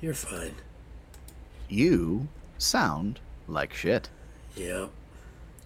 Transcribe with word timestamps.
You're 0.00 0.14
fine. 0.14 0.54
You 1.68 2.28
sound 2.58 3.20
like 3.46 3.74
shit. 3.74 4.08
Yep. 4.56 4.90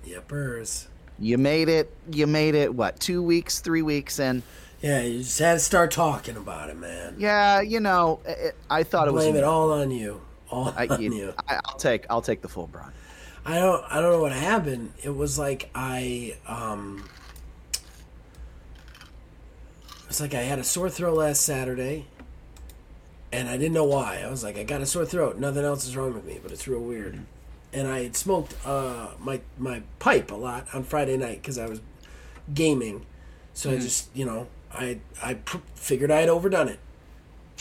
Yepers. 0.07 0.87
You 1.19 1.39
made 1.39 1.69
it. 1.69 1.95
You 2.11 2.27
made 2.27 2.55
it. 2.55 2.75
What? 2.75 2.99
Two 2.99 3.23
weeks? 3.23 3.61
Three 3.61 3.83
weeks? 3.83 4.19
And 4.19 4.43
Yeah, 4.81 5.03
you 5.03 5.19
just 5.19 5.39
had 5.39 5.55
to 5.55 5.61
start 5.61 5.91
talking 5.91 6.37
about 6.37 6.71
it, 6.71 6.77
man. 6.77 7.15
yeah, 7.19 7.61
you 7.61 7.79
know, 7.81 8.21
it, 8.25 8.57
I 8.69 8.83
thought 8.83 9.07
it 9.07 9.13
was. 9.13 9.25
Blame 9.25 9.37
it 9.37 9.45
all 9.45 9.73
on 9.73 9.91
you. 9.91 10.21
All 10.51 10.73
I, 10.77 10.87
on 10.89 11.01
you- 11.03 11.15
you. 11.15 11.35
I, 11.49 11.61
I'll 11.65 11.77
take. 11.79 12.07
I'll 12.11 12.23
take 12.23 12.43
the 12.43 12.49
full 12.49 12.67
brunt. 12.67 12.93
I 13.45 13.59
don't 13.59 13.85
I 13.91 14.01
don't 14.01 14.13
know 14.13 14.21
what 14.21 14.33
happened. 14.33 14.93
It 15.03 15.11
was 15.11 15.37
like 15.39 15.69
I 15.75 16.37
um 16.47 17.05
it's 20.09 20.21
like 20.21 20.35
I 20.35 20.43
had 20.43 20.59
a 20.61 20.65
sore 20.65 20.89
throat 20.91 21.17
last 21.17 21.41
Saturday 21.43 22.07
and 23.33 23.49
I 23.49 23.57
didn't 23.57 23.73
know 23.73 23.85
why. 23.85 24.23
I 24.25 24.31
was 24.31 24.45
like 24.45 24.59
I 24.59 24.63
got 24.63 24.81
a 24.81 24.87
sore 24.87 25.07
throat. 25.07 25.39
Nothing 25.39 25.65
else 25.65 25.87
is 25.87 25.97
wrong 25.97 26.15
with 26.15 26.25
me, 26.25 26.39
but 26.43 26.53
it's 26.53 26.69
real 26.69 26.81
weird. 26.81 27.21
And 27.73 27.89
I 27.89 28.03
had 28.03 28.17
smoked 28.17 28.55
uh 28.65 29.09
my 29.19 29.41
my 29.59 29.83
pipe 29.99 30.31
a 30.31 30.35
lot 30.35 30.69
on 30.75 30.85
Friday 30.85 31.17
night 31.17 31.43
cuz 31.43 31.59
I 31.59 31.67
was 31.67 31.81
gaming. 32.53 33.07
So 33.55 33.71
I 33.71 33.79
just, 33.79 34.09
you 34.15 34.25
know, 34.25 34.47
I 34.73 34.99
I 35.23 35.35
pr- 35.35 35.59
figured 35.75 36.11
I 36.11 36.21
had 36.21 36.29
overdone 36.29 36.69
it. 36.69 36.79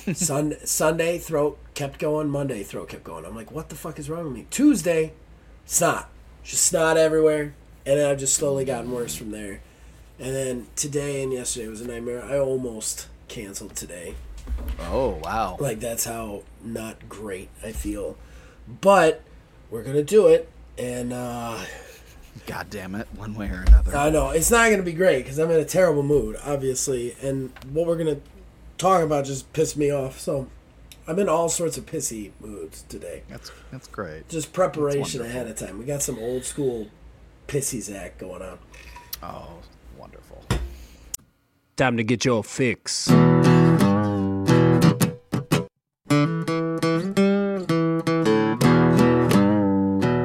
Sun, 0.18 0.56
Sunday 0.66 1.18
throat 1.18 1.58
kept 1.74 2.00
going. 2.00 2.30
Monday 2.30 2.64
throat 2.64 2.90
kept 2.90 3.04
going. 3.04 3.26
I'm 3.26 3.36
like, 3.36 3.52
what 3.52 3.70
the 3.70 3.76
fuck 3.76 4.00
is 4.00 4.10
wrong 4.10 4.26
with 4.26 4.34
me? 4.34 4.48
Tuesday, 4.50 5.14
snot, 5.66 6.10
just 6.44 6.64
snot 6.64 6.98
everywhere, 6.98 7.54
and 7.86 8.00
then 8.00 8.10
I've 8.10 8.18
just 8.18 8.34
slowly 8.34 8.66
gotten 8.66 8.92
worse 8.92 9.16
from 9.16 9.32
there. 9.32 9.62
And 10.18 10.34
then 10.36 10.68
today 10.76 11.24
and 11.24 11.34
yesterday 11.34 11.68
was 11.68 11.82
a 11.82 11.88
nightmare. 11.88 12.24
I 12.24 12.38
almost 12.40 13.08
canceled 13.28 13.76
today. 13.76 14.16
Oh 14.80 15.20
wow. 15.24 15.58
Like 15.60 15.80
that's 15.80 16.06
how 16.06 16.44
not 16.64 17.08
great 17.08 17.50
I 17.64 17.72
feel, 17.72 18.18
but 18.82 19.22
we're 19.70 19.84
gonna 19.84 20.04
do 20.04 20.28
it. 20.28 20.50
And 20.78 21.14
uh, 21.14 21.60
God 22.46 22.70
damn 22.70 22.96
it! 22.96 23.08
One 23.16 23.36
way 23.36 23.50
or 23.50 23.64
another. 23.68 23.96
I 23.96 24.10
know 24.10 24.30
it's 24.32 24.52
not 24.52 24.70
gonna 24.70 24.84
be 24.84 24.94
great 24.94 25.24
because 25.24 25.38
I'm 25.38 25.52
in 25.52 25.60
a 25.60 25.66
terrible 25.66 26.04
mood, 26.04 26.38
obviously, 26.44 27.16
and 27.22 27.52
what 27.72 27.88
we're 27.88 27.98
gonna 27.98 28.20
talk 28.78 29.04
about 29.04 29.26
just 29.26 29.52
pissed 29.54 29.78
me 29.78 29.92
off. 29.92 30.20
So 30.20 30.48
I'm 31.08 31.20
in 31.20 31.30
all 31.30 31.50
sorts 31.50 31.78
of 31.78 31.86
pissy 31.86 32.32
moods 32.40 32.84
today. 32.90 33.24
that's 33.30 33.52
that's 33.72 33.88
great. 33.88 34.28
Just 34.30 34.54
preparation 34.54 35.22
ahead 35.22 35.48
of 35.48 35.56
time. 35.56 35.78
We 35.78 35.86
got 35.86 36.02
some 36.02 36.18
old 36.20 36.46
school 36.46 36.88
pissy 37.48 37.82
Zach 37.82 38.18
going 38.18 38.42
on. 38.42 38.60
Oh, 39.24 39.60
wonderful. 39.98 40.44
Time 41.76 41.98
to 41.98 42.04
get 42.04 42.26
your 42.26 42.44
fix. 42.44 43.10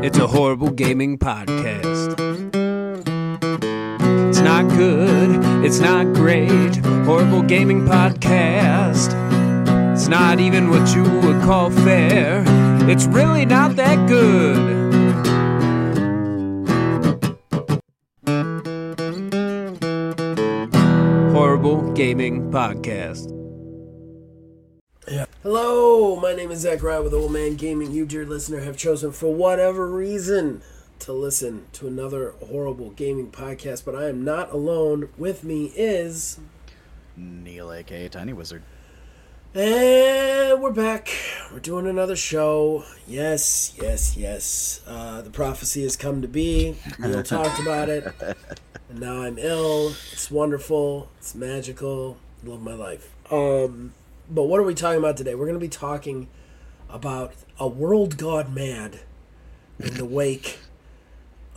It's 0.06 0.18
a 0.18 0.26
horrible 0.28 0.70
gaming 0.70 1.18
podcast. 1.18 2.12
It's 4.28 4.38
not 4.38 4.68
good, 4.68 5.64
it's 5.64 5.80
not 5.80 6.14
great. 6.14 6.76
Horrible 7.04 7.42
gaming 7.42 7.84
podcast. 7.84 9.10
It's 9.92 10.06
not 10.06 10.38
even 10.38 10.70
what 10.70 10.94
you 10.94 11.02
would 11.02 11.42
call 11.42 11.72
fair. 11.72 12.44
It's 12.88 13.06
really 13.06 13.44
not 13.46 13.74
that 13.74 14.06
good. 14.06 14.76
Horrible 21.32 21.92
Gaming 21.94 22.52
Podcast. 22.52 23.35
Hello, 25.48 26.16
my 26.16 26.34
name 26.34 26.50
is 26.50 26.62
Zach 26.62 26.82
Wright 26.82 27.00
with 27.00 27.14
Old 27.14 27.30
Man 27.30 27.54
Gaming. 27.54 27.92
You, 27.92 28.04
dear 28.04 28.26
listener, 28.26 28.62
have 28.62 28.76
chosen 28.76 29.12
for 29.12 29.32
whatever 29.32 29.86
reason 29.86 30.60
to 30.98 31.12
listen 31.12 31.66
to 31.74 31.86
another 31.86 32.34
horrible 32.44 32.90
gaming 32.90 33.30
podcast, 33.30 33.84
but 33.84 33.94
I 33.94 34.08
am 34.08 34.24
not 34.24 34.50
alone. 34.50 35.08
With 35.16 35.44
me 35.44 35.66
is. 35.76 36.40
Neil, 37.16 37.72
aka 37.72 38.08
Tiny 38.08 38.32
Wizard. 38.32 38.64
And 39.54 40.60
we're 40.60 40.72
back. 40.72 41.10
We're 41.52 41.60
doing 41.60 41.86
another 41.86 42.16
show. 42.16 42.84
Yes, 43.06 43.72
yes, 43.80 44.16
yes. 44.16 44.80
Uh, 44.84 45.22
the 45.22 45.30
prophecy 45.30 45.84
has 45.84 45.96
come 45.96 46.22
to 46.22 46.28
be. 46.28 46.74
Neil 46.98 47.22
talked 47.22 47.60
about 47.60 47.88
it. 47.88 48.12
And 48.88 49.00
now 49.00 49.22
I'm 49.22 49.36
ill. 49.36 49.94
It's 50.12 50.30
wonderful. 50.30 51.08
It's 51.18 51.34
magical. 51.36 52.18
I 52.44 52.48
love 52.48 52.62
my 52.62 52.74
life. 52.74 53.12
Um, 53.32 53.92
but 54.30 54.44
what 54.44 54.60
are 54.60 54.64
we 54.64 54.74
talking 54.74 54.98
about 54.98 55.16
today? 55.16 55.34
We're 55.34 55.46
going 55.46 55.58
to 55.58 55.64
be 55.64 55.68
talking 55.68 56.28
about 56.88 57.34
a 57.58 57.68
world 57.68 58.16
gone 58.18 58.54
mad 58.54 59.00
in 59.78 59.94
the 59.94 60.04
wake 60.04 60.58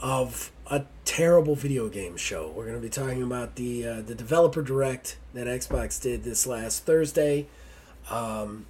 of 0.02 0.52
a 0.68 0.86
terrible 1.06 1.56
video 1.56 1.90
game 1.90 2.16
show. 2.18 2.52
We're 2.56 2.66
going 2.66 2.78
to 2.78 2.82
be 2.82 2.90
talking 2.90 3.24
about 3.24 3.56
the 3.56 3.86
uh, 3.86 4.02
the 4.02 4.16
developer 4.16 4.62
direct 4.62 5.18
that 5.34 5.48
Xbox 5.48 6.02
did 6.02 6.24
this 6.24 6.48
last 6.48 6.86
Thursday. 6.86 7.48
Um, 8.10 8.66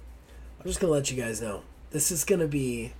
I'm 0.60 0.66
just 0.66 0.80
gonna 0.80 0.92
let 0.92 1.10
you 1.10 1.16
guys 1.20 1.40
know 1.40 1.62
this 1.90 2.10
is 2.10 2.24
gonna 2.24 2.46
be 2.46 2.92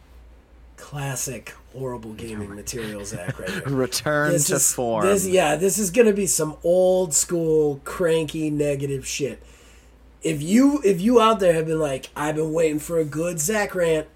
classic 0.78 1.54
horrible 1.74 2.14
gaming 2.14 2.54
material, 2.54 3.04
Zach. 3.04 3.38
Right 3.38 3.50
here. 3.50 3.62
Return 3.66 4.32
This 4.32 4.46
to 4.46 4.54
is, 4.54 4.72
form. 4.72 5.04
This, 5.04 5.26
yeah, 5.28 5.56
this 5.56 5.78
is 5.78 5.90
gonna 5.90 6.14
be 6.14 6.26
some 6.26 6.56
old 6.64 7.12
school 7.12 7.80
cranky 7.84 8.48
negative 8.48 9.06
shit. 9.06 9.42
If 10.22 10.42
you 10.42 10.80
if 10.84 11.00
you 11.00 11.20
out 11.20 11.40
there 11.40 11.54
have 11.54 11.66
been 11.66 11.80
like, 11.80 12.10
I've 12.14 12.36
been 12.36 12.52
waiting 12.52 12.78
for 12.78 12.98
a 12.98 13.04
good 13.04 13.40
Zach 13.40 13.74
rant, 13.74 14.06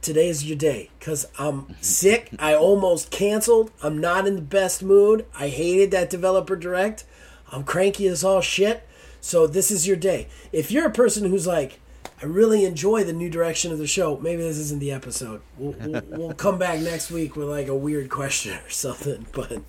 today 0.00 0.28
is 0.28 0.44
your 0.44 0.56
day. 0.56 0.90
Cause 1.00 1.26
I'm 1.38 1.74
sick. 1.80 2.30
I 2.38 2.54
almost 2.54 3.10
canceled. 3.10 3.70
I'm 3.82 3.98
not 3.98 4.26
in 4.26 4.36
the 4.36 4.42
best 4.42 4.82
mood. 4.82 5.26
I 5.38 5.48
hated 5.48 5.90
that 5.90 6.10
developer 6.10 6.56
direct. 6.56 7.04
I'm 7.50 7.64
cranky 7.64 8.06
as 8.06 8.24
all 8.24 8.40
shit. 8.40 8.86
So 9.20 9.46
this 9.46 9.70
is 9.70 9.86
your 9.86 9.96
day. 9.96 10.26
If 10.52 10.70
you're 10.70 10.86
a 10.86 10.90
person 10.90 11.28
who's 11.28 11.46
like, 11.46 11.78
I 12.20 12.24
really 12.26 12.64
enjoy 12.64 13.04
the 13.04 13.12
new 13.12 13.28
direction 13.28 13.72
of 13.72 13.78
the 13.78 13.86
show, 13.86 14.16
maybe 14.18 14.42
this 14.42 14.56
isn't 14.56 14.80
the 14.80 14.90
episode. 14.92 15.42
We'll, 15.58 15.74
we'll, 15.80 16.02
we'll 16.06 16.34
come 16.34 16.58
back 16.58 16.80
next 16.80 17.10
week 17.10 17.36
with 17.36 17.48
like 17.48 17.68
a 17.68 17.74
weird 17.76 18.10
question 18.10 18.54
or 18.54 18.68
something. 18.70 19.26
But 19.32 19.60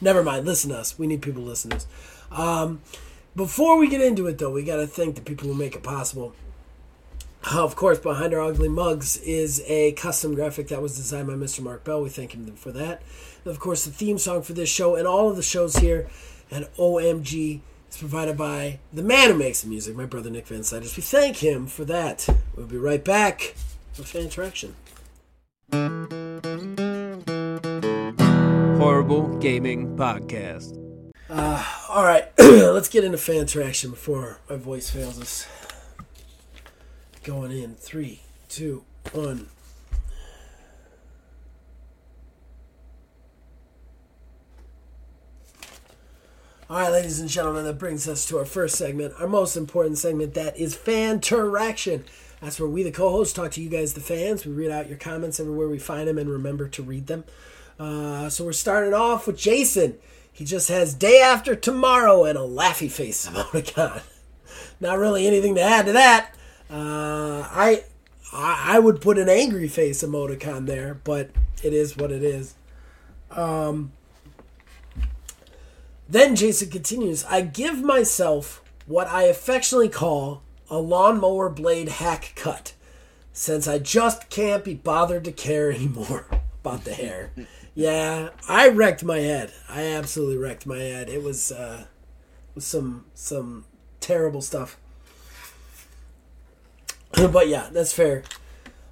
never 0.00 0.22
mind. 0.22 0.46
Listen 0.46 0.70
to 0.70 0.78
us. 0.78 0.98
We 0.98 1.06
need 1.06 1.20
people 1.20 1.42
to 1.42 1.48
listen 1.48 1.70
to 1.70 1.76
us. 1.76 1.86
Um, 2.30 2.80
before 3.36 3.76
we 3.78 3.88
get 3.88 4.00
into 4.00 4.26
it, 4.26 4.38
though, 4.38 4.50
we 4.50 4.62
got 4.62 4.76
to 4.76 4.86
thank 4.86 5.14
the 5.16 5.20
people 5.20 5.48
who 5.48 5.54
make 5.54 5.74
it 5.74 5.82
possible. 5.82 6.34
Uh, 7.44 7.62
Of 7.64 7.76
course, 7.76 7.98
behind 7.98 8.32
our 8.32 8.40
ugly 8.40 8.68
mugs 8.68 9.16
is 9.18 9.62
a 9.66 9.92
custom 9.92 10.34
graphic 10.34 10.68
that 10.68 10.80
was 10.80 10.96
designed 10.96 11.26
by 11.28 11.34
Mr. 11.34 11.60
Mark 11.60 11.84
Bell. 11.84 12.02
We 12.02 12.08
thank 12.08 12.32
him 12.32 12.46
for 12.56 12.72
that. 12.72 13.02
And 13.44 13.50
of 13.50 13.60
course, 13.60 13.84
the 13.84 13.90
theme 13.90 14.18
song 14.18 14.42
for 14.42 14.52
this 14.54 14.68
show 14.68 14.94
and 14.96 15.06
all 15.06 15.28
of 15.28 15.36
the 15.36 15.42
shows 15.42 15.76
here 15.76 16.08
at 16.50 16.74
OMG 16.76 17.60
is 17.90 17.96
provided 17.96 18.36
by 18.36 18.78
the 18.92 19.02
man 19.02 19.30
who 19.30 19.36
makes 19.36 19.60
the 19.62 19.68
music, 19.68 19.94
my 19.94 20.06
brother 20.06 20.30
Nick 20.30 20.46
Van 20.46 20.62
Siders. 20.62 20.96
We 20.96 21.02
thank 21.02 21.36
him 21.38 21.66
for 21.66 21.84
that. 21.84 22.26
We'll 22.56 22.66
be 22.66 22.78
right 22.78 23.04
back 23.04 23.54
with 23.98 24.06
fan 24.06 24.22
interaction. 24.22 24.74
Horrible 28.78 29.38
Gaming 29.38 29.96
Podcast. 29.96 30.83
All 31.30 32.02
right, 32.04 32.28
let's 32.38 32.88
get 32.88 33.04
into 33.04 33.16
fan 33.16 33.36
interaction 33.36 33.90
before 33.90 34.40
my 34.50 34.56
voice 34.56 34.90
fails 34.90 35.20
us. 35.20 35.46
Going 37.22 37.50
in 37.50 37.76
three, 37.76 38.20
two, 38.48 38.84
one. 39.12 39.48
All 46.68 46.78
right, 46.78 46.90
ladies 46.90 47.20
and 47.20 47.28
gentlemen, 47.28 47.64
that 47.64 47.78
brings 47.78 48.08
us 48.08 48.26
to 48.26 48.38
our 48.38 48.44
first 48.44 48.76
segment, 48.76 49.14
our 49.18 49.28
most 49.28 49.56
important 49.56 49.98
segment, 49.98 50.34
that 50.34 50.56
is 50.58 50.74
fan 50.74 51.16
interaction. 51.16 52.04
That's 52.42 52.58
where 52.58 52.68
we, 52.68 52.82
the 52.82 52.90
co-hosts, 52.90 53.32
talk 53.32 53.52
to 53.52 53.62
you 53.62 53.70
guys, 53.70 53.94
the 53.94 54.00
fans. 54.00 54.44
We 54.44 54.52
read 54.52 54.70
out 54.70 54.88
your 54.88 54.98
comments 54.98 55.40
everywhere 55.40 55.68
we 55.68 55.78
find 55.78 56.08
them 56.08 56.18
and 56.18 56.28
remember 56.28 56.68
to 56.68 56.82
read 56.82 57.06
them. 57.06 57.24
Uh, 57.78 58.28
so 58.28 58.44
we're 58.44 58.52
starting 58.52 58.92
off 58.92 59.26
with 59.26 59.38
Jason. 59.38 59.96
He 60.34 60.44
just 60.44 60.68
has 60.68 60.94
day 60.94 61.20
after 61.20 61.54
tomorrow 61.54 62.24
and 62.24 62.36
a 62.36 62.42
laughy 62.42 62.90
face 62.90 63.26
emoticon. 63.30 64.02
Not 64.80 64.98
really 64.98 65.28
anything 65.28 65.54
to 65.54 65.62
add 65.62 65.86
to 65.86 65.92
that. 65.92 66.34
Uh, 66.68 67.46
I, 67.48 67.84
I 68.32 68.80
would 68.80 69.00
put 69.00 69.16
an 69.16 69.28
angry 69.28 69.68
face 69.68 70.02
emoticon 70.02 70.66
there, 70.66 70.94
but 71.04 71.30
it 71.62 71.72
is 71.72 71.96
what 71.96 72.10
it 72.10 72.24
is. 72.24 72.54
Um, 73.30 73.92
then 76.08 76.34
Jason 76.34 76.68
continues, 76.68 77.24
I 77.26 77.42
give 77.42 77.82
myself 77.82 78.60
what 78.86 79.06
I 79.06 79.22
affectionately 79.22 79.88
call 79.88 80.42
a 80.68 80.78
lawnmower 80.78 81.48
blade 81.48 81.88
hack 81.88 82.32
cut, 82.34 82.74
since 83.32 83.68
I 83.68 83.78
just 83.78 84.30
can't 84.30 84.64
be 84.64 84.74
bothered 84.74 85.24
to 85.26 85.32
care 85.32 85.70
anymore 85.72 86.26
about 86.64 86.82
the 86.82 86.94
hair. 86.94 87.30
Yeah, 87.74 88.30
I 88.48 88.68
wrecked 88.68 89.02
my 89.02 89.18
head. 89.18 89.52
I 89.68 89.82
absolutely 89.82 90.36
wrecked 90.36 90.64
my 90.64 90.78
head. 90.78 91.08
It 91.08 91.22
was 91.22 91.50
uh 91.50 91.86
some 92.58 93.06
some 93.14 93.64
terrible 94.00 94.42
stuff. 94.42 94.78
but 97.12 97.48
yeah, 97.48 97.68
that's 97.72 97.92
fair. 97.92 98.22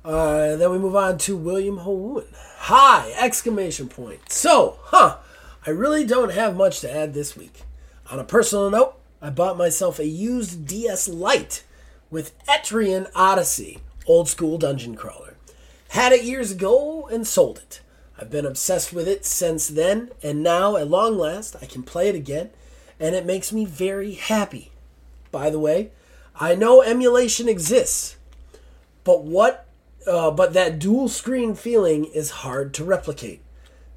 Uh, 0.04 0.56
then 0.56 0.70
we 0.70 0.78
move 0.78 0.96
on 0.96 1.16
to 1.16 1.36
William 1.36 1.78
Hoon. 1.78 2.24
Hi! 2.58 3.12
Exclamation 3.20 3.88
point. 3.88 4.32
So, 4.32 4.78
huh? 4.84 5.18
I 5.64 5.70
really 5.70 6.04
don't 6.04 6.32
have 6.32 6.56
much 6.56 6.80
to 6.80 6.92
add 6.92 7.14
this 7.14 7.36
week. 7.36 7.62
On 8.10 8.18
a 8.18 8.24
personal 8.24 8.68
note, 8.68 8.96
I 9.20 9.30
bought 9.30 9.56
myself 9.56 10.00
a 10.00 10.06
used 10.06 10.66
DS 10.66 11.08
Lite 11.08 11.62
with 12.10 12.36
Etrian 12.46 13.08
Odyssey, 13.14 13.78
old 14.06 14.28
school 14.28 14.58
dungeon 14.58 14.96
crawler. 14.96 15.36
Had 15.90 16.12
it 16.12 16.24
years 16.24 16.50
ago 16.50 17.06
and 17.12 17.24
sold 17.24 17.58
it. 17.58 17.80
I've 18.22 18.30
been 18.30 18.46
obsessed 18.46 18.92
with 18.92 19.08
it 19.08 19.24
since 19.24 19.66
then, 19.66 20.12
and 20.22 20.44
now, 20.44 20.76
at 20.76 20.86
long 20.86 21.18
last, 21.18 21.56
I 21.60 21.66
can 21.66 21.82
play 21.82 22.08
it 22.08 22.14
again, 22.14 22.50
and 23.00 23.16
it 23.16 23.26
makes 23.26 23.52
me 23.52 23.64
very 23.64 24.12
happy. 24.12 24.70
By 25.32 25.50
the 25.50 25.58
way, 25.58 25.90
I 26.38 26.54
know 26.54 26.82
emulation 26.82 27.48
exists, 27.48 28.16
but 29.02 29.24
what? 29.24 29.66
Uh, 30.06 30.30
but 30.30 30.52
that 30.52 30.78
dual 30.78 31.08
screen 31.08 31.56
feeling 31.56 32.04
is 32.04 32.30
hard 32.30 32.72
to 32.74 32.84
replicate. 32.84 33.42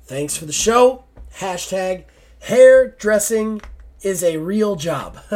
Thanks 0.05 0.35
for 0.35 0.45
the 0.45 0.51
show. 0.51 1.03
Hashtag 1.35 2.05
hairdressing 2.39 3.61
is 4.01 4.23
a 4.23 4.37
real 4.37 4.75
job. 4.75 5.19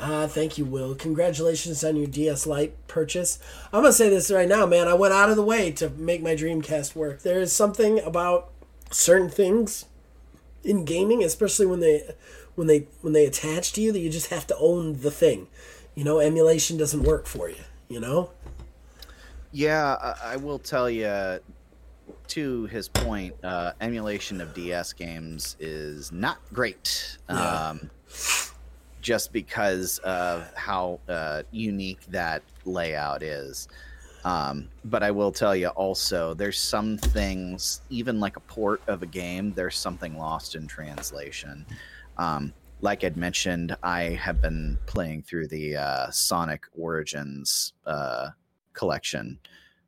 Ah, 0.00 0.28
thank 0.28 0.56
you, 0.56 0.64
Will. 0.64 0.94
Congratulations 0.94 1.82
on 1.82 1.96
your 1.96 2.06
DS 2.06 2.46
Lite 2.46 2.86
purchase. 2.86 3.40
I'm 3.72 3.82
gonna 3.82 3.92
say 3.92 4.08
this 4.08 4.30
right 4.30 4.48
now, 4.48 4.64
man. 4.64 4.86
I 4.86 4.94
went 4.94 5.12
out 5.12 5.28
of 5.28 5.36
the 5.36 5.42
way 5.42 5.72
to 5.72 5.90
make 5.90 6.22
my 6.22 6.36
Dreamcast 6.36 6.94
work. 6.94 7.22
There 7.22 7.40
is 7.40 7.52
something 7.52 7.98
about 8.00 8.50
certain 8.92 9.28
things 9.28 9.86
in 10.62 10.84
gaming, 10.84 11.24
especially 11.24 11.66
when 11.66 11.80
they 11.80 12.14
when 12.54 12.68
they 12.68 12.86
when 13.00 13.12
they 13.12 13.26
attach 13.26 13.72
to 13.72 13.80
you, 13.80 13.90
that 13.90 13.98
you 13.98 14.08
just 14.08 14.28
have 14.28 14.46
to 14.48 14.56
own 14.58 15.00
the 15.00 15.10
thing. 15.10 15.48
You 15.96 16.04
know, 16.04 16.20
emulation 16.20 16.76
doesn't 16.76 17.02
work 17.02 17.26
for 17.26 17.48
you. 17.50 17.64
You 17.88 17.98
know. 17.98 18.30
Yeah, 19.50 19.96
I, 20.00 20.34
I 20.34 20.36
will 20.36 20.58
tell 20.58 20.88
you. 20.88 21.40
To 22.28 22.66
his 22.66 22.88
point, 22.88 23.34
uh, 23.42 23.72
emulation 23.80 24.40
of 24.40 24.54
DS 24.54 24.92
games 24.92 25.56
is 25.60 26.12
not 26.12 26.38
great. 26.52 27.18
Yeah. 27.28 27.68
Um, 27.70 27.90
just 29.00 29.32
because 29.32 29.98
of 29.98 30.52
how 30.54 31.00
uh, 31.08 31.42
unique 31.50 32.04
that 32.06 32.42
layout 32.64 33.22
is. 33.22 33.68
Um, 34.24 34.68
but 34.84 35.02
I 35.02 35.10
will 35.10 35.32
tell 35.32 35.54
you 35.54 35.68
also, 35.68 36.34
there's 36.34 36.58
some 36.58 36.98
things, 36.98 37.80
even 37.88 38.20
like 38.20 38.36
a 38.36 38.40
port 38.40 38.82
of 38.86 39.02
a 39.02 39.06
game, 39.06 39.52
there's 39.52 39.76
something 39.76 40.18
lost 40.18 40.54
in 40.54 40.66
translation. 40.66 41.64
Um, 42.16 42.52
like 42.80 43.04
I'd 43.04 43.16
mentioned, 43.16 43.76
I 43.82 44.02
have 44.02 44.40
been 44.40 44.78
playing 44.86 45.22
through 45.22 45.48
the 45.48 45.76
uh, 45.76 46.10
Sonic 46.10 46.64
Origins 46.76 47.72
uh, 47.86 48.30
collection 48.72 49.38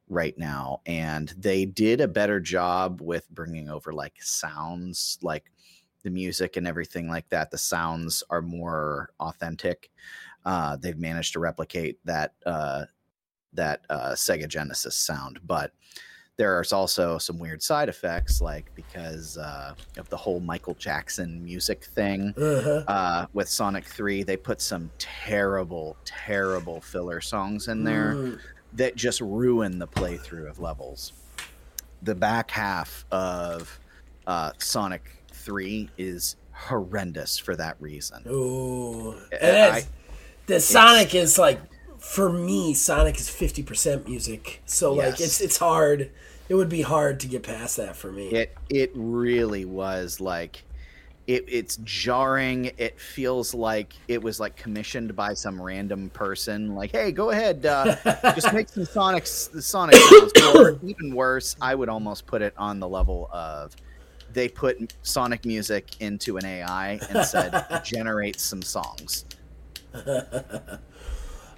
right 0.08 0.36
now, 0.38 0.80
and 0.86 1.32
they 1.38 1.64
did 1.64 2.00
a 2.00 2.08
better 2.08 2.40
job 2.40 3.00
with 3.00 3.28
bringing 3.30 3.68
over 3.68 3.92
like 3.92 4.14
sounds, 4.20 5.18
like 5.22 5.52
the 6.02 6.10
music 6.10 6.56
and 6.56 6.66
everything 6.66 7.08
like 7.08 7.28
that. 7.30 7.50
The 7.50 7.58
sounds 7.58 8.22
are 8.30 8.42
more 8.42 9.10
authentic. 9.20 9.90
Uh, 10.44 10.76
they've 10.76 10.98
managed 10.98 11.32
to 11.34 11.40
replicate 11.40 11.98
that 12.04 12.34
uh, 12.46 12.84
that 13.52 13.80
uh, 13.90 14.10
Sega 14.12 14.48
Genesis 14.48 14.96
sound, 14.96 15.40
but 15.44 15.72
there 16.36 16.56
are 16.58 16.64
also 16.72 17.18
some 17.18 17.38
weird 17.38 17.62
side 17.62 17.90
effects, 17.90 18.40
like 18.40 18.74
because 18.74 19.36
uh, 19.36 19.74
of 19.98 20.08
the 20.08 20.16
whole 20.16 20.40
Michael 20.40 20.74
Jackson 20.74 21.44
music 21.44 21.84
thing 21.84 22.32
Uh-huh. 22.36 22.84
uh, 22.88 23.26
with 23.34 23.48
Sonic 23.48 23.84
Three. 23.84 24.22
They 24.22 24.38
put 24.38 24.62
some 24.62 24.90
terrible, 24.98 25.98
terrible 26.06 26.80
filler 26.80 27.20
songs 27.20 27.68
in 27.68 27.84
there 27.84 28.14
Mm. 28.14 28.38
that 28.74 28.96
just 28.96 29.20
ruin 29.20 29.78
the 29.78 29.88
playthrough 29.88 30.48
of 30.48 30.58
levels. 30.60 31.12
The 32.02 32.14
back 32.14 32.50
half 32.52 33.04
of 33.10 33.78
uh, 34.26 34.52
Sonic 34.58 35.19
3 35.40 35.88
is 35.98 36.36
horrendous 36.52 37.38
for 37.38 37.56
that 37.56 37.76
reason. 37.80 38.22
Ooh. 38.28 39.12
I- 39.32 39.36
And 39.36 39.76
it's, 39.78 39.88
the 40.46 40.60
Sonic 40.60 41.14
is 41.14 41.38
like 41.38 41.60
for 41.98 42.30
me, 42.32 42.74
Sonic 42.74 43.18
is 43.18 43.28
fifty 43.28 43.62
percent 43.62 44.08
music. 44.08 44.62
So 44.66 44.94
like 44.94 45.20
it's 45.20 45.40
it's 45.40 45.58
hard. 45.58 46.10
It 46.48 46.54
would 46.54 46.68
be 46.68 46.82
hard 46.82 47.20
to 47.20 47.26
get 47.28 47.42
past 47.44 47.76
that 47.76 47.94
for 47.94 48.10
me. 48.10 48.28
It 48.30 48.56
it 48.68 48.90
really 48.94 49.64
was 49.64 50.18
like 50.20 50.64
it, 51.26 51.44
it's 51.46 51.76
jarring. 51.84 52.72
It 52.78 52.98
feels 52.98 53.54
like 53.54 53.92
it 54.08 54.20
was 54.20 54.40
like 54.40 54.56
commissioned 54.56 55.14
by 55.14 55.34
some 55.34 55.60
random 55.62 56.10
person. 56.10 56.74
Like, 56.74 56.90
hey, 56.90 57.12
go 57.12 57.30
ahead, 57.30 57.64
uh, 57.66 57.94
just 58.34 58.52
make 58.52 58.68
some 58.68 58.84
Sonic 58.86 59.24
the 59.24 59.62
Sonic 59.62 59.94
sounds. 59.96 60.32
Even 60.82 61.14
worse, 61.14 61.54
I 61.60 61.74
would 61.76 61.88
almost 61.90 62.26
put 62.26 62.42
it 62.42 62.54
on 62.56 62.80
the 62.80 62.88
level 62.88 63.28
of 63.32 63.76
they 64.32 64.48
put 64.48 64.94
Sonic 65.02 65.44
music 65.44 66.00
into 66.00 66.36
an 66.36 66.44
AI 66.44 67.00
and 67.10 67.24
said 67.24 67.80
generate 67.84 68.40
some 68.40 68.62
songs. 68.62 69.24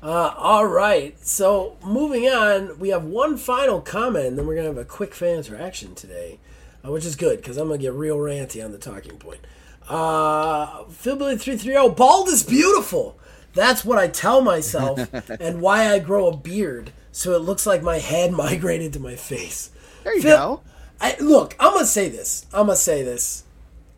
Uh, 0.04 0.34
all 0.36 0.66
right. 0.66 1.16
So 1.24 1.76
moving 1.84 2.24
on, 2.26 2.76
we 2.80 2.88
have 2.88 3.04
one 3.04 3.36
final 3.36 3.80
comment, 3.80 4.26
and 4.26 4.36
then 4.36 4.48
we're 4.48 4.56
gonna 4.56 4.66
have 4.66 4.76
a 4.76 4.84
quick 4.84 5.14
fan 5.14 5.36
interaction 5.36 5.94
today, 5.94 6.40
uh, 6.84 6.90
which 6.90 7.04
is 7.04 7.14
good 7.14 7.36
because 7.36 7.56
I'm 7.56 7.68
gonna 7.68 7.78
get 7.78 7.92
real 7.92 8.16
ranty 8.16 8.64
on 8.64 8.72
the 8.72 8.78
talking 8.78 9.16
point. 9.16 9.46
Uh, 9.88 10.82
Philbilly 10.86 11.38
three 11.38 11.56
three 11.56 11.74
zero. 11.74 11.88
Bald 11.88 12.26
is 12.26 12.42
beautiful. 12.42 13.16
That's 13.54 13.84
what 13.84 13.96
I 13.96 14.08
tell 14.08 14.40
myself, 14.42 14.98
and 15.40 15.60
why 15.60 15.92
I 15.92 16.00
grow 16.00 16.26
a 16.26 16.36
beard 16.36 16.90
so 17.12 17.34
it 17.34 17.40
looks 17.42 17.66
like 17.66 17.82
my 17.82 17.98
head 17.98 18.32
migrated 18.32 18.94
to 18.94 19.00
my 19.00 19.14
face. 19.14 19.70
There 20.02 20.16
you 20.16 20.22
Phil- 20.22 20.36
go. 20.36 20.60
I, 21.02 21.16
look, 21.20 21.54
I'm 21.60 21.74
gonna 21.74 21.84
say 21.84 22.08
this. 22.08 22.46
I'm 22.54 22.66
gonna 22.66 22.76
say 22.76 23.02
this. 23.02 23.44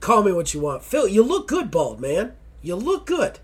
Call 0.01 0.23
me 0.23 0.33
what 0.33 0.53
you 0.55 0.61
want, 0.61 0.83
Phil. 0.83 1.07
You 1.07 1.23
look 1.23 1.47
good, 1.49 1.71
bald 1.71 2.01
man. 2.01 2.33
You 2.63 2.75
look 2.77 3.07
good. 3.07 3.39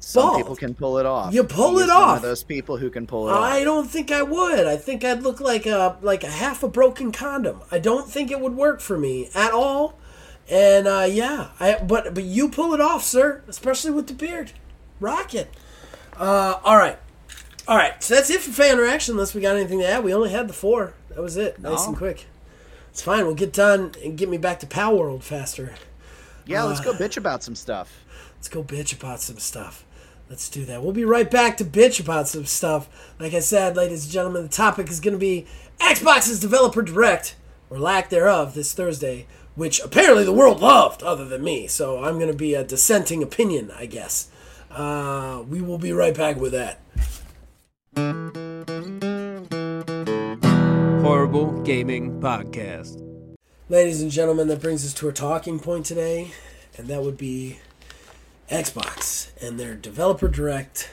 Some 0.00 0.22
Bald. 0.28 0.36
people 0.36 0.54
can 0.56 0.74
pull 0.74 0.98
it 0.98 1.06
off. 1.06 1.34
You 1.34 1.42
pull 1.42 1.80
it 1.80 1.90
off. 1.90 2.18
of 2.18 2.22
those 2.22 2.44
people 2.44 2.76
who 2.76 2.88
can 2.88 3.06
pull 3.06 3.28
it 3.28 3.32
I 3.32 3.58
off. 3.60 3.64
don't 3.64 3.90
think 3.90 4.12
I 4.12 4.22
would. 4.22 4.64
I 4.66 4.76
think 4.76 5.04
I'd 5.04 5.22
look 5.22 5.40
like 5.40 5.66
a 5.66 5.96
like 6.02 6.22
a 6.22 6.28
half 6.30 6.62
a 6.62 6.68
broken 6.68 7.10
condom. 7.10 7.62
I 7.72 7.78
don't 7.80 8.08
think 8.08 8.30
it 8.30 8.38
would 8.40 8.54
work 8.54 8.80
for 8.80 8.96
me 8.96 9.28
at 9.34 9.50
all. 9.52 9.98
And 10.48 10.86
uh, 10.86 11.06
yeah, 11.10 11.48
I 11.58 11.78
but 11.82 12.14
but 12.14 12.22
you 12.24 12.48
pull 12.48 12.74
it 12.74 12.80
off, 12.80 13.02
sir. 13.02 13.42
Especially 13.48 13.90
with 13.90 14.06
the 14.06 14.14
beard. 14.14 14.52
Rock 15.00 15.34
it. 15.34 15.52
Uh, 16.16 16.58
all 16.64 16.76
right, 16.76 16.98
all 17.66 17.76
right. 17.76 18.00
So 18.02 18.14
that's 18.14 18.30
it 18.30 18.40
for 18.40 18.50
fan 18.52 18.78
reaction. 18.78 19.14
Unless 19.14 19.34
we 19.34 19.40
got 19.40 19.56
anything 19.56 19.80
to 19.80 19.86
add, 19.88 20.04
we 20.04 20.14
only 20.14 20.30
had 20.30 20.46
the 20.48 20.54
four. 20.54 20.94
That 21.10 21.22
was 21.22 21.36
it. 21.36 21.58
Nice 21.58 21.82
No. 21.82 21.88
and 21.88 21.96
quick. 21.96 22.26
It's 22.98 23.04
fine. 23.04 23.26
We'll 23.26 23.36
get 23.36 23.52
done 23.52 23.92
and 24.02 24.18
get 24.18 24.28
me 24.28 24.38
back 24.38 24.58
to 24.58 24.66
Palworld 24.66 25.22
faster. 25.22 25.72
Yeah, 26.46 26.64
let's 26.64 26.80
Uh, 26.80 26.82
go 26.82 26.92
bitch 26.94 27.16
about 27.16 27.44
some 27.44 27.54
stuff. 27.54 28.02
Let's 28.34 28.48
go 28.48 28.64
bitch 28.64 28.92
about 28.92 29.20
some 29.20 29.38
stuff. 29.38 29.84
Let's 30.28 30.48
do 30.48 30.64
that. 30.64 30.82
We'll 30.82 30.90
be 30.90 31.04
right 31.04 31.30
back 31.30 31.58
to 31.58 31.64
bitch 31.64 32.00
about 32.00 32.26
some 32.26 32.44
stuff. 32.44 32.88
Like 33.20 33.34
I 33.34 33.38
said, 33.38 33.76
ladies 33.76 34.02
and 34.02 34.12
gentlemen, 34.12 34.42
the 34.42 34.48
topic 34.48 34.90
is 34.90 34.98
going 34.98 35.12
to 35.14 35.18
be 35.18 35.46
Xbox's 35.78 36.40
Developer 36.40 36.82
Direct, 36.82 37.36
or 37.70 37.78
lack 37.78 38.08
thereof, 38.08 38.54
this 38.54 38.72
Thursday, 38.72 39.28
which 39.54 39.78
apparently 39.78 40.24
the 40.24 40.32
world 40.32 40.58
loved, 40.60 41.04
other 41.04 41.24
than 41.24 41.44
me. 41.44 41.68
So 41.68 42.02
I'm 42.02 42.16
going 42.18 42.32
to 42.32 42.36
be 42.36 42.54
a 42.54 42.64
dissenting 42.64 43.22
opinion, 43.22 43.70
I 43.78 43.86
guess. 43.86 44.26
Uh, 44.72 45.44
we 45.48 45.60
will 45.60 45.78
be 45.78 45.92
right 45.92 46.16
back 46.16 46.34
with 46.34 46.50
that. 46.50 46.80
Horrible 51.02 51.62
Gaming 51.62 52.20
Podcast. 52.20 53.00
Ladies 53.68 54.02
and 54.02 54.10
gentlemen, 54.10 54.48
that 54.48 54.60
brings 54.60 54.84
us 54.84 54.92
to 54.94 55.06
our 55.06 55.12
talking 55.12 55.60
point 55.60 55.86
today, 55.86 56.32
and 56.76 56.88
that 56.88 57.02
would 57.02 57.16
be 57.16 57.60
Xbox 58.50 59.30
and 59.40 59.60
their 59.60 59.74
developer 59.74 60.26
direct. 60.26 60.90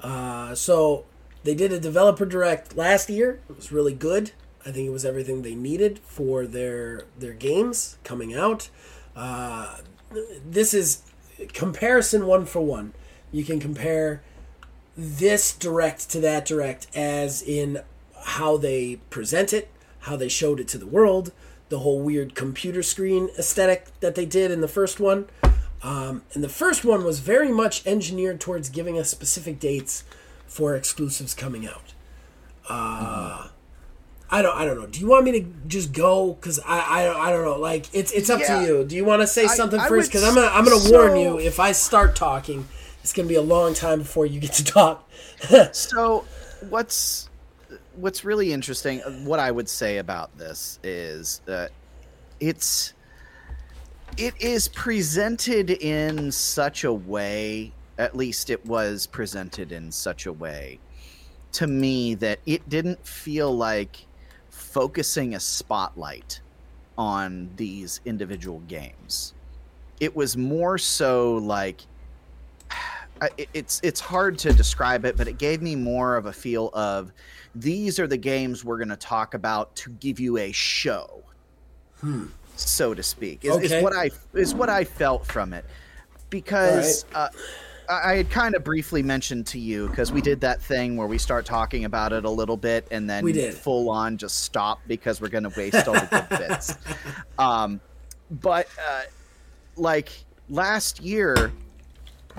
Uh, 0.00 0.54
so 0.56 1.04
they 1.44 1.54
did 1.54 1.72
a 1.72 1.78
developer 1.78 2.26
direct 2.26 2.76
last 2.76 3.08
year. 3.08 3.40
It 3.48 3.56
was 3.56 3.70
really 3.70 3.94
good. 3.94 4.32
I 4.66 4.72
think 4.72 4.88
it 4.88 4.92
was 4.92 5.04
everything 5.04 5.42
they 5.42 5.54
needed 5.54 6.00
for 6.00 6.46
their 6.46 7.04
their 7.16 7.32
games 7.32 7.96
coming 8.02 8.34
out. 8.34 8.68
Uh, 9.14 9.78
this 10.44 10.74
is 10.74 11.02
comparison 11.52 12.26
one 12.26 12.44
for 12.44 12.60
one. 12.60 12.92
You 13.30 13.44
can 13.44 13.60
compare 13.60 14.20
this 14.96 15.54
direct 15.54 16.10
to 16.10 16.20
that 16.20 16.44
direct 16.44 16.88
as 16.94 17.40
in 17.40 17.82
how 18.28 18.56
they 18.56 18.96
present 19.10 19.52
it, 19.52 19.68
how 20.00 20.16
they 20.16 20.28
showed 20.28 20.60
it 20.60 20.68
to 20.68 20.78
the 20.78 20.86
world, 20.86 21.32
the 21.68 21.80
whole 21.80 22.00
weird 22.00 22.34
computer 22.34 22.82
screen 22.82 23.28
aesthetic 23.38 23.86
that 24.00 24.14
they 24.14 24.24
did 24.26 24.50
in 24.50 24.60
the 24.60 24.68
first 24.68 25.00
one. 25.00 25.26
Um, 25.82 26.22
and 26.34 26.42
the 26.42 26.48
first 26.48 26.84
one 26.84 27.04
was 27.04 27.20
very 27.20 27.50
much 27.52 27.86
engineered 27.86 28.40
towards 28.40 28.68
giving 28.68 28.98
us 28.98 29.08
specific 29.10 29.60
dates 29.60 30.04
for 30.46 30.74
exclusives 30.74 31.34
coming 31.34 31.66
out. 31.66 31.94
Uh, 32.68 33.48
I 34.30 34.42
don't. 34.42 34.54
I 34.56 34.64
don't 34.66 34.78
know. 34.78 34.86
Do 34.86 35.00
you 35.00 35.06
want 35.08 35.24
me 35.24 35.32
to 35.40 35.46
just 35.66 35.92
go? 35.92 36.34
Cause 36.40 36.60
I. 36.66 36.80
I. 37.06 37.28
I 37.28 37.30
don't 37.32 37.44
know. 37.44 37.58
Like 37.58 37.86
it's. 37.94 38.12
It's 38.12 38.28
up 38.28 38.40
Yeah. 38.40 38.60
to 38.60 38.66
you. 38.66 38.84
Do 38.84 38.94
you 38.94 39.04
want 39.04 39.22
to 39.22 39.26
say 39.26 39.46
something 39.46 39.80
I 39.80 39.88
first? 39.88 40.08
would 40.08 40.18
Because 40.20 40.24
I'm 40.24 40.34
gonna. 40.34 40.48
I'm 40.48 40.64
gonna 40.64 40.90
warn 40.90 41.16
you 41.16 41.38
if 41.38 41.58
I 41.58 41.72
start 41.72 42.14
talking. 42.14 42.68
it's 43.02 43.12
gonna 43.14 43.28
be 43.28 43.36
a 43.36 43.40
long 43.42 43.72
time 43.72 44.00
before 44.00 44.26
you 44.26 44.38
get 44.40 44.52
to 44.54 44.64
talk. 44.64 45.08
so 45.72 46.24
what's 46.68 47.27
what's 48.00 48.24
really 48.24 48.52
interesting 48.52 49.02
uh, 49.02 49.10
what 49.24 49.40
i 49.40 49.50
would 49.50 49.68
say 49.68 49.98
about 49.98 50.36
this 50.38 50.78
is 50.82 51.40
that 51.46 51.70
it's 52.40 52.94
it 54.16 54.34
is 54.40 54.68
presented 54.68 55.70
in 55.70 56.30
such 56.32 56.84
a 56.84 56.92
way 56.92 57.72
at 57.98 58.16
least 58.16 58.50
it 58.50 58.64
was 58.64 59.06
presented 59.06 59.72
in 59.72 59.90
such 59.90 60.26
a 60.26 60.32
way 60.32 60.78
to 61.52 61.66
me 61.66 62.14
that 62.14 62.38
it 62.46 62.68
didn't 62.68 63.04
feel 63.06 63.54
like 63.56 64.06
focusing 64.48 65.34
a 65.34 65.40
spotlight 65.40 66.40
on 66.96 67.50
these 67.56 68.00
individual 68.04 68.60
games. 68.68 69.34
It 70.00 70.14
was 70.14 70.36
more 70.36 70.78
so 70.78 71.36
like 71.36 71.82
it's 73.54 73.80
it's 73.82 74.00
hard 74.00 74.38
to 74.40 74.52
describe 74.52 75.04
it, 75.04 75.16
but 75.16 75.28
it 75.28 75.38
gave 75.38 75.62
me 75.62 75.74
more 75.74 76.16
of 76.16 76.26
a 76.26 76.32
feel 76.32 76.70
of 76.74 77.12
these 77.54 77.98
are 77.98 78.06
the 78.06 78.16
games 78.16 78.64
we're 78.64 78.78
going 78.78 78.88
to 78.88 78.96
talk 78.96 79.34
about 79.34 79.74
to 79.76 79.90
give 79.90 80.20
you 80.20 80.38
a 80.38 80.52
show, 80.52 81.22
hmm. 82.00 82.26
so 82.56 82.94
to 82.94 83.02
speak. 83.02 83.44
Is, 83.44 83.50
okay. 83.52 83.64
is, 83.64 83.82
what 83.82 83.96
I 83.96 84.10
is 84.34 84.54
what 84.54 84.68
I 84.68 84.84
felt 84.84 85.26
from 85.26 85.52
it 85.52 85.64
because. 86.30 87.04
Right. 87.14 87.20
Uh, 87.22 87.28
I 87.90 88.16
had 88.16 88.28
kind 88.28 88.54
of 88.54 88.64
briefly 88.64 89.02
mentioned 89.02 89.46
to 89.46 89.58
you 89.58 89.88
because 89.88 90.12
we 90.12 90.20
did 90.20 90.42
that 90.42 90.60
thing 90.60 90.98
where 90.98 91.06
we 91.06 91.16
start 91.16 91.46
talking 91.46 91.86
about 91.86 92.12
it 92.12 92.26
a 92.26 92.30
little 92.30 92.58
bit 92.58 92.86
and 92.90 93.08
then 93.08 93.24
we 93.24 93.32
did. 93.32 93.54
full 93.54 93.88
on 93.88 94.18
just 94.18 94.44
stop 94.44 94.80
because 94.86 95.22
we're 95.22 95.30
going 95.30 95.44
to 95.44 95.58
waste 95.58 95.88
all 95.88 95.94
the 95.94 96.26
good 96.28 96.38
bits. 96.48 96.74
Um, 97.38 97.80
but 98.30 98.68
uh, 98.78 99.02
like 99.76 100.10
last 100.50 101.00
year, 101.00 101.50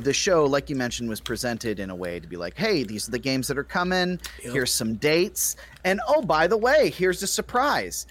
the 0.03 0.13
show, 0.13 0.45
like 0.45 0.69
you 0.69 0.75
mentioned, 0.75 1.09
was 1.09 1.21
presented 1.21 1.79
in 1.79 1.89
a 1.89 1.95
way 1.95 2.19
to 2.19 2.27
be 2.27 2.37
like, 2.37 2.57
hey, 2.57 2.83
these 2.83 3.07
are 3.07 3.11
the 3.11 3.19
games 3.19 3.47
that 3.47 3.57
are 3.57 3.63
coming. 3.63 4.19
Yep. 4.43 4.53
Here's 4.53 4.73
some 4.73 4.95
dates. 4.95 5.55
And 5.83 5.99
oh, 6.07 6.21
by 6.21 6.47
the 6.47 6.57
way, 6.57 6.89
here's 6.89 7.23
a 7.23 7.27
surprise. 7.27 8.07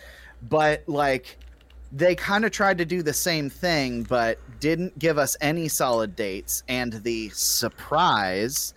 But 0.49 0.85
like, 0.87 1.39
they 1.91 2.15
kind 2.15 2.45
of 2.45 2.53
tried 2.53 2.79
to 2.79 2.85
do 2.85 3.03
the 3.03 3.13
same 3.13 3.49
thing, 3.49 4.03
but 4.03 4.39
didn't 4.61 4.99
give 4.99 5.19
us 5.19 5.37
any 5.41 5.69
solid 5.69 6.15
dates. 6.17 6.63
And 6.69 6.93
the 6.93 7.31
surprise 7.31 8.75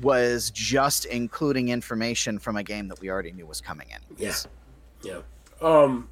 was 0.00 0.50
just 0.50 1.04
including 1.06 1.68
information 1.68 2.38
from 2.38 2.56
a 2.56 2.62
game 2.62 2.88
that 2.88 3.00
we 3.00 3.10
already 3.10 3.32
knew 3.32 3.46
was 3.46 3.60
coming 3.60 3.88
in. 3.90 4.16
Yeah. 4.16 4.34
Yeah. 5.02 5.20
Um, 5.60 6.08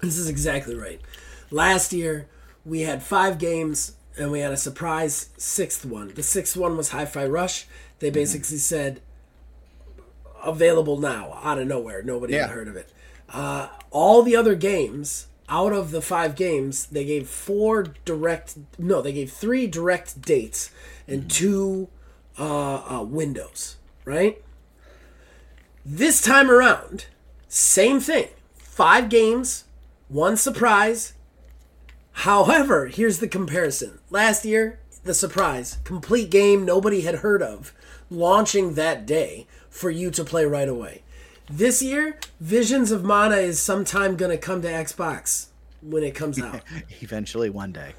this 0.00 0.16
is 0.16 0.28
exactly 0.28 0.74
right. 0.74 1.00
Last 1.50 1.92
year, 1.92 2.28
we 2.64 2.82
had 2.82 3.02
five 3.02 3.38
games 3.38 3.96
and 4.18 4.30
we 4.30 4.40
had 4.40 4.52
a 4.52 4.56
surprise 4.56 5.30
sixth 5.36 5.84
one. 5.84 6.12
The 6.14 6.22
sixth 6.22 6.56
one 6.56 6.76
was 6.76 6.90
Hi 6.90 7.04
Fi 7.04 7.26
Rush. 7.26 7.66
They 7.98 8.08
mm-hmm. 8.08 8.14
basically 8.14 8.56
mm-hmm. 8.56 8.56
said, 8.58 9.00
available 10.44 10.98
now, 10.98 11.38
out 11.42 11.58
of 11.58 11.66
nowhere. 11.66 12.02
Nobody 12.02 12.34
yeah. 12.34 12.46
had 12.46 12.50
heard 12.50 12.68
of 12.68 12.76
it. 12.76 12.90
Uh, 13.28 13.68
all 13.90 14.22
the 14.22 14.36
other 14.36 14.54
games, 14.54 15.26
out 15.48 15.72
of 15.72 15.90
the 15.90 16.02
five 16.02 16.34
games, 16.34 16.86
they 16.86 17.04
gave 17.04 17.28
four 17.28 17.94
direct, 18.04 18.56
no, 18.78 19.02
they 19.02 19.12
gave 19.12 19.32
three 19.32 19.66
direct 19.66 20.22
dates 20.22 20.70
and 21.06 21.22
mm-hmm. 21.22 21.28
two 21.28 21.88
uh, 22.38 22.98
uh, 22.98 23.02
windows, 23.02 23.76
right? 24.04 24.42
This 25.84 26.20
time 26.20 26.50
around, 26.50 27.06
same 27.48 28.00
thing. 28.00 28.28
Five 28.56 29.08
games, 29.08 29.64
one 30.08 30.36
surprise, 30.36 31.12
However, 32.12 32.86
here's 32.86 33.18
the 33.18 33.28
comparison. 33.28 33.98
Last 34.10 34.44
year, 34.44 34.78
the 35.04 35.14
surprise, 35.14 35.78
complete 35.84 36.30
game 36.30 36.64
nobody 36.64 37.02
had 37.02 37.16
heard 37.16 37.42
of, 37.42 37.72
launching 38.10 38.74
that 38.74 39.06
day 39.06 39.46
for 39.70 39.90
you 39.90 40.10
to 40.10 40.24
play 40.24 40.44
right 40.44 40.68
away. 40.68 41.02
This 41.48 41.82
year, 41.82 42.18
Visions 42.38 42.90
of 42.90 43.04
Mana 43.04 43.36
is 43.36 43.60
sometime 43.60 44.16
going 44.16 44.30
to 44.30 44.38
come 44.38 44.62
to 44.62 44.68
Xbox 44.68 45.46
when 45.82 46.02
it 46.02 46.14
comes 46.14 46.40
out. 46.40 46.60
Eventually, 47.00 47.50
one 47.50 47.72
day. 47.72 47.94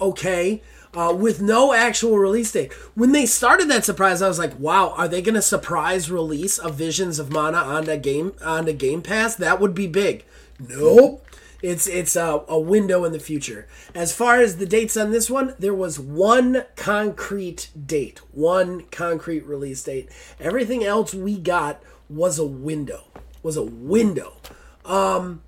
Okay, 0.00 0.62
uh, 0.94 1.12
with 1.14 1.42
no 1.42 1.74
actual 1.74 2.18
release 2.18 2.52
date. 2.52 2.72
When 2.94 3.12
they 3.12 3.26
started 3.26 3.68
that 3.68 3.84
surprise, 3.84 4.22
I 4.22 4.28
was 4.28 4.38
like, 4.38 4.58
"Wow, 4.58 4.94
are 4.96 5.08
they 5.08 5.20
going 5.20 5.34
to 5.34 5.42
surprise 5.42 6.10
release 6.10 6.58
a 6.58 6.70
Visions 6.70 7.18
of 7.18 7.30
Mana 7.30 7.58
on 7.58 7.84
the 7.84 7.98
game 7.98 8.32
on 8.42 8.64
the 8.64 8.72
Game 8.72 9.02
Pass? 9.02 9.34
That 9.34 9.60
would 9.60 9.74
be 9.74 9.86
big." 9.86 10.24
Nope. 10.58 11.25
It's 11.66 11.88
it's 11.88 12.14
a, 12.14 12.44
a 12.46 12.60
window 12.60 13.04
in 13.04 13.10
the 13.10 13.18
future. 13.18 13.66
As 13.92 14.14
far 14.14 14.40
as 14.40 14.58
the 14.58 14.66
dates 14.66 14.96
on 14.96 15.10
this 15.10 15.28
one, 15.28 15.54
there 15.58 15.74
was 15.74 15.98
one 15.98 16.64
concrete 16.76 17.70
date, 17.86 18.20
one 18.30 18.82
concrete 18.92 19.44
release 19.44 19.82
date. 19.82 20.08
Everything 20.38 20.84
else 20.84 21.12
we 21.12 21.36
got 21.36 21.82
was 22.08 22.38
a 22.38 22.46
window. 22.46 23.04
Was 23.42 23.56
a 23.56 23.64
window. 23.64 24.36
Um, 24.84 25.42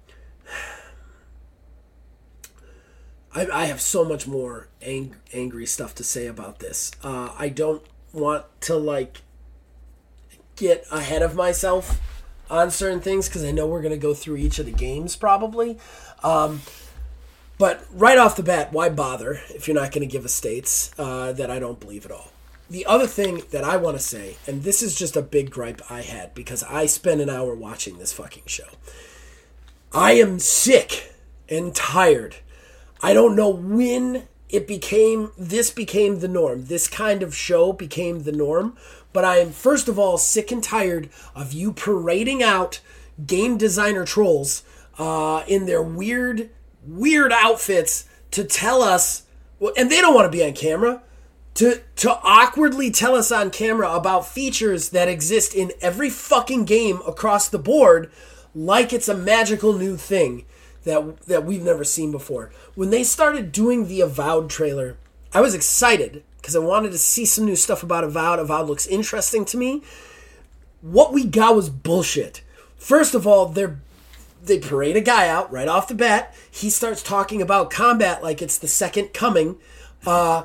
I, 3.33 3.47
I 3.53 3.65
have 3.67 3.81
so 3.81 4.05
much 4.05 4.27
more 4.27 4.67
ang- 4.83 5.15
angry 5.33 5.67
stuff 5.67 5.95
to 5.97 6.05
say 6.05 6.27
about 6.27 6.59
this. 6.59 6.91
Uh, 7.05 7.33
I 7.39 7.49
don't 7.49 7.85
want 8.13 8.45
to 8.63 8.77
like 8.77 9.23
get 10.57 10.85
ahead 10.91 11.23
of 11.23 11.37
myself 11.37 12.01
on 12.51 12.71
certain 12.71 13.01
things 13.01 13.29
because 13.29 13.45
I 13.45 13.51
know 13.51 13.67
we're 13.67 13.83
going 13.83 13.93
to 13.93 13.99
go 13.99 14.15
through 14.15 14.37
each 14.37 14.59
of 14.59 14.67
the 14.67 14.73
games 14.73 15.17
probably. 15.17 15.79
Um, 16.23 16.63
but 17.59 17.85
right 17.93 18.19
off 18.19 18.37
the 18.37 18.43
bat, 18.43 18.73
why 18.73 18.89
bother 18.89 19.41
if 19.51 19.67
you're 19.67 19.75
not 19.75 19.93
going 19.93 20.07
to 20.07 20.13
give 20.13 20.25
us 20.25 20.33
states 20.33 20.93
uh, 20.99 21.33
that 21.33 21.51
I 21.51 21.59
don't 21.59 21.81
believe 21.81 22.05
at 22.05 22.13
all? 22.13 22.31
The 22.71 22.87
other 22.87 23.07
thing 23.07 23.43
that 23.51 23.65
I 23.65 23.77
want 23.77 23.97
to 23.97 24.03
say, 24.03 24.37
and 24.47 24.63
this 24.63 24.83
is 24.83 24.95
just 24.95 25.17
a 25.17 25.23
big 25.23 25.51
gripe 25.51 25.81
I 25.91 26.03
had 26.03 26.35
because 26.35 26.63
I 26.63 26.87
spent 26.87 27.21
an 27.21 27.31
hour 27.31 27.55
watching 27.55 27.99
this 27.99 28.13
fucking 28.13 28.45
show. 28.47 28.69
I 29.93 30.13
am 30.13 30.39
sick 30.39 31.15
and 31.49 31.75
tired. 31.75 32.37
I 33.03 33.15
don't 33.15 33.35
know 33.35 33.49
when 33.49 34.25
it 34.51 34.67
became 34.67 35.31
this 35.39 35.71
became 35.71 36.21
the 36.21 36.29
norm. 36.29 36.67
This 36.67 36.89
kind 36.89 37.23
of 37.23 37.35
show 37.35 37.73
became 37.73 38.25
the 38.25 38.33
norm 38.33 38.77
but 39.13 39.25
I 39.25 39.39
am, 39.39 39.51
first 39.51 39.89
of 39.89 39.99
all, 39.99 40.19
sick 40.19 40.53
and 40.53 40.63
tired 40.63 41.09
of 41.35 41.53
you 41.53 41.73
parading 41.73 42.43
out 42.43 42.81
game 43.27 43.57
designer 43.57 44.05
trolls 44.05 44.63
uh, 44.99 45.45
in 45.47 45.67
their 45.67 45.83
weird, 45.83 46.51
weird 46.87 47.33
outfits 47.33 48.09
to 48.33 48.45
tell 48.45 48.83
us, 48.83 49.25
and 49.77 49.91
they 49.91 50.01
don't 50.01 50.15
want 50.15 50.31
to 50.31 50.37
be 50.37 50.45
on 50.45 50.53
camera, 50.53 51.03
to, 51.55 51.81
to 51.97 52.11
awkwardly 52.23 52.91
tell 52.91 53.15
us 53.15 53.33
on 53.33 53.51
camera 53.51 53.91
about 53.91 54.27
features 54.27 54.91
that 54.91 55.09
exist 55.09 55.55
in 55.55 55.73
every 55.81 56.11
fucking 56.11 56.65
game 56.65 57.01
across 57.07 57.49
the 57.49 57.59
board 57.59 58.11
like 58.55 58.93
it's 58.93 59.09
a 59.09 59.17
magical 59.17 59.73
new 59.73 59.97
thing 59.97 60.45
that 60.85 61.21
that 61.27 61.45
we've 61.45 61.63
never 61.63 61.85
seen 61.85 62.11
before. 62.11 62.51
When 62.75 62.91
they 62.91 63.05
started 63.05 63.53
doing 63.53 63.87
the 63.89 64.01
Avowed 64.01 64.51
trailer, 64.51 64.97
I 65.33 65.41
was 65.41 65.55
excited 65.55 66.23
because 66.39 66.57
I 66.57 66.61
wanted 66.61 66.93
to 66.93 66.99
see 66.99 67.25
some 67.25 67.45
new 67.45 67.57
stuff 67.57 67.83
about 67.83 68.05
Avowed. 68.05 68.39
Avowed 68.39 68.69
looks 68.69 68.87
interesting 68.87 69.45
to 69.47 69.57
me. 69.57 69.83
What 70.81 71.13
we 71.13 71.25
got 71.25 71.55
was 71.55 71.71
bullshit. 71.71 72.43
First 72.77 73.15
of 73.15 73.27
all, 73.27 73.47
they're 73.47 73.81
they 74.43 74.59
parade 74.59 74.97
a 74.97 75.01
guy 75.01 75.29
out 75.29 75.51
right 75.53 75.69
off 75.69 75.89
the 75.89 75.95
bat. 75.95 76.35
He 76.51 76.71
starts 76.71 77.03
talking 77.03 77.43
about 77.43 77.71
combat 77.71 78.23
like 78.23 78.43
it's 78.43 78.59
the 78.59 78.69
second 78.69 79.13
coming. 79.13 79.57
Uh, 80.07 80.45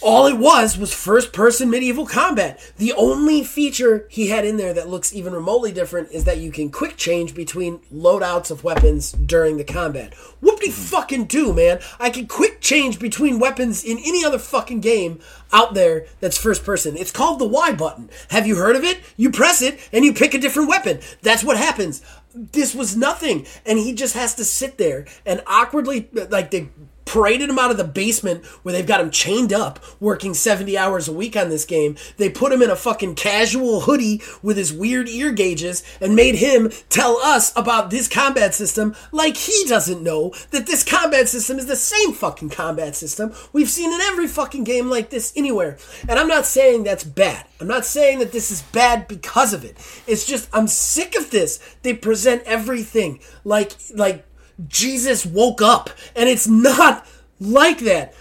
all 0.00 0.26
it 0.26 0.38
was 0.38 0.78
was 0.78 0.92
first 0.94 1.32
person 1.32 1.70
medieval 1.70 2.06
combat. 2.06 2.60
The 2.76 2.92
only 2.92 3.42
feature 3.42 4.06
he 4.10 4.28
had 4.28 4.44
in 4.44 4.56
there 4.56 4.72
that 4.74 4.88
looks 4.88 5.14
even 5.14 5.32
remotely 5.32 5.72
different 5.72 6.12
is 6.12 6.24
that 6.24 6.38
you 6.38 6.52
can 6.52 6.70
quick 6.70 6.96
change 6.96 7.34
between 7.34 7.78
loadouts 7.92 8.50
of 8.50 8.64
weapons 8.64 9.12
during 9.12 9.56
the 9.56 9.64
combat. 9.64 10.14
Whoop 10.40 10.60
de 10.60 10.70
fucking 10.70 11.24
do, 11.26 11.52
man. 11.52 11.80
I 11.98 12.10
can 12.10 12.26
quick 12.26 12.60
change 12.60 12.98
between 12.98 13.38
weapons 13.40 13.84
in 13.84 13.98
any 13.98 14.24
other 14.24 14.38
fucking 14.38 14.80
game 14.80 15.20
out 15.52 15.74
there 15.74 16.06
that's 16.20 16.38
first 16.38 16.64
person. 16.64 16.96
It's 16.96 17.12
called 17.12 17.38
the 17.38 17.48
Y 17.48 17.72
button. 17.72 18.10
Have 18.30 18.46
you 18.46 18.56
heard 18.56 18.76
of 18.76 18.84
it? 18.84 19.00
You 19.16 19.30
press 19.30 19.62
it 19.62 19.80
and 19.92 20.04
you 20.04 20.12
pick 20.12 20.34
a 20.34 20.38
different 20.38 20.68
weapon. 20.68 21.00
That's 21.22 21.44
what 21.44 21.56
happens. 21.56 22.02
This 22.34 22.74
was 22.74 22.96
nothing. 22.96 23.46
And 23.66 23.78
he 23.78 23.94
just 23.94 24.14
has 24.14 24.34
to 24.36 24.44
sit 24.44 24.78
there 24.78 25.06
and 25.26 25.42
awkwardly, 25.46 26.08
like, 26.12 26.50
they 26.50 26.68
paraded 27.08 27.48
him 27.48 27.58
out 27.58 27.70
of 27.70 27.78
the 27.78 27.84
basement 27.84 28.44
where 28.62 28.72
they've 28.72 28.86
got 28.86 29.00
him 29.00 29.10
chained 29.10 29.52
up, 29.52 29.80
working 29.98 30.34
70 30.34 30.76
hours 30.76 31.08
a 31.08 31.12
week 31.12 31.36
on 31.36 31.48
this 31.48 31.64
game. 31.64 31.96
They 32.18 32.28
put 32.28 32.52
him 32.52 32.62
in 32.62 32.70
a 32.70 32.76
fucking 32.76 33.14
casual 33.14 33.80
hoodie 33.80 34.20
with 34.42 34.56
his 34.58 34.72
weird 34.72 35.08
ear 35.08 35.32
gauges 35.32 35.82
and 36.00 36.14
made 36.14 36.36
him 36.36 36.70
tell 36.90 37.16
us 37.18 37.52
about 37.56 37.90
this 37.90 38.08
combat 38.08 38.54
system 38.54 38.94
like 39.10 39.36
he 39.36 39.64
doesn't 39.66 40.02
know 40.02 40.34
that 40.50 40.66
this 40.66 40.84
combat 40.84 41.28
system 41.28 41.58
is 41.58 41.66
the 41.66 41.76
same 41.76 42.12
fucking 42.12 42.50
combat 42.50 42.94
system 42.94 43.32
we've 43.52 43.70
seen 43.70 43.92
in 43.92 44.00
every 44.02 44.26
fucking 44.26 44.64
game 44.64 44.90
like 44.90 45.10
this 45.10 45.32
anywhere. 45.34 45.78
And 46.08 46.18
I'm 46.18 46.28
not 46.28 46.44
saying 46.44 46.84
that's 46.84 47.04
bad. 47.04 47.46
I'm 47.60 47.66
not 47.66 47.84
saying 47.84 48.18
that 48.20 48.32
this 48.32 48.50
is 48.50 48.62
bad 48.62 49.08
because 49.08 49.52
of 49.52 49.64
it. 49.64 49.76
It's 50.06 50.26
just 50.26 50.48
I'm 50.52 50.68
sick 50.68 51.16
of 51.16 51.30
this. 51.30 51.58
They 51.82 51.94
present 51.94 52.42
everything 52.44 53.20
like 53.44 53.72
like 53.94 54.24
Jesus 54.66 55.24
woke 55.24 55.62
up, 55.62 55.90
and 56.16 56.28
it's 56.28 56.48
not 56.48 57.06
like 57.38 57.80
that. 57.80 58.14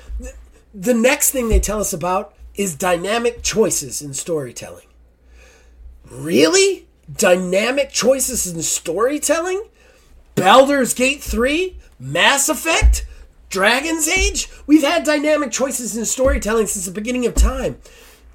the 0.73 0.93
next 0.93 1.31
thing 1.31 1.49
they 1.49 1.59
tell 1.59 1.79
us 1.79 1.91
about 1.91 2.35
is 2.55 2.75
dynamic 2.75 3.41
choices 3.41 4.01
in 4.01 4.13
storytelling. 4.13 4.85
Really? 6.09 6.87
Dynamic 7.11 7.89
choices 7.89 8.45
in 8.45 8.61
storytelling? 8.61 9.63
Baldur's 10.35 10.93
Gate 10.93 11.21
3? 11.21 11.79
Mass 11.99 12.47
Effect? 12.49 13.07
Dragon's 13.49 14.07
Age? 14.07 14.49
We've 14.67 14.83
had 14.83 15.03
dynamic 15.03 15.51
choices 15.51 15.97
in 15.97 16.05
storytelling 16.05 16.67
since 16.67 16.85
the 16.85 16.91
beginning 16.91 17.25
of 17.25 17.33
time. 17.33 17.77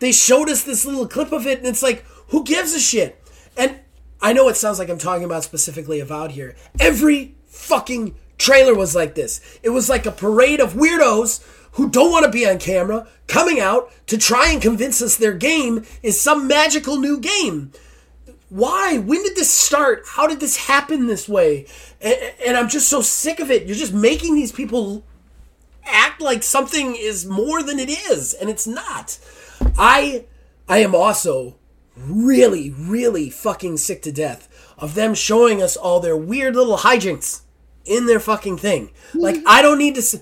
They 0.01 0.11
showed 0.11 0.49
us 0.49 0.65
this 0.65 0.85
little 0.85 1.07
clip 1.07 1.31
of 1.31 1.47
it, 1.47 1.59
and 1.59 1.67
it's 1.67 1.83
like, 1.83 2.05
who 2.29 2.43
gives 2.45 2.75
a 2.75 2.81
shit? 2.81 3.23
And 3.57 3.79
I 4.21 4.33
know 4.33 4.49
it 4.49 4.57
sounds 4.57 4.79
like 4.79 4.89
I'm 4.89 4.99
talking 4.99 5.25
about 5.25 5.45
specifically 5.45 6.01
Avowed 6.01 6.33
here. 6.33 6.57
Every 6.81 7.37
fucking 7.63 8.15
trailer 8.39 8.75
was 8.75 8.95
like 8.95 9.15
this. 9.15 9.41
It 9.63 9.71
was 9.71 9.89
like 9.89 10.05
a 10.05 10.13
parade 10.13 10.61
of 10.61 10.75
weirdos 10.75 11.43
who 11.73 11.89
don't 11.89 12.11
want 12.11 12.27
to 12.27 12.31
be 12.31 12.47
on 12.47 12.59
camera 12.59 13.07
coming 13.29 13.61
out 13.61 13.91
to 14.09 14.19
try 14.19 14.51
and 14.51 14.61
convince 14.61 15.01
us 15.01 15.17
their 15.17 15.33
game 15.33 15.85
is 16.03 16.21
some 16.21 16.47
magical 16.47 16.99
new 16.99 17.19
game. 17.19 17.73
Why? 18.49 18.99
When 18.99 19.23
did 19.23 19.37
this 19.37 19.51
start? 19.51 20.03
How 20.07 20.27
did 20.27 20.41
this 20.41 20.67
happen 20.67 21.07
this 21.07 21.29
way? 21.29 21.67
And, 22.01 22.17
and 22.47 22.57
I'm 22.57 22.69
just 22.69 22.89
so 22.89 23.01
sick 23.01 23.41
of 23.41 23.51
it. 23.51 23.67
You're 23.67 23.77
just 23.77 23.95
making 23.95 24.35
these 24.35 24.53
people 24.53 25.05
act 25.85 26.21
like 26.21 26.43
something 26.43 26.95
is 26.95 27.25
more 27.25 27.63
than 27.63 27.79
it 27.79 27.89
is, 27.89 28.35
and 28.35 28.51
it's 28.51 28.67
not. 28.67 29.19
I 29.79 30.27
I 30.69 30.79
am 30.79 30.95
also 30.95 31.57
really, 31.97 32.71
really 32.71 33.31
fucking 33.31 33.79
sick 33.79 34.03
to 34.03 34.13
death 34.13 34.49
of 34.79 34.95
them 34.95 35.15
showing 35.15 35.63
us 35.63 35.77
all 35.77 36.01
their 36.01 36.17
weird 36.17 36.55
little 36.55 36.79
hijinks 36.79 37.43
in 37.85 38.07
their 38.07 38.21
fucking 38.21 38.59
thing. 38.59 38.91
Hmm. 39.13 39.21
Like 39.21 39.37
I 39.47 39.63
don't 39.63 39.79
need 39.79 39.95
to 39.97 40.03
see, 40.03 40.21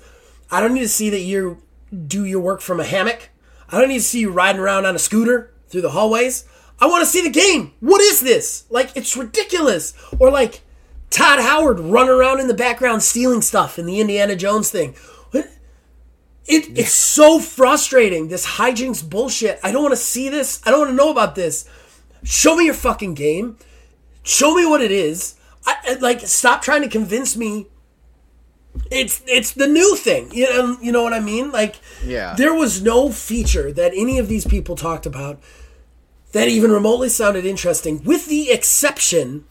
I 0.51 0.61
don't 0.61 0.75
need 0.75 0.81
to 0.81 0.89
see 0.89 1.11
that 1.11 1.21
you 1.21 1.63
do 2.07 2.25
your 2.25 2.41
work 2.41 2.61
from 2.61 2.81
a 2.81 2.85
hammock. 2.85 3.31
I 3.69 3.79
don't 3.79 3.89
need 3.89 3.99
to 3.99 4.05
see 4.05 4.21
you 4.21 4.31
riding 4.31 4.61
around 4.61 4.87
on 4.87 4.97
a 4.97 4.99
scooter 4.99 5.53
through 5.69 5.83
the 5.83 5.91
hallways. 5.91 6.45
I 6.81 6.87
want 6.87 7.03
to 7.03 7.07
see 7.07 7.23
the 7.23 7.31
game. 7.31 7.73
What 7.81 8.01
is 8.01 8.21
this? 8.21 8.65
Like 8.71 8.91
it's 8.97 9.17
ridiculous. 9.17 9.95
Or 10.19 10.31
like 10.31 10.63
Todd 11.11 11.41
Howard 11.41 11.79
running 11.81 12.11
around 12.11 12.41
in 12.41 12.49
the 12.49 12.55
background 12.55 13.03
stealing 13.03 13.43
stuff 13.43 13.79
in 13.79 13.87
the 13.87 14.01
Indiana 14.01 14.37
Jones 14.37 14.71
thing. 14.71 14.95
What? 15.31 15.49
It, 16.47 16.79
it's 16.79 16.93
so 16.93 17.39
frustrating. 17.39 18.29
This 18.29 18.47
hijinks 18.47 19.09
bullshit. 19.09 19.61
I 19.63 19.73
don't 19.73 19.83
want 19.83 19.93
to 19.93 20.01
see 20.01 20.29
this. 20.29 20.61
I 20.65 20.71
don't 20.71 20.81
want 20.81 20.91
to 20.91 20.97
know 20.97 21.11
about 21.11 21.35
this. 21.35 21.69
Show 22.25 22.57
me 22.57 22.65
your 22.65 22.75
fucking 22.75 23.15
game. 23.15 23.57
Show 24.23 24.55
me 24.55 24.67
what 24.67 24.81
it 24.83 24.91
is. 24.91 25.35
I, 25.67 25.97
like, 26.01 26.21
stop 26.27 26.63
trying 26.63 26.83
to 26.83 26.89
convince 26.89 27.37
me. 27.37 27.67
It's 28.91 29.21
it's 29.27 29.53
the 29.53 29.67
new 29.67 29.97
thing. 29.97 30.31
You 30.33 30.45
know, 30.49 30.79
you 30.81 30.93
know 30.93 31.03
what 31.03 31.13
I 31.13 31.21
mean? 31.21 31.51
Like, 31.51 31.77
Yeah. 32.07 32.35
there 32.37 32.55
was 32.55 32.81
no 32.83 33.11
feature 33.11 33.73
that 33.73 33.93
any 33.95 34.19
of 34.19 34.29
these 34.29 34.47
people 34.47 34.77
talked 34.77 35.07
about 35.07 35.41
that 36.33 36.49
even 36.49 36.71
remotely 36.71 37.09
sounded 37.09 37.45
interesting, 37.45 38.03
with 38.05 38.27
the 38.29 38.51
exception 38.51 39.45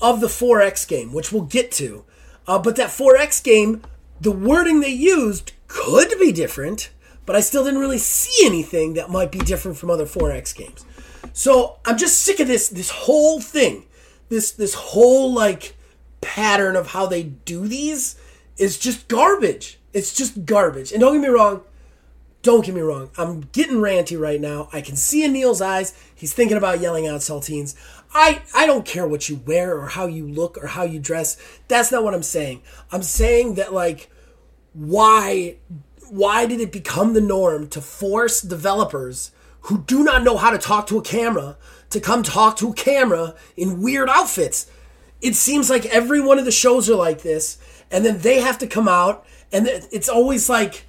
of 0.00 0.20
the 0.20 0.26
4X 0.28 0.86
game, 0.86 1.12
which 1.12 1.32
we'll 1.32 1.42
get 1.42 1.72
to. 1.72 2.04
Uh, 2.46 2.58
but 2.58 2.76
that 2.76 2.90
4X 2.90 3.42
game, 3.42 3.82
the 4.20 4.30
wording 4.30 4.80
they 4.80 4.88
used 4.90 5.52
could 5.66 6.10
be 6.20 6.30
different, 6.30 6.90
but 7.26 7.34
I 7.34 7.40
still 7.40 7.64
didn't 7.64 7.80
really 7.80 7.98
see 7.98 8.46
anything 8.46 8.94
that 8.94 9.10
might 9.10 9.32
be 9.32 9.38
different 9.38 9.76
from 9.78 9.90
other 9.90 10.06
4X 10.06 10.54
games. 10.54 10.84
So 11.32 11.78
I'm 11.86 11.96
just 11.96 12.18
sick 12.22 12.38
of 12.40 12.48
this 12.48 12.68
this 12.68 12.90
whole 12.90 13.40
thing. 13.40 13.84
This 14.28 14.52
this 14.52 14.74
whole 14.74 15.32
like 15.32 15.76
pattern 16.20 16.76
of 16.76 16.88
how 16.88 17.06
they 17.06 17.22
do 17.22 17.66
these 17.66 18.16
is 18.56 18.78
just 18.78 19.08
garbage. 19.08 19.78
It's 19.92 20.14
just 20.14 20.44
garbage. 20.44 20.92
And 20.92 21.00
don't 21.00 21.14
get 21.14 21.22
me 21.22 21.28
wrong, 21.28 21.62
don't 22.42 22.64
get 22.64 22.74
me 22.74 22.80
wrong. 22.80 23.10
I'm 23.16 23.42
getting 23.52 23.76
ranty 23.76 24.18
right 24.18 24.40
now. 24.40 24.68
I 24.72 24.80
can 24.80 24.96
see 24.96 25.24
in 25.24 25.32
Neil's 25.32 25.60
eyes. 25.60 25.94
He's 26.14 26.32
thinking 26.32 26.56
about 26.56 26.80
yelling 26.80 27.06
out 27.06 27.20
saltines. 27.20 27.74
I, 28.14 28.42
I 28.54 28.66
don't 28.66 28.86
care 28.86 29.06
what 29.06 29.28
you 29.28 29.42
wear 29.44 29.76
or 29.78 29.86
how 29.88 30.06
you 30.06 30.26
look 30.26 30.56
or 30.62 30.68
how 30.68 30.84
you 30.84 30.98
dress. 30.98 31.36
That's 31.68 31.92
not 31.92 32.04
what 32.04 32.14
I'm 32.14 32.22
saying. 32.22 32.62
I'm 32.90 33.02
saying 33.02 33.54
that 33.54 33.72
like 33.72 34.10
why 34.72 35.56
why 36.08 36.46
did 36.46 36.60
it 36.60 36.72
become 36.72 37.12
the 37.12 37.20
norm 37.20 37.68
to 37.68 37.80
force 37.80 38.40
developers 38.40 39.30
who 39.62 39.82
do 39.82 40.02
not 40.02 40.22
know 40.22 40.36
how 40.36 40.50
to 40.50 40.58
talk 40.58 40.86
to 40.86 40.98
a 40.98 41.02
camera 41.02 41.58
to 41.90 42.00
come 42.00 42.22
talk 42.22 42.56
to 42.58 42.70
a 42.70 42.74
camera 42.74 43.34
in 43.56 43.82
weird 43.82 44.08
outfits? 44.08 44.70
It 45.20 45.34
seems 45.34 45.68
like 45.68 45.86
every 45.86 46.20
one 46.20 46.38
of 46.38 46.44
the 46.44 46.50
shows 46.50 46.88
are 46.88 46.94
like 46.94 47.22
this, 47.22 47.58
and 47.90 48.04
then 48.04 48.18
they 48.18 48.40
have 48.40 48.58
to 48.58 48.66
come 48.66 48.88
out, 48.88 49.26
and 49.52 49.66
it's 49.66 50.08
always 50.08 50.48
like, 50.48 50.86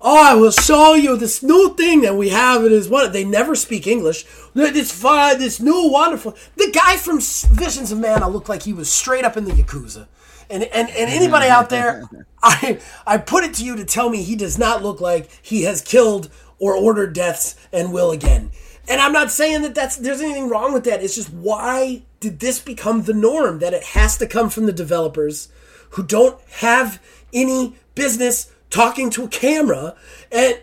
"Oh, 0.00 0.22
I 0.22 0.34
will 0.34 0.52
show 0.52 0.94
you 0.94 1.16
this 1.16 1.42
new 1.42 1.74
thing 1.74 2.02
that 2.02 2.16
we 2.16 2.28
have. 2.28 2.64
It 2.64 2.72
is 2.72 2.88
one." 2.88 3.10
They 3.10 3.24
never 3.24 3.56
speak 3.56 3.86
English. 3.86 4.24
This 4.54 4.92
fine, 4.92 5.38
this 5.38 5.60
new 5.60 5.90
wonderful. 5.90 6.36
The 6.56 6.70
guy 6.70 6.96
from 6.96 7.18
Visions 7.20 7.90
of 7.90 7.98
Mana 7.98 8.28
looked 8.28 8.48
like 8.48 8.62
he 8.62 8.72
was 8.72 8.92
straight 8.92 9.24
up 9.24 9.36
in 9.36 9.44
the 9.44 9.52
yakuza. 9.52 10.06
And, 10.48 10.64
and, 10.64 10.90
and 10.90 11.10
anybody 11.10 11.46
out 11.48 11.70
there, 11.70 12.04
I 12.42 12.78
I 13.06 13.18
put 13.18 13.42
it 13.42 13.54
to 13.54 13.64
you 13.64 13.74
to 13.76 13.84
tell 13.84 14.10
me 14.10 14.22
he 14.22 14.36
does 14.36 14.58
not 14.58 14.82
look 14.82 15.00
like 15.00 15.30
he 15.42 15.62
has 15.62 15.80
killed 15.80 16.30
or 16.58 16.76
ordered 16.76 17.14
deaths 17.14 17.56
and 17.72 17.92
will 17.92 18.12
again. 18.12 18.50
And 18.92 19.00
I'm 19.00 19.14
not 19.14 19.30
saying 19.30 19.62
that 19.62 19.74
that's 19.74 19.96
there's 19.96 20.20
anything 20.20 20.50
wrong 20.50 20.74
with 20.74 20.84
that. 20.84 21.02
It's 21.02 21.14
just 21.14 21.32
why 21.32 22.02
did 22.20 22.40
this 22.40 22.60
become 22.60 23.04
the 23.04 23.14
norm 23.14 23.58
that 23.60 23.72
it 23.72 23.82
has 23.82 24.18
to 24.18 24.26
come 24.26 24.50
from 24.50 24.66
the 24.66 24.72
developers 24.72 25.48
who 25.92 26.02
don't 26.02 26.38
have 26.58 27.02
any 27.32 27.74
business 27.94 28.52
talking 28.68 29.08
to 29.08 29.24
a 29.24 29.28
camera 29.28 29.96
and 30.30 30.60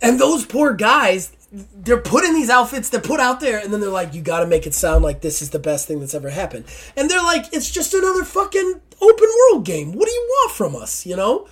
and 0.00 0.18
those 0.18 0.44
poor 0.44 0.74
guys 0.74 1.36
they're 1.52 2.00
put 2.00 2.24
in 2.24 2.34
these 2.34 2.50
outfits 2.50 2.88
they're 2.88 3.00
put 3.00 3.20
out 3.20 3.38
there 3.38 3.60
and 3.60 3.72
then 3.72 3.80
they're 3.80 3.90
like 3.90 4.12
you 4.12 4.22
got 4.22 4.40
to 4.40 4.46
make 4.46 4.66
it 4.66 4.74
sound 4.74 5.04
like 5.04 5.20
this 5.20 5.40
is 5.40 5.50
the 5.50 5.58
best 5.60 5.86
thing 5.86 6.00
that's 6.00 6.14
ever 6.14 6.30
happened 6.30 6.64
and 6.96 7.08
they're 7.08 7.22
like 7.22 7.46
it's 7.52 7.70
just 7.70 7.94
another 7.94 8.24
fucking 8.24 8.80
open 9.00 9.28
world 9.50 9.64
game 9.64 9.92
what 9.92 10.06
do 10.06 10.12
you 10.12 10.28
want 10.28 10.52
from 10.52 10.74
us 10.74 11.06
you 11.06 11.14
know 11.14 11.46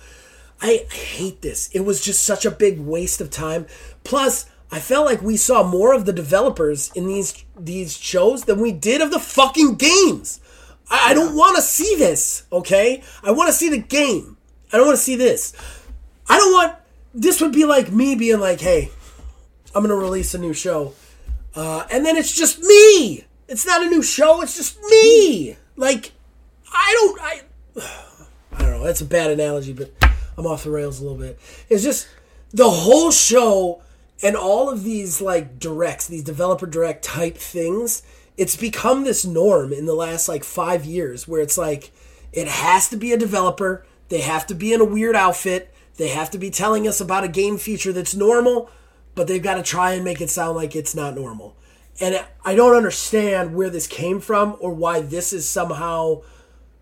I 0.61 0.85
hate 0.91 1.41
this. 1.41 1.69
It 1.73 1.79
was 1.79 2.01
just 2.01 2.21
such 2.21 2.45
a 2.45 2.51
big 2.51 2.79
waste 2.79 3.19
of 3.19 3.31
time. 3.31 3.65
Plus, 4.03 4.45
I 4.71 4.79
felt 4.79 5.05
like 5.05 5.21
we 5.21 5.35
saw 5.35 5.63
more 5.63 5.93
of 5.93 6.05
the 6.05 6.13
developers 6.13 6.91
in 6.95 7.05
these 7.05 7.43
these 7.59 7.97
shows 7.97 8.45
than 8.45 8.61
we 8.61 8.71
did 8.71 9.01
of 9.01 9.11
the 9.11 9.19
fucking 9.19 9.75
games. 9.75 10.39
I, 10.89 11.11
I 11.11 11.13
don't 11.13 11.35
want 11.35 11.57
to 11.57 11.61
see 11.61 11.95
this. 11.95 12.45
Okay, 12.51 13.03
I 13.21 13.31
want 13.31 13.49
to 13.49 13.53
see 13.53 13.69
the 13.69 13.77
game. 13.77 14.37
I 14.71 14.77
don't 14.77 14.87
want 14.87 14.97
to 14.97 15.03
see 15.03 15.17
this. 15.17 15.53
I 16.29 16.37
don't 16.37 16.53
want. 16.53 16.75
This 17.13 17.41
would 17.41 17.51
be 17.51 17.65
like 17.65 17.91
me 17.91 18.15
being 18.15 18.39
like, 18.39 18.61
"Hey, 18.61 18.91
I'm 19.75 19.83
gonna 19.83 19.95
release 19.95 20.33
a 20.33 20.37
new 20.37 20.53
show," 20.53 20.93
uh, 21.53 21.85
and 21.91 22.05
then 22.05 22.15
it's 22.15 22.33
just 22.33 22.59
me. 22.61 23.25
It's 23.49 23.65
not 23.65 23.85
a 23.85 23.89
new 23.89 24.01
show. 24.01 24.41
It's 24.41 24.55
just 24.55 24.79
me. 24.83 25.57
Like, 25.75 26.13
I 26.71 26.93
don't. 26.93 27.21
I. 27.21 27.41
I 28.53 28.61
don't 28.61 28.71
know. 28.71 28.83
That's 28.83 29.01
a 29.01 29.05
bad 29.05 29.31
analogy, 29.31 29.73
but 29.73 29.91
I'm 30.37 30.45
off 30.45 30.63
the 30.63 30.71
rails 30.71 30.99
a 30.99 31.03
little 31.03 31.17
bit. 31.17 31.39
It's 31.69 31.83
just 31.83 32.07
the 32.53 32.69
whole 32.69 33.11
show 33.11 33.81
and 34.23 34.35
all 34.35 34.69
of 34.69 34.83
these 34.83 35.21
like 35.21 35.59
directs, 35.59 36.07
these 36.07 36.23
developer 36.23 36.65
direct 36.65 37.03
type 37.03 37.37
things. 37.37 38.03
It's 38.37 38.55
become 38.55 39.03
this 39.03 39.25
norm 39.25 39.73
in 39.73 39.85
the 39.85 39.93
last 39.93 40.27
like 40.27 40.43
five 40.43 40.85
years 40.85 41.27
where 41.27 41.41
it's 41.41 41.57
like 41.57 41.91
it 42.31 42.47
has 42.47 42.89
to 42.89 42.97
be 42.97 43.11
a 43.11 43.17
developer. 43.17 43.85
They 44.09 44.21
have 44.21 44.47
to 44.47 44.55
be 44.55 44.73
in 44.73 44.81
a 44.81 44.85
weird 44.85 45.15
outfit. 45.15 45.73
They 45.97 46.09
have 46.09 46.31
to 46.31 46.37
be 46.37 46.49
telling 46.49 46.87
us 46.87 47.01
about 47.01 47.23
a 47.23 47.29
game 47.29 47.57
feature 47.57 47.91
that's 47.91 48.15
normal, 48.15 48.69
but 49.15 49.27
they've 49.27 49.43
got 49.43 49.55
to 49.55 49.63
try 49.63 49.93
and 49.93 50.03
make 50.03 50.21
it 50.21 50.29
sound 50.29 50.55
like 50.55 50.75
it's 50.75 50.95
not 50.95 51.15
normal. 51.15 51.55
And 51.99 52.23
I 52.43 52.55
don't 52.55 52.75
understand 52.75 53.53
where 53.53 53.69
this 53.69 53.85
came 53.85 54.19
from 54.19 54.55
or 54.59 54.73
why 54.73 55.01
this 55.01 55.33
is 55.33 55.47
somehow 55.47 56.21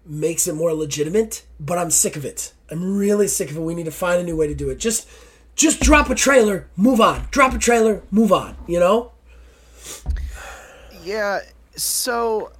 makes 0.06 0.48
it 0.48 0.56
more 0.56 0.74
legitimate, 0.74 1.44
but 1.60 1.78
I'm 1.78 1.92
sick 1.92 2.16
of 2.16 2.26
it. 2.26 2.54
I'm 2.70 2.98
really 2.98 3.28
sick 3.28 3.50
of 3.50 3.58
it. 3.58 3.62
We 3.62 3.76
need 3.76 3.86
to 3.86 3.92
find 3.92 4.22
a 4.22 4.24
new 4.24 4.38
way 4.38 4.48
to 4.48 4.56
do 4.56 4.70
it. 4.70 4.80
Just 4.80 5.08
just 5.60 5.82
drop 5.82 6.10
a 6.10 6.16
trailer, 6.16 6.68
move 6.78 7.02
on. 7.02 7.28
Drop 7.32 7.54
a 7.54 7.58
trailer, 7.58 8.02
move 8.12 8.32
on, 8.32 8.56
you 8.66 8.80
know? 8.80 9.12
Yeah, 11.04 11.42
so 11.76 12.54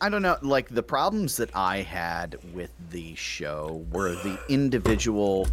I 0.00 0.08
don't 0.08 0.22
know. 0.22 0.36
Like 0.40 0.68
the 0.68 0.82
problems 0.82 1.36
that 1.38 1.50
I 1.54 1.78
had 1.78 2.38
with 2.54 2.70
the 2.90 3.14
show 3.16 3.84
were 3.90 4.14
the 4.14 4.38
individual 4.48 5.48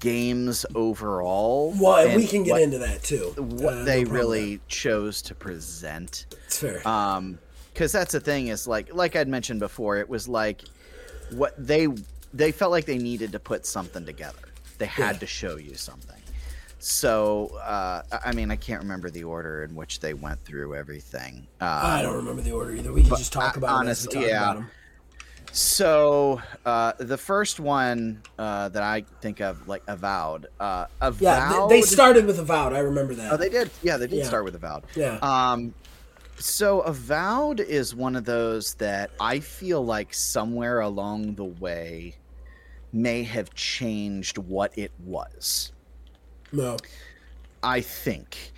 games 0.00 0.64
overall. 0.74 1.74
Well, 1.78 2.16
we 2.16 2.26
can 2.26 2.44
get 2.44 2.62
into 2.62 2.78
that 2.78 3.02
too. 3.02 3.34
what 3.36 3.74
Uh, 3.74 3.84
they 3.84 4.04
problem 4.04 4.22
really 4.22 4.60
chose 4.68 5.20
to 5.22 5.34
present. 5.34 6.26
It's 6.46 6.58
fair. 6.58 6.86
Um, 6.88 7.38
because 7.74 7.92
that's 7.92 8.12
the 8.12 8.20
thing 8.20 8.48
is 8.48 8.66
like 8.66 8.94
like 8.94 9.16
I'd 9.16 9.28
mentioned 9.28 9.60
before, 9.60 9.98
it 9.98 10.08
was 10.08 10.28
like 10.28 10.62
what 11.30 11.54
they 11.58 11.88
they 12.32 12.52
felt 12.52 12.70
like 12.70 12.86
they 12.86 12.98
needed 12.98 13.32
to 13.32 13.38
put 13.38 13.66
something 13.66 14.06
together. 14.06 14.38
They 14.84 15.02
had 15.02 15.20
to 15.20 15.26
show 15.26 15.56
you 15.56 15.74
something. 15.76 16.20
So 16.78 17.56
uh, 17.64 18.02
I- 18.22 18.32
mean, 18.32 18.50
I 18.50 18.56
can't 18.56 18.82
remember 18.82 19.08
the 19.08 19.24
order 19.24 19.64
in 19.64 19.74
which 19.74 20.00
they 20.00 20.12
went 20.12 20.44
through 20.44 20.74
everything. 20.74 21.46
Uh, 21.58 21.64
I 21.64 22.02
don't 22.02 22.16
remember 22.16 22.42
the 22.42 22.52
order 22.52 22.74
either. 22.74 22.92
We 22.92 23.02
can 23.02 23.16
just 23.16 23.32
talk 23.32 23.56
about 23.56 23.86
it 23.86 23.88
as 23.88 24.06
we 24.06 24.16
honestly, 24.16 24.20
talk 24.20 24.28
yeah. 24.28 24.42
about 24.42 24.56
them. 24.56 24.70
So 25.52 26.42
uh, 26.66 26.92
the 26.98 27.16
first 27.16 27.60
one 27.60 28.20
uh, 28.38 28.68
that 28.68 28.82
I 28.82 29.04
think 29.22 29.40
of, 29.40 29.66
like 29.66 29.82
Avowed, 29.86 30.48
uh, 30.60 30.86
Avowed. 31.00 31.22
Yeah, 31.22 31.66
they, 31.70 31.76
they 31.76 31.82
started 31.82 32.26
with 32.26 32.38
Avowed. 32.38 32.74
I 32.74 32.80
remember 32.80 33.14
that. 33.14 33.32
Oh, 33.32 33.38
they 33.38 33.48
did. 33.48 33.70
Yeah, 33.82 33.96
they 33.96 34.06
did 34.06 34.18
Yeah. 34.18 34.24
start 34.26 34.44
with 34.44 34.54
Avowed. 34.54 34.84
Yeah. 34.94 35.18
Um, 35.22 35.72
so 36.38 36.80
Avowed 36.80 37.60
is 37.60 37.94
one 37.94 38.16
of 38.16 38.26
those 38.26 38.74
that 38.74 39.10
I 39.18 39.40
feel 39.40 39.82
like 39.82 40.12
somewhere 40.12 40.80
along 40.80 41.36
the 41.36 41.44
way 41.44 42.16
may 42.94 43.22
have 43.24 43.52
changed 43.54 44.38
what 44.38 44.76
it 44.78 44.92
was. 45.04 45.72
no. 46.52 46.76
I 47.62 47.80
think. 47.80 48.52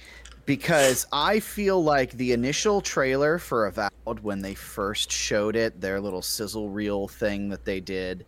Because 0.46 1.06
I 1.12 1.38
feel 1.40 1.82
like 1.82 2.10
the 2.12 2.32
initial 2.32 2.80
trailer 2.80 3.38
for 3.38 3.66
Avowed, 3.66 4.20
when 4.20 4.42
they 4.42 4.54
first 4.54 5.10
showed 5.12 5.54
it, 5.56 5.80
their 5.80 6.00
little 6.00 6.22
sizzle 6.22 6.68
reel 6.70 7.06
thing 7.08 7.48
that 7.50 7.64
they 7.64 7.80
did, 7.80 8.26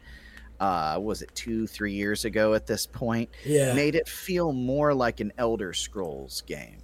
uh, 0.60 0.98
was 1.00 1.20
it 1.22 1.32
two, 1.34 1.66
three 1.66 1.92
years 1.92 2.24
ago 2.24 2.54
at 2.54 2.66
this 2.66 2.86
point, 2.86 3.28
Yeah. 3.44 3.72
made 3.74 3.94
it 3.96 4.08
feel 4.08 4.52
more 4.52 4.94
like 4.94 5.18
an 5.20 5.32
Elder 5.38 5.72
Scrolls 5.72 6.42
game 6.46 6.78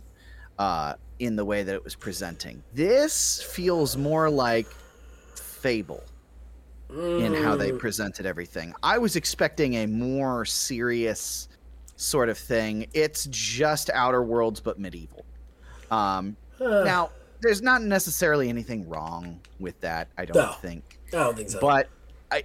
uh, 0.59 0.95
in 1.21 1.35
the 1.37 1.45
way 1.45 1.63
that 1.63 1.75
it 1.75 1.83
was 1.85 1.95
presenting. 1.97 2.63
This 2.75 3.43
feels 3.43 3.97
more 3.97 4.29
like 4.31 4.67
Fable 5.37 6.03
in 6.95 7.35
how 7.35 7.57
they 7.57 7.71
Mm. 7.73 7.79
presented 7.79 8.27
everything. 8.27 8.75
I 8.83 8.99
was 8.99 9.17
expecting 9.17 9.75
a 9.75 9.87
more 9.87 10.45
serious 10.45 11.49
sort 11.97 12.29
of 12.29 12.39
thing. 12.39 12.87
It's 12.93 13.27
just 13.31 13.91
Outer 13.91 14.23
Worlds 14.23 14.61
but 14.61 14.79
medieval. 14.79 15.25
Um, 15.91 16.37
Uh, 16.61 16.83
now, 16.85 17.11
there's 17.41 17.61
not 17.63 17.83
necessarily 17.83 18.49
anything 18.49 18.89
wrong 18.89 19.41
with 19.59 19.81
that. 19.81 20.09
I 20.17 20.25
don't 20.25 20.37
No. 20.37 20.53
think, 20.63 20.99
I 21.09 21.17
don't 21.17 21.37
think 21.37 21.51
so. 21.51 21.61
but 21.61 21.89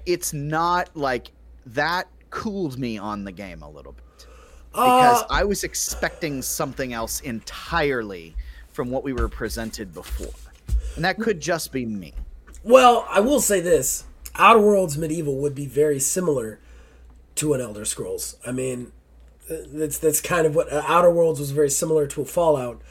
it's 0.05 0.33
not 0.33 0.89
like 0.95 1.31
that. 1.67 2.07
Cooled 2.31 2.77
me 2.77 2.97
on 2.97 3.23
the 3.23 3.31
game 3.31 3.63
a 3.63 3.69
little 3.69 3.93
bit 3.93 4.27
because 4.71 5.23
Uh, 5.23 5.27
I 5.31 5.43
was 5.45 5.63
expecting 5.63 6.41
something 6.43 6.93
else 6.93 7.21
entirely 7.21 8.35
from 8.71 8.91
what 8.91 9.03
we 9.03 9.13
were 9.13 9.27
presented 9.29 9.93
before, 9.95 10.33
and 10.95 11.03
that 11.03 11.17
could 11.19 11.39
just 11.39 11.71
be 11.71 11.85
me. 11.87 12.13
Well, 12.63 13.05
I 13.09 13.19
will 13.19 13.41
say 13.41 13.61
this: 13.61 14.03
Outer 14.35 14.61
Worlds 14.61 14.97
medieval 14.97 15.37
would 15.37 15.55
be 15.55 15.65
very 15.65 15.99
similar 15.99 16.59
to 17.35 17.53
an 17.53 17.61
Elder 17.61 17.85
Scrolls. 17.85 18.37
I 18.45 18.51
mean, 18.51 18.91
that's 19.49 19.97
that's 19.97 20.21
kind 20.21 20.45
of 20.45 20.55
what 20.55 20.71
uh, 20.71 20.83
Outer 20.87 21.11
Worlds 21.11 21.39
was 21.39 21.51
very 21.51 21.69
similar 21.69 22.07
to 22.07 22.21
a 22.21 22.25
Fallout, 22.25 22.81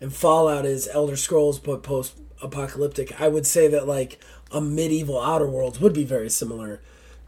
and 0.00 0.12
Fallout 0.12 0.66
is 0.66 0.88
Elder 0.88 1.16
Scrolls 1.16 1.58
but 1.58 1.82
post-apocalyptic. 1.82 3.20
I 3.20 3.28
would 3.28 3.46
say 3.46 3.68
that 3.68 3.86
like 3.86 4.18
a 4.50 4.60
medieval 4.60 5.20
Outer 5.20 5.48
Worlds 5.48 5.80
would 5.80 5.92
be 5.92 6.04
very 6.04 6.28
similar 6.28 6.80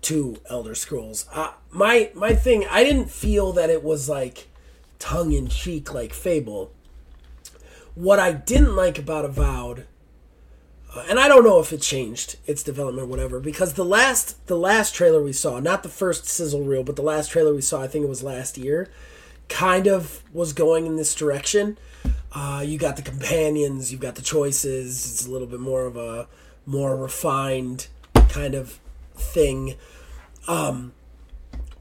to 0.02 0.36
Elder 0.50 0.74
Scrolls. 0.74 1.26
Uh, 1.32 1.52
my 1.70 2.10
my 2.14 2.34
thing, 2.34 2.66
I 2.70 2.84
didn't 2.84 3.10
feel 3.10 3.52
that 3.52 3.70
it 3.70 3.82
was 3.82 4.08
like 4.08 4.48
tongue 4.98 5.32
in 5.32 5.48
cheek 5.48 5.94
like 5.94 6.12
Fable. 6.12 6.72
What 7.94 8.18
I 8.18 8.32
didn't 8.32 8.74
like 8.74 8.98
about 8.98 9.24
Avowed 9.24 9.86
and 11.08 11.18
I 11.18 11.28
don't 11.28 11.44
know 11.44 11.60
if 11.60 11.72
it 11.72 11.80
changed 11.80 12.36
its 12.46 12.62
development 12.62 13.06
or 13.06 13.10
whatever 13.10 13.40
because 13.40 13.74
the 13.74 13.84
last 13.84 14.46
the 14.46 14.56
last 14.56 14.94
trailer 14.94 15.22
we 15.22 15.32
saw, 15.32 15.58
not 15.60 15.82
the 15.82 15.88
first 15.88 16.26
sizzle 16.26 16.62
reel, 16.62 16.84
but 16.84 16.96
the 16.96 17.02
last 17.02 17.30
trailer 17.30 17.54
we 17.54 17.60
saw, 17.60 17.82
I 17.82 17.88
think 17.88 18.04
it 18.04 18.08
was 18.08 18.22
last 18.22 18.58
year, 18.58 18.90
kind 19.48 19.86
of 19.86 20.22
was 20.32 20.52
going 20.52 20.86
in 20.86 20.96
this 20.96 21.14
direction. 21.14 21.78
Uh, 22.32 22.62
you 22.64 22.78
got 22.78 22.96
the 22.96 23.02
companions, 23.02 23.92
you've 23.92 24.00
got 24.00 24.16
the 24.16 24.22
choices. 24.22 25.10
It's 25.10 25.26
a 25.26 25.30
little 25.30 25.46
bit 25.46 25.60
more 25.60 25.86
of 25.86 25.96
a 25.96 26.28
more 26.66 26.96
refined 26.96 27.88
kind 28.28 28.54
of 28.54 28.80
thing. 29.14 29.74
Um, 30.48 30.92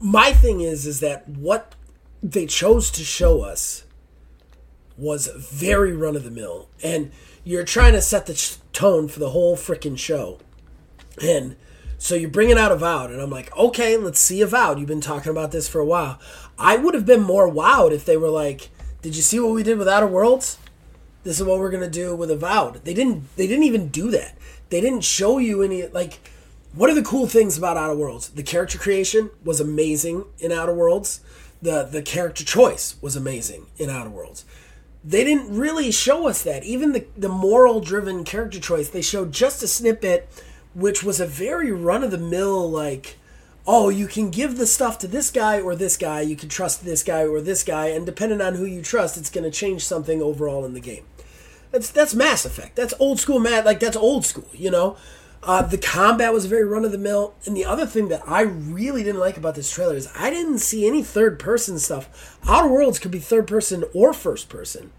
my 0.00 0.32
thing 0.32 0.60
is, 0.60 0.86
is 0.86 1.00
that 1.00 1.28
what 1.28 1.74
they 2.22 2.46
chose 2.46 2.90
to 2.92 3.04
show 3.04 3.42
us 3.42 3.84
was 4.96 5.26
very 5.26 5.92
run 5.92 6.16
of 6.16 6.24
the 6.24 6.30
mill, 6.30 6.68
and 6.82 7.10
you're 7.42 7.64
trying 7.64 7.92
to 7.92 8.00
set 8.00 8.26
the 8.26 8.34
tone 8.74 9.08
for 9.08 9.20
the 9.20 9.30
whole 9.30 9.56
freaking 9.56 9.96
show. 9.96 10.38
And 11.22 11.56
so 11.96 12.14
you're 12.14 12.28
bringing 12.28 12.58
out 12.58 12.72
Avowed, 12.72 13.10
and 13.10 13.22
I'm 13.22 13.30
like, 13.30 13.56
okay, 13.56 13.96
let's 13.96 14.18
see 14.18 14.42
Avowed. 14.42 14.78
You've 14.78 14.88
been 14.88 15.00
talking 15.00 15.30
about 15.30 15.52
this 15.52 15.68
for 15.68 15.80
a 15.80 15.86
while. 15.86 16.18
I 16.58 16.76
would 16.76 16.92
have 16.92 17.06
been 17.06 17.22
more 17.22 17.50
wowed 17.50 17.92
if 17.92 18.04
they 18.04 18.18
were 18.18 18.28
like, 18.28 18.68
did 19.00 19.16
you 19.16 19.22
see 19.22 19.40
what 19.40 19.54
we 19.54 19.62
did 19.62 19.78
with 19.78 19.88
Outer 19.88 20.06
Worlds? 20.06 20.58
This 21.22 21.40
is 21.40 21.46
what 21.46 21.58
we're 21.58 21.70
gonna 21.70 21.88
do 21.88 22.14
with 22.14 22.30
Avowed. 22.30 22.84
They 22.84 22.92
didn't. 22.92 23.34
They 23.36 23.46
didn't 23.46 23.64
even 23.64 23.88
do 23.88 24.10
that. 24.10 24.36
They 24.68 24.82
didn't 24.82 25.04
show 25.04 25.38
you 25.38 25.62
any 25.62 25.86
like. 25.86 26.20
What 26.74 26.90
are 26.90 26.94
the 26.94 27.02
cool 27.02 27.26
things 27.26 27.56
about 27.56 27.76
Outer 27.76 27.94
Worlds? 27.94 28.28
The 28.28 28.42
character 28.42 28.78
creation 28.78 29.30
was 29.42 29.60
amazing 29.60 30.24
in 30.38 30.52
Outer 30.52 30.74
Worlds. 30.74 31.20
The 31.62 31.84
the 31.84 32.02
character 32.02 32.44
choice 32.44 32.96
was 33.00 33.16
amazing 33.16 33.66
in 33.78 33.88
Outer 33.88 34.10
Worlds 34.10 34.44
they 35.04 35.22
didn't 35.22 35.54
really 35.54 35.90
show 35.90 36.26
us 36.26 36.42
that. 36.42 36.64
Even 36.64 36.92
the, 36.92 37.06
the 37.16 37.28
moral 37.28 37.80
driven 37.80 38.24
character 38.24 38.58
choice, 38.58 38.88
they 38.88 39.02
showed 39.02 39.32
just 39.32 39.62
a 39.62 39.68
snippet, 39.68 40.28
which 40.74 41.02
was 41.02 41.20
a 41.20 41.26
very 41.26 41.70
run 41.70 42.02
of 42.02 42.10
the 42.10 42.18
mill, 42.18 42.70
like, 42.70 43.18
oh, 43.66 43.90
you 43.90 44.06
can 44.06 44.30
give 44.30 44.56
the 44.56 44.66
stuff 44.66 44.98
to 44.98 45.06
this 45.06 45.30
guy 45.30 45.60
or 45.60 45.76
this 45.76 45.96
guy, 45.96 46.22
you 46.22 46.36
can 46.36 46.48
trust 46.48 46.84
this 46.84 47.02
guy 47.02 47.24
or 47.24 47.40
this 47.40 47.62
guy, 47.62 47.88
and 47.88 48.06
depending 48.06 48.40
on 48.40 48.54
who 48.54 48.64
you 48.64 48.82
trust, 48.82 49.16
it's 49.16 49.30
going 49.30 49.44
to 49.44 49.50
change 49.50 49.84
something 49.84 50.22
overall 50.22 50.64
in 50.64 50.74
the 50.74 50.80
game. 50.80 51.04
That's 51.70 51.90
that's 51.90 52.14
Mass 52.14 52.44
Effect. 52.44 52.76
That's 52.76 52.94
old 53.00 53.18
school 53.18 53.40
Matt. 53.40 53.64
Like 53.64 53.80
that's 53.80 53.96
old 53.96 54.24
school. 54.24 54.48
You 54.52 54.70
know, 54.70 54.96
uh, 55.44 55.62
the 55.62 55.78
combat 55.78 56.32
was 56.32 56.46
very 56.46 56.64
run 56.64 56.84
of 56.84 56.92
the 56.92 56.98
mill. 56.98 57.34
And 57.44 57.56
the 57.56 57.64
other 57.64 57.86
thing 57.86 58.08
that 58.08 58.22
I 58.26 58.42
really 58.42 59.02
didn't 59.02 59.20
like 59.20 59.36
about 59.36 59.54
this 59.54 59.70
trailer 59.70 59.94
is 59.94 60.08
I 60.16 60.30
didn't 60.30 60.58
see 60.58 60.86
any 60.86 61.02
third 61.02 61.38
person 61.38 61.78
stuff. 61.78 62.38
Outer 62.46 62.68
Worlds 62.68 62.98
could 62.98 63.10
be 63.10 63.18
third 63.18 63.46
person 63.46 63.84
or 63.94 64.12
first 64.12 64.48
person. 64.48 64.90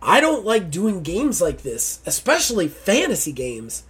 I 0.00 0.20
don't 0.20 0.44
like 0.44 0.70
doing 0.70 1.02
games 1.02 1.40
like 1.40 1.62
this, 1.62 2.00
especially 2.06 2.68
fantasy 2.68 3.32
games 3.32 3.84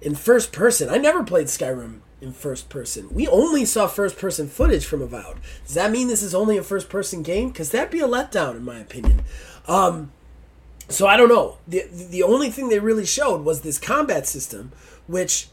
in 0.00 0.14
first 0.14 0.52
person. 0.52 0.88
I 0.88 0.98
never 0.98 1.24
played 1.24 1.48
Skyrim 1.48 2.00
in 2.20 2.32
first 2.32 2.68
person. 2.68 3.08
We 3.12 3.26
only 3.28 3.64
saw 3.64 3.86
first 3.86 4.18
person 4.18 4.48
footage 4.48 4.86
from 4.86 5.02
Avowed. 5.02 5.38
Does 5.64 5.74
that 5.74 5.90
mean 5.90 6.08
this 6.08 6.22
is 6.22 6.34
only 6.34 6.56
a 6.56 6.62
first 6.62 6.88
person 6.88 7.22
game? 7.22 7.48
Because 7.48 7.70
that'd 7.70 7.90
be 7.90 8.00
a 8.00 8.08
letdown, 8.08 8.56
in 8.56 8.64
my 8.64 8.78
opinion. 8.78 9.22
Um, 9.66 10.12
so 10.88 11.06
I 11.06 11.16
don't 11.16 11.28
know. 11.28 11.58
The 11.66 11.84
the 11.90 12.22
only 12.22 12.50
thing 12.50 12.68
they 12.68 12.78
really 12.78 13.04
showed 13.04 13.44
was 13.44 13.60
this 13.60 13.78
combat 13.78 14.26
system, 14.26 14.72
which 15.08 15.48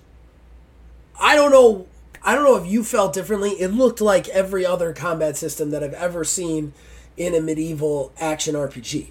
I 1.19 1.35
don't 1.35 1.51
know. 1.51 1.87
I 2.23 2.35
don't 2.35 2.43
know 2.43 2.55
if 2.55 2.67
you 2.67 2.83
felt 2.83 3.13
differently. 3.13 3.51
It 3.51 3.69
looked 3.69 4.01
like 4.01 4.27
every 4.29 4.65
other 4.65 4.93
combat 4.93 5.37
system 5.37 5.71
that 5.71 5.83
I've 5.83 5.93
ever 5.93 6.23
seen 6.23 6.73
in 7.17 7.33
a 7.33 7.41
medieval 7.41 8.11
action 8.19 8.55
RPG. 8.55 9.09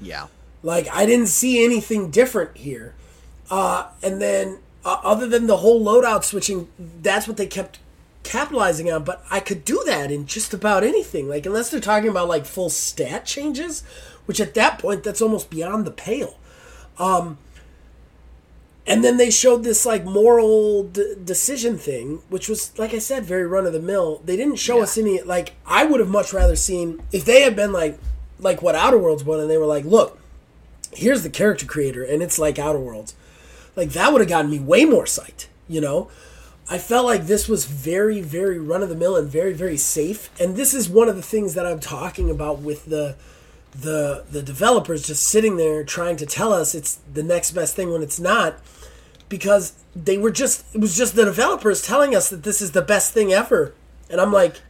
Yeah. 0.00 0.28
Like 0.62 0.88
I 0.88 1.06
didn't 1.06 1.28
see 1.28 1.64
anything 1.64 2.10
different 2.10 2.56
here. 2.56 2.94
Uh, 3.50 3.88
and 4.02 4.20
then 4.20 4.58
uh, 4.84 5.00
other 5.02 5.26
than 5.26 5.46
the 5.46 5.58
whole 5.58 5.84
loadout 5.84 6.24
switching, 6.24 6.68
that's 6.78 7.26
what 7.26 7.36
they 7.36 7.46
kept 7.46 7.78
capitalizing 8.22 8.92
on. 8.92 9.04
But 9.04 9.24
I 9.30 9.40
could 9.40 9.64
do 9.64 9.82
that 9.86 10.12
in 10.12 10.26
just 10.26 10.54
about 10.54 10.84
anything. 10.84 11.28
Like 11.28 11.46
unless 11.46 11.70
they're 11.70 11.80
talking 11.80 12.08
about 12.08 12.28
like 12.28 12.46
full 12.46 12.70
stat 12.70 13.26
changes, 13.26 13.82
which 14.26 14.40
at 14.40 14.54
that 14.54 14.78
point 14.78 15.02
that's 15.02 15.22
almost 15.22 15.50
beyond 15.50 15.86
the 15.86 15.90
pale. 15.90 16.38
Um, 16.98 17.38
and 18.90 19.04
then 19.04 19.16
they 19.16 19.30
showed 19.30 19.62
this 19.64 19.86
like 19.86 20.04
moral 20.04 20.82
d- 20.84 21.14
decision 21.24 21.78
thing, 21.78 22.22
which 22.28 22.48
was 22.48 22.76
like 22.78 22.92
I 22.92 22.98
said, 22.98 23.24
very 23.24 23.46
run 23.46 23.64
of 23.66 23.72
the 23.72 23.80
mill. 23.80 24.20
They 24.24 24.36
didn't 24.36 24.56
show 24.56 24.76
Yeah. 24.78 24.82
us 24.82 24.98
any 24.98 25.22
like 25.22 25.52
I 25.64 25.84
would 25.84 26.00
have 26.00 26.08
much 26.08 26.32
rather 26.32 26.56
seen 26.56 27.00
if 27.12 27.24
they 27.24 27.42
had 27.42 27.54
been 27.56 27.72
like 27.72 27.98
like 28.38 28.62
what 28.62 28.74
Outer 28.74 28.98
Worlds 28.98 29.24
was, 29.24 29.40
and 29.40 29.50
they 29.50 29.58
were 29.58 29.66
like, 29.66 29.84
look, 29.84 30.18
here's 30.92 31.22
the 31.22 31.30
character 31.30 31.66
creator, 31.66 32.02
and 32.02 32.22
it's 32.22 32.38
like 32.38 32.58
Outer 32.58 32.78
Worlds. 32.80 33.14
Like 33.76 33.90
that 33.90 34.12
would 34.12 34.20
have 34.20 34.28
gotten 34.28 34.50
me 34.50 34.58
way 34.58 34.84
more 34.84 35.04
psyched, 35.04 35.46
you 35.68 35.80
know. 35.80 36.10
I 36.72 36.78
felt 36.78 37.04
like 37.04 37.26
this 37.26 37.48
was 37.48 37.64
very, 37.66 38.20
very 38.20 38.58
run 38.58 38.82
of 38.82 38.88
the 38.88 38.94
mill 38.94 39.16
and 39.16 39.28
very, 39.28 39.52
very 39.52 39.76
safe. 39.76 40.30
And 40.40 40.54
this 40.56 40.72
is 40.72 40.88
one 40.88 41.08
of 41.08 41.16
the 41.16 41.22
things 41.22 41.54
that 41.54 41.66
I'm 41.66 41.80
talking 41.80 42.30
about 42.30 42.60
with 42.60 42.86
the 42.86 43.16
the 43.72 44.24
the 44.30 44.42
developers 44.42 45.06
just 45.06 45.22
sitting 45.22 45.56
there 45.56 45.84
trying 45.84 46.16
to 46.16 46.26
tell 46.26 46.52
us 46.52 46.74
it's 46.74 46.98
the 47.12 47.22
next 47.22 47.52
best 47.52 47.76
thing 47.76 47.92
when 47.92 48.02
it's 48.02 48.18
not 48.18 48.56
because 49.28 49.74
they 49.94 50.18
were 50.18 50.30
just 50.30 50.64
it 50.74 50.80
was 50.80 50.96
just 50.96 51.14
the 51.14 51.24
developers 51.24 51.82
telling 51.82 52.14
us 52.14 52.30
that 52.30 52.42
this 52.42 52.60
is 52.60 52.72
the 52.72 52.82
best 52.82 53.12
thing 53.12 53.32
ever. 53.32 53.74
And 54.08 54.20
i'm 54.20 54.32
like 54.32 54.60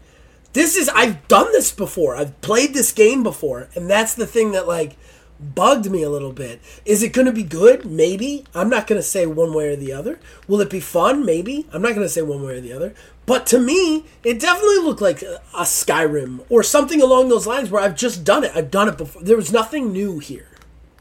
this 0.52 0.76
is 0.76 0.88
i've 0.90 1.26
done 1.28 1.50
this 1.52 1.72
before. 1.72 2.16
I've 2.16 2.40
played 2.40 2.74
this 2.74 2.92
game 2.92 3.22
before. 3.22 3.68
And 3.74 3.88
that's 3.88 4.14
the 4.14 4.26
thing 4.26 4.52
that 4.52 4.68
like 4.68 4.96
bugged 5.40 5.90
me 5.90 6.02
a 6.02 6.10
little 6.10 6.32
bit. 6.32 6.60
Is 6.84 7.02
it 7.02 7.14
going 7.14 7.26
to 7.26 7.32
be 7.32 7.42
good? 7.42 7.86
Maybe. 7.86 8.44
I'm 8.54 8.68
not 8.68 8.86
going 8.86 8.98
to 8.98 9.06
say 9.06 9.24
one 9.24 9.54
way 9.54 9.68
or 9.68 9.76
the 9.76 9.92
other. 9.92 10.20
Will 10.46 10.60
it 10.60 10.68
be 10.68 10.80
fun? 10.80 11.24
Maybe. 11.24 11.66
I'm 11.72 11.80
not 11.80 11.94
going 11.94 12.02
to 12.02 12.08
say 12.08 12.20
one 12.20 12.42
way 12.42 12.58
or 12.58 12.60
the 12.60 12.74
other 12.74 12.94
but 13.30 13.46
to 13.46 13.58
me 13.60 14.04
it 14.24 14.40
definitely 14.40 14.78
looked 14.78 15.00
like 15.00 15.22
a, 15.22 15.40
skyrim 15.62 16.40
or 16.48 16.62
something 16.64 17.00
along 17.00 17.28
those 17.28 17.46
lines 17.46 17.70
where 17.70 17.80
i've 17.82 17.94
just 17.96 18.24
done 18.24 18.42
it 18.42 18.50
i've 18.56 18.70
done 18.72 18.88
it 18.88 18.98
before 18.98 19.22
there 19.22 19.36
was 19.36 19.52
nothing 19.52 19.92
new 19.92 20.18
here 20.18 20.48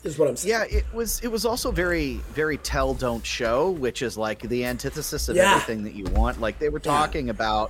Is 0.04 0.18
what 0.20 0.30
I'm 0.30 0.38
saying. 0.38 0.52
Yeah, 0.54 0.78
it 0.80 0.86
was. 0.94 1.20
It 1.26 1.32
was 1.36 1.44
also 1.46 1.72
very, 1.72 2.22
very 2.34 2.58
tell 2.58 2.94
don't 2.94 3.26
show, 3.26 3.72
which 3.86 4.02
is 4.02 4.18
like 4.18 4.40
the 4.54 4.62
antithesis 4.64 5.28
of 5.30 5.36
Yeah. 5.36 5.50
everything 5.52 5.84
that 5.84 5.94
you 6.00 6.06
want. 6.20 6.40
Like 6.40 6.56
they 6.58 6.70
were 6.70 6.80
talking 6.96 7.30
about, 7.30 7.68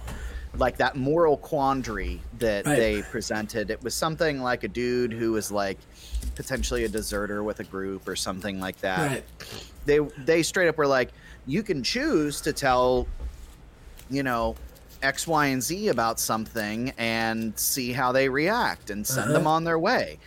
like 0.65 0.77
that 0.77 0.93
moral 0.95 1.37
quandary 1.37 2.21
that 2.37 2.67
Right. 2.67 2.77
they 2.77 3.01
presented. 3.01 3.71
It 3.71 3.81
was 3.81 3.95
something 3.95 4.43
like 4.49 4.61
a 4.63 4.67
dude 4.81 5.11
who 5.11 5.31
was 5.31 5.51
like 5.51 5.79
potentially 6.35 6.83
a 6.83 6.89
deserter 6.99 7.41
with 7.43 7.59
a 7.61 7.67
group 7.75 8.07
or 8.07 8.15
something 8.15 8.59
like 8.65 8.77
that. 8.81 8.99
Right. 9.11 9.23
They 9.89 9.99
they 10.29 10.43
straight 10.43 10.69
up 10.69 10.77
were 10.77 10.91
like, 10.99 11.09
you 11.47 11.63
can 11.63 11.81
choose 11.81 12.41
to 12.41 12.53
tell, 12.53 13.07
you 14.09 14.23
know. 14.23 14.55
X, 15.01 15.25
Y, 15.27 15.45
and 15.45 15.63
Z 15.63 15.87
about 15.87 16.19
something 16.19 16.91
and 16.97 17.57
see 17.57 17.93
how 17.93 18.11
they 18.11 18.27
react 18.27 18.89
and 18.89 19.07
send 19.07 19.29
Uh-huh. 19.29 19.33
them 19.33 19.47
on 19.47 19.63
their 19.63 19.79
way 19.79 20.19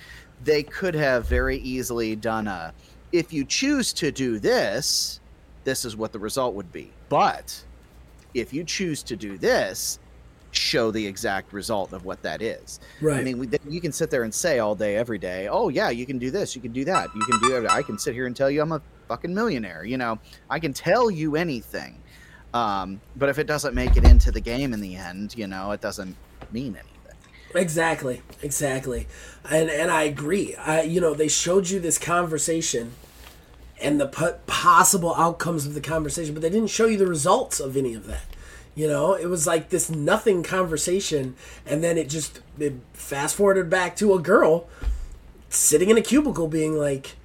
they 0.42 0.62
could 0.62 0.94
have 0.94 1.26
very 1.26 1.58
easily 1.58 2.16
done 2.16 2.48
a 2.48 2.72
if 3.12 3.34
you 3.34 3.44
choose 3.44 3.92
to 3.92 4.10
do 4.10 4.38
this 4.38 5.20
this 5.64 5.84
is 5.84 5.94
what 5.94 6.10
the 6.10 6.18
result 6.18 6.54
would 6.54 6.72
be 6.72 6.90
but 7.10 7.62
if 8.32 8.50
you 8.54 8.64
choose 8.64 9.02
to 9.02 9.14
do 9.14 9.36
this 9.36 9.98
show 10.52 10.90
the 10.90 11.06
exact 11.06 11.52
result 11.52 11.92
of 11.92 12.06
what 12.06 12.22
that 12.22 12.40
is 12.40 12.80
Right. 13.02 13.20
i 13.20 13.22
mean 13.22 13.36
we, 13.38 13.48
you 13.68 13.80
can 13.82 13.92
sit 13.92 14.10
there 14.10 14.24
and 14.24 14.34
say 14.34 14.58
all 14.58 14.74
day 14.74 14.96
every 14.96 15.18
day 15.18 15.48
oh 15.48 15.68
yeah 15.68 15.90
you 15.90 16.06
can 16.06 16.18
do 16.18 16.30
this 16.30 16.56
you 16.56 16.62
can 16.62 16.72
do 16.72 16.84
that 16.86 17.08
you 17.14 17.20
can 17.20 17.38
do 17.40 17.60
that 17.60 17.70
i 17.70 17.82
can 17.82 17.98
sit 17.98 18.14
here 18.14 18.26
and 18.26 18.34
tell 18.34 18.50
you 18.50 18.62
i'm 18.62 18.72
a 18.72 18.80
fucking 19.06 19.34
millionaire 19.34 19.84
you 19.84 19.98
know 19.98 20.18
i 20.48 20.58
can 20.58 20.72
tell 20.72 21.10
you 21.10 21.36
anything 21.36 22.01
um, 22.54 23.00
but 23.16 23.28
if 23.28 23.38
it 23.38 23.46
doesn't 23.46 23.74
make 23.74 23.96
it 23.96 24.04
into 24.04 24.30
the 24.30 24.40
game 24.40 24.72
in 24.72 24.80
the 24.80 24.96
end 24.96 25.34
you 25.36 25.46
know 25.46 25.70
it 25.72 25.80
doesn't 25.80 26.16
mean 26.52 26.74
anything 26.74 26.92
Exactly, 27.54 28.22
exactly, 28.40 29.06
and 29.48 29.68
and 29.68 29.90
I 29.90 30.04
agree. 30.04 30.54
I 30.54 30.82
you 30.82 31.00
know 31.00 31.12
they 31.12 31.28
showed 31.28 31.68
you 31.68 31.80
this 31.80 31.98
conversation, 31.98 32.92
and 33.80 34.00
the 34.00 34.08
po- 34.08 34.38
possible 34.46 35.14
outcomes 35.14 35.66
of 35.66 35.74
the 35.74 35.80
conversation, 35.80 36.32
but 36.32 36.40
they 36.40 36.48
didn't 36.48 36.70
show 36.70 36.86
you 36.86 36.96
the 36.96 37.06
results 37.06 37.60
of 37.60 37.76
any 37.76 37.92
of 37.94 38.06
that. 38.06 38.24
You 38.74 38.88
know, 38.88 39.12
it 39.12 39.26
was 39.26 39.46
like 39.46 39.68
this 39.68 39.90
nothing 39.90 40.42
conversation, 40.42 41.36
and 41.66 41.84
then 41.84 41.98
it 41.98 42.08
just 42.08 42.40
it 42.58 42.74
fast 42.94 43.36
forwarded 43.36 43.68
back 43.68 43.96
to 43.96 44.14
a 44.14 44.18
girl 44.18 44.66
sitting 45.50 45.90
in 45.90 45.98
a 45.98 46.02
cubicle, 46.02 46.48
being 46.48 46.78
like, 46.78 47.16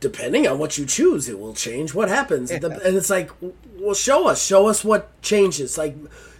"Depending 0.00 0.46
on 0.46 0.58
what 0.58 0.78
you 0.78 0.86
choose, 0.86 1.28
it 1.28 1.38
will 1.38 1.54
change 1.54 1.94
what 1.94 2.08
happens." 2.08 2.50
The- 2.50 2.80
and 2.84 2.96
it's 2.96 3.10
like, 3.10 3.30
well, 3.78 3.94
show 3.94 4.28
us, 4.28 4.44
show 4.44 4.68
us 4.68 4.84
what 4.84 5.20
changes. 5.22 5.78
Like, 5.78 5.96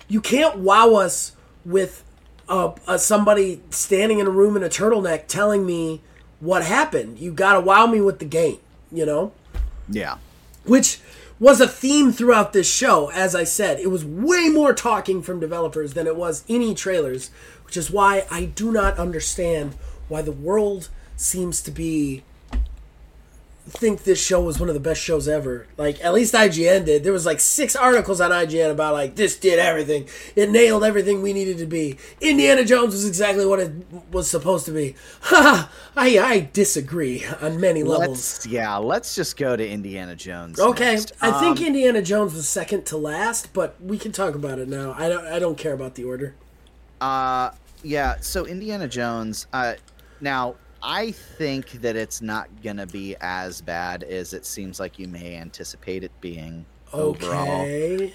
you 0.09 0.21
can't 0.21 0.59
wow 0.59 0.95
us 0.95 1.33
with 1.65 2.05
uh, 2.49 2.73
uh, 2.87 2.99
somebody 2.99 3.61
standing 3.71 4.19
in 4.19 4.27
a 4.27 4.31
room 4.31 4.57
in 4.57 4.63
a 4.63 4.69
turtleneck 4.69 5.27
telling 5.27 5.67
me 5.67 6.01
what 6.41 6.65
happened. 6.65 7.19
You 7.19 7.33
got 7.33 7.55
to 7.55 7.61
wow 7.61 7.87
me 7.87 8.01
with 8.01 8.19
the 8.19 8.25
game, 8.25 8.59
you 8.93 9.07
know? 9.07 9.33
yeah 9.89 10.17
Which 10.65 11.01
was 11.39 11.61
a 11.61 11.69
theme 11.69 12.13
throughout 12.13 12.53
this 12.53 12.71
show. 12.71 13.11
As 13.11 13.35
I 13.35 13.45
said, 13.45 13.79
it 13.81 13.89
was 13.89 14.05
way 14.05 14.49
more 14.49 14.73
talking 14.75 15.23
from 15.23 15.41
developers 15.41 15.95
than 15.95 16.07
it 16.07 16.17
was 16.17 16.45
any 16.49 16.75
trailers, 16.75 17.31
which 17.65 17.77
is 17.77 17.91
why 17.91 18.27
I 18.31 18.47
do 18.47 18.73
not 18.73 18.99
understand 18.99 19.75
why 20.09 20.23
the 20.23 20.33
world 20.33 20.89
seems 21.17 21.61
to 21.63 21.71
be 21.71 22.23
think 23.69 24.05
this 24.05 24.25
show 24.25 24.41
was 24.41 24.61
one 24.61 24.69
of 24.69 24.75
the 24.75 24.81
best 24.81 25.01
shows 25.01 25.27
ever. 25.29 25.67
Like 25.77 26.03
at 26.05 26.15
least 26.15 26.35
IGN 26.35 26.85
did. 26.85 27.03
There 27.05 27.13
was 27.13 27.27
like 27.27 27.41
six 27.41 27.75
articles 27.75 28.21
on 28.21 28.31
IGN 28.31 28.71
about 28.71 28.95
like 28.95 29.17
this 29.17 29.37
did 29.37 29.59
everything. 29.59 30.09
It 30.37 30.51
nailed 30.51 30.85
everything 30.85 31.21
we 31.21 31.33
needed 31.33 31.59
to 31.59 31.67
be. 31.67 31.99
Indiana 32.21 32.65
Jones 32.65 32.95
was 32.95 33.07
exactly 33.07 33.45
what 33.45 33.59
it 33.61 33.73
was 34.13 34.31
supposed 34.31 34.67
to 34.67 34.73
be. 34.73 34.95
Ha! 35.23 35.71
I 35.97 36.19
I 36.19 36.49
disagree 36.53 37.25
on 37.41 37.61
many 37.61 37.83
levels. 37.83 38.09
let's 38.09 38.47
yeah 38.47 38.77
let's 38.77 39.15
just 39.15 39.37
go 39.37 39.57
to 39.57 39.67
indiana 39.69 40.15
jones 40.15 40.61
Okay, 40.61 40.95
next. 40.95 41.13
I 41.21 41.41
think 41.41 41.59
Um, 41.61 41.67
Indiana 41.67 42.03
Jones 42.03 42.35
was 42.35 42.49
second 42.49 42.85
to 42.87 42.97
last, 42.97 43.53
but 43.53 43.75
we 43.83 43.99
can 43.99 44.13
talk 44.13 44.35
about 44.35 44.59
it 44.59 44.69
now. 44.69 44.95
I 44.97 45.09
don't 45.09 45.27
I 45.27 45.39
don't 45.39 45.59
care 45.59 45.73
about 45.73 45.95
the 45.97 46.05
order. 46.05 46.35
Uh, 47.01 47.51
yeah. 47.83 48.17
So 48.21 48.47
Indiana 48.47 48.89
Jones. 48.89 49.47
Uh, 49.53 49.75
now 50.21 50.55
I 50.89 51.11
think 51.11 51.73
that 51.83 51.97
it's 51.97 52.23
not 52.23 52.49
gonna 52.63 52.87
be 52.87 53.17
as 53.21 53.61
bad 53.61 54.05
as 54.05 54.33
it 54.33 54.47
seems 54.47 54.79
like 54.79 55.01
you 55.01 55.09
may 55.09 55.35
anticipate 55.37 56.05
it 56.05 56.13
being 56.21 56.65
overall. 56.93 57.63
Okay. 57.63 58.15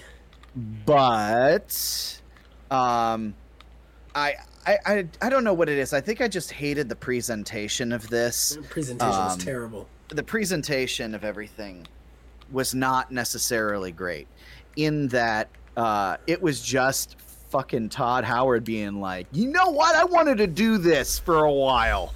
But, 0.86 2.20
um, 2.70 3.34
I. 4.14 4.34
I, 4.64 4.78
I, 4.86 5.08
I 5.20 5.28
don't 5.28 5.42
know 5.42 5.54
what 5.54 5.68
it 5.68 5.76
is. 5.76 5.92
I 5.92 6.00
think 6.00 6.20
I 6.20 6.28
just 6.28 6.52
hated 6.52 6.88
the 6.88 6.94
presentation 6.94 7.90
of 7.90 8.08
this. 8.08 8.56
Presentation 8.70 9.12
Um, 9.12 9.24
was 9.24 9.36
terrible. 9.36 9.88
the 10.10 10.22
presentation 10.22 11.16
of 11.16 11.24
everything 11.24 11.84
was 12.52 12.72
not 12.72 13.10
necessarily 13.10 13.90
great 13.90 14.28
in 14.76 15.08
that 15.08 15.48
uh, 15.76 16.16
it 16.28 16.40
was 16.40 16.62
just 16.62 17.16
fucking 17.50 17.88
Todd 17.88 18.22
Howard 18.22 18.62
being 18.62 19.00
like, 19.00 19.26
you 19.32 19.48
know 19.48 19.70
what? 19.70 19.96
I 19.96 20.04
wanted 20.04 20.38
to 20.38 20.46
do 20.46 20.78
this 20.78 21.18
for 21.18 21.42
a 21.44 21.52
while. 21.52 22.14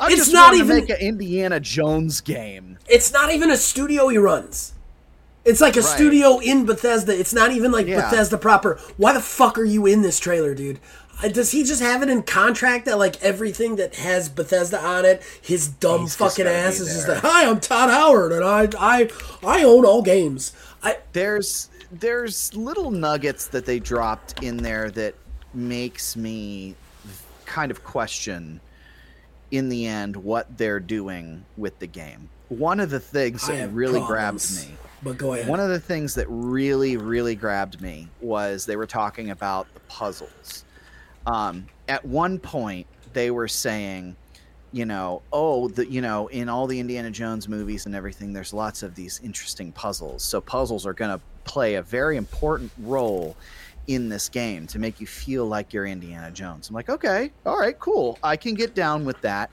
I 0.00 0.06
It's 0.08 0.16
just 0.16 0.32
not 0.32 0.54
even- 0.54 0.68
to 0.68 0.74
make 0.82 0.90
an 0.90 0.96
Indiana 0.96 1.60
Jones 1.60 2.20
game. 2.20 2.78
It's 2.88 3.12
not 3.12 3.32
even 3.32 3.50
a 3.50 3.56
studio 3.56 4.08
he 4.08 4.18
runs. 4.18 4.72
It's 5.44 5.60
like 5.60 5.76
a 5.76 5.80
Right. 5.80 5.88
studio 5.94 6.38
in 6.38 6.64
Bethesda. 6.66 7.18
It's 7.18 7.32
not 7.34 7.50
even 7.52 7.72
like 7.72 7.86
Yeah. 7.86 8.02
Bethesda 8.02 8.38
proper. 8.38 8.78
Why 8.96 9.12
the 9.12 9.20
fuck 9.20 9.58
are 9.58 9.64
you 9.64 9.86
in 9.86 10.02
this 10.02 10.18
trailer, 10.20 10.54
dude? 10.54 10.78
Uh, 11.22 11.28
Does 11.28 11.50
he 11.50 11.62
just 11.64 11.82
have 11.82 12.02
it 12.02 12.08
in 12.08 12.22
contract 12.22 12.84
that 12.86 12.98
like 12.98 13.20
everything 13.22 13.76
that 13.76 13.96
has 13.96 14.28
Bethesda 14.28 14.80
on 14.80 15.04
it, 15.04 15.22
his 15.40 15.66
dumb 15.68 16.02
He's 16.02 16.14
fucking 16.14 16.46
ass 16.46 16.78
is 16.80 16.88
just 16.94 17.08
like, 17.08 17.18
"Hi, 17.18 17.46
I'm 17.48 17.60
Todd 17.60 17.90
Howard, 17.90 18.32
and 18.32 18.44
I 18.44 18.68
I 18.78 19.08
I 19.44 19.62
own 19.64 19.84
all 19.84 20.02
games." 20.02 20.52
I 20.82 20.96
There's 21.12 21.68
there's 21.90 22.54
little 22.54 22.90
nuggets 22.90 23.46
that 23.46 23.66
they 23.66 23.78
dropped 23.78 24.42
in 24.42 24.56
there 24.58 24.90
that 24.92 25.14
makes 25.52 26.16
me 26.16 26.74
kind 27.44 27.70
of 27.70 27.84
question 27.84 28.60
in 29.52 29.68
the 29.68 29.86
end 29.86 30.16
what 30.16 30.58
they're 30.58 30.80
doing 30.80 31.44
with 31.56 31.78
the 31.78 31.86
game. 31.86 32.28
One 32.48 32.80
of 32.80 32.90
the 32.90 32.98
things 32.98 33.48
I 33.48 33.56
that 33.56 33.70
really 33.70 34.00
problems. 34.00 34.56
grabbed 34.56 34.70
me 34.70 34.76
But 35.02 35.18
go 35.18 35.34
ahead. 35.34 35.46
One 35.46 35.60
of 35.60 35.68
the 35.68 35.78
things 35.78 36.14
that 36.16 36.26
really, 36.28 36.96
really 36.96 37.36
grabbed 37.36 37.80
me 37.80 38.08
was 38.20 38.66
they 38.66 38.76
were 38.76 38.86
talking 38.86 39.30
about 39.30 39.72
the 39.74 39.80
puzzles. 39.80 40.64
Um, 41.26 41.66
at 41.86 42.04
one 42.04 42.38
point, 42.38 42.86
they 43.12 43.30
were 43.30 43.46
saying, 43.46 44.16
you 44.72 44.86
know, 44.86 45.20
oh, 45.32 45.68
the, 45.68 45.86
you 45.86 46.00
know, 46.00 46.28
in 46.28 46.48
all 46.48 46.66
the 46.66 46.80
Indiana 46.80 47.10
Jones 47.10 47.46
movies 47.46 47.84
and 47.84 47.94
everything, 47.94 48.32
there's 48.32 48.54
lots 48.54 48.82
of 48.82 48.94
these 48.94 49.20
interesting 49.22 49.70
puzzles. 49.70 50.24
So 50.24 50.40
puzzles 50.40 50.86
are 50.86 50.94
going 50.94 51.16
to 51.16 51.22
play 51.44 51.74
a 51.74 51.82
very 51.82 52.16
important 52.16 52.72
role 52.78 53.36
in 53.86 54.08
this 54.08 54.28
game 54.28 54.66
to 54.68 54.78
make 54.78 55.00
you 55.00 55.06
feel 55.06 55.46
like 55.46 55.72
you're 55.72 55.86
Indiana 55.86 56.30
Jones. 56.30 56.68
I'm 56.68 56.74
like, 56.74 56.88
okay, 56.88 57.32
all 57.44 57.58
right, 57.58 57.78
cool. 57.78 58.18
I 58.22 58.36
can 58.36 58.54
get 58.54 58.74
down 58.74 59.04
with 59.04 59.20
that. 59.22 59.50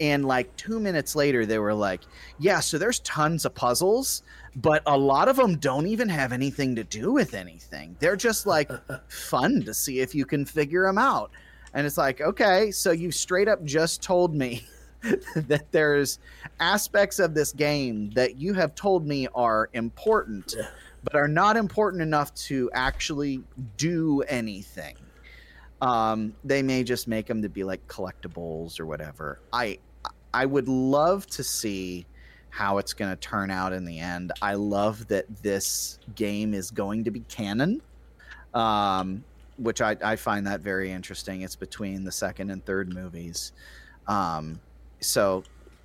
And 0.00 0.24
like 0.24 0.54
two 0.56 0.80
minutes 0.80 1.14
later, 1.14 1.46
they 1.46 1.58
were 1.58 1.74
like, 1.74 2.00
yeah, 2.38 2.60
so 2.60 2.78
there's 2.78 3.00
tons 3.00 3.44
of 3.44 3.54
puzzles, 3.54 4.22
but 4.56 4.82
a 4.86 4.96
lot 4.96 5.28
of 5.28 5.36
them 5.36 5.56
don't 5.58 5.86
even 5.86 6.08
have 6.08 6.32
anything 6.32 6.74
to 6.76 6.84
do 6.84 7.12
with 7.12 7.34
anything. 7.34 7.96
They're 8.00 8.16
just 8.16 8.46
like 8.46 8.70
fun 9.08 9.62
to 9.62 9.74
see 9.74 10.00
if 10.00 10.14
you 10.14 10.24
can 10.24 10.44
figure 10.44 10.86
them 10.86 10.98
out. 10.98 11.30
And 11.74 11.86
it's 11.86 11.98
like, 11.98 12.20
okay, 12.20 12.70
so 12.70 12.90
you 12.90 13.10
straight 13.10 13.48
up 13.48 13.64
just 13.64 14.02
told 14.02 14.34
me 14.34 14.64
that 15.34 15.70
there's 15.70 16.18
aspects 16.60 17.18
of 17.18 17.34
this 17.34 17.52
game 17.52 18.10
that 18.10 18.36
you 18.36 18.54
have 18.54 18.74
told 18.74 19.06
me 19.06 19.28
are 19.34 19.68
important, 19.72 20.54
but 21.04 21.14
are 21.14 21.28
not 21.28 21.56
important 21.56 22.02
enough 22.02 22.34
to 22.34 22.70
actually 22.74 23.42
do 23.76 24.22
anything. 24.22 24.96
Um, 25.80 26.34
they 26.44 26.62
may 26.62 26.84
just 26.84 27.08
make 27.08 27.26
them 27.26 27.42
to 27.42 27.48
be 27.48 27.64
like 27.64 27.86
collectibles 27.88 28.78
or 28.78 28.86
whatever. 28.86 29.40
I 29.52 29.78
I 30.32 30.46
would 30.46 30.68
love 30.68 31.26
to 31.28 31.44
see 31.44 32.06
how 32.50 32.78
it's 32.78 32.92
going 32.92 33.10
to 33.10 33.16
turn 33.16 33.50
out 33.50 33.72
in 33.72 33.84
the 33.84 33.98
end. 33.98 34.30
I 34.42 34.54
love 34.54 35.08
that 35.08 35.24
this 35.42 35.98
game 36.14 36.54
is 36.54 36.70
going 36.70 37.04
to 37.04 37.10
be 37.10 37.20
canon, 37.20 37.80
um, 38.52 39.24
which 39.56 39.80
I, 39.80 39.96
I 40.02 40.16
find 40.16 40.46
that 40.46 40.60
very 40.60 40.90
interesting. 40.90 41.42
It's 41.42 41.56
between 41.56 42.04
the 42.04 42.12
second 42.12 42.50
and 42.50 42.64
third 42.64 42.92
movies. 42.94 43.52
Um, 44.06 44.60
so 45.00 45.44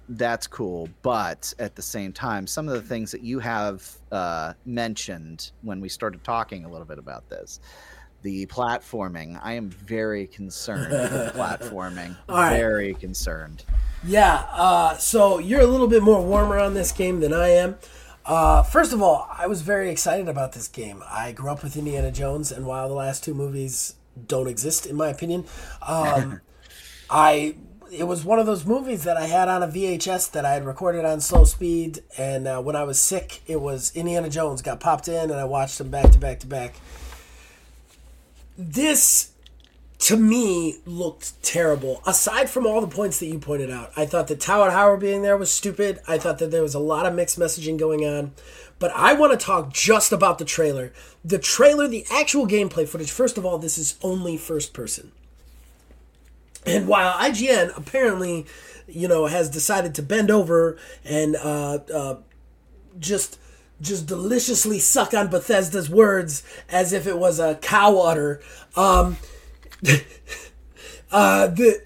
that's 0.10 0.48
cool. 0.48 0.90
But 1.02 1.54
at 1.60 1.76
the 1.76 1.82
same 1.82 2.14
time, 2.14 2.48
some 2.48 2.68
of 2.68 2.74
the 2.74 2.82
things 2.82 3.12
that 3.12 3.22
you 3.22 3.40
have 3.40 3.90
uh, 4.12 4.54
mentioned 4.66 5.52
when 5.62 5.82
we 5.82 5.90
started 5.90 6.24
talking 6.24 6.66
a 6.66 6.70
little 6.70 6.86
bit 6.86 7.00
about 7.00 7.30
this, 7.30 7.60
the 8.22 8.46
platforming, 8.48 9.40
I 9.44 9.54
am 9.54 9.70
very 9.70 10.28
concerned 10.28 10.92
with 10.92 11.12
platforming. 11.36 12.16
Right. 12.28 12.58
Very 12.58 12.94
concerned. 12.94 13.64
Yeah, 14.04 14.46
uh, 14.52 14.98
so 14.98 15.40
you're 15.40 15.62
a 15.62 15.68
little 15.68 15.88
bit 15.88 16.04
more 16.04 16.22
warmer 16.24 16.60
on 16.60 16.74
this 16.74 16.92
game 16.92 17.20
than 17.20 17.34
I 17.34 17.50
am. 17.50 17.78
Uh, 18.26 18.62
first 18.62 18.92
of 18.92 19.02
all, 19.02 19.28
I 19.32 19.48
was 19.48 19.62
very 19.62 19.90
excited 19.90 20.28
about 20.28 20.52
this 20.52 20.68
game. 20.68 21.02
I 21.10 21.32
grew 21.32 21.50
up 21.50 21.64
with 21.64 21.78
Indiana 21.78 22.12
Jones, 22.12 22.52
and 22.52 22.66
while 22.66 22.88
the 22.90 22.94
last 22.94 23.24
two 23.24 23.34
movies 23.34 23.96
don't 24.28 24.48
exist, 24.48 24.86
in 24.86 24.96
my 24.96 25.08
opinion, 25.08 25.46
um, 25.82 26.42
I 27.10 27.56
it 27.92 28.04
was 28.04 28.24
one 28.24 28.40
of 28.40 28.46
those 28.46 28.66
movies 28.66 29.04
that 29.04 29.18
I 29.18 29.26
had 29.26 29.48
on 29.48 29.64
a 29.64 29.68
VHS 29.68 30.32
that 30.32 30.46
I 30.46 30.54
had 30.54 30.66
recorded 30.66 31.06
on 31.06 31.22
slow 31.22 31.44
speed, 31.44 32.04
and 32.18 32.48
uh, 32.48 32.62
when 32.62 32.76
I 32.76 32.84
was 32.84 33.00
sick, 33.00 33.42
it 33.48 33.62
was 33.62 33.96
Indiana 33.96 34.30
Jones 34.30 34.62
got 34.62 34.80
popped 34.80 35.08
in, 35.08 35.30
and 35.30 35.40
I 35.40 35.46
watched 35.46 35.78
them 35.78 35.90
back 35.90 36.12
to 36.12 36.18
back 36.18 36.40
to 36.42 36.48
back. 36.48 36.76
This, 38.58 39.32
to 40.00 40.18
me, 40.18 40.78
looked 40.86 41.42
terrible. 41.44 42.02
Aside 42.06 42.50
from 42.50 42.66
all 42.66 42.82
the 42.82 42.88
points 42.88 43.20
that 43.20 43.28
you 43.28 43.40
pointed 43.40 43.72
out, 43.72 43.92
I 43.96 44.06
thought 44.06 44.28
that 44.28 44.40
Todd 44.40 44.72
Howard 44.72 45.00
being 45.00 45.22
there 45.22 45.38
was 45.38 45.52
stupid. 45.52 46.00
I 46.08 46.18
thought 46.18 46.40
that 46.40 46.52
there 46.52 46.64
was 46.64 46.76
a 46.76 46.80
lot 46.80 47.06
of 47.06 47.14
mixed 47.14 47.40
messaging 47.40 47.78
going 47.78 48.06
on. 48.06 48.34
But 48.80 48.92
I 48.92 49.14
want 49.14 49.38
to 49.38 49.44
talk 49.44 49.74
just 49.74 50.12
about 50.12 50.38
the 50.38 50.46
trailer. 50.46 50.94
The 51.26 51.40
trailer, 51.40 51.88
the 51.88 52.06
actual 52.12 52.48
gameplay 52.48 52.88
footage. 52.88 53.12
First 53.12 53.38
of 53.38 53.46
all, 53.46 53.58
this 53.58 53.78
is 53.78 53.98
only 54.04 54.38
first 54.38 54.74
person. 54.74 55.12
And 56.68 56.88
while 56.88 57.14
IGN 57.14 57.78
apparently, 57.78 58.46
you 58.88 59.08
know, 59.08 59.26
has 59.26 59.50
decided 59.50 59.96
to 59.96 60.02
bend 60.02 60.32
over 60.32 60.78
and 61.04 61.36
uh, 61.36 61.80
uh, 61.94 62.16
just 63.00 63.40
just 63.80 64.08
deliciously 64.08 64.80
suck 64.80 65.14
on 65.14 65.28
Bethesda's 65.28 65.90
words 65.90 66.44
as 66.68 66.94
if 66.94 67.06
it 67.06 67.18
was 67.18 67.40
a 67.40 67.56
cow 67.56 68.00
udder, 68.00 68.42
um, 68.76 69.18
uh, 71.12 71.48
the 71.48 71.84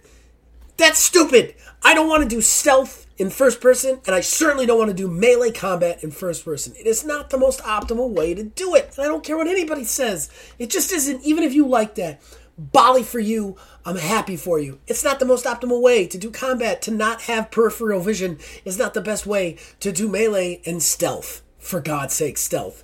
that's 0.78 1.00
stupid. 1.00 1.56
I 1.84 1.94
don't 1.94 2.08
want 2.08 2.24
to 2.24 2.30
do 2.30 2.41
stealth 2.41 3.08
in 3.17 3.30
first 3.30 3.62
person, 3.62 4.02
and 4.06 4.15
I 4.15 4.22
certainly 4.22 4.65
don't 4.65 4.80
want 4.80 4.89
to 4.89 4.96
do 4.96 5.08
melee 5.08 5.52
combat 5.52 6.04
in 6.04 6.12
first 6.12 6.44
person. 6.44 6.74
It 6.80 6.88
is 6.88 7.06
not 7.06 7.30
the 7.30 7.38
most 7.38 7.60
optimal 7.62 8.10
way 8.10 8.34
to 8.34 8.44
do 8.44 8.74
it. 8.76 8.94
And 8.98 9.06
I 9.06 9.08
don't 9.08 9.24
care 9.24 9.38
what 9.38 9.48
anybody 9.48 9.84
says. 9.84 10.30
It 10.58 10.72
just 10.72 10.91
isn't, 10.91 11.24
even 11.24 11.44
if 11.44 11.54
you 11.54 11.67
like 11.67 11.96
that. 11.96 12.22
Bali 12.58 13.04
for 13.04 13.20
you, 13.20 13.58
I'm 13.86 13.98
happy 13.98 14.38
for 14.38 14.60
you. 14.60 14.80
It's 14.88 15.04
not 15.04 15.20
the 15.20 15.26
most 15.26 15.46
optimal 15.46 15.82
way 15.82 16.06
to 16.08 16.17
do 16.17 16.30
combat. 16.30 16.82
To 16.84 16.91
not 16.91 17.24
have 17.24 17.52
peripheral 17.52 18.02
vision 18.02 18.38
is 18.63 18.78
not 18.78 18.94
the 18.94 19.02
best 19.02 19.26
way 19.26 19.58
to 19.80 19.91
do 19.91 20.08
melee 20.08 20.62
and 20.65 20.82
stealth. 20.82 21.41
For 21.58 21.80
God's 21.80 22.13
sake, 22.13 22.38
stealth. 22.38 22.84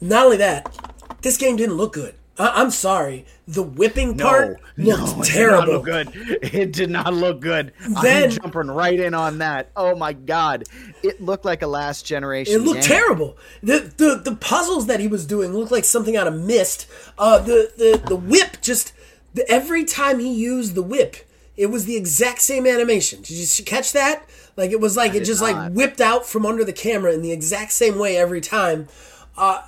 Not 0.00 0.26
only 0.26 0.36
that, 0.38 1.18
this 1.22 1.36
game 1.36 1.56
didn't 1.56 1.76
look 1.76 1.92
good. 1.92 2.14
I- 2.38 2.62
am 2.62 2.70
sorry. 2.70 3.26
The 3.46 3.62
whipping 3.62 4.16
part 4.16 4.60
no, 4.76 4.96
looked 4.96 5.16
no, 5.18 5.22
terrible. 5.24 5.84
It 5.86 5.92
did 5.92 5.92
not 5.92 5.92
look 5.92 6.20
good. 6.20 6.38
It 6.54 6.72
did 6.72 6.90
not 6.90 7.12
look 7.12 7.40
good. 7.40 7.72
Then, 8.02 8.24
I'm 8.24 8.30
jumping 8.30 8.70
right 8.70 8.98
in 8.98 9.12
on 9.12 9.38
that. 9.38 9.70
Oh 9.76 9.94
my 9.96 10.12
god, 10.12 10.64
it 11.02 11.20
looked 11.20 11.44
like 11.44 11.62
a 11.62 11.66
last 11.66 12.06
generation. 12.06 12.54
It 12.54 12.62
looked 12.62 12.82
game. 12.82 12.88
terrible. 12.88 13.36
The, 13.62 13.92
the 13.96 14.20
the 14.24 14.36
puzzles 14.36 14.86
that 14.86 15.00
he 15.00 15.08
was 15.08 15.26
doing 15.26 15.52
looked 15.52 15.72
like 15.72 15.84
something 15.84 16.16
out 16.16 16.28
of 16.28 16.34
Myst. 16.34 16.86
Uh, 17.18 17.40
the 17.40 17.72
the 17.76 18.02
the 18.06 18.16
whip 18.16 18.62
just 18.62 18.92
the, 19.34 19.48
every 19.50 19.84
time 19.84 20.18
he 20.18 20.32
used 20.32 20.74
the 20.74 20.82
whip, 20.82 21.16
it 21.56 21.66
was 21.66 21.84
the 21.84 21.96
exact 21.96 22.40
same 22.40 22.66
animation. 22.66 23.22
Did 23.22 23.58
you 23.58 23.64
catch 23.64 23.92
that? 23.92 24.28
Like 24.56 24.70
it 24.70 24.80
was 24.80 24.96
like 24.96 25.12
I 25.12 25.16
it 25.16 25.24
just 25.24 25.42
not. 25.42 25.52
like 25.52 25.72
whipped 25.72 26.00
out 26.00 26.26
from 26.26 26.46
under 26.46 26.64
the 26.64 26.72
camera 26.72 27.12
in 27.12 27.22
the 27.22 27.32
exact 27.32 27.72
same 27.72 27.98
way 27.98 28.16
every 28.16 28.40
time. 28.40 28.88
Uh, 29.36 29.62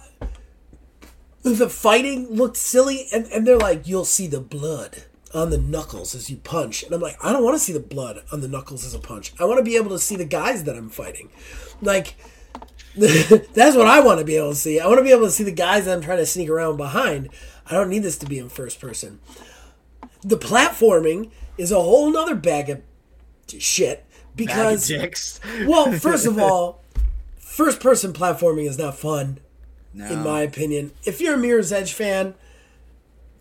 the 1.43 1.69
fighting 1.69 2.29
looked 2.29 2.57
silly, 2.57 3.07
and, 3.13 3.27
and 3.27 3.47
they're 3.47 3.59
like, 3.59 3.87
you'll 3.87 4.05
see 4.05 4.27
the 4.27 4.41
blood 4.41 5.05
on 5.35 5.51
the 5.51 5.59
knuckles 5.59 6.15
as 6.15 6.31
you 6.31 6.37
punch. 6.37 6.83
And 6.83 6.95
I'm 6.95 7.01
like, 7.01 7.23
I 7.25 7.33
don't 7.33 7.43
want 7.43 7.57
to 7.57 7.59
see 7.59 7.73
the 7.73 7.81
blood 7.81 8.23
on 8.31 8.41
the 8.41 8.49
knuckles 8.49 8.85
as 8.85 8.95
a 8.95 8.99
punch. 8.99 9.33
I 9.41 9.45
want 9.45 9.59
to 9.59 9.65
be 9.65 9.77
able 9.77 9.91
to 9.91 9.99
see 9.99 10.17
the 10.17 10.25
guys 10.25 10.65
that 10.65 10.77
I'm 10.77 10.91
fighting. 10.91 11.31
Like, 11.81 12.15
that's 12.97 13.77
what 13.77 13.87
I 13.87 14.01
want 14.01 14.21
to 14.21 14.25
be 14.25 14.37
able 14.37 14.51
to 14.51 14.57
see. 14.57 14.79
I 14.79 14.87
want 14.87 14.99
to 14.99 15.05
be 15.05 15.11
able 15.11 15.25
to 15.25 15.31
see 15.31 15.45
the 15.45 15.53
guys 15.53 15.87
that 15.87 15.97
I'm 15.97 16.03
trying 16.03 16.19
to 16.19 16.27
sneak 16.27 16.49
around 16.49 16.77
behind. 16.77 17.31
I 17.67 17.73
don't 17.73 17.89
need 17.89 18.03
this 18.03 18.19
to 18.19 18.27
be 18.27 18.39
in 18.39 18.49
first 18.49 18.81
person. 18.81 19.21
The 20.23 20.37
platforming 20.39 21.31
is 21.59 21.71
a 21.73 21.81
whole 21.81 22.11
nother 22.11 22.35
bag 22.35 22.71
of 22.71 22.81
shit 23.59 24.05
because, 24.37 24.89
Bag 24.89 24.97
of 24.97 25.03
dicks. 25.03 25.41
well, 25.67 25.93
first 25.99 26.27
of 26.27 26.39
all, 26.39 26.83
first 27.39 27.81
person 27.81 28.13
platforming 28.13 28.67
is 28.69 28.79
not 28.79 28.97
fun 28.97 29.39
No. 29.93 30.07
in 30.07 30.21
my 30.23 30.41
opinion. 30.43 30.93
If 31.05 31.21
you're 31.21 31.35
a 31.35 31.39
Mirror's 31.39 31.73
Edge 31.73 31.93
fan, 31.93 32.35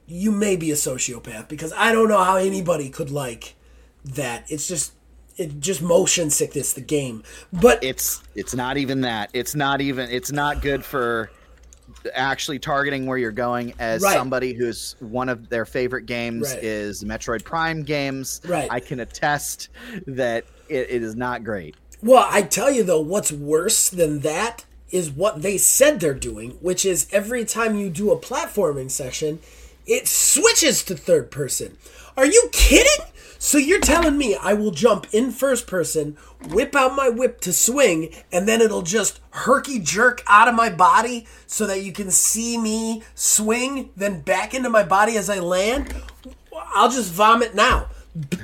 you 0.07 0.31
may 0.31 0.55
be 0.57 0.71
a 0.71 0.75
sociopath 0.75 1.47
because 1.47 1.71
I 1.77 1.91
don't 1.93 2.09
know 2.09 2.23
how 2.23 2.35
anybody 2.35 2.89
could 2.89 3.09
like 3.11 3.55
that. 4.03 4.43
It's 4.51 4.67
just 4.67 4.93
it 5.37 5.59
just 5.61 5.81
motion 5.81 6.29
sickness 6.29 6.73
the 6.73 6.81
game. 6.81 7.23
But 7.53 7.81
it's 7.83 8.21
it's 8.35 8.53
not 8.53 8.75
even 8.77 9.01
that. 9.01 9.29
It's 9.33 9.55
not 9.55 9.79
even. 9.79 10.09
It's 10.09 10.31
not 10.31 10.61
good 10.61 10.83
for 10.83 11.31
actually 12.13 12.59
targeting 12.59 13.05
where 13.05 13.17
you're 13.17 13.31
going 13.31 13.73
as 13.79 14.01
Right. 14.01 14.13
somebody 14.13 14.53
who's 14.53 14.95
one 14.99 15.29
of 15.29 15.49
their 15.49 15.65
favorite 15.65 16.05
games 16.05 16.51
Right. 16.53 16.63
is 16.63 17.03
Metroid 17.03 17.43
Prime 17.43 17.83
games. 17.83 18.41
Right. 18.45 18.67
I 18.71 18.79
can 18.79 18.99
attest 18.99 19.69
that 20.07 20.45
it, 20.69 20.89
it 20.89 21.03
is 21.03 21.15
not 21.15 21.43
great. 21.43 21.75
well, 22.01 22.27
I 22.29 22.41
tell 22.43 22.71
you 22.71 22.83
though, 22.83 23.01
what's 23.01 23.31
worse 23.31 23.89
than 23.89 24.19
that 24.21 24.65
is 24.89 25.09
what 25.09 25.41
they 25.41 25.57
said 25.57 25.99
they're 25.99 26.13
doing, 26.13 26.51
which 26.61 26.85
is 26.85 27.07
every 27.11 27.45
time 27.45 27.75
you 27.75 27.89
do 27.89 28.11
a 28.11 28.17
platforming 28.17 28.89
session, 28.91 29.39
it 29.85 30.07
switches 30.07 30.83
to 30.83 30.95
third 30.95 31.31
person. 31.31 31.77
Are 32.17 32.25
you 32.25 32.49
kidding? 32.51 33.05
So 33.43 33.57
you're 33.57 33.79
telling 33.79 34.19
me 34.19 34.35
I 34.35 34.53
will 34.53 34.69
jump 34.69 35.07
in 35.11 35.31
first 35.31 35.65
person, 35.65 36.15
whip 36.51 36.75
out 36.75 36.95
my 36.95 37.09
whip 37.09 37.41
to 37.41 37.51
swing, 37.51 38.13
and 38.31 38.47
then 38.47 38.61
it'll 38.61 38.83
just 38.83 39.19
herky 39.31 39.79
jerk 39.79 40.21
out 40.27 40.47
of 40.47 40.53
my 40.53 40.69
body 40.69 41.25
so 41.47 41.65
that 41.65 41.81
you 41.81 41.91
can 41.91 42.11
see 42.11 42.55
me 42.55 43.01
swing, 43.15 43.89
then 43.97 44.21
back 44.21 44.53
into 44.53 44.69
my 44.69 44.83
body 44.83 45.17
as 45.17 45.27
I 45.27 45.39
land? 45.39 45.91
I'll 46.75 46.91
just 46.91 47.11
vomit 47.11 47.55
now. 47.55 47.87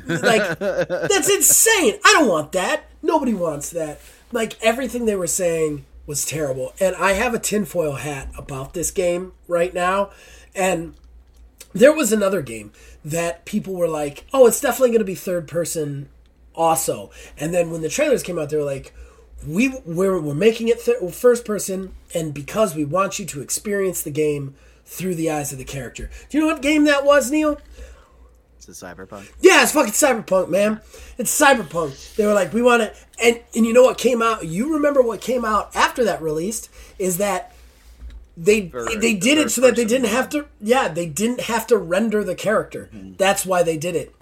Like, 0.07 0.57
that's 0.59 1.29
insane. 1.29 1.99
I 2.03 2.13
don't 2.13 2.27
want 2.27 2.51
that. 2.53 2.85
Nobody 3.03 3.35
wants 3.35 3.69
that. 3.69 4.01
Like, 4.31 4.59
everything 4.63 5.05
they 5.05 5.15
were 5.15 5.27
saying 5.27 5.85
was 6.07 6.25
terrible. 6.25 6.73
And 6.79 6.95
I 6.95 7.11
have 7.11 7.35
a 7.35 7.39
tinfoil 7.39 7.97
hat 7.97 8.29
about 8.35 8.73
this 8.73 8.89
game 8.89 9.33
right 9.47 9.75
now. 9.75 10.09
And 10.55 10.95
there 11.71 11.93
was 11.93 12.11
another 12.11 12.41
game 12.41 12.71
that 13.09 13.45
people 13.45 13.73
were 13.73 13.87
like, 13.87 14.25
oh, 14.33 14.47
it's 14.47 14.59
definitely 14.59 14.89
going 14.89 14.99
to 14.99 15.05
be 15.05 15.15
third 15.15 15.47
person 15.47 16.09
also. 16.53 17.09
And 17.39 17.53
then 17.53 17.71
when 17.71 17.81
the 17.81 17.89
trailers 17.89 18.21
came 18.21 18.37
out, 18.37 18.49
they 18.49 18.57
were 18.57 18.63
like, 18.63 18.93
we, 19.47 19.69
we're, 19.85 20.19
we're 20.19 20.33
making 20.33 20.67
it 20.67 20.83
th- 20.83 21.13
first 21.13 21.45
person, 21.45 21.93
and 22.13 22.33
because 22.33 22.75
we 22.75 22.83
want 22.83 23.19
you 23.19 23.25
to 23.27 23.41
experience 23.41 24.01
the 24.01 24.11
game 24.11 24.55
through 24.85 25.15
the 25.15 25.29
eyes 25.29 25.51
of 25.51 25.57
the 25.57 25.63
character. 25.63 26.09
Do 26.29 26.37
you 26.37 26.43
know 26.43 26.51
what 26.51 26.61
game 26.61 26.85
that 26.85 27.05
was, 27.05 27.31
Neil? 27.31 27.59
It's 28.57 28.67
a 28.67 28.85
cyberpunk. 28.85 29.31
Yeah, 29.39 29.63
it's 29.63 29.71
fucking 29.71 29.93
cyberpunk, 29.93 30.49
man. 30.49 30.81
It's 31.17 31.39
cyberpunk. 31.39 32.15
They 32.15 32.25
were 32.25 32.33
like, 32.33 32.51
we 32.51 32.61
want 32.61 32.81
to, 32.81 32.93
and 33.23 33.39
and 33.55 33.65
you 33.65 33.73
know 33.73 33.83
what 33.83 33.97
came 33.97 34.21
out? 34.21 34.45
You 34.45 34.73
remember 34.73 35.01
what 35.01 35.21
came 35.21 35.45
out 35.45 35.73
after 35.75 36.03
that 36.05 36.21
released 36.21 36.69
is 36.99 37.17
that 37.17 37.53
they 38.37 38.61
they 38.61 38.95
the 38.95 39.17
did 39.17 39.37
it 39.39 39.51
so 39.51 39.61
that 39.61 39.75
they 39.75 39.85
didn't 39.85 40.09
have 40.09 40.29
to. 40.29 40.45
Yeah, 40.61 40.87
they 40.87 41.07
didn't 41.07 41.41
have 41.41 41.67
to 41.67 41.77
render 41.77 42.23
the 42.23 42.35
character. 42.35 42.89
Mm-hmm. 42.93 43.13
That's 43.17 43.45
why 43.45 43.63
they 43.63 43.77
did 43.77 43.95
it. 43.95 44.15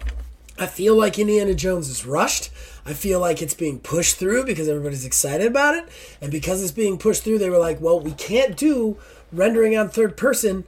I 0.58 0.66
feel 0.66 0.96
like 0.96 1.18
Indiana 1.18 1.54
Jones 1.54 1.90
is 1.90 2.06
rushed. 2.06 2.50
I 2.86 2.94
feel 2.94 3.20
like 3.20 3.42
it's 3.42 3.52
being 3.52 3.78
pushed 3.78 4.16
through 4.16 4.46
because 4.46 4.68
everybody's 4.68 5.04
excited 5.04 5.46
about 5.46 5.74
it, 5.74 5.86
and 6.20 6.32
because 6.32 6.62
it's 6.62 6.72
being 6.72 6.96
pushed 6.96 7.24
through, 7.24 7.38
they 7.38 7.50
were 7.50 7.58
like, 7.58 7.80
well, 7.80 8.00
we 8.00 8.12
can't 8.12 8.56
do 8.56 8.96
rendering 9.32 9.76
on 9.76 9.90
third 9.90 10.16
person 10.16 10.64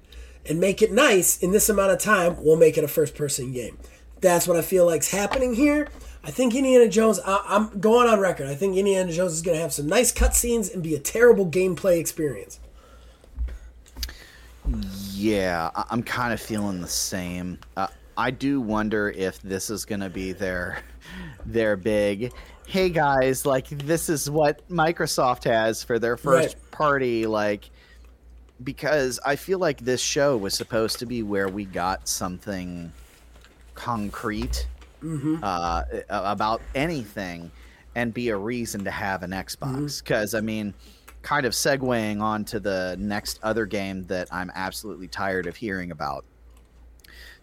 and 0.49 0.59
make 0.59 0.81
it 0.83 0.91
nice 0.91 1.39
in 1.43 1.53
this 1.53 1.69
amount 1.69 1.93
of 1.93 1.99
time, 1.99 2.37
we'll 2.43 2.57
make 2.57 2.79
it 2.79 2.85
a 2.85 2.89
first 2.89 3.15
person 3.15 3.53
game. 3.53 3.79
That's 4.21 4.49
what 4.49 4.57
I 4.57 4.63
feel 4.63 4.87
like's 4.87 5.11
happening 5.11 5.55
here. 5.55 5.89
I 6.25 6.31
think 6.31 6.55
Indiana 6.55 6.89
Jones, 6.89 7.21
I, 7.25 7.43
I'm 7.47 7.79
going 7.79 8.09
on 8.09 8.19
record. 8.19 8.49
I 8.49 8.55
think 8.55 8.77
Indiana 8.77 9.13
Jones 9.13 9.33
is 9.33 9.43
going 9.43 9.57
to 9.57 9.63
have 9.63 9.73
some 9.73 9.87
nice 9.87 10.13
cutscenes 10.13 10.73
and 10.73 10.83
be 10.83 10.95
a 10.95 10.99
terrible 10.99 11.47
gameplay 11.47 12.01
experience. 12.01 12.59
Yeah, 15.13 15.71
I- 15.75 15.85
I'm 15.91 16.03
kind 16.03 16.33
of 16.33 16.41
feeling 16.41 16.81
the 16.81 16.89
same. 16.89 17.59
Uh, 17.77 17.89
I 18.17 18.31
do 18.31 18.61
wonder 18.61 19.11
if 19.11 19.41
this 19.43 19.71
is 19.71 19.85
going 19.85 20.01
to 20.01 20.11
be 20.11 20.33
their 20.33 20.83
their 21.47 21.77
big. 21.77 22.33
Hey 22.67 22.91
guys, 22.91 23.47
like 23.47 23.69
this 23.69 24.09
is 24.09 24.29
what 24.29 24.67
Microsoft 24.69 25.45
has 25.45 25.83
for 25.83 25.99
their 25.99 26.17
first 26.17 26.55
Right. 26.57 26.71
party, 26.71 27.27
like 27.27 27.71
because 28.63 29.19
I 29.25 29.37
feel 29.37 29.59
like 29.59 29.79
this 29.81 30.01
show 30.03 30.37
was 30.37 30.53
supposed 30.55 30.99
to 30.99 31.07
be 31.07 31.23
where 31.23 31.49
we 31.49 31.65
got 31.65 32.09
something 32.09 32.93
concrete 33.75 34.67
uh, 35.43 35.83
about 36.11 36.61
anything 36.75 37.51
and 37.95 38.13
be 38.13 38.29
a 38.31 38.37
reason 38.37 38.85
to 38.85 38.91
have 38.91 39.23
an 39.23 39.31
Xbox. 39.31 40.03
Because, 40.03 40.35
I 40.35 40.41
mean, 40.41 40.75
kind 41.29 41.45
of 41.45 41.53
segueing 41.53 42.23
on 42.23 42.43
to 42.43 42.59
the 42.59 42.97
next 42.99 43.39
other 43.43 43.67
game 43.67 44.03
that 44.05 44.27
I'm 44.33 44.51
absolutely 44.55 45.09
tired 45.09 45.47
of 45.47 45.57
hearing 45.57 45.91
about 45.91 46.25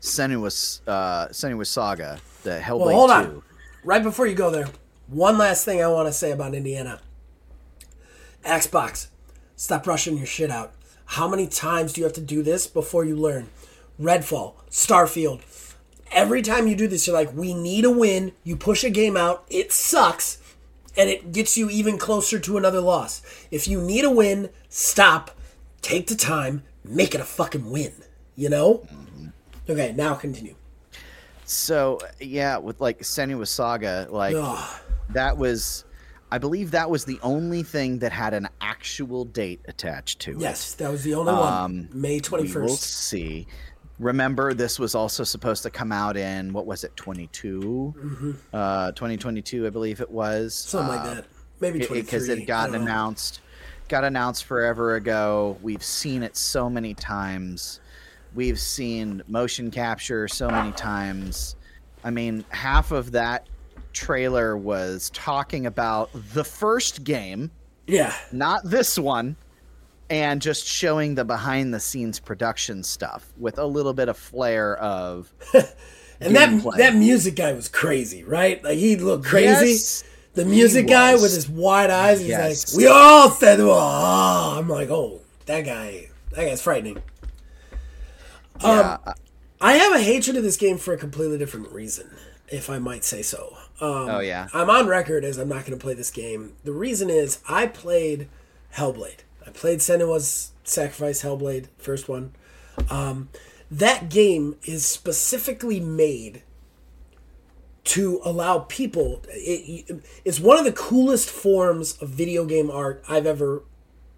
Senua's, 0.01 0.81
uh, 0.87 1.27
Senua's 1.27 1.69
Saga, 1.69 2.17
the 2.41 2.59
Hellblade 2.59 2.85
Well, 2.87 2.95
hold 2.95 3.09
2. 3.11 3.13
on. 3.15 3.43
Right 3.83 4.01
before 4.01 4.25
you 4.25 4.33
go 4.33 4.49
there, 4.49 4.67
one 5.05 5.37
last 5.37 5.65
thing 5.65 5.83
I 5.83 5.87
want 5.87 6.07
to 6.07 6.13
say 6.13 6.31
about 6.31 6.55
Indiana. 6.55 6.99
Xbox, 8.43 9.09
stop 9.55 9.85
rushing 9.85 10.17
your 10.17 10.25
shit 10.25 10.49
out. 10.49 10.73
How 11.05 11.27
many 11.27 11.45
times 11.45 11.93
do 11.93 12.01
you 12.01 12.05
have 12.05 12.13
to 12.13 12.21
do 12.21 12.41
this 12.41 12.65
before 12.65 13.05
you 13.05 13.15
learn? 13.15 13.49
Redfall, 14.01 14.55
Starfield, 14.71 15.41
every 16.11 16.41
time 16.41 16.67
you 16.67 16.75
do 16.75 16.87
this, 16.87 17.05
you're 17.05 17.15
like, 17.15 17.35
we 17.35 17.53
need 17.53 17.85
a 17.85 17.91
win. 17.91 18.31
You 18.43 18.55
push 18.55 18.83
a 18.83 18.89
game 18.89 19.15
out, 19.15 19.45
it 19.47 19.71
sucks, 19.71 20.39
and 20.97 21.09
it 21.09 21.31
gets 21.31 21.57
you 21.57 21.69
even 21.69 21.97
closer 21.97 22.39
to 22.39 22.57
another 22.57 22.81
loss. 22.81 23.21
If 23.51 23.67
you 23.67 23.81
need 23.81 24.05
a 24.05 24.09
win, 24.09 24.49
stop, 24.69 25.31
take 25.81 26.07
the 26.07 26.15
time, 26.15 26.63
make 26.83 27.13
it 27.15 27.21
a 27.21 27.25
fucking 27.25 27.69
win. 27.69 27.93
You 28.35 28.49
know? 28.49 28.87
Okay, 29.69 29.93
now 29.95 30.15
continue. 30.15 30.55
So 31.45 31.99
yeah, 32.19 32.57
with 32.57 32.81
like 32.81 32.99
Senua 32.99 33.47
Saga, 33.47 34.07
like 34.09 34.35
Ugh. 34.37 34.79
that 35.09 35.37
was, 35.37 35.85
I 36.31 36.37
believe 36.37 36.71
that 36.71 36.89
was 36.89 37.05
the 37.05 37.19
only 37.21 37.63
thing 37.63 37.99
that 37.99 38.11
had 38.11 38.33
an 38.33 38.49
actual 38.61 39.25
date 39.25 39.61
attached 39.65 40.19
to 40.21 40.31
it. 40.31 40.39
Yes, 40.39 40.73
that 40.73 40.91
was 40.91 41.03
the 41.03 41.13
only 41.13 41.31
Um, 41.31 41.39
one. 41.39 41.89
May 41.93 42.19
twenty 42.19 42.47
first. 42.47 42.55
We 42.55 42.61
will 42.61 42.77
see. 42.77 43.47
Remember, 43.99 44.53
this 44.53 44.77
was 44.77 44.93
also 44.95 45.23
supposed 45.23 45.63
to 45.63 45.69
come 45.69 45.91
out 45.91 46.17
in 46.17 46.51
what 46.53 46.65
was 46.65 46.83
it, 46.83 46.95
22? 46.97 48.35
Uh, 48.53 48.91
2022, 48.91 49.65
I 49.65 49.69
believe 49.69 50.01
it 50.01 50.11
was. 50.11 50.53
Mm-hmm. 50.53 50.69
Something 50.69 50.95
like 50.95 51.05
Uh, 51.05 51.13
that. 51.15 51.25
Maybe 51.61 51.79
because 51.79 52.27
it, 52.27 52.39
had 52.39 52.47
gotten 52.47 52.75
announced 52.75 53.39
got 53.87 54.03
announced 54.03 54.43
forever 54.45 54.95
ago 54.95 55.57
we've 55.61 55.83
seen 55.83 56.21
it 56.23 56.35
so 56.35 56.69
many 56.69 56.93
times 56.95 57.79
we've 58.33 58.59
seen 58.59 59.21
motion 59.27 59.69
capture 59.71 60.27
so 60.27 60.49
many 60.49 60.71
times 60.73 61.55
i 62.03 62.09
mean 62.09 62.43
half 62.49 62.91
of 62.91 63.11
that 63.11 63.47
trailer 63.93 64.57
was 64.57 65.11
talking 65.11 65.65
about 65.67 66.09
the 66.33 66.43
first 66.43 67.03
game 67.05 67.49
Yeah, 67.87 68.13
not 68.33 68.61
this 68.65 68.97
one 68.99 69.35
and 70.09 70.41
just 70.41 70.65
showing 70.65 71.15
the 71.15 71.25
behind 71.25 71.73
the 71.73 71.79
scenes 71.79 72.19
production 72.19 72.83
stuff 72.83 73.27
with 73.37 73.57
a 73.57 73.65
little 73.65 73.93
bit 73.93 74.07
of 74.09 74.17
flair 74.17 74.77
of 74.77 75.31
and 76.19 76.35
that 76.35 76.49
gameplay. 76.49 76.77
that 76.77 76.95
music 76.95 77.35
guy 77.35 77.53
was 77.53 77.67
crazy, 77.69 78.23
right? 78.23 78.63
Like 78.63 78.77
he 78.77 78.95
looked 78.95 79.25
crazy. 79.25 79.71
Yes, 79.71 80.03
the 80.33 80.45
music 80.45 80.87
guy 80.87 81.13
with 81.13 81.33
his 81.33 81.49
wide 81.49 81.89
eyes. 81.89 82.19
He's 82.19 82.29
Yes. 82.29 82.73
like, 82.73 82.77
"We 82.77 82.87
all 82.87 83.29
said, 83.31 83.59
oh." 83.61 84.55
I'm 84.59 84.67
like, 84.69 84.89
"Oh, 84.89 85.21
that 85.45 85.61
guy, 85.61 86.09
that 86.31 86.45
guy's 86.45 86.61
frightening." 86.61 86.97
Um, 88.61 88.77
yeah, 88.77 88.97
I 89.61 89.73
have 89.73 89.93
a 89.93 89.99
hatred 89.99 90.37
of 90.37 90.43
this 90.43 90.57
game 90.57 90.77
for 90.77 90.93
a 90.93 90.97
completely 90.97 91.37
different 91.37 91.71
reason, 91.71 92.09
if 92.49 92.69
I 92.69 92.79
might 92.79 93.03
say 93.03 93.21
so. 93.21 93.55
Um, 93.81 94.09
Oh, 94.09 94.19
yeah? 94.19 94.47
I'm 94.53 94.69
on 94.69 94.87
record 94.87 95.25
as 95.25 95.37
I'm 95.37 95.49
not 95.49 95.65
going 95.65 95.77
to 95.77 95.81
play 95.83 95.93
this 95.93 96.11
game. 96.11 96.53
The 96.63 96.71
reason 96.71 97.09
is 97.09 97.39
I 97.49 97.67
played 97.67 98.29
Hellblade. 98.75 99.19
Played 99.55 99.79
Senua's 99.79 100.51
Sacrifice 100.63 101.23
Hellblade, 101.23 101.67
first 101.77 102.09
one. 102.09 102.33
Um, 102.89 103.29
that 103.71 104.09
game 104.09 104.57
is 104.63 104.85
specifically 104.85 105.79
made 105.79 106.43
to 107.85 108.19
allow 108.25 108.59
people. 108.59 109.21
It, 109.29 110.01
it's 110.25 110.39
one 110.39 110.57
of 110.57 110.65
the 110.65 110.71
coolest 110.71 111.29
forms 111.29 111.97
of 112.01 112.09
video 112.09 112.45
game 112.45 112.69
art 112.69 113.03
I've 113.07 113.25
ever 113.25 113.63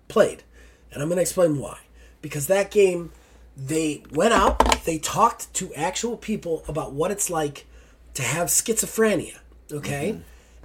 played, 0.07 0.43
and 0.91 1.01
I'm 1.01 1.09
going 1.09 1.17
to 1.17 1.21
explain 1.21 1.59
why. 1.59 1.79
Because 2.21 2.47
that 2.47 2.71
game, 2.71 3.11
they 3.55 4.03
went 4.11 4.33
out, 4.33 4.83
they 4.85 4.97
talked 4.97 5.53
to 5.55 5.73
actual 5.75 6.17
people 6.17 6.63
about 6.67 6.93
what 6.93 7.11
it's 7.11 7.29
like 7.29 7.67
to 8.15 8.23
have 8.23 8.47
schizophrenia. 8.47 9.37
Okay. 9.71 10.19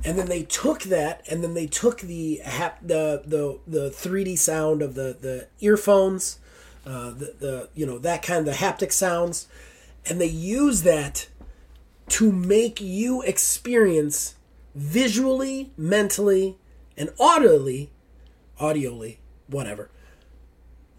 And 0.04 0.18
then 0.18 0.26
they 0.26 0.42
took 0.42 0.82
that, 0.84 1.24
and 1.30 1.44
then 1.44 1.54
they 1.54 1.66
took 1.66 2.00
the 2.00 2.40
hap- 2.44 2.86
the 2.86 3.22
the 3.24 3.58
the 3.66 3.90
3D 3.90 4.38
sound 4.38 4.82
of 4.82 4.94
the 4.94 5.16
the 5.20 5.46
earphones, 5.60 6.38
uh, 6.84 7.10
the 7.10 7.34
the 7.38 7.68
you 7.74 7.86
know 7.86 7.98
that 7.98 8.22
kind 8.22 8.40
of 8.40 8.46
the 8.46 8.64
haptic 8.64 8.92
sounds, 8.92 9.46
and 10.06 10.20
they 10.20 10.26
use 10.26 10.82
that 10.82 11.28
to 12.08 12.32
make 12.32 12.80
you 12.80 13.22
experience 13.22 14.34
visually, 14.74 15.72
mentally, 15.76 16.58
and 16.96 17.10
audibly, 17.20 17.90
audioly, 18.60 19.18
whatever, 19.46 19.90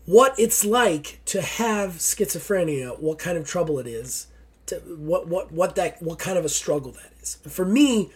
what 0.05 0.37
it's 0.37 0.65
like 0.65 1.21
to 1.25 1.41
have 1.41 1.93
schizophrenia, 1.93 2.99
what 2.99 3.19
kind 3.19 3.37
of 3.37 3.47
trouble 3.47 3.79
it 3.79 3.87
is, 3.87 4.27
to 4.65 4.75
what 4.75 5.27
what 5.27 5.51
what 5.51 5.75
that 5.75 6.01
what 6.01 6.19
kind 6.19 6.37
of 6.37 6.45
a 6.45 6.49
struggle 6.49 6.91
that 6.91 7.11
is. 7.21 7.35
For 7.47 7.65
me, 7.65 8.11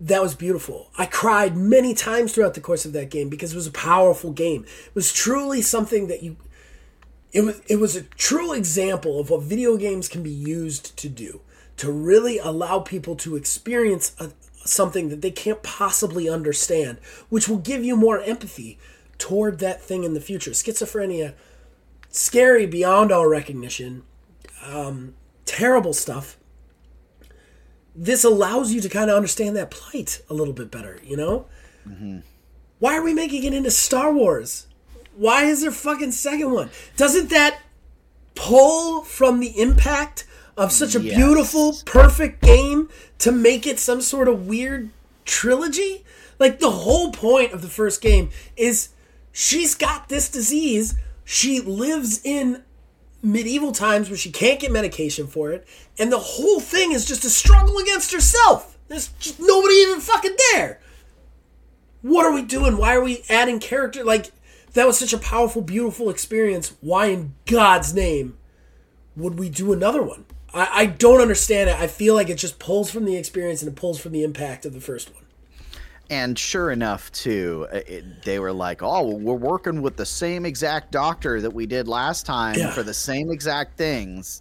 that 0.00 0.22
was 0.22 0.34
beautiful. 0.34 0.90
I 0.96 1.06
cried 1.06 1.56
many 1.56 1.92
times 1.92 2.32
throughout 2.32 2.54
the 2.54 2.60
course 2.60 2.84
of 2.84 2.92
that 2.92 3.10
game 3.10 3.28
because 3.28 3.52
it 3.52 3.56
was 3.56 3.66
a 3.66 3.72
powerful 3.72 4.30
game. 4.30 4.64
It 4.64 4.94
was 4.94 5.12
truly 5.12 5.60
something 5.60 6.06
that 6.06 6.22
you 6.22 6.36
it 7.32 7.42
was 7.42 7.60
it 7.68 7.76
was 7.76 7.96
a 7.96 8.02
true 8.02 8.52
example 8.52 9.20
of 9.20 9.30
what 9.30 9.42
video 9.42 9.76
games 9.76 10.08
can 10.08 10.22
be 10.22 10.30
used 10.30 10.96
to 10.96 11.08
do 11.08 11.40
to 11.76 11.92
really 11.92 12.38
allow 12.38 12.80
people 12.80 13.14
to 13.16 13.36
experience 13.36 14.14
a, 14.18 14.30
something 14.64 15.08
that 15.08 15.20
they 15.20 15.30
can't 15.30 15.62
possibly 15.62 16.28
understand 16.28 16.98
which 17.28 17.48
will 17.48 17.58
give 17.58 17.84
you 17.84 17.96
more 17.96 18.20
empathy 18.22 18.78
toward 19.18 19.58
that 19.58 19.82
thing 19.82 20.04
in 20.04 20.14
the 20.14 20.20
future 20.20 20.52
schizophrenia 20.52 21.34
scary 22.08 22.66
beyond 22.66 23.12
all 23.12 23.26
recognition 23.26 24.02
um, 24.64 25.14
terrible 25.44 25.92
stuff 25.92 26.37
this 28.00 28.24
allows 28.24 28.72
you 28.72 28.80
to 28.80 28.88
kind 28.88 29.10
of 29.10 29.16
understand 29.16 29.56
that 29.56 29.70
plight 29.70 30.22
a 30.30 30.34
little 30.34 30.54
bit 30.54 30.70
better 30.70 31.00
you 31.04 31.16
know 31.16 31.46
mm-hmm. 31.86 32.18
why 32.78 32.96
are 32.96 33.02
we 33.02 33.12
making 33.12 33.44
it 33.44 33.52
into 33.52 33.70
star 33.70 34.12
wars 34.12 34.68
why 35.18 35.46
is 35.46 35.62
there 35.62 35.72
fucking 35.72 36.12
second 36.12 36.52
one? 36.52 36.70
Doesn't 36.96 37.30
that 37.30 37.60
pull 38.36 39.02
from 39.02 39.40
the 39.40 39.60
impact 39.60 40.24
of 40.56 40.70
such 40.70 40.94
a 40.94 41.00
Yes. 41.00 41.16
beautiful, 41.16 41.76
perfect 41.84 42.40
game 42.40 42.88
to 43.18 43.32
make 43.32 43.66
it 43.66 43.80
some 43.80 44.00
sort 44.00 44.28
of 44.28 44.46
weird 44.46 44.90
trilogy? 45.24 46.04
Like 46.38 46.60
the 46.60 46.70
whole 46.70 47.10
point 47.10 47.52
of 47.52 47.62
the 47.62 47.68
first 47.68 48.00
game 48.00 48.30
is 48.56 48.90
she's 49.32 49.74
got 49.74 50.08
this 50.08 50.28
disease. 50.28 50.94
She 51.24 51.60
lives 51.60 52.20
in 52.24 52.62
medieval 53.22 53.72
times 53.72 54.08
where 54.08 54.16
she 54.16 54.30
can't 54.30 54.60
get 54.60 54.70
medication 54.70 55.26
for 55.26 55.52
it, 55.52 55.66
and 55.98 56.12
the 56.12 56.18
whole 56.18 56.60
thing 56.60 56.92
is 56.92 57.04
just 57.04 57.24
a 57.24 57.30
struggle 57.30 57.78
against 57.78 58.12
herself. 58.12 58.78
There's 58.88 59.08
just 59.18 59.38
nobody 59.40 59.74
even 59.74 60.00
fucking 60.00 60.36
there 60.52 60.80
what 62.02 62.26
are 62.26 62.32
we 62.32 62.42
doing? 62.42 62.76
Why 62.76 62.94
are 62.94 63.02
we 63.02 63.22
adding 63.28 63.60
character? 63.60 64.04
Like, 64.04 64.30
that 64.74 64.86
was 64.86 64.98
such 64.98 65.12
a 65.12 65.18
powerful, 65.18 65.62
beautiful 65.62 66.10
experience. 66.10 66.74
Why 66.80 67.06
in 67.06 67.34
God's 67.46 67.94
name 67.94 68.36
would 69.16 69.38
we 69.38 69.48
do 69.48 69.72
another 69.72 70.02
one? 70.02 70.24
I, 70.52 70.68
I 70.72 70.86
don't 70.86 71.20
understand 71.20 71.70
it. 71.70 71.76
I 71.78 71.86
feel 71.86 72.14
like 72.14 72.28
it 72.28 72.36
just 72.36 72.58
pulls 72.58 72.90
from 72.90 73.04
the 73.04 73.16
experience 73.16 73.62
and 73.62 73.70
it 73.70 73.76
pulls 73.76 74.00
from 74.00 74.12
the 74.12 74.22
impact 74.22 74.64
of 74.64 74.72
the 74.72 74.80
first 74.80 75.12
one. 75.14 75.24
And 76.10 76.38
sure 76.38 76.70
enough, 76.70 77.12
too, 77.12 77.66
uh, 77.72 77.80
it, 77.86 78.22
they 78.22 78.38
were 78.38 78.52
like, 78.52 78.82
"Oh, 78.82 79.14
we're 79.14 79.34
working 79.34 79.82
with 79.82 79.96
the 79.96 80.06
same 80.06 80.46
exact 80.46 80.90
doctor 80.90 81.40
that 81.42 81.50
we 81.50 81.66
did 81.66 81.86
last 81.86 82.24
time 82.24 82.56
Yeah. 82.58 82.70
for 82.70 82.82
the 82.82 82.94
same 82.94 83.30
exact 83.30 83.76
things." 83.76 84.40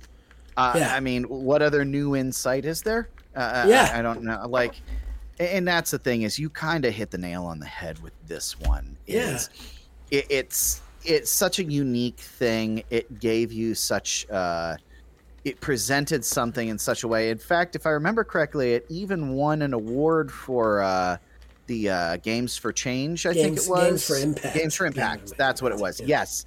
Uh, 0.55 0.75
Yeah. 0.77 0.95
I 0.95 1.01
mean, 1.01 1.25
what 1.25 1.61
other 1.61 1.83
new 1.83 2.15
insight 2.15 2.63
is 2.65 2.81
there? 2.83 3.09
Uh, 3.35 3.65
Yeah. 3.67 3.91
I, 3.93 3.99
I 3.99 4.01
don't 4.01 4.23
know. 4.23 4.45
Like, 4.47 4.75
and 5.39 5.67
that's 5.67 5.91
the 5.91 5.99
thing 5.99 6.21
is, 6.21 6.39
you 6.39 6.49
kind 6.49 6.85
of 6.85 6.93
hit 6.93 7.11
the 7.11 7.17
nail 7.17 7.43
on 7.43 7.59
the 7.59 7.65
head 7.67 7.99
with 7.99 8.13
this 8.27 8.57
one. 8.61 8.95
Yeah. 9.05 9.37
It, 10.09 10.25
it's 10.29 10.81
it's 11.03 11.29
such 11.29 11.59
a 11.59 11.63
unique 11.65 12.19
thing. 12.19 12.83
It 12.89 13.19
gave 13.19 13.51
you 13.51 13.75
such. 13.75 14.25
Uh, 14.29 14.77
it 15.43 15.59
presented 15.61 16.25
something 16.25 16.67
in 16.69 16.77
such 16.77 17.03
a 17.03 17.07
way. 17.07 17.29
In 17.29 17.37
fact, 17.37 17.75
if 17.75 17.85
I 17.85 17.89
remember 17.91 18.23
correctly, 18.23 18.73
it 18.73 18.85
even 18.89 19.29
won 19.29 19.61
an 19.61 19.73
award 19.73 20.31
for 20.31 20.81
uh, 20.81 21.17
the 21.67 21.89
uh, 21.89 22.17
Games 22.17 22.57
for 22.57 22.71
Change. 22.73 23.25
I 23.25 23.33
think 23.33 23.57
it 23.57 23.65
was 23.69 23.83
Games 23.89 24.07
for 24.07 24.15
Impact. 24.17 24.55
Games 24.55 24.75
for 24.75 24.89
Games 24.89 25.31
for 25.31 25.35
That's 25.37 25.61
what 25.61 25.71
it 25.71 25.77
was. 25.77 25.99
Yeah. 25.99 26.07
Yes, 26.07 26.45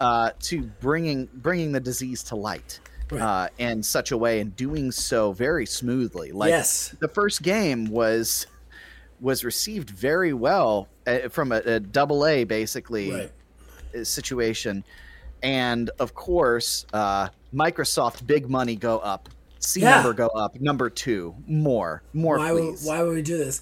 uh, 0.00 0.30
to 0.40 0.62
bringing 0.80 1.28
bringing 1.34 1.72
the 1.72 1.80
disease 1.80 2.22
to 2.24 2.36
light. 2.36 2.80
Right. 3.12 3.20
Uh, 3.20 3.48
in 3.58 3.82
such 3.82 4.12
a 4.12 4.16
way, 4.16 4.38
and 4.38 4.54
doing 4.54 4.92
so 4.92 5.32
very 5.32 5.66
smoothly. 5.66 6.30
Like 6.30 6.50
Yes. 6.50 6.94
the 7.00 7.08
first 7.08 7.42
game 7.42 7.86
was 7.86 8.46
was 9.20 9.42
received 9.44 9.90
very 9.90 10.32
well 10.32 10.86
uh, 11.08 11.28
from 11.28 11.50
a, 11.50 11.56
a 11.56 11.80
double 11.80 12.24
A 12.24 12.44
basically 12.44 13.10
Right. 13.12 13.32
uh, 13.98 14.04
situation, 14.04 14.84
and 15.42 15.90
of 15.98 16.14
course, 16.14 16.86
uh, 16.92 17.28
Microsoft 17.52 18.28
big 18.28 18.48
money 18.48 18.76
go 18.76 18.98
up, 19.00 19.28
C 19.60 19.80
Yeah. 19.80 19.96
number 19.96 20.14
go 20.14 20.28
up, 20.28 20.58
number 20.58 20.88
two 20.88 21.34
more, 21.46 22.02
more 22.14 22.38
Why 22.38 22.50
would, 22.52 22.78
why 22.82 23.02
would 23.02 23.14
we 23.14 23.22
do 23.22 23.36
this? 23.36 23.60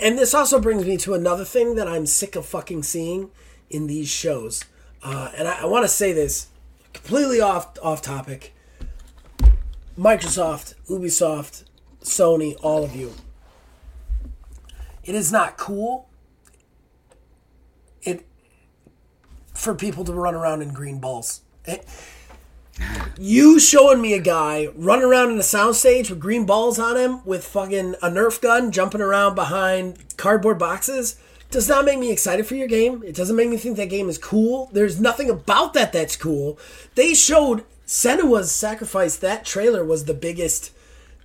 And 0.00 0.18
this 0.18 0.32
also 0.34 0.58
brings 0.58 0.84
me 0.86 0.96
to 0.98 1.14
another 1.14 1.44
thing 1.44 1.74
that 1.76 1.86
I'm 1.86 2.06
sick 2.06 2.34
of 2.34 2.46
fucking 2.46 2.82
seeing 2.82 3.30
in 3.68 3.86
these 3.86 4.08
shows. 4.08 4.64
Uh, 5.02 5.30
and 5.36 5.46
I, 5.46 5.62
I 5.62 5.64
want 5.66 5.84
to 5.84 5.88
say 5.88 6.12
this 6.12 6.48
completely 6.94 7.40
off 7.40 7.78
off 7.82 8.00
topic. 8.00 8.54
Microsoft, 9.98 10.74
Ubisoft, 10.88 11.64
Sony, 12.02 12.56
all 12.62 12.82
of 12.82 12.96
you. 12.96 13.12
It 15.04 15.14
is 15.14 15.30
not 15.30 15.56
cool. 15.58 16.08
It 18.02 18.26
for 19.54 19.74
people 19.74 20.04
to 20.04 20.12
run 20.12 20.34
around 20.34 20.62
in 20.62 20.72
green 20.72 21.00
balls. 21.00 21.42
It, 21.66 21.86
You 23.18 23.58
showing 23.58 24.02
me 24.02 24.12
a 24.12 24.20
guy 24.20 24.68
running 24.74 25.06
around 25.06 25.30
in 25.30 25.38
a 25.38 25.42
soundstage 25.42 26.10
with 26.10 26.20
green 26.20 26.44
balls 26.44 26.78
on 26.78 26.96
him 26.96 27.24
with 27.24 27.44
fucking 27.44 27.94
a 28.02 28.10
Nerf 28.10 28.40
gun 28.40 28.72
jumping 28.72 29.00
around 29.00 29.34
behind 29.34 30.16
cardboard 30.16 30.58
boxes 30.58 31.16
does 31.50 31.68
not 31.68 31.84
make 31.84 31.98
me 31.98 32.12
excited 32.12 32.46
for 32.46 32.54
your 32.54 32.68
game. 32.68 33.02
It 33.04 33.14
doesn't 33.14 33.36
make 33.36 33.48
me 33.48 33.56
think 33.56 33.76
that 33.76 33.88
game 33.88 34.08
is 34.08 34.18
cool. 34.18 34.68
There's 34.72 35.00
nothing 35.00 35.30
about 35.30 35.72
that 35.74 35.92
that's 35.92 36.16
cool. 36.16 36.58
They 36.94 37.14
showed 37.14 37.64
Senua's 37.86 38.52
sacrifice. 38.52 39.16
That 39.16 39.44
trailer 39.44 39.84
was 39.84 40.04
the 40.04 40.14
biggest 40.14 40.72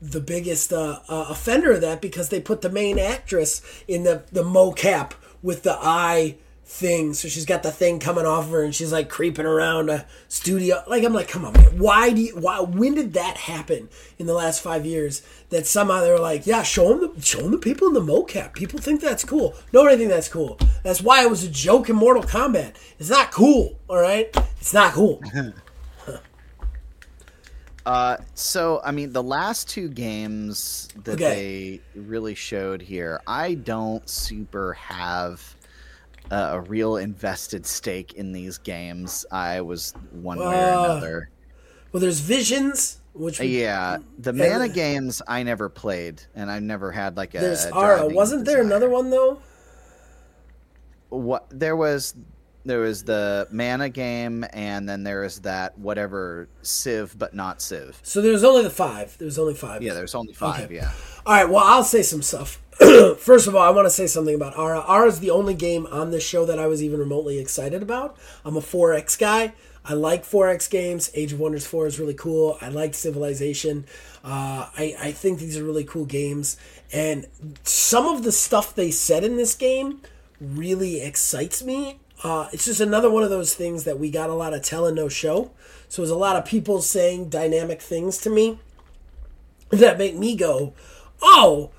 the 0.02 0.22
biggest 0.22 0.74
uh, 0.74 1.00
uh, 1.08 1.28
offender 1.30 1.74
of 1.74 1.82
that 1.82 2.02
because 2.02 2.30
they 2.30 2.40
put 2.40 2.62
the 2.62 2.70
main 2.70 2.98
actress 2.98 3.62
in 3.88 4.04
the 4.04 4.24
the 4.32 4.44
mocap 4.44 5.12
with 5.44 5.64
the 5.64 5.78
eye 5.80 6.38
thing. 6.72 7.14
So 7.14 7.28
she's 7.28 7.46
got 7.46 7.64
the 7.64 7.72
thing 7.72 8.00
coming 8.00 8.26
off 8.26 8.46
of 8.46 8.52
her 8.52 8.64
and 8.64 8.74
she's 8.74 8.92
like 8.94 9.10
creeping 9.10 9.46
around 9.46 9.90
a 9.90 10.06
studio. 10.30 10.82
Like 10.88 11.04
I'm 11.04 11.14
like, 11.14 11.28
come 11.28 11.44
on, 11.46 11.54
man. 11.54 11.78
Why 11.78 12.12
do 12.12 12.22
you, 12.22 12.36
why 12.40 12.62
when 12.62 12.96
did 12.96 13.14
that 13.14 13.38
happen 13.38 13.90
in 14.18 14.26
the 14.26 14.34
last 14.34 14.62
five 14.62 14.86
years? 14.86 15.22
That 15.50 15.68
somehow 15.68 16.00
they 16.02 16.10
were 16.12 16.20
like, 16.20 16.48
yeah, 16.48 16.64
show 16.64 16.90
them 16.98 17.14
the 17.16 17.22
show 17.22 17.42
them 17.42 17.52
the 17.52 17.58
people 17.58 17.88
in 17.90 17.94
the 17.94 18.00
mocap. 18.02 18.54
People 18.54 18.80
think 18.80 19.02
that's 19.02 19.24
cool. 19.26 19.54
No, 19.74 19.82
Nobody 19.82 19.98
think 19.98 20.10
that's 20.12 20.30
cool. 20.30 20.58
That's 20.84 21.02
why 21.02 21.24
it 21.24 21.30
was 21.30 21.44
a 21.44 21.50
joke 21.50 21.90
in 21.90 21.96
Mortal 21.98 22.24
Kombat. 22.24 22.76
It's 23.00 23.10
not 23.10 23.32
cool. 23.32 23.78
All 23.90 24.00
right, 24.00 24.30
it's 24.60 24.74
not 24.74 24.94
cool. 24.94 25.22
Uh, 27.84 28.16
so 28.36 28.80
I 28.84 28.92
mean, 28.92 29.12
the 29.12 29.24
last 29.24 29.68
two 29.68 29.88
games 29.90 30.88
that 31.04 31.14
Okay. 31.14 31.80
they 31.96 32.00
really 32.00 32.36
showed 32.36 32.80
here, 32.80 33.20
I 33.26 33.56
don't 33.56 34.08
super 34.08 34.74
have 34.74 35.56
a, 36.30 36.36
a 36.36 36.60
real 36.62 36.98
invested 36.98 37.66
stake 37.66 38.14
in 38.14 38.32
these 38.32 38.58
games. 38.58 39.26
I 39.32 39.62
was 39.62 39.94
one 40.12 40.40
way 40.40 40.46
or 40.46 40.50
Uh, 40.50 40.84
another. 40.86 41.30
well, 41.92 42.02
there's 42.02 42.20
Visions, 42.20 43.00
which 43.14 43.40
we, 43.40 43.62
Yeah, 43.62 43.98
the 44.20 44.34
mana 44.34 44.68
the- 44.68 44.74
games 44.74 45.22
I 45.28 45.44
never 45.44 45.68
played, 45.70 46.22
and 46.36 46.52
I've 46.52 46.64
never 46.64 46.92
had 46.92 47.18
like 47.18 47.34
a. 47.36 47.40
there's 47.40 47.66
a 47.66 47.76
Ara. 47.76 48.08
Wasn't 48.08 48.46
there 48.46 48.58
desire. 48.58 48.66
another 48.68 48.90
one 48.90 49.10
though? 49.10 49.42
What 51.10 51.48
there 51.50 51.76
was, 51.76 52.16
there 52.64 52.80
was 52.80 53.04
the 53.04 53.48
mana 53.52 53.90
game, 53.90 54.46
and 54.54 54.88
then 54.88 55.04
there 55.04 55.22
was 55.22 55.42
that 55.42 55.78
whatever 55.78 56.48
Civ, 56.62 57.18
but 57.20 57.34
not 57.34 57.62
Civ. 57.62 58.00
So 58.04 58.22
there's 58.22 58.46
only 58.46 58.64
the 58.64 58.70
five. 58.70 59.18
There's 59.18 59.38
only 59.38 59.54
five. 59.56 59.82
Yeah, 59.84 59.94
there's 59.94 60.16
only 60.16 60.32
five. 60.34 60.66
Okay. 60.66 60.76
Yeah. 60.76 60.92
All 61.26 61.34
right, 61.36 61.50
well, 61.50 61.64
I'll 61.66 61.84
say 61.84 62.02
some 62.02 62.22
stuff. 62.22 62.61
First 63.18 63.48
of 63.48 63.56
all, 63.56 63.62
I 63.62 63.70
want 63.70 63.86
to 63.86 63.90
say 63.90 64.08
something 64.08 64.36
about 64.36 64.58
Ara. 64.58 64.84
Ara 64.88 65.08
is 65.08 65.20
the 65.20 65.32
only 65.32 65.54
game 65.54 65.88
on 65.88 66.12
this 66.12 66.26
show 66.26 66.46
that 66.46 66.58
I 66.58 66.68
was 66.68 66.82
even 66.82 67.00
remotely 67.00 67.38
excited 67.38 67.82
about. 67.82 68.18
I'm 68.46 68.56
a 68.56 68.62
4X 68.62 69.20
guy. 69.20 69.54
I 69.84 69.94
like 69.94 70.24
4X 70.24 70.70
games. 70.70 71.12
Age 71.14 71.34
of 71.34 71.40
Wonders 71.40 71.66
4 71.66 71.88
is 71.88 72.00
really 72.00 72.14
cool. 72.14 72.58
I 72.62 72.70
like 72.70 72.94
Civilization. 72.94 73.86
Uh, 74.24 74.70
I, 74.78 74.96
I 75.00 75.12
think 75.12 75.40
these 75.40 75.58
are 75.58 75.64
really 75.64 75.84
cool 75.84 76.06
games. 76.06 76.58
And 76.94 77.28
some 77.64 78.06
of 78.06 78.24
the 78.24 78.32
stuff 78.32 78.76
they 78.76 78.92
said 78.92 79.24
in 79.24 79.38
this 79.38 79.56
game 79.56 80.02
really 80.40 81.02
excites 81.02 81.64
me. 81.64 82.00
Uh, 82.24 82.48
it's 82.54 82.66
just 82.66 82.80
another 82.80 83.10
one 83.10 83.24
of 83.24 83.32
those 83.32 83.56
things 83.56 83.84
that 83.84 84.00
we 84.00 84.12
got 84.12 84.30
a 84.30 84.34
lot 84.34 84.54
of 84.54 84.62
tell 84.62 84.86
and 84.86 84.96
no 84.96 85.10
show. 85.10 85.52
So 85.90 86.02
there's 86.02 86.12
a 86.12 86.16
lot 86.16 86.36
of 86.36 86.46
people 86.46 86.82
saying 86.82 87.30
dynamic 87.30 87.82
things 87.82 88.18
to 88.20 88.30
me 88.30 88.60
that 89.72 89.98
make 89.98 90.16
me 90.16 90.36
go, 90.36 90.74
oh, 91.22 91.72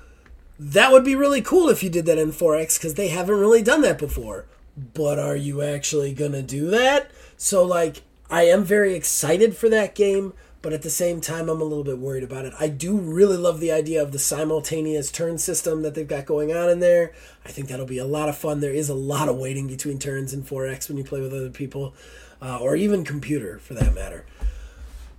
that 0.59 0.91
would 0.91 1.03
be 1.03 1.15
really 1.15 1.41
cool 1.41 1.69
if 1.69 1.83
you 1.83 1.89
did 1.89 2.05
that 2.05 2.17
in 2.17 2.31
4X 2.31 2.77
because 2.77 2.93
they 2.93 3.09
haven't 3.09 3.39
really 3.39 3.61
done 3.61 3.81
that 3.81 3.97
before. 3.97 4.45
But 4.93 5.19
are 5.19 5.35
you 5.35 5.61
actually 5.61 6.13
going 6.13 6.31
to 6.31 6.41
do 6.41 6.69
that? 6.69 7.11
So, 7.37 7.63
like, 7.63 8.01
I 8.29 8.43
am 8.43 8.63
very 8.63 8.95
excited 8.95 9.55
for 9.55 9.69
that 9.69 9.93
game, 9.93 10.33
but 10.63 10.73
at 10.73 10.81
the 10.81 10.89
same 10.89 11.21
time, 11.21 11.49
I'm 11.49 11.61
a 11.61 11.65
little 11.65 11.83
bit 11.83 11.99
worried 11.99 12.23
about 12.23 12.45
it. 12.45 12.53
I 12.59 12.67
do 12.69 12.97
really 12.97 13.37
love 13.37 13.59
the 13.59 13.71
idea 13.71 14.01
of 14.01 14.11
the 14.11 14.19
simultaneous 14.19 15.11
turn 15.11 15.37
system 15.37 15.81
that 15.83 15.93
they've 15.93 16.07
got 16.07 16.25
going 16.25 16.55
on 16.55 16.69
in 16.69 16.79
there. 16.79 17.13
I 17.45 17.49
think 17.49 17.67
that'll 17.67 17.85
be 17.85 17.97
a 17.97 18.05
lot 18.05 18.29
of 18.29 18.37
fun. 18.37 18.59
There 18.59 18.73
is 18.73 18.89
a 18.89 18.95
lot 18.95 19.29
of 19.29 19.37
waiting 19.37 19.67
between 19.67 19.99
turns 19.99 20.33
in 20.33 20.43
4X 20.43 20.87
when 20.87 20.97
you 20.97 21.03
play 21.03 21.21
with 21.21 21.33
other 21.33 21.49
people, 21.49 21.93
uh, 22.41 22.57
or 22.59 22.75
even 22.75 23.03
computer 23.03 23.59
for 23.59 23.73
that 23.73 23.93
matter. 23.93 24.25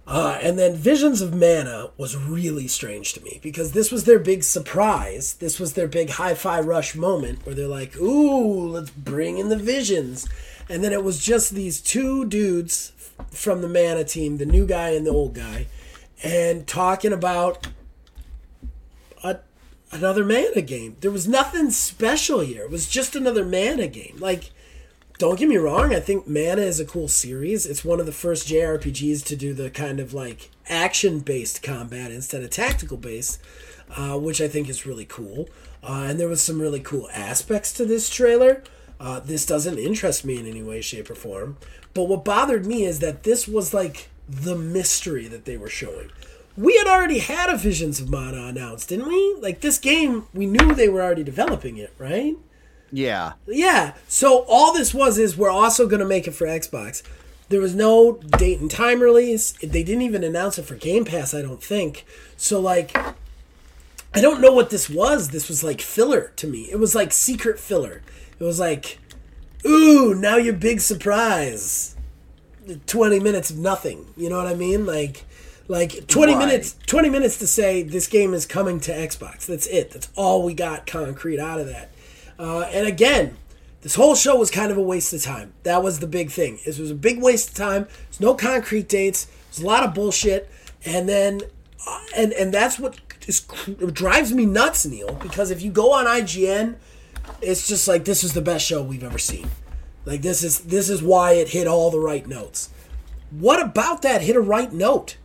Uh, 0.07 0.39
and 0.43 0.59
then 0.59 0.75
Visions 0.75 1.23
of 1.23 1.35
Mana 1.35 1.89
was 1.97 2.17
really 2.17 2.69
strange 2.69 3.15
to 3.15 3.23
me 3.23 3.41
because 3.43 3.73
this 3.73 3.91
was 3.91 4.05
their 4.05 4.19
big 4.19 4.45
surprise. 4.45 5.35
This 5.35 5.59
was 5.59 5.73
their 5.73 5.89
big 5.89 6.11
hi 6.11 6.35
fi 6.35 6.61
rush 6.61 6.95
moment 6.95 7.45
where 7.47 7.55
they're 7.55 7.67
like, 7.67 7.97
ooh, 7.97 8.69
let's 8.69 8.91
bring 8.91 9.39
in 9.39 9.49
the 9.49 9.57
visions. 9.57 10.29
And 10.69 10.85
then 10.85 10.93
it 10.93 11.03
was 11.03 11.25
just 11.25 11.53
these 11.53 11.81
two 11.81 12.27
dudes 12.27 12.93
from 13.31 13.63
the 13.63 13.69
Mana 13.69 14.05
team, 14.05 14.37
the 14.37 14.47
new 14.47 14.67
guy 14.67 14.91
and 14.91 15.07
the 15.07 15.11
old 15.11 15.35
guy, 15.35 15.69
and 16.23 16.67
talking 16.67 17.13
about 17.13 17.69
a, 19.23 19.39
another 19.91 20.25
Mana 20.25 20.61
game. 20.61 20.97
There 21.01 21.11
was 21.11 21.27
nothing 21.27 21.71
special 21.71 22.41
here. 22.41 22.65
It 22.65 22.71
was 22.71 22.89
just 22.89 23.17
another 23.17 23.45
Mana 23.45 23.87
game. 23.87 24.17
Like, 24.19 24.51
don't 25.19 25.39
get 25.39 25.49
me 25.49 25.57
wrong, 25.57 25.95
I 25.95 26.01
think 26.01 26.27
Mana 26.27 26.63
is 26.63 26.81
a 26.81 26.85
cool 26.85 27.09
series. 27.09 27.67
It's 27.67 27.85
one 27.85 28.01
of 28.01 28.07
the 28.07 28.13
first 28.13 28.49
JRPGs 28.49 29.25
to 29.27 29.37
do 29.37 29.55
the 29.55 29.71
kind 29.71 30.01
of 30.01 30.13
like 30.13 30.51
action 30.69 31.21
based 31.21 31.63
combat 31.63 32.11
instead 32.11 32.43
of 32.43 32.51
tactical 32.51 32.97
based, 32.97 33.41
uh, 33.97 34.19
which 34.19 34.41
I 34.41 34.49
think 34.49 34.69
is 34.69 34.87
really 34.87 35.05
cool. 35.05 35.49
Uh, 35.83 36.07
and 36.09 36.19
there 36.19 36.29
was 36.29 36.43
some 36.43 36.61
really 36.61 36.81
cool 36.81 37.09
aspects 37.13 37.73
to 37.75 37.85
this 37.85 38.11
trailer. 38.11 38.65
Uh, 38.99 39.21
this 39.21 39.47
doesn't 39.47 39.79
interest 39.79 40.25
me 40.25 40.39
in 40.39 40.47
any 40.47 40.63
way, 40.63 40.81
shape, 40.81 41.11
or 41.11 41.15
form. 41.15 41.59
But 41.93 42.05
what 42.05 42.25
bothered 42.25 42.67
me 42.67 42.85
is 42.85 42.99
that 43.01 43.23
this 43.23 43.47
was 43.47 43.73
like 43.75 44.09
the 44.29 44.57
mystery 44.57 45.29
that 45.29 45.45
they 45.45 45.57
were 45.57 45.69
showing. 45.69 46.11
We 46.57 46.77
had 46.77 46.87
already 46.87 47.19
had 47.19 47.51
a 47.51 47.57
Visions 47.57 48.01
of 48.01 48.09
Mana 48.09 48.47
announced, 48.47 48.89
didn't 48.89 49.09
we? 49.09 49.37
Like 49.41 49.61
this 49.61 49.79
game, 49.79 50.27
we 50.33 50.47
knew 50.47 50.75
they 50.75 50.89
were 50.89 51.03
already 51.03 51.25
developing 51.25 51.77
it, 51.77 51.93
right? 51.99 52.37
Yeah. 52.93 53.33
Yeah. 53.47 53.95
So 54.09 54.45
all 54.49 54.73
this 54.73 54.95
was 54.95 55.19
is 55.19 55.37
we're 55.37 55.51
also 55.51 55.87
going 55.87 56.01
to 56.01 56.07
make 56.07 56.27
it 56.29 56.33
for 56.33 56.47
Xbox. 56.47 57.03
There 57.49 57.61
was 57.61 57.75
no 57.75 58.15
date 58.39 58.61
and 58.61 58.71
time 58.71 59.01
release. 59.01 59.53
They 59.53 59.83
didn't 59.83 60.03
even 60.03 60.25
announce 60.25 60.59
it 60.59 60.65
for 60.65 60.77
Game 60.77 61.05
Pass, 61.05 61.35
I 61.35 61.43
don't 61.43 61.63
think. 61.63 62.07
So 62.37 62.61
like 62.61 62.97
I 64.17 64.21
don't 64.21 64.41
know 64.41 64.53
what 64.53 64.71
this 64.71 64.89
was. 64.89 65.31
This 65.31 65.49
was 65.49 65.63
like 65.65 65.81
filler 65.81 66.33
to 66.37 66.47
me. 66.47 66.69
It 66.71 66.79
was 66.79 66.95
like 66.95 67.13
secret 67.13 67.59
filler. 67.59 68.03
It 68.39 68.45
was 68.45 68.59
like 68.61 68.99
ooh, 69.67 70.15
now 70.15 70.37
your 70.37 70.55
big 70.55 70.81
surprise. 70.81 71.97
20 72.87 73.21
minutes 73.21 73.51
of 73.51 73.59
nothing. 73.59 74.07
You 74.17 74.31
know 74.31 74.39
what 74.39 74.47
I 74.47 74.55
mean? 74.55 74.87
Like 74.87 75.25
like 75.69 76.07
20 76.09 76.35
Right. 76.35 76.47
minutes 76.47 76.77
20 76.87 77.11
minutes 77.11 77.39
to 77.39 77.47
say 77.47 77.83
this 77.83 78.07
game 78.07 78.33
is 78.35 78.47
coming 78.47 78.81
to 78.81 78.93
Xbox. 78.93 79.47
That's 79.47 79.67
it. 79.67 79.91
That's 79.91 80.09
all 80.15 80.43
we 80.43 80.55
got 80.55 80.87
concrete 80.87 81.39
out 81.41 81.61
of 81.61 81.67
that. 81.67 81.91
Uh, 82.39 82.63
and 82.63 82.87
again, 82.87 83.37
this 83.83 83.95
whole 83.95 84.15
show 84.15 84.37
was 84.37 84.51
kind 84.51 84.71
of 84.71 84.79
a 84.79 84.83
waste 84.83 85.13
of 85.13 85.23
time. 85.23 85.53
That 85.63 85.83
was 85.83 86.01
the 86.01 86.07
big 86.07 86.31
thing. 86.31 86.59
It 86.65 86.79
was 86.79 86.91
a 86.91 86.95
big 86.95 87.21
waste 87.21 87.51
of 87.51 87.55
time. 87.55 87.87
There's 88.07 88.21
no 88.21 88.35
concrete 88.35 88.89
dates. 88.89 89.27
There's 89.51 89.61
a 89.61 89.67
lot 89.67 89.85
of 89.85 89.95
bullshit. 89.95 90.51
And 90.85 91.09
then, 91.09 91.43
uh, 91.87 92.01
and 92.17 92.33
and 92.33 92.53
that's 92.53 92.79
what 92.79 92.99
is 93.27 93.41
drives 93.93 94.33
me 94.33 94.47
nuts, 94.47 94.87
Neil. 94.87 95.15
Because 95.23 95.51
if 95.51 95.63
you 95.63 95.71
go 95.71 95.93
on 95.93 96.07
IGN, 96.07 96.77
it's 97.41 97.67
just 97.67 97.87
like 97.89 98.05
this 98.05 98.25
is 98.25 98.33
the 98.33 98.43
best 98.43 98.67
show 98.67 98.83
we've 98.83 99.05
ever 99.05 99.19
seen. 99.19 99.51
Like 100.05 100.23
this 100.23 100.43
is 100.43 100.61
this 100.61 100.89
is 100.89 101.03
why 101.03 101.33
it 101.33 101.49
hit 101.49 101.67
all 101.67 101.91
the 101.91 102.01
right 102.01 102.27
notes. 102.27 102.71
What 103.31 103.61
about 103.61 104.03
that 104.03 104.23
hit 104.23 104.37
a 104.37 104.41
right 104.41 104.73
note? 104.73 105.17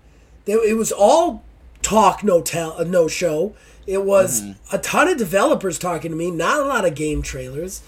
It 0.45 0.75
was 0.75 0.91
all 0.91 1.43
talk, 1.81 2.23
no 2.23 2.41
tell, 2.41 2.73
uh, 2.79 2.83
no 2.83 3.07
show. 3.07 3.55
It 3.89 4.03
was 4.03 4.41
mm-hmm. 4.41 4.75
a 4.75 4.77
ton 4.77 5.07
of 5.07 5.17
developers 5.17 5.79
talking 5.79 6.11
to 6.11 6.17
me, 6.17 6.29
not 6.29 6.59
a 6.59 6.65
lot 6.65 6.85
of 6.85 6.93
game 6.93 7.23
trailers, 7.23 7.81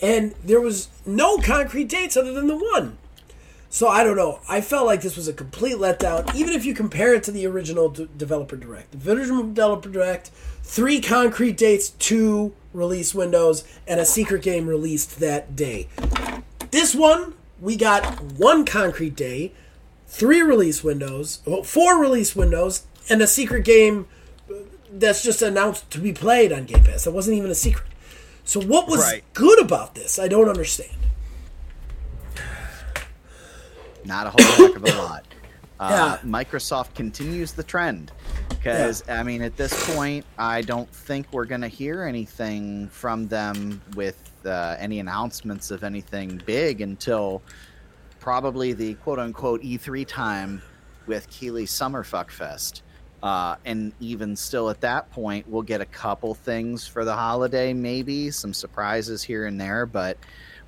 and 0.00 0.32
there 0.44 0.60
was 0.60 0.86
no 1.04 1.38
concrete 1.38 1.88
dates 1.88 2.16
other 2.16 2.32
than 2.32 2.46
the 2.46 2.56
one. 2.56 2.96
So 3.68 3.88
I 3.88 4.04
don't 4.04 4.16
know. 4.16 4.38
I 4.48 4.60
felt 4.60 4.86
like 4.86 5.02
this 5.02 5.16
was 5.16 5.26
a 5.26 5.32
complete 5.32 5.74
letdown, 5.74 6.32
even 6.36 6.54
if 6.54 6.64
you 6.64 6.74
compare 6.74 7.12
it 7.12 7.24
to 7.24 7.32
the 7.32 7.44
original 7.48 7.88
d- 7.88 8.08
developer 8.16 8.54
direct. 8.56 9.00
The 9.00 9.12
original 9.12 9.42
developer 9.42 9.88
direct, 9.88 10.30
three 10.62 11.00
concrete 11.00 11.56
dates, 11.56 11.90
two 11.90 12.54
release 12.72 13.12
windows, 13.12 13.64
and 13.84 13.98
a 13.98 14.04
secret 14.04 14.42
game 14.42 14.68
released 14.68 15.18
that 15.18 15.56
day. 15.56 15.88
This 16.70 16.94
one, 16.94 17.34
we 17.60 17.74
got 17.74 18.22
one 18.22 18.64
concrete 18.64 19.16
day, 19.16 19.52
three 20.06 20.40
release 20.40 20.84
windows, 20.84 21.40
well, 21.44 21.64
four 21.64 22.00
release 22.00 22.36
windows, 22.36 22.86
and 23.10 23.20
a 23.20 23.26
secret 23.26 23.64
game 23.64 24.06
that's 24.92 25.22
just 25.22 25.42
announced 25.42 25.90
to 25.90 25.98
be 25.98 26.12
played 26.12 26.52
on 26.52 26.64
Game 26.64 26.84
Pass. 26.84 27.04
That 27.04 27.12
wasn't 27.12 27.36
even 27.36 27.50
a 27.50 27.54
secret. 27.54 27.86
So 28.44 28.60
what 28.60 28.88
was 28.88 29.00
Right. 29.00 29.22
good 29.34 29.60
about 29.60 29.94
this? 29.94 30.18
I 30.18 30.28
don't 30.28 30.48
understand. 30.48 30.90
Not 34.04 34.26
a 34.26 34.30
whole 34.30 34.66
heck 34.68 34.76
of 34.76 34.84
a 34.84 34.94
lot. 35.02 35.24
Uh, 35.80 36.18
Yeah. 36.24 36.28
Microsoft 36.28 36.92
continues 36.96 37.52
the 37.52 37.62
trend 37.62 38.10
because 38.48 39.08
I 39.08 39.22
mean, 39.22 39.42
at 39.42 39.56
this 39.56 39.94
point, 39.94 40.24
I 40.36 40.60
don't 40.60 40.90
think 40.92 41.28
we're 41.30 41.44
going 41.44 41.60
to 41.60 41.68
hear 41.68 42.02
anything 42.02 42.88
from 42.88 43.28
them 43.28 43.80
with 43.94 44.20
uh, 44.44 44.74
any 44.80 44.98
announcements 44.98 45.70
of 45.70 45.84
anything 45.84 46.42
big 46.46 46.80
until 46.80 47.42
probably 48.18 48.72
the 48.72 48.94
quote 48.94 49.20
unquote 49.20 49.62
E3 49.62 50.04
time 50.04 50.60
with 51.06 51.30
Keighley 51.30 51.64
Summerfuck 51.64 52.32
Fest. 52.32 52.82
Uh, 53.22 53.56
and 53.64 53.92
even 54.00 54.36
still 54.36 54.70
at 54.70 54.80
that 54.80 55.10
point, 55.10 55.48
we'll 55.48 55.62
get 55.62 55.80
a 55.80 55.86
couple 55.86 56.34
things 56.34 56.86
for 56.86 57.04
the 57.04 57.14
holiday, 57.14 57.72
maybe 57.72 58.30
some 58.30 58.54
surprises 58.54 59.22
here 59.22 59.46
and 59.46 59.60
there. 59.60 59.86
But 59.86 60.16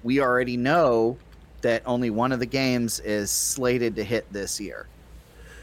we 0.03 0.21
already 0.21 0.57
know 0.57 1.17
that 1.61 1.83
only 1.87 2.11
one 2.11 2.33
of 2.33 2.41
the 2.41 2.47
games 2.47 2.99
is 3.01 3.31
slated 3.31 3.95
to 3.97 4.03
hit 4.05 4.31
this 4.33 4.59
year. 4.61 4.87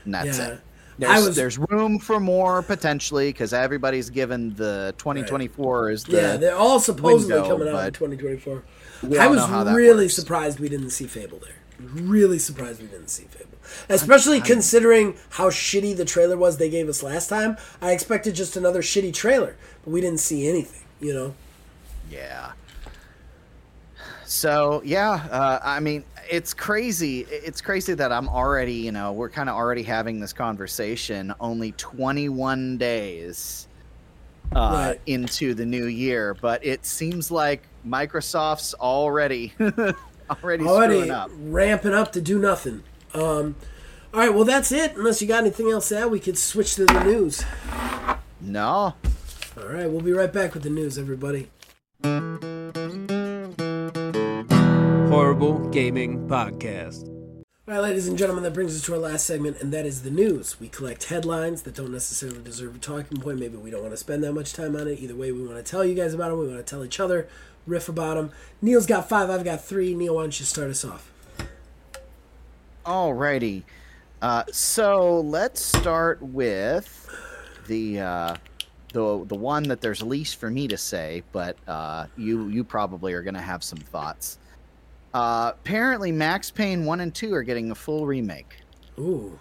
And 0.06 0.14
that's 0.14 0.38
Yeah. 0.38 0.48
it. 0.48 0.60
There's, 1.00 1.26
was- 1.28 1.36
there's 1.36 1.58
room 1.60 2.00
for 2.00 2.20
more 2.20 2.62
potentially 2.64 3.30
because 3.32 3.54
everybody's 3.54 4.10
given 4.10 4.56
the 4.56 4.96
2024 4.98 5.92
is 5.92 6.04
the 6.06 6.16
Yeah, 6.18 6.38
they're 6.38 6.56
all 6.56 6.80
supposedly 6.80 7.36
window, 7.36 7.50
coming 7.50 7.68
out 7.68 7.86
in 7.88 7.94
2024. 7.94 8.64
I 9.20 9.28
was 9.28 9.38
know 9.38 9.46
how 9.46 9.64
that 9.64 9.76
really 9.76 10.06
works. 10.06 10.16
surprised 10.16 10.60
we 10.60 10.70
didn't 10.70 10.90
see 10.90 11.06
Fable 11.06 11.40
there. 11.40 11.54
Really 11.80 12.40
surprised 12.40 12.82
we 12.82 12.88
didn't 12.88 13.10
see 13.10 13.26
Fable. 13.30 13.47
Especially 13.90 14.42
considering 14.42 15.16
how 15.32 15.50
shitty 15.50 15.96
the 15.96 16.06
trailer 16.06 16.38
was 16.38 16.58
they 16.58 16.70
gave 16.70 16.88
us 16.90 17.02
last 17.04 17.28
time. 17.30 17.58
I 17.82 17.92
expected 17.92 18.36
just 18.36 18.56
another 18.58 18.82
shitty 18.82 19.14
trailer, 19.14 19.56
but 19.84 19.92
we 19.92 20.02
didn't 20.02 20.20
see 20.20 20.48
anything, 20.48 20.84
you 21.00 21.14
know? 21.14 21.34
Yeah. 22.12 22.52
So 24.26 24.82
yeah, 24.84 25.26
uh, 25.32 25.60
I 25.64 25.80
mean, 25.80 26.04
it's 26.30 26.54
crazy. 26.54 27.22
It's 27.30 27.62
crazy 27.62 27.94
that 27.94 28.12
I'm 28.12 28.28
already, 28.28 28.74
you 28.74 28.92
know, 28.92 29.14
we're 29.14 29.30
kind 29.30 29.50
of 29.50 29.56
already 29.56 29.84
having 29.84 30.20
this 30.20 30.34
conversation 30.34 31.34
only 31.40 31.72
21 31.74 32.78
days 32.78 33.68
uh, 34.56 34.60
Right. 34.90 35.02
into 35.06 35.54
the 35.54 35.66
new 35.66 35.86
year, 35.88 36.34
but 36.42 36.66
it 36.66 36.86
seems 36.86 37.32
like 37.32 37.64
Microsoft's 37.88 38.74
already 38.74 39.54
already, 39.60 39.94
Already 40.66 40.66
screwing 40.96 41.12
up. 41.12 41.32
ramping 41.38 41.94
up 41.94 42.12
to 42.14 42.22
do 42.22 42.38
nothing. 42.40 42.84
Um, 43.18 43.56
all 44.14 44.20
right, 44.20 44.34
well, 44.34 44.46
that's 44.46 44.72
it. 44.72 44.96
Unless 44.96 45.22
you 45.22 45.28
got 45.28 45.40
anything 45.40 45.72
else 45.72 45.90
to 45.90 46.00
add, 46.00 46.12
we 46.12 46.20
could 46.20 46.38
switch 46.38 46.76
to 46.76 46.86
the 46.86 47.04
news. 47.04 47.44
No, 48.40 48.94
All 49.58 49.68
right, 49.68 49.90
we'll 49.90 50.02
be 50.02 50.14
right 50.14 50.32
back 50.32 50.54
with 50.54 50.62
the 50.62 50.70
news, 50.70 51.00
everybody. 51.00 51.50
Horrible 55.10 55.68
Gaming 55.70 56.28
Podcast. 56.28 57.08
All 57.68 57.74
right, 57.74 57.80
ladies 57.80 58.08
and 58.08 58.18
gentlemen, 58.18 58.44
that 58.44 58.54
brings 58.54 58.76
us 58.76 58.84
to 58.86 58.94
our 58.94 59.00
last 59.00 59.26
segment, 59.26 59.60
and 59.60 59.74
that 59.74 59.86
is 59.86 60.04
the 60.04 60.12
news. 60.12 60.60
We 60.60 60.70
collect 60.70 61.06
headlines 61.06 61.64
that 61.64 61.74
don't 61.74 61.92
necessarily 61.92 62.42
deserve 62.44 62.76
a 62.76 62.80
talking 62.80 63.20
point. 63.20 63.40
Maybe 63.40 63.58
we 63.58 63.72
don't 63.72 63.82
want 63.82 63.94
to 63.94 63.98
spend 63.98 64.24
that 64.24 64.34
much 64.34 64.54
time 64.54 64.76
on 64.76 64.88
it. 64.88 65.00
Either 65.00 65.16
way, 65.16 65.32
we 65.32 65.44
want 65.44 65.58
to 65.58 65.70
tell 65.70 65.84
you 65.84 65.96
guys 65.96 66.14
about 66.14 66.30
them. 66.30 66.40
We 66.40 66.48
want 66.48 66.60
to 66.60 66.70
tell 66.70 66.86
each 66.86 67.00
other, 67.00 67.28
riff 67.66 67.90
about 67.90 68.16
them. 68.16 68.32
Neil's 68.62 68.86
got 68.86 69.10
five, 69.10 69.30
I've 69.32 69.44
got 69.44 69.66
three. 69.66 69.96
Neil, 69.96 70.16
why 70.16 70.22
don't 70.22 70.40
you 70.40 70.46
start 70.46 70.70
us 70.70 70.86
off? 70.86 71.12
Alrighty. 72.88 73.64
Uh, 74.22 74.46
so 74.50 75.20
let's 75.20 75.62
start 75.62 76.22
with 76.22 77.10
the 77.68 78.00
uh, 78.00 78.36
the 78.94 79.26
the 79.26 79.36
one 79.36 79.64
that 79.64 79.82
there's 79.82 80.02
least 80.02 80.38
for 80.38 80.50
me 80.50 80.70
to 80.70 80.78
say, 80.78 81.22
but 81.34 81.58
uh, 81.68 82.06
you 82.16 82.48
you 82.48 82.64
probably 82.64 83.12
are 83.12 83.22
going 83.22 83.34
to 83.34 83.42
have 83.42 83.62
some 83.62 83.78
thoughts. 83.78 84.40
Uh, 85.14 85.52
apparently, 85.54 86.14
Max 86.14 86.50
Payne 86.50 86.86
one 86.86 87.02
and 87.02 87.14
two 87.14 87.34
are 87.34 87.44
getting 87.44 87.72
a 87.72 87.76
full 87.76 88.08
remake. 88.08 88.56
Ooh. 88.98 89.38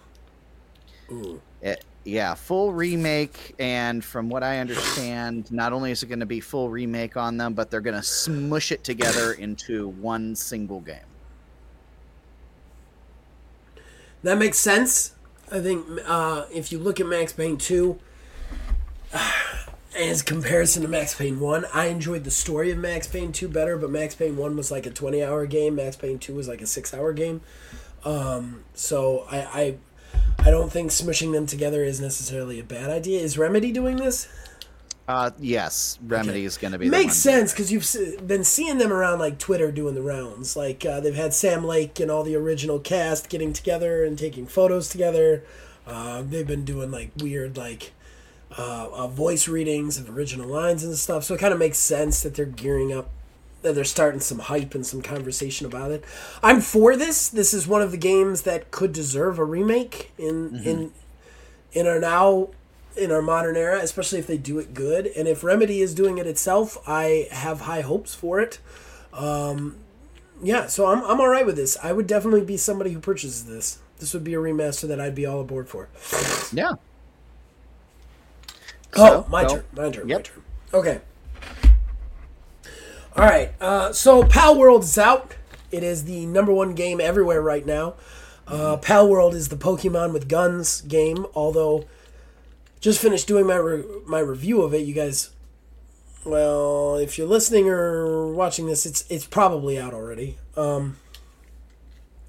Ooh. 1.09 1.41
It, 1.61 1.85
yeah, 2.03 2.35
full 2.35 2.73
remake, 2.73 3.55
and 3.59 4.03
from 4.03 4.27
what 4.27 4.43
I 4.43 4.59
understand, 4.59 5.49
not 5.53 5.71
only 5.71 5.91
is 5.91 6.03
it 6.03 6.07
going 6.07 6.19
to 6.19 6.25
be 6.25 6.41
full 6.41 6.69
remake 6.69 7.15
on 7.15 7.37
them, 7.37 7.53
but 7.53 7.71
they're 7.71 7.79
going 7.79 7.95
to 7.95 8.03
smush 8.03 8.73
it 8.73 8.83
together 8.83 9.33
into 9.33 9.87
one 9.87 10.35
single 10.35 10.81
game. 10.81 10.99
That 14.23 14.37
makes 14.37 14.57
sense. 14.57 15.13
I 15.51 15.59
think 15.59 15.85
uh, 16.05 16.45
if 16.53 16.71
you 16.71 16.79
look 16.79 16.99
at 16.99 17.05
Max 17.05 17.31
Payne 17.31 17.57
2, 17.57 17.97
as 19.97 20.21
comparison 20.21 20.81
to 20.83 20.87
Max 20.87 21.15
Payne 21.15 21.39
1, 21.39 21.65
I 21.73 21.87
enjoyed 21.87 22.23
the 22.23 22.31
story 22.31 22.71
of 22.71 22.77
Max 22.77 23.07
Payne 23.07 23.31
2 23.31 23.47
better, 23.47 23.77
but 23.77 23.89
Max 23.89 24.15
Payne 24.15 24.37
1 24.37 24.55
was 24.55 24.71
like 24.71 24.85
a 24.85 24.91
20 24.91 25.23
hour 25.23 25.45
game. 25.45 25.75
Max 25.75 25.95
Payne 25.95 26.19
2 26.19 26.33
was 26.33 26.47
like 26.47 26.61
a 26.61 26.67
6 26.67 26.93
hour 26.93 27.13
game. 27.13 27.41
Um, 28.03 28.63
so 28.73 29.25
I, 29.31 29.37
I 29.39 29.77
I 30.39 30.51
don't 30.51 30.71
think 30.71 30.91
smushing 30.91 31.33
them 31.33 31.45
together 31.45 31.83
is 31.83 31.99
necessarily 31.99 32.59
a 32.59 32.63
bad 32.63 32.89
idea. 32.89 33.19
Is 33.19 33.37
Remedy 33.37 33.71
doing 33.71 33.97
this? 33.97 34.27
Uh, 35.07 35.31
yes, 35.39 35.97
Remedy 36.05 36.43
is 36.43 36.57
going 36.57 36.73
to 36.73 36.77
be. 36.77 36.89
the 36.89 36.91
Makes 36.91 37.15
sense 37.15 37.53
because 37.53 37.71
you've 37.71 38.27
been 38.27 38.43
seeing 38.43 38.77
them 38.77 38.91
around 38.91 39.19
like 39.19 39.39
Twitter 39.39 39.71
doing 39.71 39.95
the 39.95 40.01
rounds. 40.01 40.57
Like 40.57 40.85
uh, 40.85 40.99
they've 40.99 41.15
had 41.15 41.33
Sam 41.33 41.63
Lake 41.63 41.99
and 42.01 42.11
all 42.11 42.23
the 42.23 42.35
original 42.35 42.77
cast 42.79 43.29
getting 43.29 43.53
together 43.53 44.03
and 44.03 44.19
taking 44.19 44.45
photos 44.45 44.89
together. 44.89 45.43
Uh, 45.85 46.23
they've 46.23 46.45
been 46.45 46.65
doing 46.65 46.91
like 46.91 47.11
weird 47.17 47.55
like 47.55 47.93
uh, 48.57 48.89
uh, 48.91 49.07
voice 49.07 49.47
readings 49.47 49.97
of 49.97 50.09
original 50.09 50.47
lines 50.47 50.83
and 50.83 50.93
stuff. 50.97 51.23
So 51.23 51.35
it 51.35 51.39
kind 51.39 51.53
of 51.53 51.59
makes 51.59 51.77
sense 51.77 52.21
that 52.23 52.35
they're 52.35 52.45
gearing 52.45 52.91
up, 52.91 53.09
that 53.61 53.75
they're 53.75 53.85
starting 53.85 54.19
some 54.19 54.39
hype 54.39 54.75
and 54.75 54.85
some 54.85 55.01
conversation 55.01 55.65
about 55.65 55.91
it. 55.91 56.03
I'm 56.43 56.59
for 56.59 56.97
this. 56.97 57.29
This 57.29 57.53
is 57.53 57.65
one 57.65 57.81
of 57.81 57.91
the 57.91 57.97
games 57.97 58.41
that 58.41 58.71
could 58.71 58.91
deserve 58.91 59.39
a 59.39 59.45
remake 59.45 60.11
in 60.17 60.61
in 60.65 60.91
in 61.71 61.87
our 61.87 61.99
now 61.99 62.49
in 62.97 63.11
our 63.11 63.21
modern 63.21 63.55
era, 63.55 63.79
especially 63.81 64.19
if 64.19 64.27
they 64.27 64.37
do 64.37 64.59
it 64.59 64.73
good. 64.73 65.07
And 65.07 65.27
if 65.27 65.43
Remedy 65.43 65.81
is 65.81 65.93
doing 65.93 66.17
it 66.17 66.27
itself, 66.27 66.77
I 66.87 67.27
have 67.31 67.61
high 67.61 67.81
hopes 67.81 68.13
for 68.15 68.39
it. 68.39 68.59
Um, 69.13 69.77
yeah, 70.43 70.67
so 70.67 70.87
I'm 70.87 71.03
I'm 71.03 71.19
all 71.19 71.29
right 71.29 71.45
with 71.45 71.55
this. 71.55 71.77
I 71.81 71.91
would 71.93 72.07
definitely 72.07 72.41
be 72.43 72.57
somebody 72.57 72.91
who 72.91 72.99
purchases 72.99 73.45
this. 73.45 73.79
This 73.99 74.13
would 74.13 74.23
be 74.23 74.33
a 74.35 74.37
remaster 74.37 74.87
that 74.87 74.99
I'd 75.01 75.15
be 75.15 75.25
all 75.25 75.41
aboard 75.41 75.67
for. 75.69 75.89
Yeah. 76.53 76.73
Oh, 78.95 79.23
So, 79.23 79.25
my 79.29 79.43
go. 79.43 79.49
turn. 79.49 79.63
My 79.73 79.89
turn. 79.91 80.07
My 80.07 80.21
turn. 80.21 80.43
Okay. 80.73 80.99
All 83.15 83.23
right. 83.25 83.51
Uh, 83.59 83.91
so 83.93 84.23
Palworld 84.23 84.83
is 84.83 84.97
out. 84.97 85.33
It 85.71 85.83
is 85.83 86.03
the 86.05 86.25
number 86.27 86.53
one 86.53 86.75
game 86.75 87.01
everywhere 87.01 87.41
right 87.41 87.65
now. 87.65 87.95
Uh, 88.47 88.77
Palworld 88.77 89.33
is 89.33 89.49
the 89.49 89.55
Pokemon 89.57 90.13
with 90.13 90.29
guns 90.29 90.81
game. 90.81 91.25
Although, 91.33 91.85
just 92.79 93.01
finished 93.01 93.27
doing 93.27 93.47
my 93.47 93.55
re- 93.55 93.83
my 94.05 94.19
review 94.19 94.61
of 94.61 94.73
it. 94.73 94.85
You 94.85 94.93
guys, 94.93 95.31
well, 96.25 96.95
if 96.95 97.17
you're 97.17 97.27
listening 97.27 97.69
or 97.69 98.31
watching 98.31 98.67
this, 98.67 98.85
it's 98.85 99.05
it's 99.09 99.25
probably 99.25 99.79
out 99.79 99.93
already. 99.93 100.37
Um, 100.55 100.97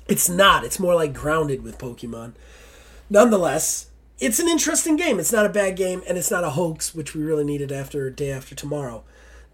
it's 0.08 0.28
not. 0.28 0.64
It's 0.64 0.78
more 0.78 0.94
like 0.94 1.12
grounded 1.12 1.62
with 1.62 1.78
Pokemon. 1.78 2.32
Nonetheless, 3.10 3.88
it's 4.18 4.38
an 4.38 4.48
interesting 4.48 4.96
game. 4.96 5.20
It's 5.20 5.32
not 5.32 5.46
a 5.46 5.50
bad 5.50 5.76
game, 5.76 6.02
and 6.08 6.18
it's 6.18 6.30
not 6.30 6.44
a 6.44 6.50
hoax, 6.50 6.94
which 6.94 7.14
we 7.14 7.22
really 7.22 7.44
needed 7.44 7.70
after 7.70 8.10
day 8.10 8.30
after 8.30 8.54
tomorrow. 8.54 9.04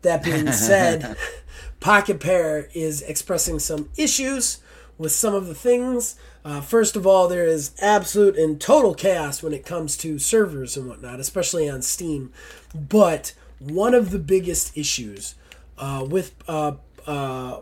That 0.03 0.22
being 0.22 0.53
said, 0.53 1.16
Pocketpair 1.80 2.68
is 2.74 3.03
expressing 3.03 3.59
some 3.59 3.90
issues 3.97 4.59
with 4.99 5.12
some 5.12 5.34
of 5.34 5.47
the 5.47 5.55
things. 5.55 6.16
Uh, 6.45 6.61
first 6.61 6.97
of 6.97 7.07
all, 7.07 7.28
there 7.28 7.47
is 7.47 7.72
absolute 7.80 8.36
and 8.36 8.61
total 8.61 8.95
chaos 8.95 9.42
when 9.42 9.53
it 9.53 9.64
comes 9.64 9.97
to 9.99 10.18
servers 10.18 10.76
and 10.76 10.88
whatnot, 10.88 11.20
especially 11.20 11.68
on 11.68 11.82
Steam. 11.82 12.32
But 12.74 13.34
one 13.59 13.95
of 13.95 14.11
the 14.11 14.18
biggest 14.18 14.76
issues 14.76 15.34
uh, 15.78 16.07
with 16.09 16.34
uh, 16.47 16.72
uh, 17.07 17.61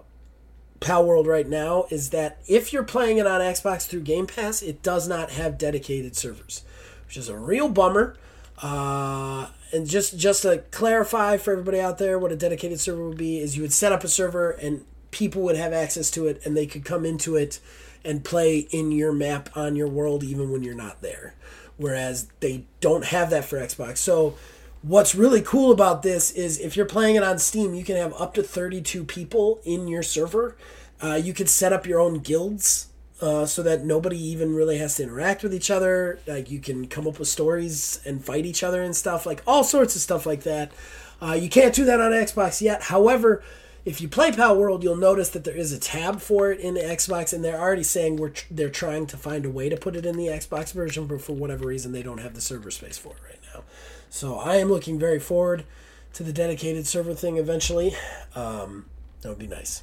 Palworld 0.81 1.27
right 1.27 1.49
now 1.49 1.87
is 1.91 2.11
that 2.11 2.39
if 2.47 2.73
you're 2.73 2.83
playing 2.83 3.19
it 3.19 3.27
on 3.27 3.41
Xbox 3.41 3.87
through 3.87 4.01
Game 4.01 4.27
Pass, 4.27 4.63
it 4.63 4.83
does 4.83 5.09
not 5.09 5.31
have 5.31 5.57
dedicated 5.57 6.17
servers, 6.17 6.65
which 7.07 7.17
is 7.17 7.29
a 7.29 7.37
real 7.37 7.69
bummer. 7.69 8.17
Uh, 8.61 9.49
and 9.73 9.89
just 9.89 10.19
just 10.19 10.43
to 10.43 10.59
clarify 10.71 11.37
for 11.37 11.53
everybody 11.53 11.81
out 11.81 11.99
there, 11.99 12.19
what 12.19 12.31
a 12.31 12.37
dedicated 12.37 12.79
server 12.79 13.09
would 13.09 13.17
be 13.17 13.39
is 13.39 13.57
you 13.57 13.63
would 13.63 13.73
set 13.73 13.93
up 13.93 14.05
a 14.05 14.09
server 14.09 14.51
and 14.51 14.85
people 15.13 15.43
would 15.43 15.57
have 15.57 15.73
access 15.73 16.11
to 16.11 16.27
it 16.27 16.45
and 16.45 16.57
they 16.57 16.67
could 16.67 16.85
come 16.85 17.05
into 17.05 17.37
it 17.37 17.61
and 18.05 18.25
play 18.25 18.59
in 18.71 18.91
your 18.91 19.13
map 19.13 19.49
on 19.57 19.77
your 19.77 19.87
world 19.87 20.25
even 20.25 20.51
when 20.51 20.65
you're 20.65 20.75
not 20.75 21.01
there. 21.03 21.35
Whereas 21.77 22.29
they 22.41 22.65
don't 22.81 23.05
have 23.07 23.31
that 23.31 23.45
for 23.45 23.59
Xbox. 23.59 23.99
So 23.99 24.35
what's 24.83 25.15
really 25.15 25.43
cool 25.43 25.71
about 25.71 26.03
this 26.03 26.33
is 26.33 26.59
if 26.59 26.77
you're 26.77 26.87
playing 26.87 27.15
it 27.15 27.23
on 27.23 27.39
Steam, 27.39 27.75
you 27.75 27.85
can 27.85 27.97
have 27.97 28.13
up 28.21 28.35
to 28.35 28.43
32 28.43 29.05
people 29.05 29.61
in 29.65 29.87
your 29.87 30.03
server. 30.03 30.57
Uh, 31.03 31.15
you 31.15 31.33
could 31.33 31.49
set 31.49 31.73
up 31.73 31.87
your 31.87 32.01
own 32.01 32.19
guilds 32.19 32.89
uh, 33.21 33.47
so 33.47 33.63
that 33.63 33.85
nobody 33.85 34.19
even 34.19 34.55
really 34.55 34.79
has 34.79 34.97
to 34.97 35.03
interact 35.05 35.43
with 35.43 35.55
each 35.55 35.71
other. 35.71 36.19
Like 36.27 36.51
you 36.51 36.59
can 36.59 36.89
come 36.89 37.07
up 37.07 37.19
with 37.19 37.29
stories 37.29 38.01
and 38.05 38.25
fight 38.25 38.45
each 38.45 38.63
other 38.63 38.83
and 38.83 38.95
stuff, 38.95 39.25
like 39.27 39.43
all 39.47 39.65
sorts 39.65 39.95
of 39.95 40.03
stuff 40.03 40.27
like 40.27 40.43
that. 40.43 40.73
Uh, 41.21 41.35
you 41.35 41.49
can't 41.49 41.75
do 41.75 41.85
that 41.85 42.01
on 42.01 42.11
Xbox 42.11 42.61
yet. 42.61 42.83
However, 42.83 43.45
if 43.85 44.01
you 44.01 44.09
play 44.09 44.31
Palworld, 44.31 44.83
you'll 44.83 44.97
notice 44.97 45.31
that 45.31 45.45
there 45.45 45.57
is 45.57 45.73
a 45.73 45.79
tab 45.79 46.21
for 46.21 46.53
it 46.53 46.61
in 46.61 46.75
the 46.75 46.81
Xbox, 46.81 47.33
and 47.33 47.45
they're 47.45 47.61
already 47.61 47.83
saying 47.83 48.17
we're 48.17 48.31
tr- 48.31 48.47
they're 48.51 48.71
trying 48.71 49.07
to 49.07 49.17
find 49.17 49.45
a 49.45 49.51
way 49.51 49.69
to 49.69 49.77
put 49.77 49.97
it 49.97 50.07
in 50.07 50.17
the 50.17 50.27
Xbox 50.27 50.73
version, 50.73 51.07
but 51.07 51.21
for 51.21 51.33
whatever 51.33 51.67
reason, 51.67 51.93
they 51.93 52.03
don't 52.03 52.19
have 52.19 52.35
the 52.35 52.41
server 52.41 52.71
space 52.71 52.97
for 52.97 53.15
it 53.15 53.23
right 53.29 53.41
now. 53.53 53.65
So 54.09 54.39
I 54.39 54.57
am 54.57 54.69
looking 54.69 54.99
very 54.99 55.19
forward 55.19 55.65
to 56.13 56.23
the 56.23 56.33
dedicated 56.33 56.87
server 56.87 57.15
thing 57.15 57.39
eventually. 57.39 57.95
Um, 58.35 58.87
that 59.23 59.31
would 59.31 59.39
be 59.39 59.47
nice. 59.47 59.83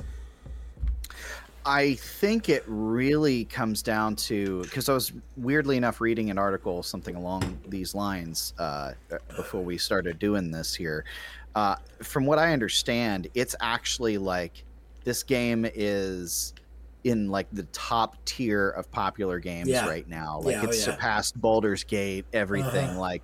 I 1.66 1.95
think 1.95 2.47
it 2.47 2.64
really 2.68 3.45
comes 3.45 3.84
down 3.84 4.16
to 4.16 4.64
because 4.64 4.88
I 4.88 4.93
was 4.93 5.12
weirdly 5.36 5.76
enough 5.76 6.00
reading 6.00 6.30
an 6.30 6.38
article, 6.38 6.82
something 6.84 7.16
along 7.16 7.60
these 7.68 7.93
lines, 7.93 8.54
uh, 8.58 8.93
before 9.36 9.62
we 9.62 9.78
started 9.78 10.20
doing 10.20 10.52
this 10.52 10.74
here. 10.74 11.04
Uh, 11.56 11.76
from 12.04 12.26
what 12.26 12.39
I 12.39 12.54
understand, 12.54 13.28
it's 13.34 13.56
actually 13.60 14.18
like 14.18 14.64
this 15.04 15.24
game 15.24 15.66
is 15.74 16.54
in 17.04 17.30
like 17.30 17.47
the 17.54 17.64
top 17.72 18.18
tier 18.26 18.70
of 18.70 18.91
popular 18.91 19.39
games 19.39 19.70
Yeah. 19.70 19.88
right 19.88 20.08
now. 20.08 20.41
Like 20.41 20.56
Yeah, 20.56 20.62
oh, 20.64 20.68
it's 20.70 20.80
yeah. 20.80 20.93
surpassed 20.93 21.39
Baldur's 21.39 21.84
Gate, 21.84 22.26
everything. 22.34 22.89
Uh-huh. 22.89 23.00
Like 23.00 23.24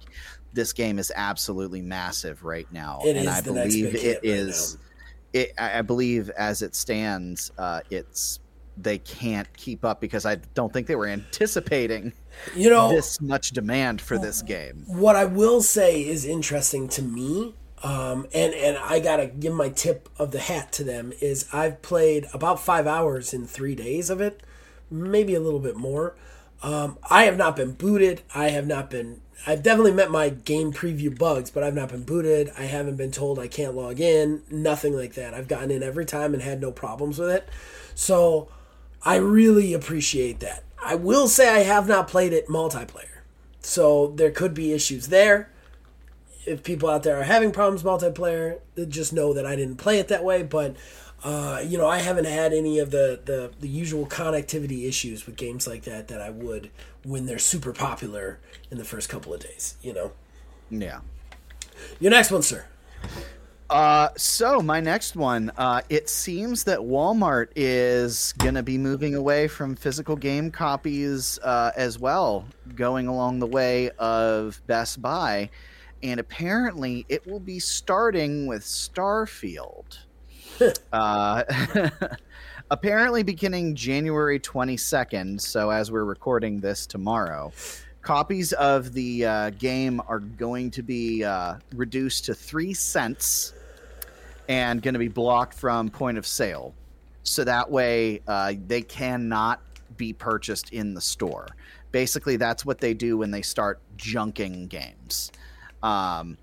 this 0.53 0.71
game 0.73 0.97
is 0.99 1.11
absolutely 1.15 1.81
massive 1.81 2.43
right 2.43 2.67
now, 2.71 3.01
It 3.05 3.17
and 3.17 3.27
I 3.29 3.41
believe 3.41 3.93
it 3.95 4.15
right 4.15 4.19
is. 4.23 4.77
It, 5.33 5.51
I 5.57 5.79
I 5.79 5.81
believe 5.81 6.29
as 6.31 6.61
it 6.61 6.73
stands, 6.75 7.51
uh, 7.57 7.81
it's 7.89 8.39
they 8.77 8.97
can't 8.99 9.51
keep 9.55 9.83
up 9.85 9.99
because 10.01 10.25
I 10.25 10.35
don't 10.53 10.71
think 10.71 10.87
they 10.87 10.95
were 10.95 11.07
anticipating 11.07 12.11
You 12.55 12.69
know, 12.69 12.89
this 12.89 13.21
much 13.21 13.51
demand 13.51 14.01
for 14.01 14.17
this 14.17 14.41
game. 14.41 14.83
what 14.87 15.15
I 15.17 15.25
will 15.25 15.61
say 15.61 16.01
is 16.05 16.25
interesting 16.25 16.87
to 16.89 17.01
me, 17.01 17.53
um, 17.83 18.27
and 18.33 18.53
and 18.53 18.77
I 18.77 18.99
gotta 18.99 19.27
give 19.27 19.53
my 19.53 19.69
tip 19.69 20.09
of 20.17 20.31
the 20.31 20.39
hat 20.39 20.71
to 20.73 20.83
them 20.83 21.13
is 21.21 21.47
I've 21.53 21.81
played 21.81 22.27
about 22.33 22.59
five 22.59 22.87
hours 22.87 23.33
in 23.33 23.45
three 23.45 23.75
days 23.75 24.09
of 24.09 24.21
it, 24.21 24.41
maybe 24.89 25.35
a 25.35 25.39
little 25.39 25.59
bit 25.59 25.75
more. 25.75 26.15
Um, 26.63 26.97
I 27.09 27.25
have 27.25 27.37
not 27.37 27.55
been 27.55 27.73
booted. 27.73 28.21
I 28.33 28.49
have 28.49 28.65
not 28.65 28.89
been. 28.89 29.21
I've 29.45 29.61
definitely 29.61 29.91
met 29.91 30.09
my 30.09 30.29
game 30.29 30.71
preview 30.73 31.15
bugs, 31.15 31.51
but 31.51 31.63
I've 31.63 31.75
not 31.75 31.89
been 31.89 32.03
booted. 32.03 32.51
I 32.57 32.63
haven't 32.63 32.95
been 32.95 33.11
told 33.11 33.37
I 33.37 33.47
can't 33.47 33.75
log 33.75 33.99
in. 33.99 34.41
Nothing 34.49 34.95
like 34.95 35.13
that. 35.13 35.33
I've 35.33 35.47
gotten 35.47 35.69
in 35.69 35.83
every 35.83 36.05
time 36.05 36.33
and 36.33 36.41
had 36.41 36.61
no 36.61 36.71
problems 36.71 37.19
with 37.19 37.29
it. 37.29 37.47
So 37.93 38.47
I 39.03 39.17
really 39.17 39.73
appreciate 39.73 40.39
that. 40.39 40.63
I 40.83 40.95
will 40.95 41.27
say 41.27 41.49
I 41.49 41.59
have 41.59 41.87
not 41.87 42.07
played 42.07 42.33
it 42.33 42.47
multiplayer. 42.47 43.21
So 43.59 44.13
there 44.15 44.31
could 44.31 44.53
be 44.53 44.73
issues 44.73 45.07
there. 45.07 45.51
If 46.45 46.63
people 46.63 46.89
out 46.89 47.03
there 47.03 47.19
are 47.19 47.23
having 47.23 47.51
problems 47.51 47.83
multiplayer, 47.83 48.59
just 48.87 49.13
know 49.13 49.33
that 49.33 49.45
I 49.45 49.55
didn't 49.55 49.77
play 49.77 49.99
it 49.99 50.07
that 50.09 50.23
way. 50.23 50.43
But 50.43 50.75
uh, 51.23 51.63
you 51.65 51.77
know, 51.77 51.87
I 51.87 51.99
haven't 51.99 52.25
had 52.25 52.53
any 52.53 52.79
of 52.79 52.91
the, 52.91 53.19
the 53.25 53.51
the 53.59 53.67
usual 53.67 54.05
connectivity 54.05 54.87
issues 54.87 55.25
with 55.25 55.35
games 55.35 55.65
like 55.67 55.83
that 55.83 56.07
that 56.09 56.21
I 56.21 56.29
would 56.29 56.69
when 57.03 57.25
they're 57.25 57.39
super 57.39 57.73
popular 57.73 58.39
in 58.69 58.77
the 58.77 58.85
first 58.85 59.09
couple 59.09 59.33
of 59.33 59.39
days. 59.39 59.75
You 59.81 59.93
know, 59.93 60.11
Yeah. 60.69 60.99
your 61.99 62.11
next 62.11 62.31
one, 62.31 62.43
sir. 62.43 62.65
Uh, 63.67 64.09
so 64.15 64.59
my 64.61 64.79
next 64.79 65.15
one, 65.15 65.51
uh, 65.57 65.81
it 65.89 66.07
seems 66.07 66.63
that 66.65 66.77
Walmart 66.77 67.47
is 67.55 68.33
gonna 68.37 68.61
be 68.61 68.77
moving 68.77 69.15
away 69.15 69.47
from 69.47 69.75
physical 69.75 70.15
game 70.15 70.51
copies 70.51 71.39
uh, 71.39 71.71
as 71.75 71.97
well, 71.97 72.45
going 72.75 73.07
along 73.07 73.39
the 73.39 73.47
way 73.47 73.89
of 73.97 74.61
Best 74.67 75.01
Buy, 75.01 75.49
and 76.03 76.19
apparently 76.19 77.05
it 77.09 77.25
will 77.25 77.39
be 77.39 77.59
starting 77.59 78.47
with 78.47 78.63
Starfield. 78.63 79.99
uh, 80.93 81.43
apparently 82.71 83.23
beginning 83.23 83.75
January 83.75 84.39
22nd. 84.39 85.39
So 85.41 85.69
as 85.69 85.91
we're 85.91 86.05
recording 86.05 86.59
this 86.59 86.85
tomorrow, 86.85 87.51
copies 88.01 88.53
of 88.53 88.93
the 88.93 89.25
uh, 89.25 89.49
game 89.51 90.01
are 90.07 90.19
going 90.19 90.71
to 90.71 90.83
be 90.83 91.23
uh, 91.23 91.55
reduced 91.73 92.25
to 92.25 92.33
three 92.33 92.73
cents 92.73 93.53
and 94.47 94.81
going 94.81 94.93
to 94.93 94.99
be 94.99 95.07
blocked 95.07 95.55
from 95.55 95.89
point 95.89 96.17
of 96.17 96.25
sale. 96.25 96.73
So 97.23 97.43
that 97.43 97.69
way 97.69 98.21
uh, 98.27 98.53
they 98.67 98.81
cannot 98.81 99.59
be 99.97 100.13
purchased 100.13 100.71
in 100.71 100.93
the 100.93 101.01
store. 101.01 101.47
Basically, 101.91 102.35
that's 102.37 102.65
what 102.65 102.79
they 102.79 102.93
do 102.93 103.17
when 103.17 103.31
they 103.31 103.41
start 103.41 103.79
junking 103.97 104.69
games. 104.69 105.31
Um, 105.85 106.37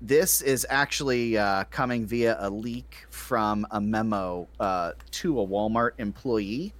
this 0.00 0.42
is 0.42 0.66
actually 0.68 1.38
uh, 1.38 1.64
coming 1.70 2.04
via 2.04 2.36
a 2.40 2.50
leak 2.50 3.06
from 3.10 3.64
a 3.70 3.80
memo 3.80 4.48
uh, 4.58 4.92
to 5.12 5.40
a 5.40 5.46
Walmart 5.46 5.92
employee. 5.98 6.74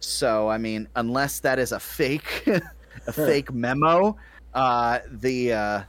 So, 0.00 0.48
I 0.48 0.56
mean, 0.56 0.88
unless 0.96 1.40
that 1.40 1.58
is 1.58 1.72
a 1.72 1.80
fake, 1.80 2.46
a 3.06 3.12
fake 3.12 3.52
memo, 3.52 4.16
uh, 4.54 5.00
the 5.10 5.52
uh, 5.52 5.82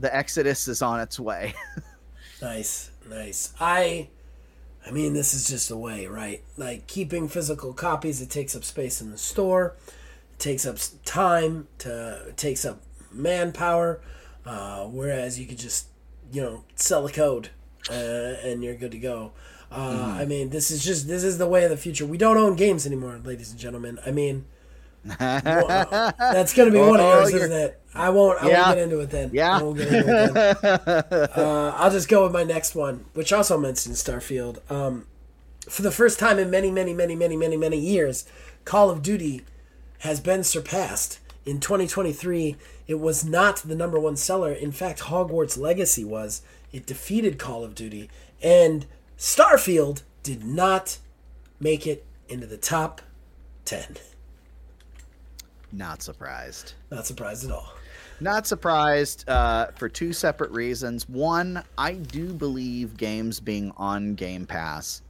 the 0.00 0.14
exodus 0.14 0.68
is 0.68 0.82
on 0.82 1.00
its 1.00 1.20
way. 1.20 1.54
Nice, 2.42 2.90
nice. 3.08 3.54
I, 3.58 4.08
I 4.86 4.90
mean, 4.90 5.14
this 5.14 5.32
is 5.32 5.48
just 5.48 5.70
a 5.70 5.76
way, 5.76 6.06
right? 6.06 6.42
Like 6.58 6.86
keeping 6.86 7.28
physical 7.28 7.72
copies, 7.72 8.20
it 8.20 8.28
takes 8.28 8.54
up 8.54 8.62
space 8.62 9.00
in 9.00 9.10
the 9.10 9.16
store, 9.16 9.74
it 10.34 10.38
takes 10.38 10.66
up 10.66 10.76
time, 11.06 11.66
to 11.78 12.26
it 12.28 12.36
takes 12.36 12.66
up 12.66 12.82
manpower. 13.10 14.00
Uh, 14.46 14.84
whereas 14.84 15.38
you 15.40 15.46
could 15.46 15.58
just, 15.58 15.88
you 16.32 16.40
know, 16.40 16.64
sell 16.76 17.04
a 17.06 17.10
code, 17.12 17.50
uh, 17.90 17.92
and 17.92 18.62
you're 18.62 18.76
good 18.76 18.92
to 18.92 18.98
go. 18.98 19.32
Uh, 19.72 20.16
I 20.20 20.24
mean, 20.24 20.50
this 20.50 20.70
is 20.70 20.84
just 20.84 21.08
this 21.08 21.24
is 21.24 21.38
the 21.38 21.46
way 21.48 21.64
of 21.64 21.70
the 21.70 21.76
future. 21.76 22.06
We 22.06 22.16
don't 22.18 22.36
own 22.36 22.54
games 22.54 22.86
anymore, 22.86 23.20
ladies 23.24 23.50
and 23.50 23.58
gentlemen. 23.58 23.98
I 24.06 24.12
mean, 24.12 24.44
well, 25.04 26.14
that's 26.18 26.54
gonna 26.54 26.70
be 26.70 26.78
one 26.78 27.00
of 27.00 27.06
Oh, 27.06 27.18
yours, 27.20 27.34
isn't 27.34 27.52
it? 27.52 27.80
I 27.94 28.10
won't. 28.10 28.42
I 28.42 28.48
Yeah. 28.48 28.62
won't 28.66 28.76
get 28.76 28.82
into 28.84 29.00
it 29.00 29.10
then. 29.10 29.30
Yeah. 29.32 29.58
I 29.58 29.62
won't 29.62 29.78
get 29.78 29.92
into 29.92 30.14
it 30.14 30.34
then. 30.34 31.28
Uh, 31.44 31.72
I'll 31.76 31.90
just 31.90 32.08
go 32.08 32.22
with 32.24 32.32
my 32.32 32.44
next 32.44 32.74
one, 32.76 33.06
which 33.14 33.32
also 33.32 33.58
mentions 33.58 34.02
Starfield. 34.02 34.58
Um, 34.70 35.06
for 35.68 35.82
the 35.82 35.90
first 35.90 36.18
time 36.20 36.38
in 36.38 36.48
many, 36.50 36.70
many, 36.70 36.92
many, 36.94 37.16
many, 37.16 37.36
many, 37.36 37.56
many 37.56 37.78
years, 37.78 38.24
Call 38.64 38.90
of 38.90 39.02
Duty 39.02 39.42
has 40.00 40.20
been 40.20 40.44
surpassed. 40.44 41.18
In 41.44 41.60
2023, 41.60 42.56
it 42.86 43.00
was 43.00 43.24
not 43.24 43.56
the 43.58 43.74
number 43.74 43.98
one 43.98 44.16
seller. 44.16 44.52
In 44.52 44.72
fact, 44.72 45.00
Hogwarts 45.00 45.58
Legacy 45.58 46.04
was. 46.04 46.42
It 46.72 46.86
defeated 46.86 47.38
Call 47.38 47.64
of 47.64 47.74
Duty. 47.74 48.10
And 48.42 48.86
Starfield 49.18 50.02
did 50.22 50.44
not 50.44 50.98
make 51.58 51.86
it 51.86 52.04
into 52.28 52.46
the 52.46 52.56
top 52.56 53.00
10. 53.64 53.96
Not 55.72 56.02
surprised. 56.02 56.74
Not 56.90 57.06
surprised 57.06 57.44
at 57.44 57.50
all. 57.50 57.72
Not 58.20 58.46
surprised 58.46 59.28
uh, 59.28 59.66
for 59.76 59.88
two 59.88 60.12
separate 60.12 60.50
reasons. 60.50 61.08
One, 61.08 61.62
I 61.76 61.94
do 61.94 62.32
believe 62.32 62.96
games 62.96 63.40
being 63.40 63.72
on 63.76 64.14
Game 64.14 64.46
Pass 64.46 65.02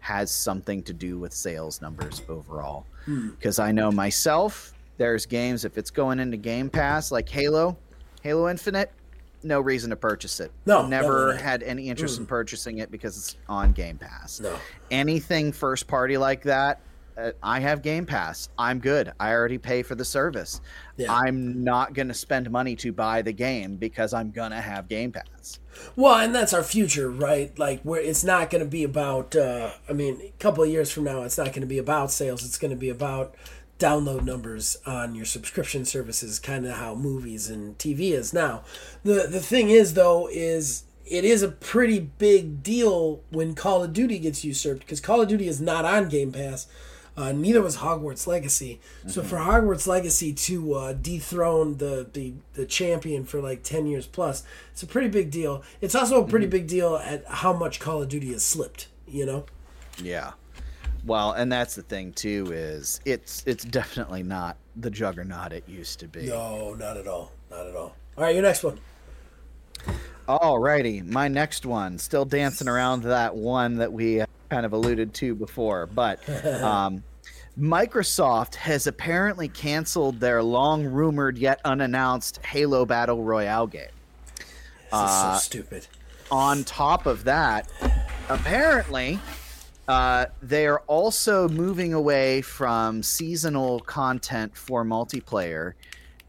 has 0.00 0.30
something 0.30 0.82
to 0.82 0.92
do 0.92 1.18
with 1.18 1.32
sales 1.32 1.80
numbers 1.80 2.22
overall. 2.28 2.86
Because 3.06 3.58
I 3.58 3.72
know 3.72 3.90
myself, 3.90 4.72
there's 5.00 5.24
games, 5.24 5.64
if 5.64 5.78
it's 5.78 5.90
going 5.90 6.20
into 6.20 6.36
Game 6.36 6.68
Pass, 6.68 7.10
like 7.10 7.26
Halo, 7.26 7.78
Halo 8.22 8.50
Infinite, 8.50 8.92
no 9.42 9.58
reason 9.58 9.88
to 9.88 9.96
purchase 9.96 10.40
it. 10.40 10.52
No, 10.66 10.86
Never 10.86 11.34
had 11.36 11.62
any 11.62 11.88
interest 11.88 12.18
in 12.18 12.26
purchasing 12.26 12.78
it 12.78 12.90
because 12.90 13.16
it's 13.16 13.36
on 13.48 13.72
Game 13.72 13.96
Pass. 13.96 14.40
No. 14.40 14.54
Anything 14.90 15.52
first 15.52 15.86
party 15.86 16.18
like 16.18 16.42
that, 16.42 16.82
uh, 17.16 17.30
I 17.42 17.60
have 17.60 17.80
Game 17.80 18.04
Pass. 18.04 18.50
I'm 18.58 18.78
good. 18.78 19.10
I 19.18 19.32
already 19.32 19.56
pay 19.56 19.82
for 19.82 19.94
the 19.94 20.04
service. 20.04 20.60
Yeah. 20.98 21.10
I'm 21.10 21.64
not 21.64 21.94
going 21.94 22.08
to 22.08 22.14
spend 22.14 22.50
money 22.50 22.76
to 22.76 22.92
buy 22.92 23.22
the 23.22 23.32
game 23.32 23.76
because 23.76 24.12
I'm 24.12 24.30
going 24.30 24.50
to 24.50 24.60
have 24.60 24.86
Game 24.86 25.12
Pass. 25.12 25.60
Well, 25.96 26.16
and 26.16 26.34
that's 26.34 26.52
our 26.52 26.62
future, 26.62 27.10
right? 27.10 27.58
Like, 27.58 27.80
where 27.84 28.02
it's 28.02 28.22
not 28.22 28.50
going 28.50 28.62
to 28.62 28.68
be 28.68 28.84
about. 28.84 29.34
Uh, 29.34 29.70
I 29.88 29.94
mean, 29.94 30.20
a 30.20 30.32
couple 30.38 30.62
of 30.62 30.68
years 30.68 30.90
from 30.92 31.04
now, 31.04 31.22
it's 31.22 31.38
not 31.38 31.46
going 31.46 31.62
to 31.62 31.66
be 31.66 31.78
about 31.78 32.10
sales. 32.10 32.44
It's 32.44 32.58
going 32.58 32.70
to 32.70 32.76
be 32.76 32.90
about 32.90 33.34
download 33.80 34.24
numbers 34.24 34.76
on 34.86 35.14
your 35.14 35.24
subscription 35.24 35.84
services, 35.84 36.38
kind 36.38 36.66
of 36.66 36.76
how 36.76 36.94
movies 36.94 37.50
and 37.50 37.76
TV 37.78 38.12
is 38.12 38.32
now. 38.32 38.62
the 39.02 39.26
The 39.28 39.40
thing 39.40 39.70
is, 39.70 39.94
though, 39.94 40.28
is 40.30 40.84
it 41.06 41.24
is 41.24 41.42
a 41.42 41.48
pretty 41.48 41.98
big 41.98 42.62
deal 42.62 43.20
when 43.30 43.54
Call 43.54 43.82
of 43.82 43.92
Duty 43.92 44.18
gets 44.20 44.44
usurped 44.44 44.80
because 44.80 45.00
Call 45.00 45.20
of 45.20 45.28
Duty 45.28 45.48
is 45.48 45.60
not 45.60 45.84
on 45.84 46.08
Game 46.08 46.30
Pass. 46.30 46.68
Uh, 47.16 47.32
neither 47.32 47.60
was 47.60 47.78
Hogwarts 47.78 48.26
Legacy. 48.26 48.80
So 49.06 49.22
for 49.22 49.36
Hogwarts 49.36 49.86
Legacy 49.86 50.32
to 50.32 50.74
uh, 50.74 50.92
dethrone 50.92 51.76
the, 51.78 52.08
the 52.10 52.34
the 52.54 52.64
champion 52.64 53.24
for 53.24 53.40
like 53.42 53.62
ten 53.62 53.86
years 53.86 54.06
plus, 54.06 54.44
it's 54.72 54.82
a 54.82 54.86
pretty 54.86 55.08
big 55.08 55.30
deal. 55.30 55.62
It's 55.80 55.94
also 55.94 56.22
a 56.22 56.26
pretty 56.26 56.46
big 56.46 56.68
deal 56.68 56.96
at 56.96 57.24
how 57.26 57.52
much 57.52 57.80
Call 57.80 58.00
of 58.00 58.08
Duty 58.08 58.32
has 58.32 58.44
slipped. 58.44 58.86
You 59.08 59.26
know. 59.26 59.46
Yeah. 60.00 60.32
Well, 61.04 61.32
and 61.32 61.50
that's 61.50 61.74
the 61.74 61.82
thing 61.82 62.12
too 62.12 62.50
is 62.52 63.00
it's 63.04 63.42
it's 63.46 63.64
definitely 63.64 64.22
not 64.22 64.56
the 64.76 64.90
juggernaut 64.90 65.52
it 65.52 65.64
used 65.68 65.98
to 66.00 66.08
be. 66.08 66.26
No, 66.26 66.74
not 66.74 66.96
at 66.96 67.06
all. 67.06 67.32
Not 67.50 67.66
at 67.66 67.74
all. 67.74 67.96
All 68.16 68.24
right, 68.24 68.34
your 68.34 68.42
next 68.42 68.62
one. 68.62 68.78
Alrighty, 70.28 71.04
my 71.04 71.26
next 71.28 71.66
one, 71.66 71.98
still 71.98 72.24
dancing 72.24 72.68
around 72.68 73.02
that 73.02 73.34
one 73.34 73.76
that 73.78 73.92
we 73.92 74.22
kind 74.48 74.64
of 74.66 74.72
alluded 74.72 75.12
to 75.14 75.34
before, 75.34 75.86
but 75.86 76.20
um, 76.62 77.02
Microsoft 77.58 78.54
has 78.54 78.86
apparently 78.86 79.48
canceled 79.48 80.20
their 80.20 80.42
long 80.42 80.84
rumored 80.84 81.36
yet 81.36 81.60
unannounced 81.64 82.44
Halo 82.44 82.84
Battle 82.86 83.24
Royale 83.24 83.66
game. 83.66 83.88
This 84.36 84.46
Uh, 84.92 85.32
is 85.34 85.42
so 85.42 85.46
stupid. 85.46 85.86
On 86.30 86.62
top 86.62 87.06
of 87.06 87.24
that, 87.24 87.68
apparently, 88.28 89.18
Uh, 89.88 90.26
they 90.42 90.66
are 90.66 90.80
also 90.86 91.48
moving 91.48 91.92
away 91.94 92.42
from 92.42 93.02
seasonal 93.02 93.80
content 93.80 94.56
for 94.56 94.84
multiplayer, 94.84 95.72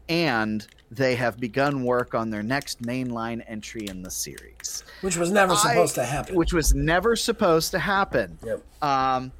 and 0.08 0.66
they 0.90 1.14
have 1.14 1.38
begun 1.38 1.84
work 1.84 2.14
on 2.14 2.30
their 2.30 2.42
next 2.42 2.82
mainline 2.82 3.42
entry 3.46 3.86
in 3.86 4.02
the 4.02 4.10
series, 4.10 4.84
which 5.00 5.16
was 5.16 5.30
never 5.30 5.52
I- 5.52 5.56
supposed 5.56 5.94
to 5.94 6.04
happen. 6.04 6.34
which 6.34 6.52
was 6.52 6.74
never 6.74 7.14
supposed 7.16 7.70
to 7.70 7.78
happen. 7.78 8.36
Yep. 8.44 8.62
Um, 8.82 9.32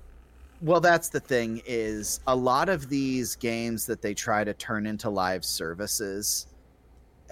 well, 0.61 0.81
that's 0.81 1.09
the 1.09 1.19
thing 1.21 1.61
is 1.67 2.21
a 2.29 2.37
lot 2.37 2.69
of 2.69 2.89
these 2.89 3.35
games 3.35 3.85
that 3.87 4.01
they 4.01 4.15
try 4.15 4.45
to 4.45 4.55
turn 4.55 4.87
into 4.87 5.11
live 5.11 5.45
services. 5.45 6.47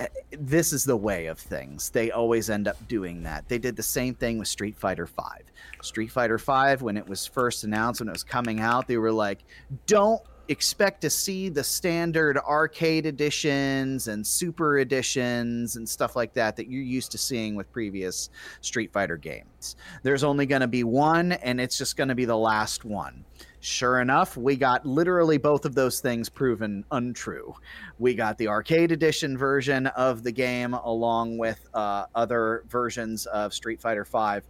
Eh, 0.01 0.07
This 0.33 0.73
is 0.73 0.85
the 0.85 0.97
way 0.97 1.27
of 1.27 1.39
things. 1.39 1.91
They 1.91 2.11
always 2.11 2.51
end 2.51 2.69
up 2.69 2.77
doing 2.89 3.23
that. 3.23 3.49
They 3.49 3.59
did 3.59 3.77
the 3.77 3.83
same 3.83 4.15
thing 4.15 4.39
with 4.39 4.49
Street 4.49 4.77
Fighter 4.77 5.07
Five. 5.07 5.45
Street 5.83 6.11
Fighter 6.11 6.39
Five, 6.39 6.83
when 6.83 6.97
it 6.97 7.09
was 7.09 7.27
first 7.27 7.65
announced, 7.65 8.01
when 8.01 8.09
it 8.09 8.13
was 8.13 8.25
coming 8.25 8.61
out, 8.61 8.89
they 8.89 8.97
were 8.97 9.13
like, 9.13 9.45
"Don't 9.87 10.23
expect 10.51 11.01
to 11.03 11.09
see 11.09 11.49
the 11.49 11.63
standard 11.63 12.37
arcade 12.37 13.07
editions 13.07 14.09
and 14.09 14.27
super 14.27 14.79
editions 14.81 15.77
and 15.77 15.89
stuff 15.89 16.17
like 16.17 16.33
that 16.35 16.57
that 16.57 16.69
you're 16.69 16.83
used 16.83 17.13
to 17.13 17.19
seeing 17.19 17.55
with 17.55 17.71
previous 17.73 18.31
Street 18.61 18.93
Fighter 18.93 19.17
games. 19.17 19.77
There's 20.03 20.25
only 20.25 20.47
going 20.47 20.63
to 20.63 20.67
be 20.67 20.83
one, 20.83 21.33
and 21.33 21.61
it's 21.61 21.79
just 21.79 21.97
going 21.97 22.09
to 22.09 22.17
be 22.17 22.25
the 22.25 22.37
last 22.37 22.85
one. 22.85 23.25
Sure 23.61 24.01
enough, 24.01 24.39
we 24.39 24.57
got 24.57 24.87
literally 24.87 25.37
both 25.37 25.67
of 25.67 25.75
those 25.75 26.01
things 26.01 26.31
proven 26.31 26.85
untrue. 26.91 27.55
We 27.99 28.15
got 28.15 28.39
the 28.39 28.49
arcade 28.49 28.91
edition 28.91 29.37
version 29.37 29.87
of 29.89 30.23
the 30.23 30.33
game 30.33 30.73
along 30.73 31.37
with 31.37 31.61
uh, 31.75 32.07
other 32.15 32.65
versions 32.69 33.27
of 33.27 33.53
Street 33.53 33.81
Fighter 33.81 34.05
V, 34.05 34.41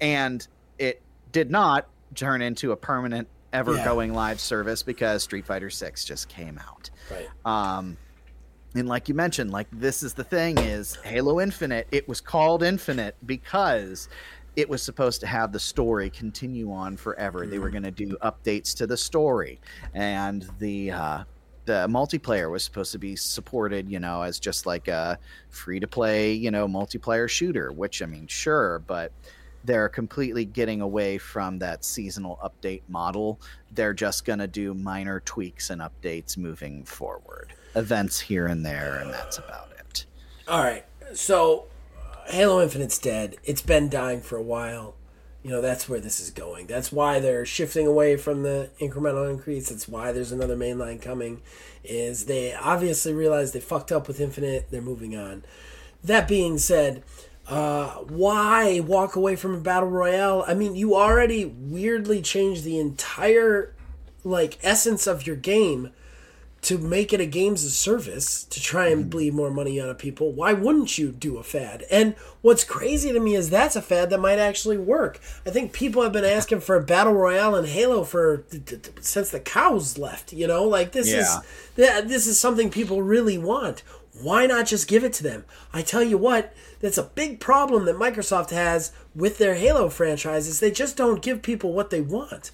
and 0.00 0.46
it 0.78 1.02
did 1.32 1.50
not 1.50 1.88
turn 2.14 2.40
into 2.40 2.70
a 2.70 2.76
permanent, 2.76 3.26
ever 3.52 3.74
going 3.84 4.14
live 4.14 4.40
service 4.40 4.82
because 4.82 5.24
Street 5.24 5.44
Fighter 5.44 5.70
6 5.70 6.04
just 6.04 6.28
came 6.28 6.58
out. 6.58 6.90
Right. 7.10 7.28
Um, 7.44 7.96
and 8.74 8.88
like 8.88 9.08
you 9.08 9.14
mentioned, 9.14 9.50
like 9.50 9.68
this 9.72 10.02
is 10.02 10.14
the 10.14 10.24
thing 10.24 10.58
is 10.58 10.96
Halo 10.96 11.40
Infinite. 11.40 11.88
It 11.90 12.06
was 12.08 12.20
called 12.20 12.62
Infinite 12.62 13.16
because 13.24 14.08
it 14.56 14.68
was 14.68 14.82
supposed 14.82 15.20
to 15.20 15.26
have 15.26 15.52
the 15.52 15.60
story 15.60 16.10
continue 16.10 16.72
on 16.72 16.96
forever. 16.96 17.46
They 17.46 17.58
were 17.58 17.70
going 17.70 17.82
to 17.82 17.90
do 17.90 18.16
updates 18.22 18.74
to 18.78 18.86
the 18.86 18.96
story, 18.96 19.60
and 19.94 20.48
the 20.58 20.90
uh, 20.90 21.24
the 21.66 21.86
multiplayer 21.88 22.50
was 22.50 22.64
supposed 22.64 22.92
to 22.92 22.98
be 22.98 23.16
supported, 23.16 23.90
you 23.90 24.00
know, 24.00 24.22
as 24.22 24.40
just 24.40 24.66
like 24.66 24.88
a 24.88 25.18
free 25.50 25.78
to 25.80 25.86
play, 25.86 26.32
you 26.32 26.50
know, 26.50 26.66
multiplayer 26.66 27.28
shooter. 27.28 27.70
Which 27.70 28.02
I 28.02 28.06
mean, 28.06 28.26
sure, 28.26 28.80
but 28.86 29.12
they're 29.64 29.88
completely 29.88 30.44
getting 30.44 30.80
away 30.80 31.18
from 31.18 31.58
that 31.58 31.84
seasonal 31.84 32.38
update 32.42 32.82
model. 32.88 33.40
They're 33.72 33.94
just 33.94 34.24
going 34.24 34.38
to 34.38 34.46
do 34.46 34.72
minor 34.72 35.20
tweaks 35.20 35.70
and 35.70 35.82
updates 35.82 36.38
moving 36.38 36.84
forward, 36.84 37.52
events 37.74 38.18
here 38.20 38.46
and 38.46 38.64
there, 38.64 38.98
and 38.98 39.12
that's 39.12 39.38
about 39.38 39.70
it. 39.78 40.06
All 40.48 40.62
right. 40.62 40.84
So 41.12 41.66
Halo 42.28 42.60
Infinite's 42.60 42.98
dead. 42.98 43.36
It's 43.44 43.62
been 43.62 43.88
dying 43.88 44.20
for 44.20 44.36
a 44.36 44.42
while. 44.42 44.94
You 45.44 45.50
know, 45.50 45.60
that's 45.60 45.88
where 45.88 46.00
this 46.00 46.18
is 46.18 46.30
going. 46.30 46.66
That's 46.66 46.90
why 46.90 47.20
they're 47.20 47.46
shifting 47.46 47.86
away 47.86 48.16
from 48.16 48.42
the 48.42 48.70
incremental 48.80 49.30
increase. 49.30 49.68
That's 49.68 49.86
why 49.86 50.10
there's 50.10 50.32
another 50.32 50.56
mainline 50.56 51.00
coming. 51.00 51.40
Is 51.84 52.26
they 52.26 52.52
obviously 52.52 53.12
realize 53.12 53.52
they 53.52 53.60
fucked 53.60 53.92
up 53.92 54.08
with 54.08 54.20
Infinite. 54.20 54.72
They're 54.72 54.82
moving 54.82 55.16
on. 55.16 55.44
That 56.02 56.26
being 56.26 56.58
said, 56.58 57.04
uh, 57.46 57.90
why 57.90 58.80
walk 58.80 59.14
away 59.14 59.36
from 59.36 59.54
a 59.54 59.60
battle 59.60 59.88
royale? 59.88 60.44
I 60.48 60.54
mean, 60.54 60.74
you 60.74 60.96
already 60.96 61.44
weirdly 61.44 62.22
changed 62.22 62.64
the 62.64 62.80
entire 62.80 63.72
like 64.24 64.58
essence 64.64 65.06
of 65.06 65.28
your 65.28 65.36
game 65.36 65.92
to 66.66 66.78
make 66.78 67.12
it 67.12 67.20
a 67.20 67.26
games 67.26 67.64
of 67.64 67.70
service 67.70 68.42
to 68.42 68.60
try 68.60 68.88
and 68.88 69.02
mm-hmm. 69.02 69.10
bleed 69.10 69.34
more 69.34 69.52
money 69.52 69.80
out 69.80 69.88
of 69.88 69.96
people, 69.96 70.32
why 70.32 70.52
wouldn't 70.52 70.98
you 70.98 71.12
do 71.12 71.38
a 71.38 71.44
fad? 71.44 71.84
And 71.92 72.16
what's 72.42 72.64
crazy 72.64 73.12
to 73.12 73.20
me 73.20 73.36
is 73.36 73.50
that's 73.50 73.76
a 73.76 73.82
fad 73.82 74.10
that 74.10 74.18
might 74.18 74.40
actually 74.40 74.76
work. 74.76 75.20
I 75.46 75.50
think 75.50 75.72
people 75.72 76.02
have 76.02 76.10
been 76.10 76.24
asking 76.24 76.62
for 76.62 76.74
a 76.74 76.82
battle 76.82 77.12
royale 77.12 77.54
in 77.54 77.66
Halo 77.66 78.02
for 78.02 78.44
since 79.00 79.30
the 79.30 79.38
cows 79.38 79.96
left. 79.96 80.32
You 80.32 80.48
know, 80.48 80.64
like 80.64 80.90
this 80.90 81.08
Yeah. 81.08 81.20
is 81.20 81.38
th- 81.76 82.04
this 82.06 82.26
is 82.26 82.36
something 82.36 82.68
people 82.68 83.00
really 83.00 83.38
want. 83.38 83.84
Why 84.20 84.46
not 84.46 84.66
just 84.66 84.88
give 84.88 85.04
it 85.04 85.12
to 85.14 85.22
them? 85.22 85.44
I 85.72 85.82
tell 85.82 86.02
you 86.02 86.18
what, 86.18 86.52
that's 86.80 86.98
a 86.98 87.04
big 87.04 87.38
problem 87.38 87.84
that 87.84 87.94
Microsoft 87.94 88.50
has 88.50 88.90
with 89.14 89.38
their 89.38 89.54
Halo 89.54 89.88
franchises. 89.88 90.58
They 90.58 90.72
just 90.72 90.96
don't 90.96 91.22
give 91.22 91.42
people 91.42 91.72
what 91.72 91.90
they 91.90 92.00
want 92.00 92.50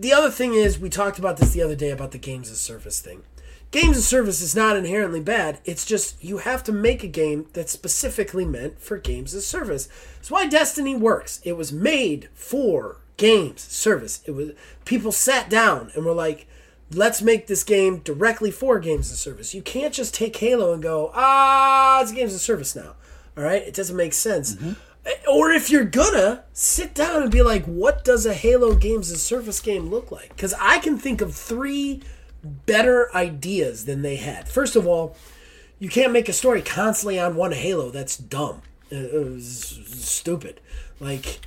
the 0.00 0.12
other 0.12 0.30
thing 0.30 0.54
is 0.54 0.78
we 0.78 0.88
talked 0.88 1.18
about 1.18 1.38
this 1.38 1.52
the 1.52 1.62
other 1.62 1.74
day 1.74 1.90
about 1.90 2.12
the 2.12 2.18
games 2.18 2.50
of 2.50 2.56
service 2.56 3.00
thing 3.00 3.22
games 3.70 3.98
of 3.98 4.04
service 4.04 4.40
is 4.40 4.56
not 4.56 4.76
inherently 4.76 5.20
bad. 5.20 5.60
It's 5.64 5.84
just 5.84 6.22
you 6.22 6.38
have 6.38 6.64
to 6.64 6.72
make 6.72 7.02
a 7.02 7.08
game 7.08 7.46
that's 7.52 7.72
specifically 7.72 8.44
meant 8.44 8.80
for 8.80 8.98
games 8.98 9.34
of 9.34 9.42
service. 9.42 9.88
It's 10.18 10.30
why 10.30 10.46
destiny 10.46 10.94
works. 10.94 11.40
It 11.44 11.56
was 11.56 11.72
made 11.72 12.28
for 12.34 13.00
games 13.16 13.60
service. 13.62 14.22
It 14.26 14.32
was 14.32 14.52
people 14.84 15.12
sat 15.12 15.50
down 15.50 15.90
and 15.94 16.04
were 16.04 16.12
like 16.12 16.46
let's 16.94 17.20
make 17.20 17.46
this 17.46 17.64
game 17.64 17.98
directly 17.98 18.50
for 18.50 18.78
games 18.78 19.12
of 19.12 19.18
service. 19.18 19.54
You 19.54 19.60
can't 19.60 19.92
just 19.92 20.14
take 20.14 20.36
halo 20.36 20.72
and 20.72 20.82
go 20.82 21.10
ah 21.14 22.00
it's 22.00 22.12
games 22.12 22.34
of 22.34 22.40
service 22.40 22.74
now. 22.74 22.94
All 23.36 23.44
right? 23.44 23.62
It 23.62 23.74
doesn't 23.74 23.96
make 23.96 24.14
sense. 24.14 24.56
Or 25.30 25.50
if 25.50 25.70
you're 25.70 25.84
gonna 25.84 26.44
sit 26.52 26.94
down 26.94 27.22
and 27.22 27.30
be 27.30 27.42
like 27.42 27.64
what 27.66 28.04
does 28.04 28.24
a 28.24 28.34
halo 28.34 28.74
games 28.74 29.10
of 29.10 29.18
service 29.18 29.60
game 29.60 29.90
look 29.90 30.10
like? 30.10 30.28
Because 30.30 30.54
i 30.60 30.78
can 30.78 30.96
think 30.96 31.20
of 31.20 31.34
three 31.34 32.02
better 32.66 33.14
ideas 33.14 33.84
than 33.84 34.02
they 34.02 34.16
had. 34.16 34.48
First 34.48 34.76
of 34.76 34.86
all 34.86 35.16
you 35.78 35.88
can't 35.88 36.12
make 36.12 36.28
a 36.28 36.32
story 36.32 36.60
constantly 36.60 37.20
on 37.20 37.36
one 37.36 37.52
halo. 37.52 37.90
That's 37.90 38.16
dumb. 38.16 38.62
Uh, 38.90 38.96
it 38.96 39.34
was 39.34 39.80
stupid. 39.86 40.60
Like 41.00 41.40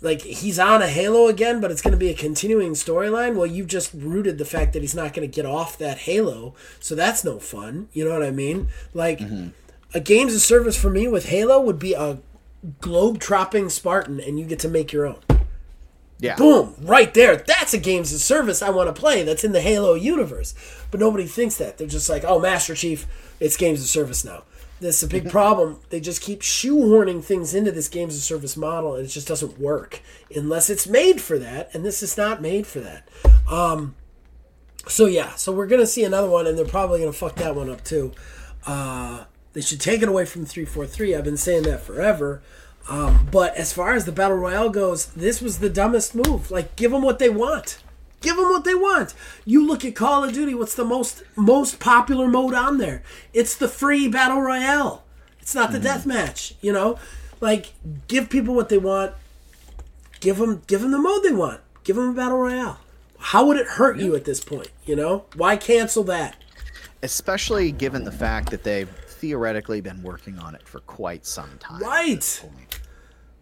like 0.00 0.22
he's 0.22 0.58
on 0.58 0.82
a 0.82 0.88
halo 0.88 1.28
again 1.28 1.60
but 1.60 1.70
it's 1.70 1.80
going 1.80 1.92
to 1.92 1.98
be 1.98 2.10
a 2.10 2.14
continuing 2.14 2.72
storyline? 2.72 3.36
Well 3.36 3.46
you've 3.46 3.68
just 3.68 3.92
rooted 3.94 4.38
the 4.38 4.44
fact 4.44 4.72
that 4.72 4.82
he's 4.82 4.94
not 4.94 5.12
going 5.12 5.28
to 5.28 5.34
get 5.34 5.46
off 5.46 5.78
that 5.78 5.98
halo 5.98 6.54
so 6.80 6.94
that's 6.94 7.24
no 7.24 7.38
fun. 7.38 7.88
You 7.92 8.04
know 8.04 8.12
what 8.12 8.24
i 8.24 8.30
mean? 8.30 8.68
Like 8.94 9.20
a 9.94 10.00
games 10.00 10.34
of 10.34 10.40
service 10.40 10.76
for 10.76 10.90
me 10.90 11.06
with 11.06 11.26
halo 11.26 11.60
would 11.60 11.78
be 11.78 11.94
a 11.94 12.18
globe 12.80 13.18
tropping 13.20 13.68
spartan 13.68 14.20
and 14.20 14.38
you 14.38 14.46
get 14.46 14.58
to 14.60 14.68
make 14.68 14.92
your 14.92 15.06
own 15.06 15.18
Yeah. 16.22 16.36
boom 16.36 16.74
right 16.80 17.12
there. 17.12 17.36
That's 17.36 17.74
a 17.74 17.78
games 17.78 18.14
of 18.14 18.20
service 18.20 18.62
i 18.62 18.70
want 18.70 18.94
to 18.94 18.98
play 18.98 19.22
that's 19.24 19.44
in 19.44 19.52
the 19.52 19.60
halo 19.60 19.94
universe. 19.94 20.54
But 20.90 21.00
nobody 21.00 21.26
thinks 21.26 21.56
that. 21.56 21.78
They're 21.78 21.86
just 21.86 22.08
like 22.08 22.24
oh 22.24 22.38
master 22.38 22.74
chief 22.74 23.06
it's 23.40 23.56
games 23.56 23.80
of 23.80 23.88
service 23.88 24.24
now. 24.24 24.44
That's 24.80 25.02
a 25.02 25.08
big 25.08 25.30
problem. 25.30 25.78
They 25.90 26.00
just 26.00 26.22
keep 26.22 26.40
shoehorning 26.42 27.22
things 27.22 27.54
into 27.54 27.70
this 27.70 27.88
games 27.88 28.16
of 28.16 28.22
service 28.22 28.56
model 28.56 28.94
and 28.94 29.04
it 29.04 29.08
just 29.08 29.28
doesn't 29.28 29.58
work 29.60 30.00
unless 30.34 30.70
it's 30.70 30.86
made 30.88 31.20
for 31.20 31.38
that 31.38 31.74
and 31.74 31.84
this 31.84 32.02
is 32.02 32.16
not 32.16 32.40
made 32.40 32.66
for 32.66 32.80
that. 32.80 33.08
Um 33.50 33.94
so 34.88 35.06
yeah. 35.06 35.34
So 35.34 35.52
we're 35.52 35.66
gonna 35.66 35.86
see 35.86 36.04
another 36.04 36.30
one 36.30 36.46
and 36.46 36.56
they're 36.56 36.64
probably 36.64 37.00
gonna 37.00 37.12
fuck 37.12 37.36
that 37.36 37.54
one 37.56 37.68
up 37.68 37.82
too. 37.84 38.12
Uh 38.64 39.24
they 39.52 39.60
should 39.60 39.80
take 39.80 40.02
it 40.02 40.08
away 40.08 40.24
from 40.24 40.44
343 40.46 41.14
i've 41.14 41.24
been 41.24 41.36
saying 41.36 41.62
that 41.64 41.82
forever 41.82 42.42
um, 42.88 43.28
but 43.30 43.54
as 43.56 43.72
far 43.72 43.94
as 43.94 44.04
the 44.04 44.12
battle 44.12 44.36
royale 44.36 44.70
goes, 44.70 45.06
this 45.06 45.40
was 45.40 45.58
the 45.58 45.70
dumbest 45.70 46.14
move. 46.14 46.50
Like, 46.50 46.74
give 46.76 46.90
them 46.90 47.02
what 47.02 47.18
they 47.18 47.28
want. 47.28 47.78
Give 48.20 48.36
them 48.36 48.50
what 48.50 48.64
they 48.64 48.74
want. 48.74 49.14
You 49.44 49.66
look 49.66 49.84
at 49.84 49.96
Call 49.96 50.24
of 50.24 50.32
Duty. 50.32 50.54
What's 50.54 50.74
the 50.74 50.84
most 50.84 51.22
most 51.34 51.80
popular 51.80 52.28
mode 52.28 52.54
on 52.54 52.78
there? 52.78 53.02
It's 53.32 53.56
the 53.56 53.68
free 53.68 54.08
battle 54.08 54.40
royale. 54.40 55.02
It's 55.40 55.56
not 55.56 55.72
the 55.72 55.80
death 55.80 56.06
match. 56.06 56.54
You 56.60 56.72
know, 56.72 56.98
like 57.40 57.72
give 58.06 58.30
people 58.30 58.54
what 58.54 58.68
they 58.68 58.78
want. 58.78 59.12
Give 60.20 60.38
them 60.38 60.62
give 60.68 60.82
them 60.82 60.92
the 60.92 60.98
mode 60.98 61.24
they 61.24 61.32
want. 61.32 61.60
Give 61.82 61.96
them 61.96 62.10
a 62.10 62.12
battle 62.12 62.38
royale. 62.38 62.78
How 63.18 63.44
would 63.46 63.56
it 63.56 63.66
hurt 63.66 63.98
you 63.98 64.14
at 64.14 64.24
this 64.24 64.38
point? 64.38 64.70
You 64.86 64.94
know, 64.94 65.24
why 65.34 65.56
cancel 65.56 66.04
that? 66.04 66.36
Especially 67.02 67.72
given 67.72 68.04
the 68.04 68.12
fact 68.12 68.50
that 68.50 68.62
they've 68.62 68.88
theoretically 69.22 69.80
been 69.80 70.02
working 70.02 70.36
on 70.40 70.54
it 70.56 70.66
for 70.66 70.80
quite 70.80 71.24
some 71.24 71.56
time. 71.60 71.80
Right. 71.80 72.44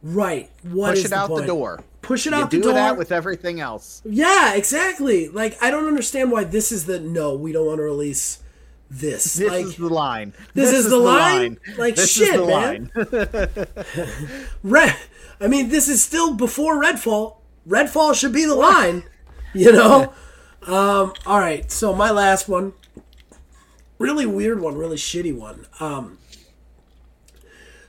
Right. 0.03 0.51
What 0.62 0.91
Push 0.91 0.99
is 0.99 1.05
it 1.07 1.09
the 1.09 1.16
out 1.16 1.28
the 1.28 1.35
point? 1.37 1.47
door. 1.47 1.85
Push 2.03 2.26
it 2.26 2.31
You 2.31 2.37
out 2.37 2.51
the 2.51 2.61
door. 2.61 2.72
Do 2.72 2.74
that 2.74 2.99
with 2.99 3.11
everything 3.11 3.61
else. 3.61 4.03
Yeah, 4.05 4.55
exactly. 4.55 5.28
Like 5.28 5.57
I 5.62 5.70
don't 5.70 5.87
understand 5.87 6.31
why 6.31 6.45
this 6.45 6.70
is 6.70 6.85
the 6.85 7.01
no. 7.01 7.35
We 7.35 7.53
don't 7.53 7.66
want 7.66 7.78
to 7.78 7.83
release 7.83 8.43
this. 8.91 9.35
This 9.35 9.51
like 9.51 9.64
is 9.64 9.76
the 9.76 9.89
line. 9.89 10.35
This 10.53 10.72
is 10.72 10.91
the 10.91 10.99
line? 10.99 11.59
Like, 11.78 11.97
this 11.97 12.12
shit, 12.12 12.28
is 12.28 12.41
the 12.41 12.47
man. 12.47 12.91
line. 13.97 14.47
Red. 14.62 14.97
I 15.41 15.47
mean, 15.49 15.70
this 15.70 15.89
is 15.89 16.03
still 16.03 16.35
before 16.35 16.83
Redfall. 16.83 17.37
Redfall 17.66 18.14
should 18.14 18.33
be 18.35 18.45
the 18.45 18.55
line. 18.55 19.03
You 19.55 19.72
know. 19.72 20.12
Um. 20.62 21.14
All 21.24 21.39
right. 21.39 21.72
So 21.72 21.95
my 21.95 22.11
last 22.11 22.47
one. 22.47 22.74
Really 24.01 24.26
weird 24.26 24.61
one. 24.61 24.76
Really 24.76 24.96
shitty 24.96 25.36
one. 25.36 25.66
Um. 25.78 26.18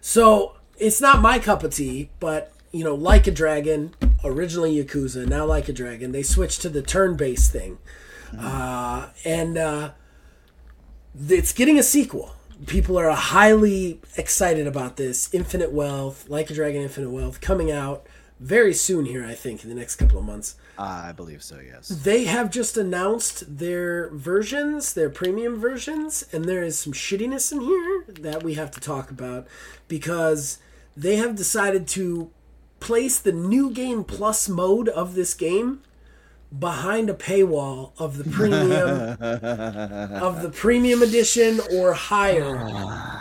So 0.02 0.58
it's 0.78 1.00
not 1.00 1.22
my 1.22 1.40
cup 1.40 1.64
of 1.64 1.74
tea, 1.74 2.10
but 2.20 2.52
you 2.72 2.84
know, 2.84 2.96
like 2.96 3.28
a 3.28 3.32
dragon. 3.32 3.96
originally 4.24 4.76
Yakuza, 4.84 5.28
now 5.28 5.46
Like 5.46 5.70
a 5.70 5.74
Dragon. 5.74 6.12
They 6.12 6.24
switched 6.24 6.62
to 6.62 6.70
the 6.70 6.82
turn-based 6.82 7.52
thing, 7.52 7.78
uh, 8.38 9.10
and 9.26 9.58
uh, 9.58 9.92
it's 11.28 11.54
getting 11.54 11.80
a 11.80 11.84
sequel. 11.84 12.36
People 12.68 12.98
are 12.98 13.10
highly 13.10 14.02
excited 14.18 14.68
about 14.68 14.98
this. 14.98 15.34
Infinite 15.34 15.72
Wealth, 15.72 16.30
Like 16.30 16.50
a 16.50 16.54
Dragon, 16.54 16.82
Infinite 16.82 17.10
Wealth, 17.10 17.42
coming 17.42 17.72
out 17.72 18.06
very 18.42 18.74
soon 18.74 19.06
here. 19.06 19.24
I 19.24 19.36
think 19.36 19.64
in 19.64 19.70
the 19.70 19.76
next 19.76 19.96
couple 19.98 20.18
of 20.18 20.26
months. 20.26 20.56
Uh, 20.78 21.04
I 21.06 21.12
believe 21.12 21.44
so. 21.44 21.60
Yes. 21.60 21.90
They 21.90 22.26
have 22.26 22.50
just 22.50 22.76
announced 22.76 23.58
their 23.60 24.10
versions, 24.10 24.94
their 24.94 25.12
premium 25.12 25.60
versions, 25.60 26.26
and 26.34 26.46
there 26.46 26.64
is 26.64 26.78
some 26.78 26.92
shittiness 26.92 27.52
in 27.52 27.62
here 27.62 28.06
that 28.08 28.42
we 28.44 28.56
have 28.56 28.72
to 28.72 28.80
talk 28.80 29.12
about 29.12 29.48
because 29.88 30.58
they 30.98 31.18
have 31.18 31.36
decided 31.36 31.88
to 31.90 32.32
place 32.80 33.20
the 33.20 33.32
new 33.32 33.70
game 33.70 34.04
plus 34.04 34.50
mode 34.50 34.90
of 34.90 35.14
this 35.14 35.36
game 35.36 35.82
behind 36.58 37.10
a 37.10 37.14
paywall 37.14 37.92
of 37.98 38.18
the 38.18 38.26
premium 38.26 39.18
of 40.22 40.42
the 40.42 40.50
premium 40.50 41.02
edition 41.02 41.60
or 41.74 41.94
higher. 41.94 42.58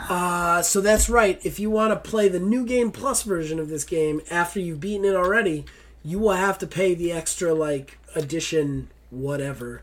Uh, 0.09 0.63
so 0.63 0.81
that's 0.81 1.09
right. 1.09 1.39
If 1.45 1.61
you 1.61 1.71
want 1.71 1.93
to 1.93 2.11
play 2.11 2.29
the 2.29 2.41
new 2.41 2.67
game 2.67 2.91
plus 2.91 3.23
version 3.23 3.59
of 3.61 3.69
this 3.69 3.85
game 3.85 4.21
after 4.31 4.59
you've 4.59 4.81
beaten 4.81 5.05
it 5.05 5.15
already, 5.15 5.65
you 6.05 6.19
will 6.19 6.33
have 6.33 6.59
to 6.59 6.67
pay 6.67 6.95
the 6.95 7.13
extra 7.13 7.55
like 7.55 7.99
edition 8.17 8.89
whatever. 9.11 9.83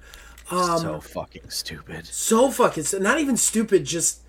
Um, 0.50 0.80
so 0.80 1.00
fucking 1.00 1.50
stupid. 1.50 2.06
so 2.08 2.50
fucking 2.50 2.86
not 3.02 3.20
even 3.20 3.38
stupid, 3.38 3.86
just 3.86 4.22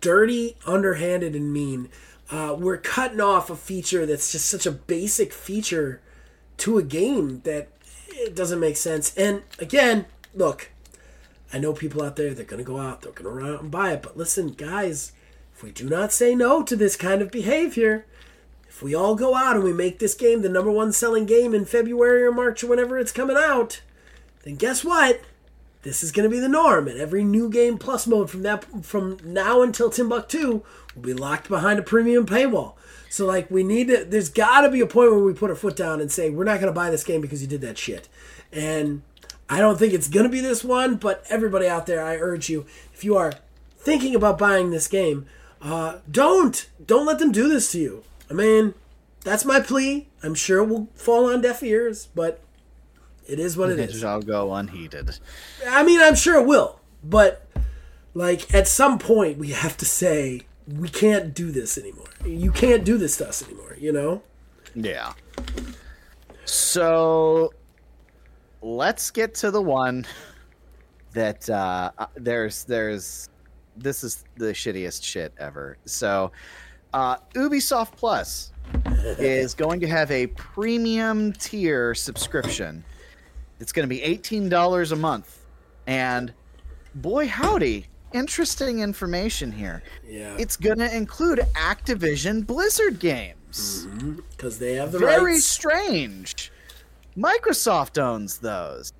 dirty, 0.00 0.56
underhanded, 0.66 1.34
and 1.34 1.52
mean. 1.52 1.90
Uh, 2.30 2.56
we're 2.58 2.78
cutting 2.78 3.20
off 3.20 3.50
a 3.50 3.56
feature 3.56 4.04
that's 4.04 4.32
just 4.32 4.46
such 4.46 4.66
a 4.66 4.72
basic 4.72 5.32
feature 5.32 6.00
to 6.56 6.78
a 6.78 6.82
game 6.82 7.40
that 7.44 7.68
it 8.16 8.34
doesn't 8.34 8.60
make 8.60 8.76
sense. 8.76 9.16
And 9.16 9.42
again, 9.58 10.06
look, 10.34 10.70
I 11.52 11.58
know 11.58 11.72
people 11.72 12.02
out 12.02 12.16
there 12.16 12.34
they're 12.34 12.44
gonna 12.44 12.64
go 12.64 12.78
out, 12.78 13.02
they're 13.02 13.12
gonna 13.12 13.30
run 13.30 13.54
out 13.54 13.62
and 13.62 13.70
buy 13.70 13.92
it. 13.92 14.02
But 14.02 14.16
listen, 14.16 14.48
guys, 14.52 15.12
if 15.54 15.62
we 15.62 15.70
do 15.70 15.88
not 15.88 16.12
say 16.12 16.34
no 16.34 16.62
to 16.62 16.76
this 16.76 16.96
kind 16.96 17.22
of 17.22 17.30
behavior, 17.30 18.04
if 18.68 18.82
we 18.82 18.94
all 18.94 19.14
go 19.14 19.34
out 19.34 19.54
and 19.54 19.64
we 19.64 19.72
make 19.72 19.98
this 19.98 20.14
game 20.14 20.42
the 20.42 20.48
number 20.48 20.70
one 20.70 20.92
selling 20.92 21.24
game 21.24 21.54
in 21.54 21.64
February 21.64 22.24
or 22.24 22.32
March 22.32 22.62
or 22.62 22.66
whenever 22.66 22.98
it's 22.98 23.12
coming 23.12 23.36
out, 23.38 23.80
then 24.42 24.56
guess 24.56 24.84
what? 24.84 25.22
This 25.82 26.02
is 26.02 26.12
going 26.12 26.28
to 26.28 26.34
be 26.34 26.40
the 26.40 26.48
norm, 26.48 26.88
and 26.88 26.98
every 26.98 27.22
new 27.22 27.48
game 27.48 27.78
plus 27.78 28.08
mode 28.08 28.28
from 28.28 28.42
that 28.42 28.84
from 28.84 29.18
now 29.24 29.62
until 29.62 29.88
Timbuktu 29.88 30.62
will 30.94 31.02
be 31.02 31.14
locked 31.14 31.48
behind 31.48 31.78
a 31.78 31.82
premium 31.82 32.26
paywall. 32.26 32.74
So, 33.16 33.24
like, 33.24 33.50
we 33.50 33.62
need 33.64 33.88
to. 33.88 34.04
There's 34.04 34.28
got 34.28 34.60
to 34.60 34.70
be 34.70 34.82
a 34.82 34.86
point 34.86 35.10
where 35.10 35.20
we 35.20 35.32
put 35.32 35.48
our 35.48 35.56
foot 35.56 35.74
down 35.74 36.02
and 36.02 36.12
say 36.12 36.28
we're 36.28 36.44
not 36.44 36.60
going 36.60 36.66
to 36.66 36.78
buy 36.78 36.90
this 36.90 37.02
game 37.02 37.22
because 37.22 37.40
you 37.40 37.48
did 37.48 37.62
that 37.62 37.78
shit. 37.78 38.10
And 38.52 39.00
I 39.48 39.58
don't 39.58 39.78
think 39.78 39.94
it's 39.94 40.06
going 40.06 40.24
to 40.24 40.30
be 40.30 40.42
this 40.42 40.62
one, 40.62 40.96
but 40.96 41.24
everybody 41.30 41.66
out 41.66 41.86
there, 41.86 42.04
I 42.04 42.16
urge 42.16 42.50
you, 42.50 42.66
if 42.92 43.04
you 43.04 43.16
are 43.16 43.32
thinking 43.78 44.14
about 44.14 44.36
buying 44.36 44.70
this 44.70 44.86
game, 44.86 45.24
uh, 45.62 46.00
don't 46.10 46.68
don't 46.84 47.06
let 47.06 47.18
them 47.18 47.32
do 47.32 47.48
this 47.48 47.72
to 47.72 47.78
you. 47.78 48.04
I 48.30 48.34
mean, 48.34 48.74
that's 49.24 49.46
my 49.46 49.60
plea. 49.60 50.08
I'm 50.22 50.34
sure 50.34 50.58
it 50.58 50.66
will 50.66 50.88
fall 50.94 51.32
on 51.32 51.40
deaf 51.40 51.62
ears, 51.62 52.08
but 52.14 52.42
it 53.26 53.40
is 53.40 53.56
what 53.56 53.70
it 53.70 53.78
It 53.78 53.88
is. 53.88 53.96
It 53.96 54.00
shall 54.00 54.20
go 54.20 54.52
unheeded. 54.52 55.18
I 55.66 55.84
mean, 55.84 56.02
I'm 56.02 56.16
sure 56.16 56.38
it 56.38 56.46
will, 56.46 56.80
but 57.02 57.48
like 58.12 58.52
at 58.52 58.68
some 58.68 58.98
point 58.98 59.38
we 59.38 59.52
have 59.52 59.78
to 59.78 59.86
say 59.86 60.42
we 60.66 60.88
can't 60.88 61.34
do 61.34 61.50
this 61.50 61.78
anymore. 61.78 62.08
You 62.24 62.50
can't 62.50 62.84
do 62.84 62.98
this 62.98 63.16
to 63.18 63.28
us 63.28 63.42
anymore, 63.42 63.76
you 63.78 63.92
know? 63.92 64.22
Yeah. 64.74 65.12
So 66.44 67.52
let's 68.62 69.10
get 69.10 69.34
to 69.36 69.50
the 69.50 69.62
one 69.62 70.06
that 71.12 71.48
uh, 71.48 71.90
uh, 71.98 72.06
there's 72.16 72.64
there's 72.64 73.28
this 73.76 74.04
is 74.04 74.24
the 74.36 74.46
shittiest 74.46 75.02
shit 75.02 75.32
ever. 75.38 75.78
So 75.84 76.32
uh, 76.92 77.16
Ubisoft 77.34 77.92
Plus 77.92 78.52
is 79.18 79.54
going 79.54 79.80
to 79.80 79.86
have 79.86 80.10
a 80.10 80.26
premium 80.28 81.32
tier 81.32 81.94
subscription. 81.94 82.84
It's 83.60 83.72
going 83.72 83.84
to 83.84 83.88
be 83.88 84.02
eighteen 84.02 84.48
dollars 84.48 84.92
a 84.92 84.96
month, 84.96 85.44
and 85.86 86.32
boy 86.94 87.28
howdy, 87.28 87.86
interesting 88.16 88.80
information 88.80 89.52
here. 89.52 89.82
Yeah. 90.08 90.34
It's 90.38 90.56
going 90.56 90.78
to 90.78 90.94
include 90.96 91.40
Activision 91.54 92.46
Blizzard 92.46 92.98
games. 92.98 93.86
Because 94.30 94.58
they 94.58 94.74
have 94.74 94.92
the 94.92 94.98
Very 94.98 95.32
rights. 95.34 95.44
strange. 95.44 96.50
Microsoft 97.16 98.00
owns 98.00 98.38
those. 98.38 98.92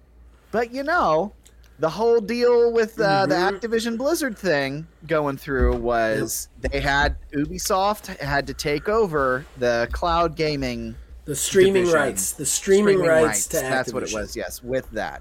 But 0.50 0.72
you 0.72 0.82
know, 0.82 1.32
the 1.78 1.90
whole 1.90 2.20
deal 2.20 2.72
with 2.72 2.98
uh, 3.00 3.26
the 3.26 3.34
Mhm. 3.34 3.60
Activision 3.60 3.98
Blizzard 3.98 4.38
thing 4.38 4.86
going 5.06 5.36
through 5.36 5.76
was 5.76 6.48
they 6.60 6.80
had 6.80 7.16
Ubisoft 7.32 8.16
had 8.18 8.46
to 8.46 8.54
take 8.54 8.88
over 8.88 9.44
the 9.58 9.88
cloud 9.92 10.36
gaming 10.36 10.94
The 11.26 11.36
streaming 11.36 11.74
division. 11.84 11.94
rights. 12.00 12.32
The 12.32 12.46
streaming, 12.46 13.00
rights, 13.00 13.46
to 13.48 13.56
That's 13.56 13.92
what 13.92 14.02
it 14.04 14.14
was. 14.14 14.34
Yes, 14.36 14.62
with 14.62 14.90
that. 14.92 15.20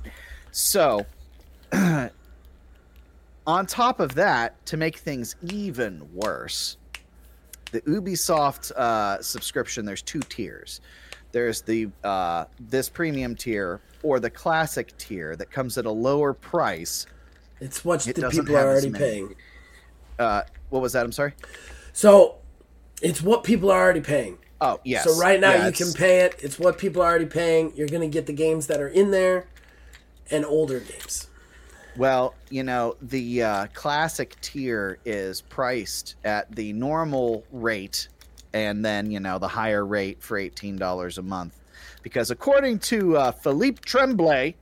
So, 0.52 1.06
on 3.48 3.66
top 3.66 4.00
of 4.00 4.16
that, 4.16 4.66
to 4.68 4.78
make 4.78 4.98
things 4.98 5.36
even 5.44 6.08
worse, 6.14 6.78
the 7.72 7.82
Ubisoft 7.82 8.72
uh, 8.72 9.22
subscription. 9.22 9.86
There's 9.86 10.02
two 10.02 10.22
tiers. 10.22 10.82
There's 11.32 11.62
the 11.62 11.90
uh, 12.04 12.46
this 12.60 12.88
premium 12.90 13.36
tier 13.36 13.82
or 14.04 14.20
the 14.20 14.30
classic 14.30 14.98
tier 14.98 15.36
that 15.36 15.52
comes 15.52 15.78
at 15.78 15.86
a 15.86 15.92
lower 15.92 16.34
price. 16.34 17.06
It's 17.60 17.84
what 17.84 18.08
It 18.08 18.16
the 18.16 18.30
people 18.30 18.56
are 18.56 18.70
already 18.70 18.92
paying. 18.92 19.36
Uh, 20.18 20.44
what 20.70 20.82
was 20.82 20.94
that? 20.94 21.06
I'm 21.06 21.12
sorry. 21.12 21.34
So 21.92 22.38
it's 23.02 23.22
what 23.22 23.44
people 23.44 23.70
are 23.70 23.82
already 23.82 24.02
paying. 24.02 24.38
Oh 24.62 24.80
yes. 24.84 25.04
So 25.04 25.20
right 25.20 25.40
now 25.40 25.52
Yeah, 25.52 25.68
you 25.68 25.74
can 25.74 25.92
pay 25.92 26.22
it. 26.22 26.36
It's 26.40 26.58
what 26.58 26.78
people 26.78 27.02
are 27.02 27.10
already 27.10 27.26
paying. 27.26 27.74
You're 27.76 27.88
going 27.88 28.02
to 28.02 28.14
get 28.14 28.26
the 28.26 28.34
games 28.34 28.68
that 28.68 28.80
are 28.80 28.88
in 28.88 29.12
there 29.12 29.48
and 30.32 30.46
older 30.46 30.80
games. 30.80 31.28
Well, 31.98 32.36
you 32.50 32.64
know, 32.64 32.96
the 33.02 33.44
uh, 33.44 33.68
classic 33.74 34.40
tier 34.42 34.98
is 35.06 35.42
priced 35.42 36.16
at 36.26 36.54
the 36.54 36.74
normal 36.74 37.44
rate 37.52 38.10
and 38.54 38.84
then, 38.84 39.12
you 39.12 39.20
know, 39.20 39.40
the 39.40 39.48
higher 39.48 39.86
rate 39.86 40.22
for 40.22 40.38
$18 40.40 41.18
a 41.18 41.22
month. 41.22 41.58
Because 42.04 42.32
according 42.32 42.80
to 42.80 43.18
uh, 43.18 43.32
Philippe 43.32 43.80
Tremblay, 43.86 44.56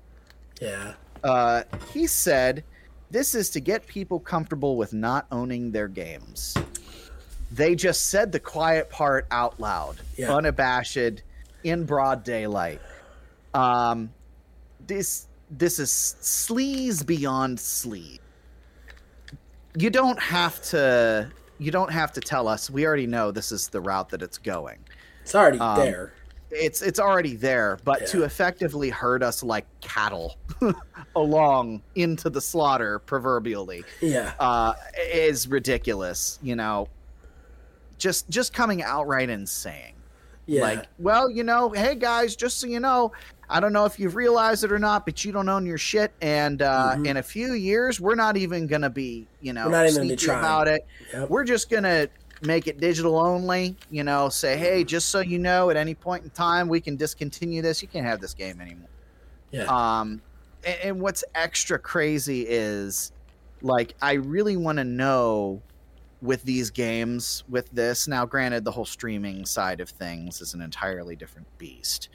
Yeah. 0.62 0.94
uh, 1.24 1.64
he 1.92 2.08
said 2.08 2.64
this 3.12 3.36
is 3.36 3.50
to 3.52 3.60
get 3.60 3.86
people 3.86 4.20
comfortable 4.20 4.76
with 4.78 4.94
not 4.94 5.28
owning 5.32 5.72
their 5.72 5.88
games. 5.88 6.56
They 7.52 7.76
just 7.76 8.08
said 8.08 8.32
the 8.32 8.40
quiet 8.40 8.90
part 8.90 9.28
out 9.30 9.60
loud, 9.60 9.98
Yeah. 10.18 10.34
unabashed, 10.36 11.22
in 11.64 11.86
broad 11.86 12.24
daylight. 12.24 12.82
Um, 13.54 14.12
this 14.88 15.28
this 15.58 15.80
is 15.80 15.90
sleaze 16.22 17.06
beyond 17.06 17.58
sleaze. 17.58 18.20
You 19.76 19.90
don't 19.90 20.20
have 20.20 20.62
to. 20.70 21.32
You 21.60 21.72
don't 21.72 21.92
have 21.92 22.12
to 22.14 22.22
tell 22.22 22.48
us. 22.48 22.70
We 22.70 22.86
already 22.86 23.08
know 23.08 23.32
this 23.32 23.52
is 23.52 23.70
the 23.70 23.80
route 23.82 24.10
that 24.10 24.22
it's 24.22 24.38
going 24.38 24.80
It's 25.22 25.34
already 25.36 25.60
Um, 25.60 25.78
there. 25.78 26.14
it's 26.52 26.82
it's 26.82 27.00
already 27.00 27.36
there 27.36 27.80
but 27.84 28.06
to 28.08 28.24
effectively 28.24 28.90
herd 28.90 29.24
us 29.24 29.42
like 29.44 29.66
cattle 29.82 30.36
along 31.16 31.82
into 31.96 32.30
the 32.30 32.42
slaughter 32.42 33.00
proverbially 33.00 33.84
Yeah. 34.02 34.34
uh 34.40 34.74
is 35.12 35.48
ridiculous 35.48 36.38
you 36.44 36.56
know 36.56 36.90
just 37.98 38.30
just 38.30 38.54
coming 38.54 38.84
outright 38.84 39.30
and 39.32 39.48
saying 39.50 39.93
Yeah. 40.46 40.62
like 40.64 40.88
well 41.00 41.30
you 41.30 41.44
know 41.44 41.70
hey 41.70 41.96
guys 41.96 42.36
just 42.36 42.60
so 42.60 42.68
you 42.68 42.82
know 42.82 43.14
i 43.50 43.62
don't 43.62 43.72
know 43.72 43.86
if 43.86 43.98
you've 43.98 44.16
realized 44.16 44.66
it 44.66 44.74
or 44.74 44.80
not 44.80 45.06
but 45.06 45.24
you 45.24 45.32
don't 45.32 45.48
own 45.48 45.66
your 45.66 45.78
shit 45.78 46.12
and 46.22 46.62
uh 46.62 46.96
Mhm. 46.98 47.08
in 47.08 47.18
a 47.18 47.24
few 47.24 47.54
years 47.54 48.02
we're 48.02 48.16
not 48.16 48.36
even 48.36 48.68
gonna 48.68 48.90
be 48.90 49.26
you 49.42 49.54
know 49.54 49.66
We're 49.66 49.72
not 49.72 49.86
even 49.86 49.96
gonna 50.02 50.10
be 50.10 50.18
sneaky 50.18 50.32
about 50.38 50.68
it 50.68 50.86
Yep. 51.14 51.30
we're 51.30 51.46
just 51.46 51.70
gonna 51.70 52.10
make 52.42 52.68
it 52.68 52.78
digital 52.82 53.18
only 53.18 53.78
you 53.90 54.04
know 54.04 54.28
say 54.28 54.58
hey 54.58 54.84
just 54.84 55.08
so 55.10 55.22
you 55.22 55.40
know 55.40 55.70
at 55.70 55.78
any 55.78 55.96
point 55.96 56.26
in 56.26 56.30
time 56.32 56.68
we 56.68 56.82
can 56.82 56.98
discontinue 56.98 57.62
this 57.62 57.82
you 57.82 57.88
can't 57.88 58.06
have 58.06 58.20
this 58.20 58.34
game 58.34 58.60
anymore 58.60 58.90
yeah. 59.52 59.64
um 59.68 60.22
and, 60.66 60.78
and 60.84 61.00
what's 61.00 61.24
extra 61.36 61.80
crazy 61.80 62.42
is 62.42 63.14
like 63.62 63.96
i 64.02 64.14
really 64.14 64.58
want 64.58 64.78
to 64.78 64.84
know 64.84 65.62
with 66.24 66.42
these 66.44 66.70
games 66.72 67.44
with 67.50 67.70
this 67.72 68.08
now 68.08 68.26
granted 68.26 68.64
the 68.64 68.72
whole 68.72 68.86
streaming 68.86 69.46
side 69.46 69.82
of 69.82 69.90
things 69.90 70.40
is 70.42 70.54
an 70.54 70.62
entirely 70.62 71.16
different 71.16 71.46
beast 71.58 72.08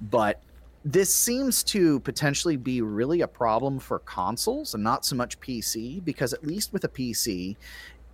but 0.00 0.42
this 0.84 1.12
seems 1.12 1.64
to 1.64 1.98
potentially 2.00 2.56
be 2.56 2.82
really 2.82 3.22
a 3.22 3.26
problem 3.28 3.78
for 3.80 3.98
consoles 4.00 4.74
and 4.74 4.84
not 4.84 5.04
so 5.06 5.16
much 5.16 5.40
pc 5.40 6.04
because 6.04 6.32
at 6.34 6.46
least 6.46 6.72
with 6.72 6.84
a 6.84 6.88
pc 6.88 7.56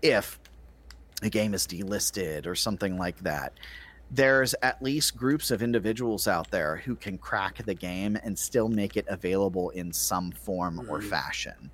if 0.00 0.38
a 1.22 1.28
game 1.28 1.54
is 1.54 1.66
delisted 1.66 2.46
or 2.46 2.54
something 2.54 2.96
like 2.96 3.18
that 3.18 3.52
there's 4.12 4.54
at 4.62 4.80
least 4.82 5.16
groups 5.16 5.50
of 5.50 5.62
individuals 5.62 6.28
out 6.28 6.50
there 6.50 6.76
who 6.76 6.94
can 6.94 7.16
crack 7.18 7.64
the 7.64 7.74
game 7.74 8.16
and 8.22 8.38
still 8.38 8.68
make 8.68 8.96
it 8.96 9.06
available 9.08 9.70
in 9.70 9.90
some 9.90 10.30
form 10.30 10.80
or 10.90 11.00
Mhm. 11.00 11.08
fashion. 11.08 11.70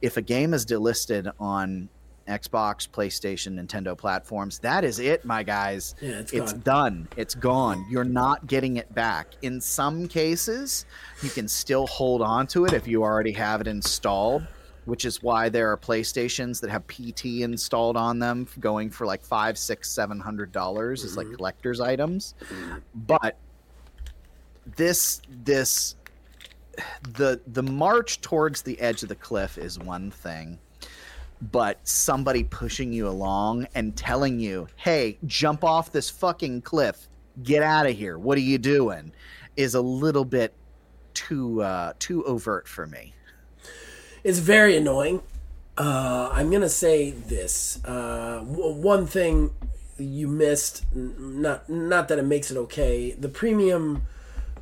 If 0.00 0.16
a 0.16 0.22
game 0.22 0.54
is 0.54 0.64
delisted 0.64 1.30
on 1.38 1.90
Xbox, 2.38 2.88
PlayStation, 2.88 3.60
Nintendo 3.60 3.96
platforms, 3.96 4.58
that 4.60 4.84
is 4.84 4.98
it, 4.98 5.24
my 5.24 5.42
guys. 5.42 5.94
Yeah, 6.00 6.22
it's 6.32 6.52
done. 6.52 7.08
It's 7.16 7.34
gone. 7.34 7.86
You're 7.90 8.04
not 8.04 8.46
getting 8.46 8.76
it 8.76 8.92
back. 8.94 9.28
In 9.42 9.60
some 9.60 10.08
cases, 10.08 10.86
you 11.22 11.30
can 11.30 11.48
still 11.48 11.86
hold 11.86 12.22
on 12.22 12.46
to 12.48 12.64
it 12.64 12.72
if 12.72 12.86
you 12.86 13.02
already 13.02 13.32
have 13.32 13.60
it 13.60 13.66
installed, 13.66 14.46
which 14.84 15.04
is 15.04 15.22
why 15.22 15.48
there 15.48 15.70
are 15.70 15.76
PlayStations 15.76 16.60
that 16.60 16.70
have 16.70 16.86
PT 16.86 17.42
installed 17.42 17.96
on 17.96 18.18
them, 18.18 18.48
going 18.60 18.90
for 18.90 19.06
like 19.06 19.22
five, 19.22 19.56
six, 19.58 19.90
seven 19.90 20.18
hundred 20.18 20.52
dollars 20.52 21.04
as 21.04 21.16
like 21.16 21.26
mm-hmm. 21.26 21.36
collector's 21.36 21.80
items. 21.80 22.34
Mm-hmm. 22.40 22.78
But 23.06 23.36
this 24.76 25.20
this 25.44 25.96
the 27.14 27.40
the 27.46 27.62
march 27.62 28.20
towards 28.20 28.62
the 28.62 28.80
edge 28.80 29.02
of 29.02 29.08
the 29.08 29.14
cliff 29.14 29.58
is 29.58 29.78
one 29.78 30.10
thing 30.10 30.58
but 31.50 31.78
somebody 31.86 32.44
pushing 32.44 32.92
you 32.92 33.08
along 33.08 33.66
and 33.74 33.96
telling 33.96 34.38
you, 34.38 34.68
"Hey, 34.76 35.18
jump 35.26 35.64
off 35.64 35.90
this 35.90 36.08
fucking 36.08 36.62
cliff. 36.62 37.08
Get 37.42 37.62
out 37.62 37.86
of 37.86 37.96
here. 37.96 38.18
What 38.18 38.38
are 38.38 38.42
you 38.42 38.58
doing?" 38.58 39.12
is 39.56 39.74
a 39.74 39.80
little 39.80 40.24
bit 40.24 40.54
too 41.14 41.62
uh 41.62 41.92
too 41.98 42.24
overt 42.24 42.66
for 42.66 42.86
me. 42.86 43.12
It's 44.24 44.38
very 44.38 44.76
annoying. 44.76 45.22
Uh, 45.76 46.30
I'm 46.32 46.50
gonna 46.50 46.68
say 46.68 47.10
this. 47.10 47.82
Uh, 47.84 48.40
w- 48.40 48.74
one 48.74 49.06
thing 49.06 49.50
you 49.98 50.28
missed, 50.28 50.84
not 50.94 51.68
not 51.68 52.08
that 52.08 52.18
it 52.18 52.24
makes 52.24 52.50
it 52.50 52.56
okay. 52.56 53.12
The 53.12 53.28
premium, 53.28 54.02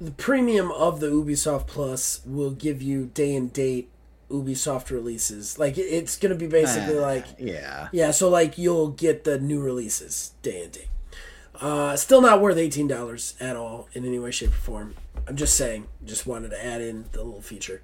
the 0.00 0.12
premium 0.12 0.70
of 0.72 1.00
the 1.00 1.08
Ubisoft 1.08 1.66
Plus 1.66 2.20
will 2.24 2.52
give 2.52 2.80
you 2.80 3.06
day 3.06 3.34
and 3.34 3.52
date 3.52 3.90
Ubisoft 4.30 4.90
releases. 4.90 5.58
Like 5.58 5.76
it's 5.78 6.16
gonna 6.16 6.34
be 6.34 6.46
basically 6.46 6.98
Uh, 6.98 7.02
like 7.02 7.26
Yeah. 7.38 7.88
yeah, 7.92 8.10
so 8.12 8.28
like 8.28 8.56
you'll 8.58 8.88
get 8.88 9.24
the 9.24 9.38
new 9.38 9.60
releases 9.60 10.32
day 10.42 10.62
and 10.64 10.72
date. 10.72 10.88
Uh, 11.60 11.94
still 11.96 12.22
not 12.22 12.40
worth 12.40 12.56
eighteen 12.56 12.88
dollars 12.88 13.34
at 13.40 13.56
all 13.56 13.88
in 13.92 14.04
any 14.06 14.18
way, 14.18 14.30
shape, 14.30 14.50
or 14.50 14.52
form. 14.52 14.94
I'm 15.28 15.36
just 15.36 15.56
saying. 15.56 15.86
Just 16.04 16.26
wanted 16.26 16.50
to 16.50 16.64
add 16.64 16.80
in 16.80 17.04
the 17.12 17.22
little 17.22 17.42
feature. 17.42 17.82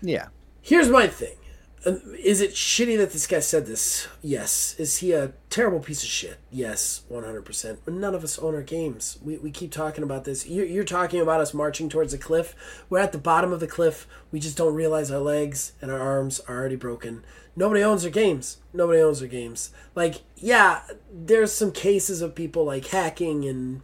Yeah. 0.00 0.28
Here's 0.62 0.88
my 0.88 1.06
thing. 1.06 1.36
Is 1.84 2.42
it 2.42 2.50
shitty 2.50 2.98
that 2.98 3.12
this 3.12 3.26
guy 3.26 3.40
said 3.40 3.64
this? 3.64 4.06
Yes. 4.20 4.74
Is 4.78 4.98
he 4.98 5.12
a 5.12 5.32
terrible 5.48 5.80
piece 5.80 6.02
of 6.02 6.08
shit? 6.10 6.38
Yes, 6.50 7.04
100%. 7.10 7.78
But 7.84 7.94
none 7.94 8.14
of 8.14 8.22
us 8.22 8.38
own 8.38 8.54
our 8.54 8.62
games. 8.62 9.18
We, 9.22 9.38
we 9.38 9.50
keep 9.50 9.72
talking 9.72 10.04
about 10.04 10.24
this. 10.24 10.46
You're, 10.46 10.66
you're 10.66 10.84
talking 10.84 11.20
about 11.20 11.40
us 11.40 11.54
marching 11.54 11.88
towards 11.88 12.12
a 12.12 12.18
cliff. 12.18 12.54
We're 12.90 12.98
at 12.98 13.12
the 13.12 13.18
bottom 13.18 13.52
of 13.52 13.60
the 13.60 13.66
cliff. 13.66 14.06
We 14.30 14.40
just 14.40 14.58
don't 14.58 14.74
realize 14.74 15.10
our 15.10 15.20
legs 15.20 15.72
and 15.80 15.90
our 15.90 16.00
arms 16.00 16.40
are 16.40 16.58
already 16.58 16.76
broken. 16.76 17.24
Nobody 17.56 17.82
owns 17.82 18.02
their 18.02 18.10
games. 18.10 18.58
Nobody 18.74 19.00
owns 19.00 19.20
their 19.20 19.28
games. 19.28 19.70
Like, 19.94 20.22
yeah, 20.36 20.82
there's 21.10 21.52
some 21.52 21.72
cases 21.72 22.20
of 22.20 22.34
people 22.34 22.64
like 22.64 22.86
hacking 22.86 23.46
and 23.46 23.80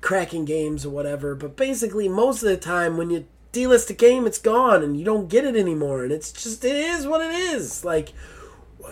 cracking 0.00 0.44
games 0.44 0.84
or 0.84 0.90
whatever, 0.90 1.34
but 1.34 1.56
basically, 1.56 2.08
most 2.08 2.42
of 2.42 2.48
the 2.48 2.56
time 2.56 2.96
when 2.96 3.10
you 3.10 3.26
delist 3.52 3.90
a 3.90 3.94
game, 3.94 4.26
it's 4.26 4.38
gone 4.38 4.82
and 4.82 4.98
you 4.98 5.04
don't 5.04 5.28
get 5.28 5.44
it 5.44 5.56
anymore. 5.56 6.02
And 6.04 6.12
it's 6.12 6.32
just, 6.32 6.64
it 6.64 6.76
is 6.76 7.06
what 7.06 7.20
it 7.20 7.32
is. 7.32 7.84
Like, 7.84 8.12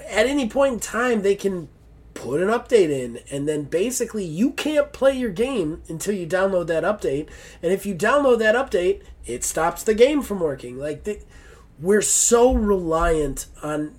at 0.08 0.26
any 0.26 0.48
point 0.48 0.74
in 0.74 0.80
time, 0.80 1.22
they 1.22 1.34
can 1.34 1.68
put 2.14 2.40
an 2.40 2.48
update 2.48 2.90
in, 2.90 3.20
and 3.30 3.48
then 3.48 3.62
basically, 3.62 4.24
you 4.24 4.50
can't 4.50 4.92
play 4.92 5.16
your 5.16 5.30
game 5.30 5.82
until 5.88 6.14
you 6.14 6.26
download 6.26 6.66
that 6.66 6.82
update. 6.82 7.28
And 7.62 7.72
if 7.72 7.86
you 7.86 7.94
download 7.94 8.40
that 8.40 8.56
update, 8.56 9.02
it 9.24 9.44
stops 9.44 9.84
the 9.84 9.94
game 9.94 10.22
from 10.22 10.40
working. 10.40 10.78
Like, 10.78 11.04
the, 11.04 11.20
we're 11.78 12.02
so 12.02 12.52
reliant 12.52 13.46
on 13.62 13.96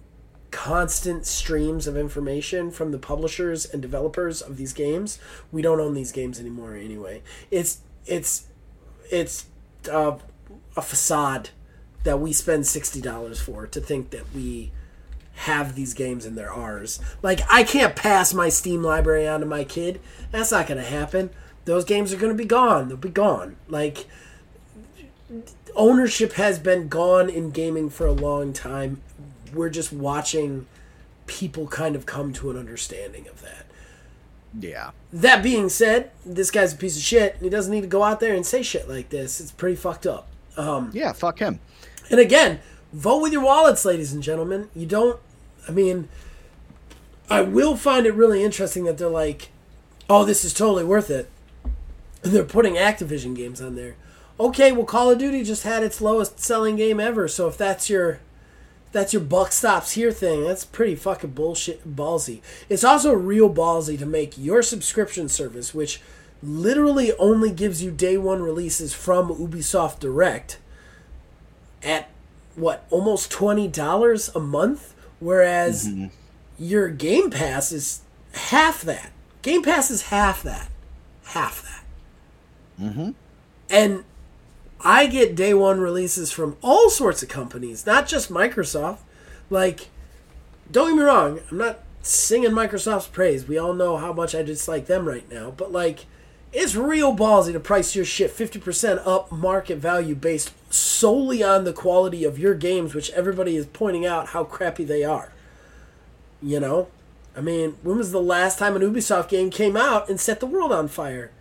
constant 0.52 1.26
streams 1.26 1.88
of 1.88 1.96
information 1.96 2.72
from 2.72 2.92
the 2.92 2.98
publishers 2.98 3.66
and 3.66 3.82
developers 3.82 4.42
of 4.42 4.58
these 4.58 4.74
games. 4.74 5.20
We 5.52 5.62
don't 5.62 5.80
own 5.80 5.94
these 5.94 6.12
games 6.12 6.40
anymore 6.40 6.76
anyway. 6.76 7.22
It's 7.52 7.82
it's 8.06 8.48
it's 9.12 9.46
uh, 9.90 10.18
a 10.76 10.82
facade 10.82 11.50
that 12.04 12.20
we 12.20 12.34
spend 12.34 12.66
sixty 12.66 13.02
dollars 13.02 13.42
for 13.42 13.68
to 13.68 13.82
think 13.82 14.12
that 14.12 14.34
we 14.34 14.72
have 15.34 15.76
these 15.76 15.94
games 15.94 16.26
and 16.26 16.38
they're 16.38 16.52
ours. 16.52 17.00
Like 17.22 17.42
I 17.50 17.64
can't 17.64 17.96
pass 17.96 18.34
my 18.34 18.50
Steam 18.50 18.84
library 18.84 19.28
on 19.28 19.40
to 19.40 19.46
my 19.46 19.64
kid. 19.64 20.02
That's 20.32 20.52
not 20.52 20.68
going 20.68 20.82
to 20.82 20.90
happen. 20.90 21.30
Those 21.66 21.86
games 21.86 22.14
are 22.14 22.18
going 22.18 22.32
to 22.32 22.38
be 22.38 22.46
gone. 22.46 22.88
They'll 22.88 22.98
be 22.98 23.10
gone. 23.10 23.56
Like 23.68 24.06
ownership 25.76 26.34
has 26.34 26.60
been 26.60 26.88
gone 26.88 27.30
in 27.30 27.52
gaming 27.52 27.90
for 27.90 28.06
a 28.06 28.12
long 28.12 28.54
time. 28.54 29.02
We're 29.54 29.70
just 29.70 29.94
watching 29.94 30.68
people 31.26 31.68
kind 31.68 31.96
of 31.96 32.06
come 32.06 32.34
to 32.34 32.50
an 32.50 32.58
understanding 32.58 33.28
of 33.28 33.42
that. 33.42 33.66
Yeah. 34.60 34.92
That 35.14 35.44
being 35.44 35.70
said, 35.70 36.12
this 36.26 36.50
guy's 36.52 36.74
a 36.74 36.78
piece 36.78 36.98
of 36.98 37.04
shit. 37.04 37.38
He 37.40 37.50
doesn't 37.50 37.72
need 37.72 37.82
to 37.82 37.88
go 37.88 38.04
out 38.04 38.20
there 38.20 38.34
and 38.34 38.46
say 38.46 38.64
shit 38.64 38.90
like 38.90 39.10
this. 39.10 39.40
It's 39.40 39.52
pretty 39.52 39.76
fucked 39.76 40.08
up. 40.08 40.29
Um, 40.60 40.92
Yeah, 40.94 41.14
fuck 41.14 41.40
him. 41.40 41.60
and 42.10 42.20
again, 42.20 42.60
vote 42.92 43.22
with 43.22 43.32
your 43.34 43.44
wallets, 43.44 43.86
ladies 43.86 44.12
and 44.14 44.22
gentlemen. 44.22 44.70
You 44.76 44.86
don't. 44.86 45.20
I 45.68 45.72
mean, 45.72 46.10
I 47.30 47.42
will 47.42 47.76
find 47.78 48.06
it 48.06 48.14
really 48.14 48.44
interesting 48.44 48.84
that 48.86 48.98
they're 48.98 49.08
like, 49.08 49.50
"Oh, 50.10 50.26
this 50.26 50.44
is 50.44 50.54
totally 50.54 50.84
worth 50.84 51.10
it," 51.10 51.30
and 52.24 52.34
they're 52.34 52.44
putting 52.44 52.74
Activision 52.76 53.36
games 53.36 53.62
on 53.62 53.76
there. 53.76 53.96
Okay, 54.40 54.72
well, 54.72 54.86
Call 54.86 55.12
of 55.12 55.18
Duty 55.20 55.44
just 55.44 55.64
had 55.64 55.84
its 55.84 56.02
lowest 56.02 56.40
selling 56.40 56.76
game 56.76 57.00
ever. 57.00 57.28
So 57.28 57.48
if 57.48 57.58
that's 57.58 57.90
your 57.90 58.20
that's 58.92 59.14
your 59.14 59.22
buck 59.22 59.52
stops 59.52 59.92
here 59.92 60.12
thing, 60.12 60.44
that's 60.44 60.66
pretty 60.66 60.96
fucking 60.96 61.32
bullshit 61.32 61.96
ballsy. 61.96 62.42
It's 62.70 62.84
also 62.84 63.14
real 63.14 63.54
ballsy 63.54 63.98
to 64.00 64.06
make 64.06 64.36
your 64.38 64.62
subscription 64.64 65.30
service, 65.30 65.74
which 65.76 66.02
literally 66.42 67.14
only 67.20 67.52
gives 67.52 67.84
you 67.84 67.92
day 67.92 68.18
one 68.18 68.42
releases 68.42 68.94
from 68.94 69.30
Ubisoft 69.30 70.00
Direct, 70.00 70.60
at 71.82 72.10
what 72.56 72.86
almost 72.90 73.32
twenty 73.32 73.68
dollars 73.68 74.30
a 74.36 74.40
month, 74.40 74.94
whereas 75.20 75.90
your 76.58 76.90
Game 76.90 77.30
Pass 77.32 77.72
is 77.72 78.02
half 78.34 78.82
that. 78.82 79.12
Game 79.42 79.64
Pass 79.64 79.90
is 79.90 80.04
half 80.04 80.44
that, 80.44 80.70
half 81.26 81.64
that. 81.64 82.86
Mm-hmm. 82.86 83.12
And 83.70 84.04
I 84.82 85.08
get 85.08 85.36
day 85.36 85.54
one 85.54 85.80
releases 85.80 86.32
from 86.32 86.58
all 86.62 86.90
sorts 86.90 87.22
of 87.24 87.30
companies, 87.30 87.86
not 87.86 88.08
just 88.08 88.32
Microsoft. 88.32 89.00
Like, 89.50 89.90
don't 90.72 90.90
get 90.90 90.98
me 90.98 91.04
wrong, 91.04 91.40
I'm 91.52 91.58
not 91.58 91.80
singing 92.02 92.52
Microsoft's 92.52 93.08
praise. 93.08 93.48
We 93.48 93.58
all 93.58 93.74
know 93.74 93.98
how 93.98 94.14
much 94.14 94.34
I 94.36 94.44
dislike 94.44 94.86
them 94.86 95.08
right 95.08 95.30
now. 95.32 95.52
But, 95.52 95.72
like, 95.72 96.06
it's 96.52 96.76
real 96.76 97.16
ballsy 97.16 97.54
to 97.54 97.60
price 97.60 97.96
your 97.96 98.06
shit 98.06 98.32
50% 98.32 99.06
up 99.06 99.32
market 99.32 99.78
value 99.78 100.16
based 100.16 100.54
solely 100.74 101.44
on 101.44 101.64
the 101.64 101.74
quality 101.74 102.24
of 102.24 102.40
your 102.40 102.56
games, 102.56 102.96
which 102.96 103.12
everybody 103.12 103.56
is 103.56 103.66
pointing 103.68 104.06
out 104.06 104.30
how 104.30 104.44
crappy 104.44 104.84
they 104.84 105.04
are. 105.04 105.32
You 106.42 106.60
know? 106.60 106.88
I 107.36 107.42
mean, 107.42 107.78
when 107.84 107.98
was 107.98 108.12
the 108.12 108.22
last 108.22 108.58
time 108.58 108.76
an 108.76 108.82
Ubisoft 108.82 109.30
game 109.30 109.50
came 109.50 109.78
out 109.78 110.10
and 110.10 110.20
set 110.20 110.40
the 110.40 110.46
world 110.46 110.72
on 110.72 110.88
fire? 110.88 111.32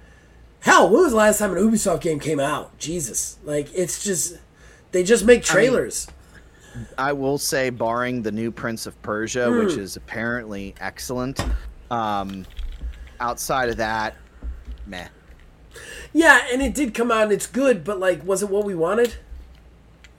Hell, 0.60 0.89
when 0.90 1.02
was 1.02 1.12
the 1.12 1.16
last 1.18 1.39
time 1.39 1.56
an 1.56 1.59
Ubisoft 1.59 2.02
game 2.02 2.20
came 2.20 2.40
out? 2.40 2.76
Jesus. 2.78 3.39
Like, 3.44 3.68
it's 3.74 4.02
just. 4.02 4.39
They 4.90 5.02
just 5.02 5.24
make 5.24 5.43
trailers. 5.43 6.09
I 6.97 7.12
will 7.12 7.39
say, 7.39 7.70
barring 7.70 8.22
the 8.22 8.32
new 8.32 8.51
Prince 8.51 8.86
of 8.86 9.01
Persia, 9.02 9.51
which 9.51 9.76
is 9.76 9.97
apparently 9.97 10.74
excellent, 10.80 11.44
um, 11.90 12.47
outside 13.20 13.68
of 13.68 13.76
that, 13.78 14.14
meh. 14.89 15.09
yeah, 16.12 16.47
and 16.52 16.62
it 16.62 16.74
did 16.74 16.94
come 16.94 17.10
out 17.12 17.24
and 17.24 17.32
it's 17.32 17.47
good, 17.47 17.85
but, 17.85 17.98
like, 18.01 18.24
was 18.27 18.43
it 18.43 18.48
what 18.48 18.65
we 18.65 18.74
wanted? 18.74 19.15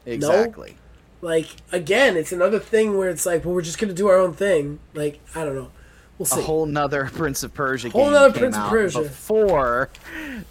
Exactly. 0.06 0.78
Like, 1.22 1.48
again, 1.72 2.16
it's 2.16 2.32
another 2.32 2.60
thing 2.60 2.98
where 2.98 3.10
it's 3.10 3.26
like, 3.26 3.44
well, 3.44 3.54
we're 3.54 3.62
just 3.62 3.78
going 3.78 3.90
to 3.90 3.94
do 3.96 4.08
our 4.08 4.18
own 4.18 4.34
thing. 4.34 4.80
Like, 4.94 5.20
I 5.36 5.44
don't 5.44 5.56
know. 5.56 5.72
We'll 6.18 6.26
see. 6.26 6.40
A 6.40 6.44
whole 6.44 6.66
nother 6.66 7.06
Prince 7.14 7.44
of 7.44 7.54
Persia 7.54 7.90
Whole 7.90 8.06
game 8.06 8.14
nother 8.14 8.40
Prince 8.40 8.56
of 8.58 8.70
Persia. 8.70 9.02
before 9.02 9.90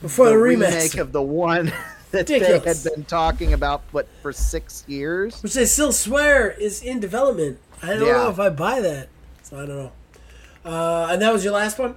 Before 0.03 0.27
the, 0.27 0.33
the 0.33 0.39
remake. 0.39 0.97
of 0.97 1.13
the 1.13 1.23
one 1.23 1.73
that 2.11 2.27
they 2.27 2.39
had 2.39 2.65
been 2.85 3.05
talking 3.05 3.53
about, 3.55 3.83
what, 3.93 4.07
for 4.23 4.33
six 4.33 4.85
years? 4.87 5.43
Which 5.43 5.55
they 5.55 5.65
still 5.65 5.93
swear 5.93 6.51
is 6.51 6.83
in 6.83 7.01
development. 7.01 7.59
I 7.83 7.89
don't 7.95 8.07
Yeah. 8.07 8.13
know 8.25 8.31
if 8.31 8.39
I 8.41 8.51
buy 8.51 8.81
that. 8.81 9.09
So 9.43 9.57
I 9.57 9.67
don't 9.67 9.77
know. 9.77 9.93
Uh, 10.65 11.09
and 11.11 11.23
that 11.23 11.33
was 11.33 11.45
your 11.45 11.55
last 11.55 11.79
one? 11.79 11.95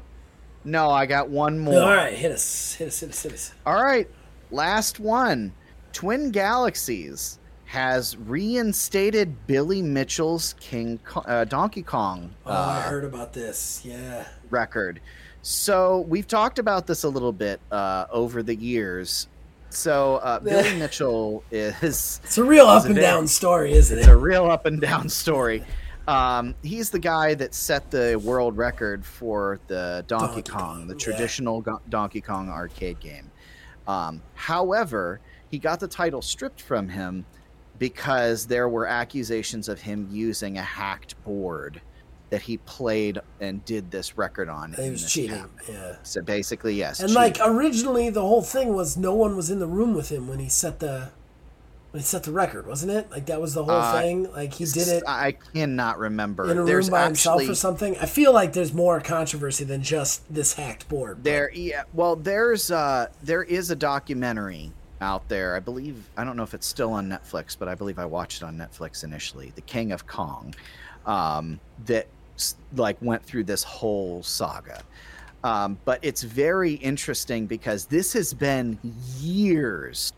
No, 0.64 0.90
I 0.92 1.06
got 1.06 1.30
one 1.30 1.58
more. 1.60 1.82
All 1.82 1.90
right, 1.90 2.14
hit 2.14 2.32
us. 2.32 2.74
Hit 2.76 2.88
us, 2.90 3.00
hit 3.00 3.10
us, 3.10 3.24
hit 3.24 3.34
us. 3.34 3.54
All 3.66 3.82
right, 3.82 4.08
last 4.52 5.00
one. 5.00 5.54
Twin 5.94 6.32
Galaxies 6.32 7.40
has 7.66 8.16
reinstated 8.18 9.48
Billy 9.48 9.82
Mitchell's 9.82 10.56
King 10.60 11.00
uh, 11.16 11.46
Donkey 11.46 11.82
Kong 11.82 12.34
Oh, 12.46 12.52
I 12.52 12.80
uh, 12.80 12.82
heard 12.82 13.04
about 13.06 13.34
this. 13.34 13.82
Yeah. 13.86 14.26
record. 14.50 15.00
So 15.42 16.02
we've 16.02 16.28
talked 16.28 16.60
about 16.60 16.86
this 16.86 17.04
a 17.04 17.10
little 17.10 17.32
bit 17.32 17.60
uh, 17.72 18.06
over 18.12 18.44
the 18.44 18.56
years. 18.56 19.28
So 19.70 20.18
uh, 20.18 20.40
Billy 20.42 20.78
Mitchell 20.78 21.44
is 21.50 22.20
It's 22.24 22.38
a 22.38 22.44
real 22.44 22.68
up 22.68 22.86
and 22.86 22.96
very- 22.96 23.06
down 23.08 23.28
story, 23.28 23.72
isn't 23.74 23.98
it? 23.98 24.02
it's 24.02 24.08
a 24.10 24.16
real 24.18 24.46
up 24.46 24.66
and 24.66 24.80
down 24.82 25.08
story. 25.10 25.64
Um, 26.12 26.56
he's 26.62 26.90
the 26.90 27.00
guy 27.00 27.36
that 27.36 27.54
set 27.54 27.90
the 27.90 28.20
world 28.22 28.58
record 28.58 29.06
for 29.06 29.62
the 29.68 30.04
Donkey, 30.08 30.26
Donkey 30.26 30.52
Kong, 30.52 30.60
Kong, 30.60 30.88
the 30.88 30.94
yeah. 30.94 31.00
traditional 31.00 31.62
Go- 31.62 31.82
Donkey 31.88 32.20
Kong 32.20 32.50
arcade 32.50 33.00
game. 33.00 33.32
Um, 33.88 34.22
however, 34.34 35.22
he 35.50 35.58
got 35.58 35.80
the 35.80 35.88
title 35.88 36.22
stripped 36.22 36.62
from 36.62 36.90
him 36.90 37.26
because 37.80 38.46
there 38.46 38.68
were 38.68 38.88
accusations 38.88 39.70
of 39.70 39.80
him 39.80 40.06
using 40.12 40.58
a 40.58 40.62
hacked 40.62 41.22
board 41.24 41.82
that 42.30 42.42
he 42.42 42.58
played 42.58 43.20
and 43.40 43.64
did 43.64 43.90
this 43.90 44.18
record 44.18 44.50
on. 44.50 44.74
He 44.74 44.90
was 44.90 45.10
cheating. 45.10 45.38
town. 45.38 45.52
Yeah. 45.70 45.96
So 46.04 46.22
basically, 46.22 46.76
yes. 46.76 47.00
And 47.00 47.14
like 47.14 47.38
originally, 47.42 48.10
the 48.10 48.22
whole 48.22 48.42
thing 48.42 48.74
was 48.74 48.98
no 48.98 49.16
one 49.16 49.38
was 49.38 49.50
in 49.50 49.60
the 49.60 49.68
room 49.68 49.94
with 49.94 50.10
him 50.10 50.28
when 50.28 50.40
he 50.40 50.50
set 50.50 50.80
the 50.80 51.10
when 51.92 52.00
he 52.02 52.06
set 52.06 52.24
the 52.24 52.32
record, 52.32 52.66
wasn't 52.68 52.92
it? 52.92 53.12
Like 53.12 53.26
that 53.28 53.42
was 53.42 53.54
the 53.54 53.64
whole 53.64 53.76
Uh, 53.76 54.02
thing. 54.02 54.32
Like 54.32 54.54
he 54.54 54.66
did 54.66 54.88
it 54.88 55.04
I 55.06 55.34
cannot 55.54 56.00
remember. 56.00 56.50
in 56.50 56.58
a 56.58 56.64
room 56.64 56.90
by 56.90 57.02
actually, 57.02 57.46
himself 57.46 57.50
or 57.50 57.56
something. 57.56 57.98
I 58.00 58.06
feel 58.06 58.34
like 58.34 58.54
there's 58.54 58.74
more 58.74 59.00
controversy 59.02 59.66
than 59.66 59.84
just 59.84 60.22
this 60.34 60.54
hacked 60.54 60.88
board. 60.88 61.24
There, 61.24 61.52
yeah. 61.54 61.84
Well, 61.94 62.16
there's 62.16 62.72
uh, 62.72 63.08
there 63.22 63.44
is 63.44 63.72
a 63.72 63.76
documentary 63.76 64.72
out 65.02 65.28
there. 65.28 65.56
I 65.56 65.60
believe 65.60 66.10
I 66.16 66.24
don't 66.24 66.38
know 66.38 66.44
if 66.44 66.54
it's 66.54 66.68
still 66.68 66.94
on 66.94 67.10
Netflix, 67.10 67.58
but 67.60 67.68
I 67.68 67.76
believe 67.76 68.00
I 68.00 68.06
watched 68.06 68.42
it 68.42 68.46
on 68.46 68.58
Netflix 68.58 69.04
initially. 69.04 69.52
The 69.56 69.62
King 69.62 69.92
of 69.92 70.08
Kong, 70.08 70.56
um, 71.06 71.60
that 71.86 72.08
like 72.76 72.98
went 73.02 73.24
through 73.24 73.44
this 73.44 73.64
whole 73.64 74.24
saga. 74.24 74.82
Um, 75.44 75.78
but 75.86 76.00
it's 76.04 76.22
very 76.22 76.74
interesting 76.76 77.48
because 77.48 77.86
this 77.86 78.14
has 78.14 78.32
been 78.34 78.78
years 79.20 80.14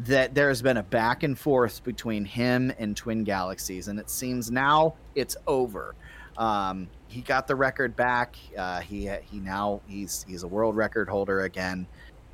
that 0.00 0.34
there's 0.34 0.62
been 0.62 0.76
a 0.76 0.82
back 0.82 1.22
and 1.22 1.38
forth 1.38 1.82
between 1.84 2.24
him 2.24 2.72
and 2.78 2.96
Twin 2.96 3.24
Galaxies, 3.24 3.88
and 3.88 3.98
it 3.98 4.10
seems 4.10 4.50
now 4.50 4.94
it's 5.14 5.36
over. 5.46 5.94
Um, 6.36 6.88
he 7.08 7.22
got 7.22 7.46
the 7.46 7.56
record 7.56 7.96
back. 7.96 8.36
Uh, 8.56 8.80
he 8.80 9.08
he 9.30 9.40
now 9.40 9.80
he's 9.86 10.24
he's 10.28 10.42
a 10.42 10.48
world 10.48 10.76
record 10.76 11.08
holder 11.08 11.42
again, 11.42 11.86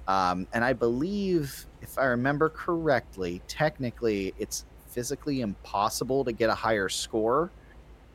um, 0.08 0.46
and 0.52 0.64
I 0.64 0.72
believe 0.72 1.66
if 1.80 1.98
I 1.98 2.06
remember 2.06 2.48
correctly, 2.48 3.40
technically 3.46 4.34
it's 4.38 4.64
physically 4.88 5.40
impossible 5.40 6.24
to 6.24 6.32
get 6.32 6.50
a 6.50 6.54
higher 6.54 6.88
score 6.88 7.50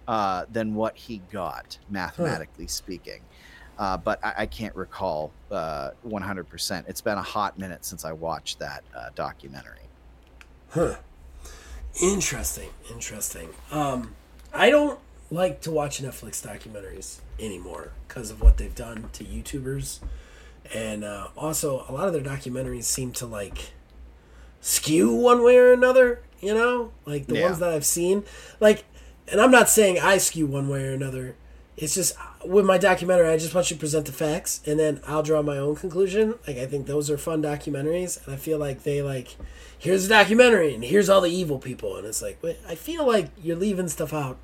uh, 0.08 0.46
than 0.52 0.76
what 0.76 0.96
he 0.96 1.22
got, 1.32 1.78
mathematically 1.90 2.68
speaking. 2.68 3.22
Uh, 3.78 3.96
but 3.98 4.24
I, 4.24 4.34
I 4.40 4.46
can't 4.48 4.76
recall 4.76 5.32
uh, 5.52 5.92
100%. 6.08 6.88
It's 6.90 7.02
been 7.02 7.18
a 7.18 7.22
hot 7.22 7.60
minute 7.60 7.86
since 7.86 8.06
I 8.06 8.12
watched 8.12 8.60
that 8.60 8.84
uh, 8.96 9.10
documentary. 9.16 9.80
Huh. 10.70 10.96
Interesting. 12.02 12.70
Interesting. 12.92 13.50
Um, 13.72 14.16
I 14.54 14.70
don't 14.70 15.00
like 15.32 15.62
to 15.62 15.72
watch 15.72 16.02
Netflix 16.02 16.42
documentaries 16.46 17.20
anymore 17.40 17.92
because 18.08 18.32
of 18.32 18.42
what 18.42 18.58
they've 18.58 18.74
done 18.74 19.10
to 19.14 19.24
YouTubers, 19.24 20.00
and 20.74 21.04
uh, 21.04 21.28
also 21.36 21.86
a 21.88 21.92
lot 21.92 22.08
of 22.08 22.14
their 22.14 22.22
documentaries 22.22 22.84
seem 22.84 23.12
to 23.14 23.26
like 23.26 23.72
skew 24.62 25.14
one 25.14 25.44
way 25.44 25.58
or 25.58 25.74
another. 25.74 26.22
You 26.40 26.54
know, 26.54 26.92
like 27.06 27.26
the 27.28 27.36
Yeah. 27.36 27.46
ones 27.46 27.60
that 27.60 27.70
I've 27.70 27.86
seen, 27.86 28.24
like, 28.60 28.86
and 29.28 29.42
I'm 29.42 29.50
not 29.52 29.70
saying 29.70 30.00
I 30.00 30.18
skew 30.20 30.46
one 30.46 30.68
way 30.70 30.84
or 30.86 30.94
another. 30.94 31.36
It's 31.78 31.94
just 31.94 32.18
with 32.44 32.66
my 32.66 32.80
documentary, 32.80 33.30
I 33.30 33.38
just 33.38 33.54
want 33.54 33.70
you 33.70 33.76
to 33.76 33.80
present 33.80 34.08
the 34.08 34.12
facts, 34.12 34.62
and 34.66 34.80
then 34.80 35.00
I'll 35.06 35.22
draw 35.22 35.44
my 35.44 35.60
own 35.60 35.76
conclusion. 35.76 36.34
Like 36.48 36.58
I 36.58 36.66
think 36.66 36.88
those 36.88 37.12
are 37.12 37.20
fun 37.20 37.44
documentaries, 37.44 38.26
and 38.26 38.34
I 38.34 38.38
feel 38.38 38.58
like 38.58 38.82
they 38.82 39.04
like, 39.04 39.36
here's 39.78 40.06
a 40.08 40.10
documentary, 40.10 40.74
and 40.74 40.84
here's 40.84 41.08
all 41.08 41.22
the 41.22 41.30
evil 41.30 41.60
people, 41.60 41.96
and 41.96 42.08
it's 42.08 42.22
like, 42.22 42.42
wait, 42.42 42.58
I 42.68 42.74
feel 42.74 43.06
like 43.06 43.30
you're 43.42 43.56
leaving 43.56 43.90
stuff 43.90 44.12
out 44.12 44.40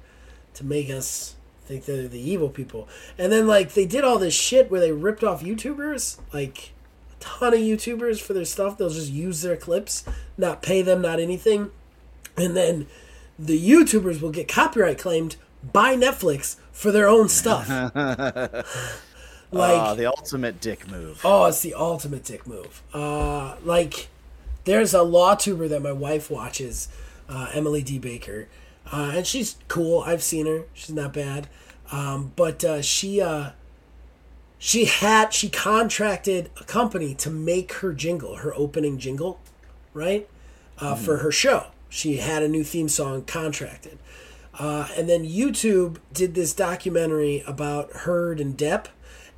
to 0.53 0.63
make 0.63 0.91
us 0.91 1.35
think 1.65 1.85
they're 1.85 2.07
the 2.07 2.19
evil 2.19 2.49
people, 2.49 2.87
and 3.17 3.31
then 3.31 3.47
like 3.47 3.73
they 3.73 3.87
did 3.87 4.03
all 4.03 4.19
this 4.19 4.35
shit 4.35 4.69
where 4.69 4.81
they 4.81 4.91
ripped 4.91 5.23
off 5.23 5.41
YouTubers, 5.41 6.19
like 6.33 6.73
a 7.13 7.15
ton 7.19 7.55
of 7.55 7.59
YouTubers 7.59 8.21
for 8.21 8.33
their 8.33 8.45
stuff. 8.45 8.77
They'll 8.77 8.89
just 8.89 9.11
use 9.11 9.41
their 9.41 9.57
clips, 9.57 10.03
not 10.37 10.61
pay 10.61 10.83
them, 10.83 11.01
not 11.01 11.19
anything, 11.19 11.71
and 12.37 12.55
then 12.55 12.85
the 13.39 13.59
YouTubers 13.59 14.21
will 14.21 14.29
get 14.29 14.47
copyright 14.47 14.99
claimed 14.99 15.37
by 15.63 15.95
Netflix 15.95 16.57
for 16.73 16.91
their 16.91 17.07
own 17.07 17.29
stuff. 17.29 17.69
like, 19.51 19.79
Uh, 19.79 19.93
the 19.93 20.05
ultimate 20.05 20.59
dick 20.59 20.89
move. 20.89 21.21
oh, 21.23 21.45
it's 21.45 21.61
the 21.61 21.73
ultimate 21.73 22.23
dick 22.25 22.45
move. 22.45 22.81
Uh, 22.93 23.55
like, 23.63 24.09
there's 24.65 24.93
a 24.93 25.03
law 25.03 25.35
tuber 25.35 25.67
that 25.69 25.81
my 25.81 25.91
wife 25.93 26.29
watches, 26.29 26.89
uh, 27.29 27.49
Emily 27.53 27.81
D. 27.83 27.99
Baker, 27.99 28.47
uh, 28.91 29.13
and 29.15 29.25
she's 29.27 29.55
cool. 29.69 30.01
I've 30.01 30.23
seen 30.23 30.45
her. 30.45 30.63
She's 30.73 30.93
not 30.93 31.13
bad. 31.13 31.47
Um, 31.91 32.31
but 32.35 32.63
uh, 32.63 32.81
she 32.81 33.21
uh, 33.21 33.51
she 34.57 34.85
had 34.85 35.33
she 35.33 35.49
contracted 35.49 36.49
a 36.59 36.63
company 36.63 37.13
to 37.15 37.29
make 37.29 37.73
her 37.75 37.93
jingle, 37.93 38.37
her 38.37 38.53
opening 38.55 38.97
jingle, 38.97 39.39
right, 39.93 40.27
uh, 40.79 40.95
for 40.95 41.17
her 41.17 41.31
show. 41.31 41.67
She 41.89 42.17
had 42.17 42.41
a 42.41 42.47
new 42.47 42.63
theme 42.63 42.89
song 42.89 43.23
contracted. 43.23 43.99
Uh, 44.59 44.87
and 44.95 45.09
then 45.09 45.25
YouTube 45.25 45.97
did 46.13 46.35
this 46.35 46.53
documentary 46.53 47.43
about 47.47 47.91
Heard 47.91 48.39
and 48.39 48.57
Depp, 48.57 48.87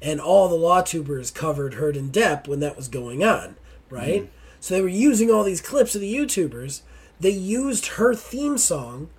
and 0.02 0.20
all 0.20 0.50
the 0.50 0.56
law 0.56 0.82
tubers 0.82 1.32
covered 1.32 1.76
Heard 1.76 1.96
and 1.96 2.12
Depp 2.12 2.48
when 2.48 2.60
that 2.60 2.76
was 2.76 2.88
going 2.88 3.24
on, 3.24 3.56
right? 3.90 4.30
So 4.60 4.74
they 4.74 4.82
were 4.82 4.88
using 4.88 5.32
all 5.32 5.44
these 5.44 5.62
clips 5.62 5.96
of 5.96 6.02
the 6.02 6.14
YouTubers. 6.14 6.82
They 7.20 7.30
used 7.30 7.86
her 7.88 8.14
theme 8.14 8.58
song 8.58 9.10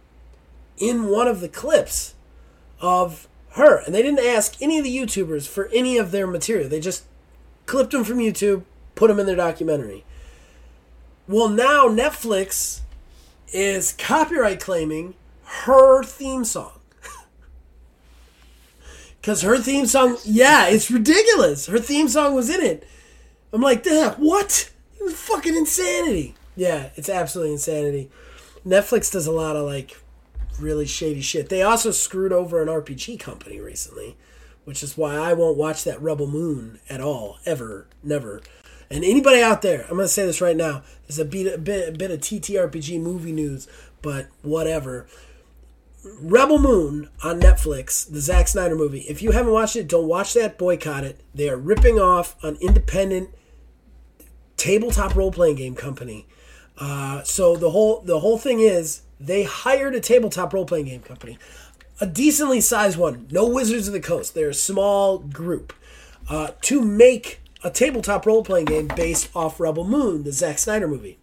in 0.76 1.08
one 1.08 1.28
of 1.28 1.40
the 1.40 1.48
clips 1.48 2.14
of 2.80 3.26
her, 3.52 3.78
and 3.78 3.94
they 3.94 4.02
didn't 4.02 4.26
ask 4.26 4.60
any 4.60 4.76
of 4.76 4.84
the 4.84 4.94
YouTubers 4.94 5.48
for 5.48 5.70
any 5.72 5.96
of 5.96 6.10
their 6.10 6.26
material. 6.26 6.68
They 6.68 6.80
just 6.80 7.04
clipped 7.64 7.92
them 7.92 8.04
from 8.04 8.18
YouTube, 8.18 8.64
put 8.94 9.08
them 9.08 9.18
in 9.18 9.24
their 9.24 9.34
documentary. 9.36 10.04
Well, 11.26 11.48
now 11.48 11.88
Netflix 11.88 12.80
is 13.52 13.92
copyright 13.92 14.60
claiming 14.60 15.14
her 15.46 16.02
theme 16.02 16.44
song. 16.44 16.72
Because 19.20 19.42
her 19.42 19.58
theme 19.58 19.86
song, 19.86 20.18
yeah, 20.24 20.68
it's 20.68 20.88
ridiculous. 20.88 21.66
Her 21.66 21.80
theme 21.80 22.06
song 22.06 22.34
was 22.34 22.48
in 22.48 22.62
it. 22.62 22.86
I'm 23.52 23.60
like, 23.60 23.82
"Duh, 23.82 24.14
what? 24.18 24.70
It 25.00 25.02
was 25.02 25.14
fucking 25.14 25.56
insanity. 25.56 26.36
Yeah, 26.54 26.90
it's 26.94 27.08
absolutely 27.08 27.54
insanity. 27.54 28.08
Netflix 28.64 29.10
does 29.10 29.26
a 29.26 29.32
lot 29.32 29.56
of 29.56 29.66
like 29.66 29.96
really 30.60 30.86
shady 30.86 31.20
shit. 31.20 31.48
They 31.48 31.62
also 31.62 31.90
screwed 31.90 32.32
over 32.32 32.62
an 32.62 32.68
RPG 32.68 33.20
company 33.20 33.60
recently, 33.60 34.16
which 34.64 34.82
is 34.82 34.96
why 34.96 35.16
I 35.16 35.32
won't 35.32 35.56
watch 35.56 35.84
that 35.84 36.00
Rebel 36.00 36.26
Moon 36.26 36.80
at 36.88 37.00
all, 37.00 37.38
ever, 37.44 37.86
never. 38.02 38.40
And 38.90 39.04
anybody 39.04 39.40
out 39.42 39.62
there, 39.62 39.82
I'm 39.82 39.96
gonna 39.96 40.08
say 40.08 40.24
this 40.24 40.40
right 40.40 40.56
now. 40.56 40.82
There's 41.06 41.18
a 41.18 41.24
bit, 41.24 41.54
a 41.54 41.58
bit, 41.58 41.88
a 41.88 41.92
bit 41.92 42.10
of 42.10 42.20
TTRPG 42.20 43.00
movie 43.00 43.32
news, 43.32 43.68
but 44.02 44.28
whatever. 44.42 45.06
Rebel 46.20 46.58
Moon 46.58 47.08
on 47.22 47.40
Netflix, 47.40 48.10
the 48.10 48.20
Zack 48.20 48.48
Snyder 48.48 48.76
movie. 48.76 49.00
If 49.00 49.22
you 49.22 49.32
haven't 49.32 49.52
watched 49.52 49.76
it, 49.76 49.88
don't 49.88 50.08
watch 50.08 50.34
that. 50.34 50.58
Boycott 50.58 51.04
it. 51.04 51.20
They 51.34 51.48
are 51.48 51.56
ripping 51.56 51.98
off 51.98 52.36
an 52.42 52.56
independent 52.60 53.30
tabletop 54.56 55.14
role 55.14 55.32
playing 55.32 55.56
game 55.56 55.74
company. 55.74 56.26
Uh, 56.78 57.22
so 57.22 57.56
the 57.56 57.70
whole 57.70 58.00
the 58.02 58.20
whole 58.20 58.38
thing 58.38 58.60
is 58.60 59.02
they 59.18 59.44
hired 59.44 59.94
a 59.94 60.00
tabletop 60.00 60.52
role 60.52 60.66
playing 60.66 60.86
game 60.86 61.00
company, 61.00 61.38
a 62.00 62.06
decently 62.06 62.60
sized 62.60 62.98
one. 62.98 63.26
No 63.30 63.46
Wizards 63.46 63.86
of 63.88 63.94
the 63.94 64.00
Coast. 64.00 64.34
They're 64.34 64.50
a 64.50 64.54
small 64.54 65.18
group 65.18 65.72
uh, 66.28 66.50
to 66.62 66.82
make 66.82 67.40
a 67.64 67.70
tabletop 67.70 68.26
role 68.26 68.44
playing 68.44 68.66
game 68.66 68.88
based 68.88 69.30
off 69.34 69.58
Rebel 69.58 69.84
Moon, 69.84 70.24
the 70.24 70.32
Zack 70.32 70.58
Snyder 70.58 70.86
movie. 70.86 71.18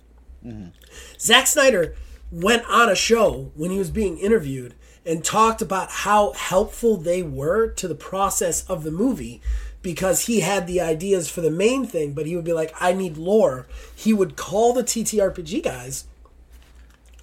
Zack 1.19 1.47
Snyder 1.47 1.95
went 2.33 2.65
on 2.67 2.89
a 2.89 2.95
show 2.95 3.51
when 3.53 3.69
he 3.69 3.77
was 3.77 3.91
being 3.91 4.17
interviewed 4.17 4.73
and 5.05 5.23
talked 5.23 5.61
about 5.61 5.89
how 5.89 6.31
helpful 6.33 6.97
they 6.97 7.21
were 7.21 7.67
to 7.67 7.87
the 7.87 7.95
process 7.95 8.67
of 8.67 8.83
the 8.83 8.91
movie 8.91 9.39
because 9.83 10.25
he 10.25 10.39
had 10.39 10.65
the 10.65 10.81
ideas 10.81 11.29
for 11.29 11.41
the 11.41 11.51
main 11.51 11.85
thing, 11.85 12.13
but 12.13 12.25
he 12.25 12.35
would 12.35 12.45
be 12.45 12.53
like, 12.53 12.73
I 12.79 12.93
need 12.93 13.17
lore. 13.17 13.67
He 13.93 14.13
would 14.13 14.35
call 14.35 14.73
the 14.73 14.83
TTRPG 14.83 15.61
guys, 15.63 16.05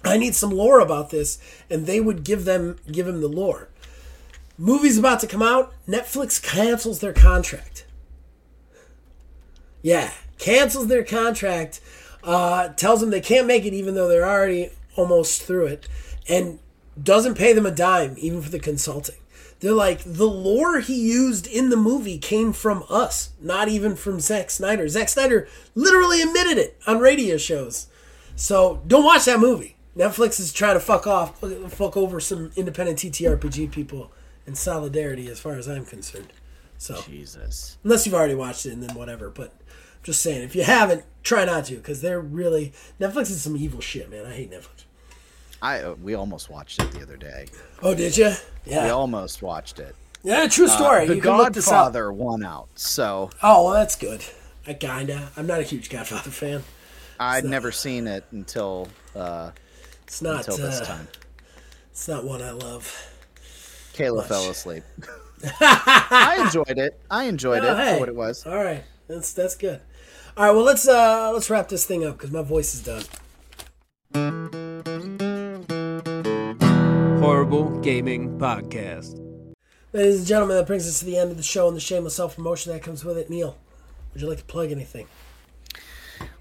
I 0.03 0.17
need 0.17 0.33
some 0.33 0.51
lore 0.51 0.79
about 0.79 1.09
this, 1.09 1.39
and 1.69 1.85
they 1.85 1.99
would 1.99 2.23
give 2.23 2.45
them 2.45 2.77
give 2.91 3.07
him 3.07 3.21
the 3.21 3.27
lore. 3.27 3.69
Movie's 4.57 4.97
about 4.97 5.19
to 5.19 5.27
come 5.27 5.41
out, 5.41 5.73
Netflix 5.87 6.41
cancels 6.41 6.99
their 6.99 7.13
contract. 7.13 7.85
Yeah, 9.81 10.11
cancels 10.37 10.87
their 10.87 11.03
contract, 11.03 11.81
uh, 12.23 12.69
tells 12.69 13.01
them 13.01 13.09
they 13.09 13.21
can't 13.21 13.47
make 13.47 13.65
it 13.65 13.73
even 13.73 13.95
though 13.95 14.07
they're 14.07 14.27
already 14.27 14.69
almost 15.01 15.41
through 15.41 15.65
it, 15.65 15.87
and 16.29 16.59
doesn't 17.01 17.35
pay 17.37 17.53
them 17.53 17.65
a 17.65 17.71
dime 17.71 18.15
even 18.17 18.41
for 18.41 18.49
the 18.49 18.59
consulting. 18.59 19.15
They're 19.59 19.73
like 19.73 20.03
the 20.03 20.27
lore 20.27 20.79
he 20.79 20.95
used 20.95 21.47
in 21.47 21.69
the 21.69 21.77
movie 21.77 22.17
came 22.17 22.53
from 22.53 22.83
us, 22.89 23.31
not 23.39 23.67
even 23.67 23.95
from 23.95 24.19
Zack 24.19 24.49
Snyder. 24.49 24.87
Zack 24.87 25.09
Snyder 25.09 25.47
literally 25.75 26.21
admitted 26.21 26.57
it 26.57 26.79
on 26.87 26.99
radio 26.99 27.37
shows. 27.37 27.87
So 28.35 28.81
don't 28.87 29.05
watch 29.05 29.25
that 29.25 29.39
movie. 29.39 29.77
Netflix 29.95 30.39
is 30.39 30.53
trying 30.53 30.75
to 30.75 30.79
fuck 30.79 31.05
off, 31.05 31.39
fuck 31.69 31.97
over 31.97 32.19
some 32.19 32.51
independent 32.55 32.99
TTRPG 32.99 33.71
people 33.71 34.11
in 34.47 34.55
solidarity, 34.55 35.27
as 35.29 35.39
far 35.39 35.53
as 35.53 35.67
I'm 35.67 35.85
concerned. 35.85 36.33
So 36.77 36.99
Jesus. 37.01 37.77
unless 37.83 38.05
you've 38.05 38.15
already 38.15 38.33
watched 38.33 38.65
it, 38.65 38.73
and 38.73 38.81
then 38.81 38.95
whatever. 38.95 39.29
But 39.29 39.53
I'm 39.61 40.03
just 40.03 40.23
saying, 40.23 40.41
if 40.41 40.55
you 40.55 40.63
haven't, 40.63 41.03
try 41.21 41.45
not 41.45 41.65
to, 41.65 41.75
because 41.75 42.01
they're 42.01 42.19
really 42.19 42.73
Netflix 42.99 43.29
is 43.29 43.43
some 43.43 43.57
evil 43.57 43.81
shit, 43.81 44.09
man. 44.09 44.25
I 44.25 44.33
hate 44.33 44.49
Netflix. 44.49 44.85
I 45.61 45.79
uh, 45.81 45.95
we 46.01 46.15
almost 46.15 46.49
watched 46.49 46.81
it 46.81 46.91
the 46.91 47.01
other 47.01 47.17
day. 47.17 47.45
Oh, 47.83 47.93
did 47.95 48.17
you? 48.17 48.31
Yeah, 48.65 48.85
we 48.85 48.89
almost 48.89 49.41
watched 49.41 49.79
it. 49.79 49.95
yeah. 50.23 50.47
True 50.47 50.67
story. 50.67 51.07
the 51.07 51.15
you 51.15 51.21
can 51.21 51.37
look 51.37 51.53
this 51.53 51.67
up. 51.67 51.71
Godfather 51.73 52.11
won 52.11 52.43
out, 52.43 52.69
so 52.75 53.29
Oh, 53.43 53.65
well, 53.65 53.73
that's 53.73 53.95
good. 53.95 54.23
I 54.67 54.73
kinda. 54.73 55.29
I'm 55.37 55.47
not 55.47 55.59
a 55.59 55.63
huge 55.63 55.89
Godfather 55.89 56.29
fan. 56.31 56.63
I'd 57.19 57.45
never 57.45 57.71
seen 57.71 58.07
it 58.07 58.23
until 58.31 58.87
uh, 59.15 59.51
It's 60.03 60.21
not. 60.21 60.47
until 60.47 60.57
this 60.57 60.81
uh, 60.81 60.85
time. 60.85 61.07
It's 61.91 62.07
not 62.07 62.23
one 62.23 62.41
I 62.41 62.51
love. 62.51 62.91
Kayla 63.93 64.17
much. 64.17 64.27
fell 64.27 64.49
asleep. 64.49 64.83
I 65.59 66.41
enjoyed 66.45 66.77
it. 66.79 66.99
I 67.11 67.25
enjoyed 67.25 67.63
Oh, 67.63 67.73
it 67.73 67.77
hey. 67.77 67.93
for 67.95 67.99
what 67.99 68.09
it 68.09 68.15
was. 68.15 68.45
All 68.45 68.63
right, 68.63 68.83
that's 69.07 69.33
that's 69.33 69.55
good. 69.55 69.81
All 70.37 70.45
right, 70.45 70.51
well 70.55 70.63
let's 70.63 70.87
uh 70.87 71.31
let's 71.33 71.49
wrap 71.49 71.67
this 71.69 71.85
thing 71.85 72.05
up 72.05 72.17
because 72.17 72.31
my 72.31 72.41
voice 72.43 72.73
is 72.73 72.81
done. 72.83 73.03
Horrible 77.21 77.69
Gaming 77.81 78.39
Podcast. 78.39 79.19
Ladies 79.93 80.17
and 80.17 80.25
gentlemen, 80.27 80.57
that 80.57 80.65
brings 80.65 80.87
us 80.87 80.97
to 81.01 81.05
the 81.05 81.17
end 81.19 81.29
of 81.29 81.37
the 81.37 81.43
show 81.43 81.67
and 81.67 81.77
the 81.77 81.81
shameless 81.81 82.15
self 82.15 82.35
promotion 82.35 82.73
that 82.73 82.81
comes 82.81 83.05
with 83.05 83.15
it. 83.15 83.29
Neil, 83.29 83.55
would 84.11 84.23
you 84.23 84.27
like 84.27 84.39
to 84.39 84.43
plug 84.45 84.71
anything? 84.71 85.07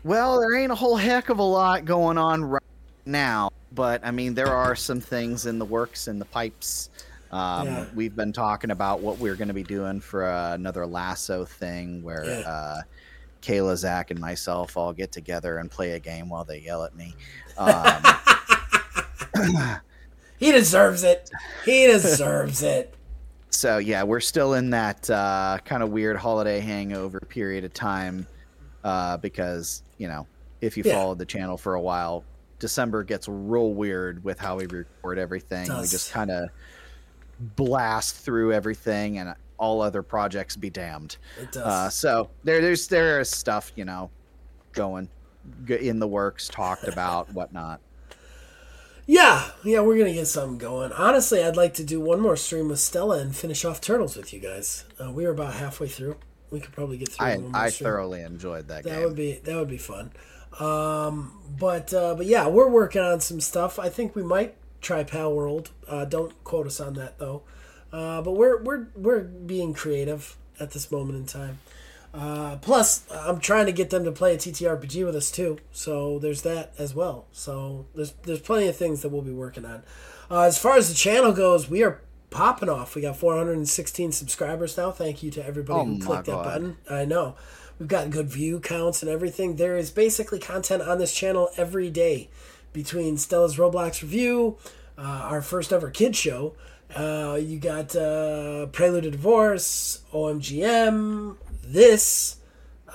Well, 0.05 0.41
there 0.41 0.57
ain't 0.57 0.73
a 0.73 0.75
whole 0.75 0.97
heck 0.97 1.29
of 1.29 1.39
a 1.39 1.43
lot 1.43 1.85
going 1.85 2.17
on 2.17 2.43
right 2.43 2.63
now, 3.05 3.51
but 3.73 4.01
I 4.03 4.11
mean, 4.11 4.33
there 4.33 4.49
are 4.55 4.75
some 4.75 5.03
things 5.03 5.45
in 5.45 5.59
the 5.59 5.67
works 5.67 6.09
in 6.09 6.19
the 6.19 6.25
pipes. 6.25 6.89
Um, 7.31 7.67
Yeah. 7.67 7.85
We've 7.95 8.17
been 8.17 8.33
talking 8.33 8.71
about 8.71 9.01
what 9.01 9.19
we're 9.19 9.37
going 9.37 9.49
to 9.49 9.55
be 9.55 9.63
doing 9.63 10.01
for 10.01 10.25
uh, 10.25 10.55
another 10.55 10.87
lasso 10.87 11.45
thing 11.45 12.03
where 12.03 12.25
Yeah. 12.25 12.49
uh, 12.49 12.81
Kayla, 13.43 13.77
Zach, 13.77 14.11
and 14.11 14.19
myself 14.19 14.79
all 14.79 14.95
get 14.95 15.13
together 15.13 15.59
and 15.59 15.71
play 15.71 15.91
a 15.91 15.99
game 16.01 16.31
while 16.31 16.45
they 16.47 16.61
yell 16.61 16.85
at 16.85 16.95
me. 16.97 17.15
Um, 17.59 18.03
He 20.41 20.51
deserves 20.51 21.05
it. 21.05 21.31
He 21.65 21.87
deserves 21.93 22.63
it. 22.65 22.95
so 23.51 23.79
yeah, 23.79 24.03
we're 24.03 24.19
still 24.21 24.55
in 24.55 24.71
that 24.71 25.09
uh, 25.09 25.59
kind 25.65 25.83
of 25.85 25.91
weird 25.91 26.17
holiday 26.17 26.59
hangover 26.61 27.21
period 27.21 27.63
of 27.65 27.73
time 27.75 28.27
uh, 28.83 29.17
because 29.19 29.83
you 29.99 30.09
know 30.09 30.27
if 30.61 30.77
you 30.77 30.83
Yeah. 30.85 30.95
followed 30.95 31.19
the 31.19 31.27
channel 31.27 31.57
for 31.57 31.75
a 31.75 31.81
while, 31.81 32.25
December 32.59 33.05
gets 33.05 33.29
real 33.29 33.73
weird 33.75 34.25
with 34.25 34.39
how 34.39 34.57
we 34.57 34.67
record 34.67 35.19
everything. 35.19 35.69
We 35.69 35.87
just 35.87 36.11
kind 36.13 36.31
of 36.31 36.49
blast 37.57 38.17
through 38.17 38.53
everything, 38.53 39.19
and 39.19 39.35
all 39.59 39.81
other 39.83 40.03
projects 40.03 40.57
be 40.57 40.71
damned. 40.71 41.17
It 41.41 41.53
does. 41.53 41.63
Uh, 41.65 41.91
so 41.91 42.31
there, 42.45 42.61
there's 42.61 42.89
there 42.89 43.21
is 43.21 43.31
stuff 43.31 43.73
you 43.77 43.85
know 43.85 44.11
going 44.73 45.09
in 45.69 45.99
the 45.99 46.07
works, 46.09 46.49
talked 46.49 46.87
about, 46.87 47.33
whatnot. 47.33 47.81
Yeah, 49.13 49.51
yeah, 49.65 49.81
we're 49.81 49.99
gonna 49.99 50.13
get 50.13 50.27
something 50.29 50.57
going. 50.57 50.93
Honestly, 50.93 51.43
I'd 51.43 51.57
like 51.57 51.75
to 51.75 51.85
do 51.85 52.01
one 52.01 52.21
more 52.21 52.37
stream 52.37 52.69
with 52.69 52.79
Stella 52.79 53.19
and 53.19 53.35
finish 53.35 53.65
off 53.65 53.81
Turtles 53.81 54.17
with 54.17 54.33
you 54.33 54.39
guys. 54.39 54.85
Uh, 55.03 55.11
we 55.11 55.25
are 55.25 55.33
about 55.33 55.55
halfway 55.55 55.89
through. 55.89 56.15
We 56.53 56.61
could 56.61 56.73
probably 56.73 56.97
get 56.97 57.09
through. 57.09 57.27
I 57.27 57.35
one 57.37 57.51
more 57.51 57.61
I 57.61 57.71
stream. 57.71 57.87
thoroughly 57.87 58.21
enjoyed 58.23 58.69
that, 58.69 58.85
That 58.85 58.91
game. 58.91 59.03
would 59.03 59.17
be 59.17 59.33
that 59.43 59.57
would 59.57 59.69
be 59.69 59.79
fun. 59.79 60.13
Um, 60.61 61.41
but 61.59 61.93
uh, 61.93 62.15
but 62.15 62.27
yeah, 62.27 62.47
we're 62.47 62.69
working 62.69 63.03
on 63.03 63.19
some 63.19 63.41
stuff. 63.41 63.81
I 63.81 63.89
think 63.89 64.15
we 64.15 64.23
might 64.23 64.55
try 64.81 65.03
Palworld. 65.03 65.71
Uh, 65.89 66.05
don't 66.05 66.33
quote 66.45 66.69
us 66.69 66.79
on 66.79 66.95
that 66.95 67.19
though. 67.19 67.43
Uh, 67.93 68.23
but 68.23 68.33
we're 68.35 68.63
we're 68.63 68.87
we're 68.95 69.23
being 69.25 69.75
creative 69.75 70.37
at 70.61 70.71
this 70.71 70.89
moment 70.93 71.19
in 71.19 71.27
time. 71.27 71.59
Uh, 72.13 72.57
plus, 72.57 73.05
I'm 73.13 73.39
trying 73.39 73.67
to 73.67 73.73
get 73.73 73.91
them 73.91 74.05
to 74.05 74.13
play 74.13 74.35
a 74.35 74.37
TTRPG 74.37 75.05
with 75.05 75.15
us 75.15 75.31
too. 75.31 75.59
So 75.73 76.19
there's 76.19 76.43
that 76.43 76.73
as 76.79 76.95
well. 76.95 77.27
So 77.33 77.87
there's 77.95 78.13
there's 78.23 78.41
plenty 78.41 78.69
of 78.69 78.77
things 78.77 79.03
that 79.03 79.11
we'll 79.11 79.23
be 79.23 79.33
working 79.33 79.65
on. 79.65 79.83
Uh, 80.31 80.43
as 80.43 80.59
far 80.59 80.77
as 80.77 80.89
the 80.89 80.95
channel 80.95 81.33
goes, 81.33 81.69
we 81.71 81.83
are 81.83 82.01
popping 82.31 82.69
off. 82.69 82.95
We 82.95 83.03
got 83.03 83.17
416 83.17 84.13
subscribers 84.13 84.77
now. 84.77 84.91
Thank 84.91 85.23
you 85.23 85.31
to 85.33 85.45
everybody 85.45 85.81
Oh 85.81 85.85
who 85.95 86.01
clicked 86.01 86.27
that 86.27 86.45
button. 86.45 86.77
I 86.89 87.05
know. 87.05 87.37
We've 87.79 87.89
got 87.89 88.11
good 88.11 88.29
view 88.29 88.61
counts 88.61 89.03
and 89.03 89.11
everything. 89.11 89.57
There 89.57 89.77
is 89.77 89.91
basically 89.91 90.39
content 90.39 90.83
on 90.83 90.99
this 90.99 91.15
channel 91.15 91.51
every 91.57 91.91
day 91.91 92.29
between 92.73 93.17
Stella's 93.17 93.57
Roblox 93.57 94.03
review, 94.03 94.59
uh, 94.99 95.03
our 95.03 95.43
first 95.43 95.73
ever 95.73 95.91
kid 95.91 96.15
show. 96.15 96.55
Uh, 96.95 97.39
you 97.41 97.59
got 97.59 97.97
uh, 97.97 98.67
Prelude 98.67 99.05
to 99.05 99.11
Divorce, 99.13 100.03
OMGM, 100.13 101.37
this, 101.63 102.37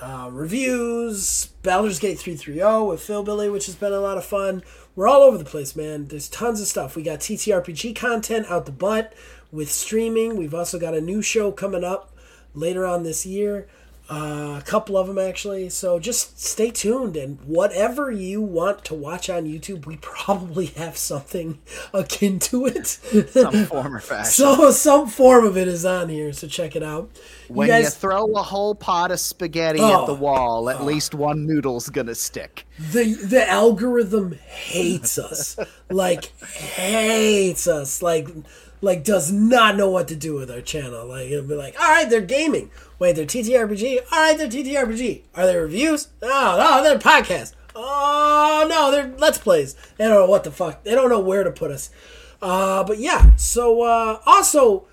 uh, 0.00 0.28
reviews, 0.30 1.46
Baldur's 1.62 1.98
Gate 1.98 2.18
330 2.18 2.86
with 2.86 3.00
Phil 3.00 3.22
Billy, 3.22 3.48
which 3.48 3.66
has 3.66 3.74
been 3.74 3.92
a 3.92 4.00
lot 4.00 4.18
of 4.18 4.24
fun. 4.24 4.62
We're 4.94 5.08
all 5.08 5.22
over 5.22 5.38
the 5.38 5.44
place, 5.44 5.74
man. 5.76 6.06
There's 6.06 6.28
tons 6.28 6.60
of 6.60 6.66
stuff. 6.66 6.96
We 6.96 7.02
got 7.02 7.20
TTRPG 7.20 7.96
content 7.96 8.46
out 8.50 8.66
the 8.66 8.72
butt 8.72 9.14
with 9.50 9.70
streaming. 9.70 10.36
We've 10.36 10.54
also 10.54 10.78
got 10.78 10.94
a 10.94 11.00
new 11.00 11.22
show 11.22 11.52
coming 11.52 11.84
up 11.84 12.14
later 12.54 12.86
on 12.86 13.02
this 13.02 13.24
year. 13.24 13.68
Uh, 14.08 14.56
a 14.60 14.62
couple 14.64 14.96
of 14.96 15.08
them 15.08 15.18
actually. 15.18 15.68
So 15.68 15.98
just 15.98 16.40
stay 16.40 16.70
tuned 16.70 17.16
and 17.16 17.40
whatever 17.44 18.10
you 18.10 18.40
want 18.40 18.84
to 18.84 18.94
watch 18.94 19.28
on 19.28 19.46
YouTube, 19.46 19.84
we 19.84 19.96
probably 20.00 20.66
have 20.66 20.96
something 20.96 21.58
akin 21.92 22.38
to 22.40 22.66
it. 22.66 22.86
Some 22.86 23.64
form 23.66 23.96
or 23.96 24.00
fashion. 24.00 24.30
so 24.30 24.70
some 24.70 25.08
form 25.08 25.44
of 25.44 25.56
it 25.56 25.66
is 25.66 25.84
on 25.84 26.08
here, 26.08 26.32
so 26.32 26.46
check 26.46 26.76
it 26.76 26.82
out. 26.84 27.10
when 27.48 27.68
you 27.68 27.74
you 27.74 27.82
guys, 27.82 27.96
throw 27.96 28.26
a 28.34 28.42
whole 28.42 28.74
pot 28.76 29.10
of 29.10 29.18
spaghetti 29.18 29.80
Oh. 29.82 30.02
at 30.02 30.06
the 30.06 30.14
wall, 30.14 30.70
at 30.70 30.84
least 30.84 31.12
one 31.14 31.44
noodle's 31.46 31.88
gonna 31.90 32.14
stick. 32.14 32.64
the 32.78 33.14
the 33.14 33.48
algorithm 33.50 34.32
hates 34.46 35.18
us, 35.18 35.58
like 35.90 36.26
hates 36.80 37.66
us, 37.66 38.02
like 38.02 38.28
like 38.82 39.02
does 39.04 39.32
not 39.32 39.76
know 39.76 39.90
what 39.90 40.06
to 40.08 40.14
do 40.14 40.34
with 40.34 40.50
our 40.50 40.60
channel. 40.60 41.06
Like 41.06 41.28
it'll 41.30 41.48
be 41.48 41.54
like, 41.54 41.74
all 41.80 41.88
right, 41.88 42.08
they're 42.08 42.20
gaming. 42.20 42.70
Wait, 42.98 43.14
they're 43.14 43.26
TTRPG. 43.26 43.98
All 44.10 44.18
right, 44.18 44.38
they're 44.38 44.48
TTRPG. 44.48 45.22
Are 45.34 45.46
they 45.46 45.56
reviews? 45.56 46.08
No, 46.22 46.56
no, 46.58 46.82
they're 46.82 46.98
podcasts. 46.98 47.52
Oh 47.74 48.66
no, 48.68 48.90
they're 48.90 49.14
let's 49.18 49.36
plays. 49.36 49.74
They 49.98 50.04
don't 50.04 50.14
know 50.14 50.26
what 50.26 50.44
the 50.44 50.50
fuck. 50.50 50.82
They 50.82 50.94
don't 50.94 51.10
know 51.10 51.20
where 51.20 51.44
to 51.44 51.50
put 51.50 51.70
us. 51.70 51.90
Uh, 52.40 52.82
but 52.84 52.98
yeah. 52.98 53.36
So 53.36 53.82
uh, 53.82 54.20
also, 54.24 54.86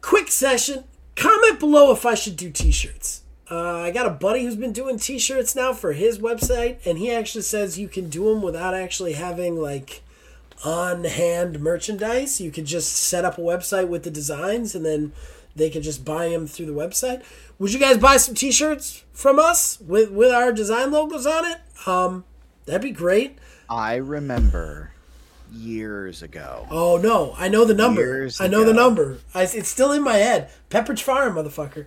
quick 0.00 0.30
session. 0.30 0.84
Comment 1.16 1.58
below 1.58 1.92
if 1.92 2.06
I 2.06 2.14
should 2.14 2.36
do 2.36 2.50
T-shirts. 2.50 3.22
Uh, 3.50 3.82
I 3.82 3.90
got 3.90 4.06
a 4.06 4.10
buddy 4.10 4.42
who's 4.44 4.56
been 4.56 4.72
doing 4.72 4.98
T-shirts 4.98 5.54
now 5.54 5.72
for 5.72 5.92
his 5.92 6.18
website, 6.18 6.84
and 6.86 6.98
he 6.98 7.12
actually 7.12 7.42
says 7.42 7.78
you 7.78 7.88
can 7.88 8.08
do 8.08 8.24
them 8.24 8.42
without 8.42 8.74
actually 8.74 9.12
having 9.12 9.56
like 9.56 10.02
on-hand 10.64 11.60
merchandise. 11.60 12.40
You 12.40 12.50
could 12.50 12.64
just 12.64 12.92
set 12.92 13.24
up 13.24 13.38
a 13.38 13.42
website 13.42 13.88
with 13.88 14.04
the 14.04 14.10
designs, 14.10 14.74
and 14.74 14.84
then 14.84 15.12
they 15.56 15.70
could 15.70 15.82
just 15.82 16.04
buy 16.04 16.28
them 16.28 16.46
through 16.46 16.66
the 16.66 16.72
website. 16.72 17.22
Would 17.58 17.72
you 17.72 17.78
guys 17.78 17.98
buy 17.98 18.16
some 18.16 18.34
T-shirts 18.34 19.04
from 19.12 19.38
us 19.38 19.80
with 19.80 20.10
with 20.10 20.32
our 20.32 20.52
design 20.52 20.90
logos 20.90 21.26
on 21.26 21.44
it? 21.44 21.58
Um, 21.86 22.24
that'd 22.66 22.82
be 22.82 22.90
great. 22.90 23.38
I 23.68 23.96
remember 23.96 24.90
years 25.52 26.22
ago. 26.22 26.66
Oh 26.70 26.96
no, 26.96 27.34
I 27.38 27.48
know 27.48 27.64
the 27.64 27.74
number. 27.74 28.02
Years 28.02 28.40
I 28.40 28.48
know 28.48 28.64
the 28.64 28.72
number. 28.72 29.18
I, 29.34 29.42
it's 29.42 29.68
still 29.68 29.92
in 29.92 30.02
my 30.02 30.16
head. 30.16 30.50
Pepperidge 30.70 31.02
Farm, 31.02 31.36
motherfucker. 31.36 31.86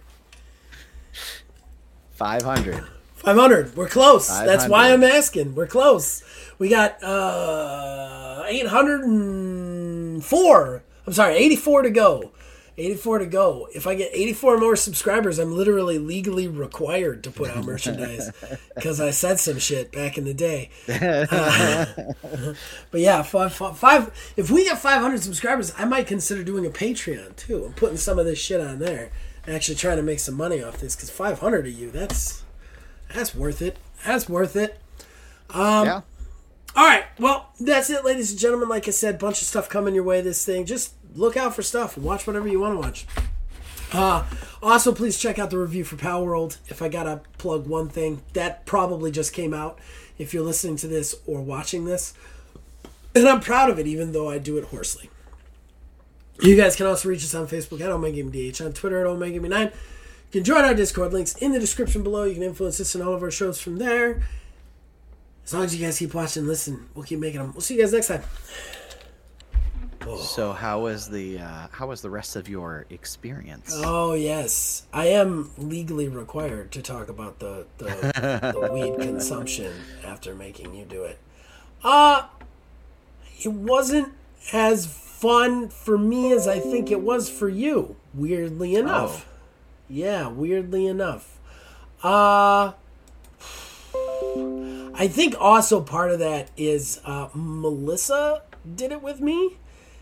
500. 2.12 2.86
500. 3.16 3.76
We're 3.76 3.90
close. 3.90 4.28
That's 4.28 4.68
why 4.68 4.94
I'm 4.94 5.04
asking. 5.04 5.56
We're 5.56 5.68
close. 5.68 6.24
We 6.58 6.70
got 6.70 7.04
uh 7.04 8.44
804. 8.48 10.84
I'm 11.06 11.14
sorry, 11.14 11.36
84 11.36 11.82
to 11.84 11.90
go. 11.90 12.32
84 12.78 13.20
to 13.20 13.26
go. 13.26 13.68
If 13.74 13.88
I 13.88 13.96
get 13.96 14.12
84 14.14 14.58
more 14.60 14.76
subscribers, 14.76 15.40
I'm 15.40 15.56
literally 15.56 15.98
legally 15.98 16.48
required 16.48 17.24
to 17.24 17.32
put 17.32 17.50
out 17.50 17.66
merchandise 17.66 18.32
because 18.76 19.02
I 19.02 19.10
said 19.10 19.40
some 19.40 19.58
shit 19.58 19.92
back 19.92 20.18
in 20.18 20.26
the 20.26 20.34
day. 20.34 20.70
Uh, 21.08 21.86
but 22.92 23.02
yeah, 23.02 23.22
five, 23.22 23.54
five. 23.54 24.34
If 24.36 24.52
we 24.52 24.66
get 24.66 24.78
500 24.78 25.22
subscribers, 25.22 25.74
I 25.78 25.86
might 25.86 26.08
consider 26.08 26.44
doing 26.44 26.66
a 26.66 26.70
Patreon 26.70 27.36
too 27.36 27.66
I'm 27.66 27.74
putting 27.74 27.98
some 27.98 28.20
of 28.20 28.26
this 28.26 28.40
shit 28.40 28.62
on 28.62 28.80
there. 28.80 29.12
Actually, 29.48 29.76
trying 29.76 29.98
to 29.98 30.04
make 30.04 30.20
some 30.20 30.36
money 30.36 30.62
off 30.62 30.80
this 30.80 30.96
because 30.96 31.10
500 31.10 31.68
of 31.68 31.72
you, 31.72 31.92
that's 31.92 32.44
that's 33.14 33.34
worth 33.34 33.62
it. 33.62 33.78
That's 34.06 34.28
worth 34.28 34.56
it. 34.56 34.80
Um, 35.50 35.86
yeah. 35.86 36.02
All 36.76 36.86
right. 36.86 37.06
Well, 37.18 37.52
that's 37.60 37.90
it, 37.90 38.06
ladies 38.06 38.32
and 38.32 38.40
gentlemen. 38.40 38.70
Like 38.70 38.88
I 38.88 38.92
said, 38.92 39.18
bunch 39.18 39.42
of 39.42 39.48
stuff 39.48 39.70
coming 39.70 39.96
your 39.96 40.04
way. 40.04 40.22
This 40.22 40.46
thing, 40.46 40.66
just 40.66 40.94
look 41.18 41.36
out 41.36 41.56
for 41.56 41.64
stuff 41.64 41.98
watch 41.98 42.28
whatever 42.28 42.48
you 42.48 42.60
want 42.60 42.76
to 42.76 42.80
watch. 42.80 43.06
Uh, 43.94 44.26
also, 44.62 44.94
please 44.94 45.18
check 45.18 45.40
out 45.40 45.50
the 45.50 45.58
review 45.58 45.84
for 45.84 45.96
Palworld. 45.96 46.58
If 46.68 46.82
I 46.82 46.90
gotta 46.90 47.22
plug 47.38 47.68
one 47.68 47.88
thing, 47.88 48.22
that 48.34 48.66
probably 48.66 49.12
just 49.12 49.34
came 49.34 49.54
out. 49.54 49.80
If 50.18 50.34
you're 50.34 50.44
listening 50.44 50.76
to 50.78 50.88
this 50.88 51.16
or 51.26 51.42
watching 51.42 51.86
this, 51.86 52.14
and 53.16 53.28
I'm 53.28 53.40
proud 53.40 53.70
of 53.70 53.80
it, 53.80 53.88
even 53.88 54.12
though 54.12 54.30
I 54.30 54.38
do 54.40 54.58
it 54.58 54.66
hoarsely. 54.66 55.10
You 56.42 56.56
guys 56.56 56.76
can 56.76 56.86
also 56.86 57.10
reach 57.10 57.24
us 57.24 57.34
on 57.34 57.48
Facebook 57.48 57.82
at 57.82 57.90
OmegaMDH, 57.90 58.64
on 58.64 58.74
Twitter 58.74 59.00
at 59.00 59.08
OmegaMe9. 59.08 59.66
You 59.66 59.72
can 60.32 60.44
join 60.44 60.66
our 60.66 60.76
Discord 60.76 61.14
links 61.14 61.36
in 61.38 61.52
the 61.52 61.60
description 61.60 62.04
below. 62.04 62.26
You 62.26 62.36
can 62.36 62.44
influence 62.44 62.80
us 62.80 62.94
in 62.94 63.02
all 63.02 63.14
of 63.14 63.24
our 63.24 63.32
shows 63.32 63.60
from 63.60 63.78
there. 63.78 64.22
As 65.46 65.54
long 65.54 65.64
as 65.64 65.76
you 65.76 65.84
guys 65.84 65.98
keep 65.98 66.14
watching, 66.14 66.46
listen, 66.46 66.90
we'll 66.94 67.06
keep 67.06 67.20
making 67.20 67.40
them. 67.40 67.54
We'll 67.54 67.62
see 67.62 67.76
you 67.76 67.82
guys 67.82 67.94
next 67.94 68.08
time. 68.08 68.24
So 70.16 70.54
how 70.54 70.82
was 70.82 71.10
the 71.10 71.40
uh, 71.40 71.68
how 71.72 71.88
was 71.88 72.02
the 72.02 72.10
rest 72.10 72.36
of 72.36 72.48
your 72.48 72.86
experience? 72.90 73.72
Oh 73.74 74.14
yes, 74.14 74.86
I 74.94 75.08
am 75.08 75.52
legally 75.58 76.08
required 76.08 76.72
to 76.74 76.82
talk 76.82 77.10
about 77.10 77.40
the 77.40 77.66
the, 77.78 77.86
the 77.86 78.70
weed 78.74 79.00
consumption 79.06 79.74
after 80.06 80.34
making 80.34 80.74
you 80.76 80.86
do 80.86 81.04
it. 81.04 81.20
Uh 81.84 82.28
it 83.40 83.52
wasn't 83.52 84.14
as 84.54 84.86
fun 84.88 85.70
for 85.70 85.98
me 85.98 86.32
as 86.32 86.48
I 86.48 86.60
think 86.60 86.92
it 86.92 87.02
was 87.02 87.30
for 87.30 87.50
you. 87.50 87.96
Weirdly 88.14 88.76
enough, 88.76 89.28
yeah, 89.90 90.28
weirdly 90.28 90.88
enough. 90.88 91.38
Uh 92.04 92.74
I 95.00 95.08
think 95.08 95.36
also 95.40 95.82
part 95.82 96.12
of 96.12 96.20
that 96.20 96.50
is 96.58 97.00
uh, 97.06 97.30
Melissa 97.36 98.42
did 98.76 98.92
it 98.92 99.04
with 99.04 99.20
me, 99.22 99.58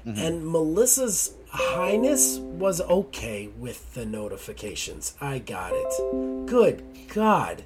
and 0.06 0.46
Melissa's 0.48 1.34
highness 1.50 2.38
was 2.38 2.80
okay 2.82 3.48
with 3.58 3.94
the 3.96 4.06
notifications. 4.06 5.16
I 5.20 5.40
got 5.40 5.72
it. 5.74 6.46
Good 6.48 6.84
God. 7.14 7.64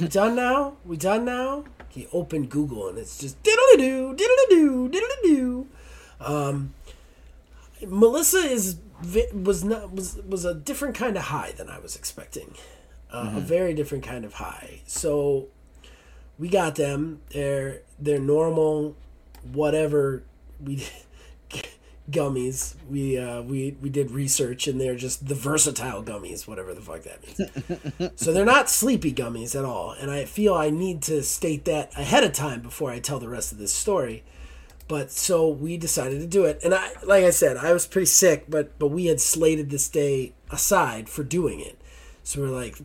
We 0.00 0.08
done 0.20 0.36
now? 0.36 0.76
We 0.84 0.96
done 0.96 1.24
now? 1.24 1.64
He 1.88 2.06
opened 2.12 2.50
Google 2.50 2.88
and 2.88 2.98
it's 2.98 3.18
just 3.18 3.42
diddle 3.42 3.64
doo, 3.76 4.14
diddle 4.14 4.36
doo, 4.50 4.88
diddle 4.88 5.08
doo. 5.22 5.66
Um, 6.20 6.74
Melissa 7.86 8.38
is 8.38 8.78
was 9.32 9.62
not 9.64 9.92
was 9.92 10.16
was 10.28 10.44
a 10.44 10.54
different 10.54 10.94
kind 10.96 11.16
of 11.16 11.24
high 11.24 11.52
than 11.52 11.68
I 11.68 11.78
was 11.78 11.94
expecting. 11.96 12.54
Uh, 13.10 13.32
A 13.36 13.40
very 13.40 13.72
different 13.72 14.04
kind 14.04 14.24
of 14.24 14.34
high. 14.34 14.80
So 14.86 15.46
we 16.38 16.48
got 16.48 16.74
them. 16.74 17.20
They're 17.32 17.82
they're 17.98 18.20
normal, 18.20 18.96
whatever. 19.52 20.24
We 20.62 20.86
gummies. 22.10 22.74
We 22.88 23.18
uh, 23.18 23.42
we 23.42 23.76
we 23.80 23.90
did 23.90 24.10
research, 24.10 24.66
and 24.66 24.80
they're 24.80 24.96
just 24.96 25.26
the 25.26 25.34
versatile 25.34 26.02
gummies, 26.02 26.46
whatever 26.46 26.74
the 26.74 26.80
fuck 26.80 27.02
that 27.02 27.98
means. 27.98 28.12
so 28.20 28.32
they're 28.32 28.44
not 28.44 28.70
sleepy 28.70 29.12
gummies 29.12 29.58
at 29.58 29.64
all. 29.64 29.92
And 29.92 30.10
I 30.10 30.24
feel 30.24 30.54
I 30.54 30.70
need 30.70 31.02
to 31.02 31.22
state 31.22 31.64
that 31.66 31.96
ahead 31.96 32.24
of 32.24 32.32
time 32.32 32.60
before 32.60 32.90
I 32.90 32.98
tell 32.98 33.18
the 33.18 33.28
rest 33.28 33.52
of 33.52 33.58
this 33.58 33.72
story. 33.72 34.24
But 34.88 35.10
so 35.10 35.46
we 35.46 35.76
decided 35.76 36.20
to 36.20 36.26
do 36.26 36.44
it, 36.44 36.60
and 36.64 36.74
I, 36.74 36.90
like 37.04 37.24
I 37.24 37.30
said, 37.30 37.58
I 37.58 37.72
was 37.72 37.86
pretty 37.86 38.06
sick, 38.06 38.46
but 38.48 38.78
but 38.78 38.88
we 38.88 39.06
had 39.06 39.20
slated 39.20 39.70
this 39.70 39.88
day 39.88 40.32
aside 40.50 41.08
for 41.08 41.22
doing 41.22 41.60
it. 41.60 41.78
So 42.22 42.40
we're 42.40 42.48
like, 42.48 42.78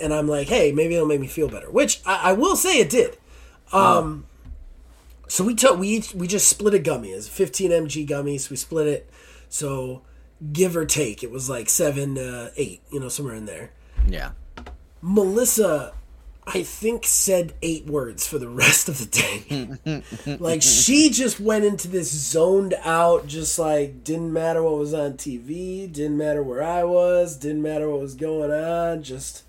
and 0.00 0.14
I'm 0.14 0.28
like, 0.28 0.46
hey, 0.48 0.70
maybe 0.72 0.94
it'll 0.94 1.06
make 1.06 1.20
me 1.20 1.26
feel 1.26 1.48
better. 1.48 1.70
Which 1.70 2.00
I, 2.06 2.30
I 2.30 2.32
will 2.34 2.56
say 2.56 2.78
it 2.78 2.88
did. 2.88 3.18
Um, 3.72 4.26
so 5.32 5.44
we 5.44 5.54
took 5.54 5.78
we 5.78 5.88
each, 5.88 6.14
we 6.14 6.26
just 6.26 6.46
split 6.46 6.74
a 6.74 6.78
gummy. 6.78 7.08
It's 7.08 7.26
15 7.26 7.70
mg 7.70 8.06
gummies. 8.06 8.50
We 8.50 8.56
split 8.56 8.86
it. 8.86 9.08
So 9.48 10.02
give 10.52 10.76
or 10.76 10.84
take, 10.84 11.22
it 11.22 11.30
was 11.30 11.48
like 11.48 11.70
seven, 11.70 12.18
uh, 12.18 12.50
eight, 12.58 12.82
you 12.92 13.00
know, 13.00 13.08
somewhere 13.08 13.36
in 13.36 13.46
there. 13.46 13.70
Yeah. 14.06 14.32
Melissa, 15.00 15.94
I 16.46 16.62
think, 16.62 17.06
said 17.06 17.54
eight 17.62 17.86
words 17.86 18.26
for 18.26 18.38
the 18.38 18.48
rest 18.62 18.90
of 18.90 18.98
the 18.98 19.06
day. 19.86 20.36
like 20.38 20.60
she 20.60 21.08
just 21.08 21.40
went 21.40 21.64
into 21.64 21.88
this 21.88 22.10
zoned 22.10 22.74
out, 22.84 23.26
just 23.26 23.58
like 23.58 24.04
didn't 24.04 24.34
matter 24.34 24.62
what 24.62 24.76
was 24.76 24.92
on 24.92 25.14
TV, 25.14 25.90
didn't 25.90 26.18
matter 26.18 26.42
where 26.42 26.62
I 26.62 26.84
was, 26.84 27.38
didn't 27.38 27.62
matter 27.62 27.88
what 27.88 28.00
was 28.00 28.16
going 28.16 28.50
on, 28.50 29.02
just 29.02 29.44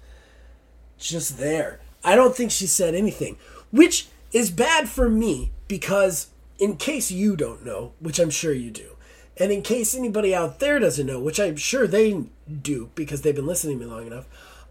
just 0.97 1.39
there. 1.39 1.81
I 2.05 2.15
don't 2.15 2.33
think 2.33 2.51
she 2.51 2.67
said 2.67 2.95
anything, 2.95 3.35
which 3.69 4.07
is 4.31 4.49
bad 4.49 4.87
for 4.87 5.09
me 5.09 5.51
because 5.67 6.27
in 6.59 6.77
case 6.77 7.11
you 7.11 7.35
don't 7.35 7.65
know, 7.65 7.93
which 7.99 8.19
I'm 8.19 8.29
sure 8.29 8.53
you 8.53 8.71
do, 8.71 8.95
and 9.37 9.51
in 9.51 9.61
case 9.61 9.95
anybody 9.95 10.35
out 10.35 10.59
there 10.59 10.79
doesn't 10.79 11.07
know, 11.07 11.19
which 11.19 11.39
I'm 11.39 11.55
sure 11.55 11.87
they 11.87 12.25
do 12.61 12.91
because 12.95 13.21
they've 13.21 13.35
been 13.35 13.47
listening 13.47 13.79
to 13.79 13.85
me 13.85 13.91
long 13.91 14.07
enough, 14.07 14.27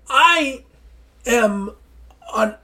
I 0.09 0.65
am 1.27 1.73
an 2.35 2.55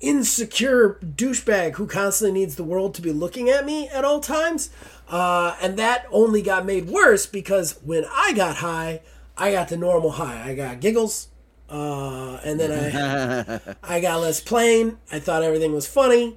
insecure 0.00 0.98
douchebag 1.04 1.74
who 1.74 1.86
constantly 1.86 2.40
needs 2.40 2.54
the 2.54 2.64
world 2.64 2.94
to 2.94 3.02
be 3.02 3.12
looking 3.12 3.48
at 3.48 3.66
me 3.66 3.88
at 3.88 4.04
all 4.04 4.20
times. 4.20 4.70
Uh, 5.08 5.56
and 5.60 5.76
that 5.78 6.06
only 6.12 6.42
got 6.42 6.66
made 6.66 6.86
worse 6.86 7.26
because 7.26 7.78
when 7.84 8.04
I 8.12 8.32
got 8.34 8.56
high, 8.56 9.00
I 9.36 9.52
got 9.52 9.68
the 9.68 9.76
normal 9.76 10.12
high. 10.12 10.50
I 10.50 10.54
got 10.54 10.80
giggles, 10.80 11.28
uh, 11.70 12.40
and 12.44 12.58
then 12.58 12.72
I 12.72 13.60
I 13.96 14.00
got 14.00 14.20
less 14.20 14.40
plain. 14.40 14.98
I 15.10 15.18
thought 15.20 15.42
everything 15.42 15.72
was 15.72 15.86
funny, 15.86 16.36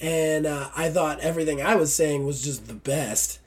and 0.00 0.46
uh, 0.46 0.70
I 0.76 0.90
thought 0.90 1.20
everything 1.20 1.62
I 1.62 1.76
was 1.76 1.94
saying 1.94 2.26
was 2.26 2.42
just 2.42 2.66
the 2.66 2.74
best. 2.74 3.38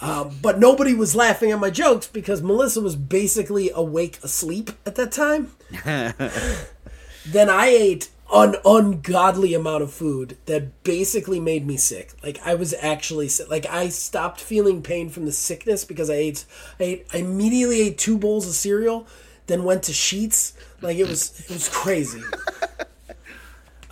Um, 0.00 0.36
but 0.42 0.58
nobody 0.58 0.94
was 0.94 1.14
laughing 1.14 1.52
at 1.52 1.60
my 1.60 1.70
jokes 1.70 2.08
because 2.08 2.42
Melissa 2.42 2.80
was 2.80 2.96
basically 2.96 3.70
awake 3.72 4.18
asleep 4.24 4.72
at 4.84 4.96
that 4.96 5.12
time. 5.12 5.52
then 5.84 7.48
I 7.48 7.66
ate 7.66 8.10
an 8.32 8.56
ungodly 8.64 9.54
amount 9.54 9.82
of 9.82 9.92
food 9.92 10.38
that 10.46 10.82
basically 10.82 11.38
made 11.38 11.66
me 11.66 11.76
sick. 11.76 12.14
Like 12.22 12.40
I 12.44 12.54
was 12.54 12.74
actually 12.80 13.28
sick. 13.28 13.48
Like 13.48 13.66
I 13.66 13.90
stopped 13.90 14.40
feeling 14.40 14.82
pain 14.82 15.08
from 15.08 15.26
the 15.26 15.32
sickness 15.32 15.84
because 15.84 16.10
I 16.10 16.14
ate. 16.14 16.44
I 16.80 16.82
ate. 16.82 17.06
I 17.12 17.18
immediately 17.18 17.82
ate 17.82 17.98
two 17.98 18.18
bowls 18.18 18.48
of 18.48 18.54
cereal, 18.54 19.06
then 19.46 19.62
went 19.62 19.84
to 19.84 19.92
sheets. 19.92 20.54
Like 20.80 20.96
it 20.96 21.06
was. 21.06 21.40
It 21.40 21.50
was 21.50 21.68
crazy. 21.68 22.22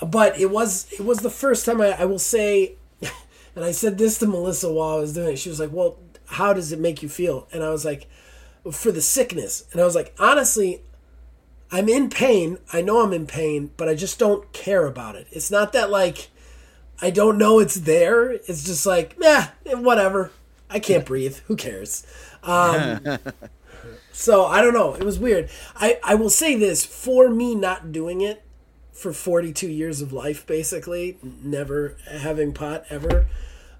but 0.06 0.38
it 0.38 0.50
was. 0.50 0.90
It 0.92 1.04
was 1.04 1.18
the 1.18 1.30
first 1.30 1.66
time 1.66 1.80
I, 1.80 2.00
I 2.00 2.04
will 2.04 2.18
say, 2.18 2.76
and 3.54 3.64
I 3.64 3.72
said 3.72 3.98
this 3.98 4.18
to 4.18 4.26
Melissa 4.26 4.72
while 4.72 4.96
I 4.96 5.00
was 5.00 5.14
doing 5.14 5.34
it. 5.34 5.38
She 5.38 5.48
was 5.48 5.60
like, 5.60 5.72
"Well, 5.72 5.98
how 6.26 6.52
does 6.52 6.72
it 6.72 6.78
make 6.78 7.02
you 7.02 7.08
feel?" 7.08 7.48
And 7.52 7.62
I 7.62 7.70
was 7.70 7.84
like, 7.84 8.08
"For 8.70 8.92
the 8.92 9.02
sickness." 9.02 9.64
And 9.72 9.80
I 9.80 9.84
was 9.84 9.94
like, 9.94 10.14
"Honestly, 10.18 10.82
I'm 11.72 11.88
in 11.88 12.10
pain. 12.10 12.58
I 12.72 12.82
know 12.82 13.02
I'm 13.02 13.12
in 13.12 13.26
pain, 13.26 13.70
but 13.76 13.88
I 13.88 13.94
just 13.94 14.18
don't 14.18 14.52
care 14.52 14.86
about 14.86 15.16
it. 15.16 15.28
It's 15.30 15.50
not 15.50 15.72
that 15.72 15.90
like 15.90 16.30
I 17.02 17.10
don't 17.10 17.38
know 17.38 17.60
it's 17.60 17.76
there. 17.76 18.30
It's 18.30 18.64
just 18.64 18.84
like, 18.86 19.16
yeah, 19.20 19.48
whatever. 19.64 20.32
I 20.68 20.78
can't 20.78 21.06
breathe. 21.06 21.38
Who 21.46 21.56
cares? 21.56 22.06
Um, 22.42 23.00
so 24.12 24.44
I 24.44 24.60
don't 24.60 24.74
know. 24.74 24.94
It 24.94 25.04
was 25.04 25.18
weird. 25.18 25.48
I, 25.76 25.98
I 26.04 26.14
will 26.14 26.30
say 26.30 26.56
this 26.56 26.84
for 26.84 27.30
me 27.30 27.54
not 27.54 27.92
doing 27.92 28.20
it 28.20 28.42
for 28.92 29.12
42 29.12 29.68
years 29.68 30.02
of 30.02 30.12
life, 30.12 30.46
basically, 30.46 31.18
never 31.22 31.96
having 32.08 32.52
pot 32.52 32.84
ever, 32.90 33.28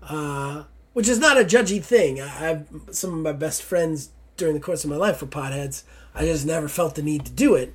uh, 0.03 0.65
which 0.93 1.09
is 1.09 1.19
not 1.19 1.41
a 1.41 1.45
judgy 1.45 1.83
thing. 1.83 2.21
I, 2.21 2.51
I've 2.51 2.69
some 2.91 3.13
of 3.13 3.21
my 3.21 3.33
best 3.33 3.63
friends 3.63 4.11
during 4.37 4.55
the 4.55 4.61
course 4.61 4.85
of 4.85 4.91
my 4.91 4.97
life 4.97 5.21
were 5.21 5.29
potheads. 5.29 5.85
I 6.15 6.25
just 6.25 6.47
never 6.47 6.69
felt 6.69 6.95
the 6.95 7.03
need 7.03 7.25
to 7.27 7.33
do 7.33 7.55
it 7.55 7.75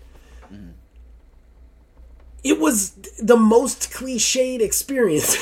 it 2.45 2.59
was 2.59 2.91
the 3.19 3.35
most 3.35 3.91
cliched 3.91 4.61
experience. 4.61 5.35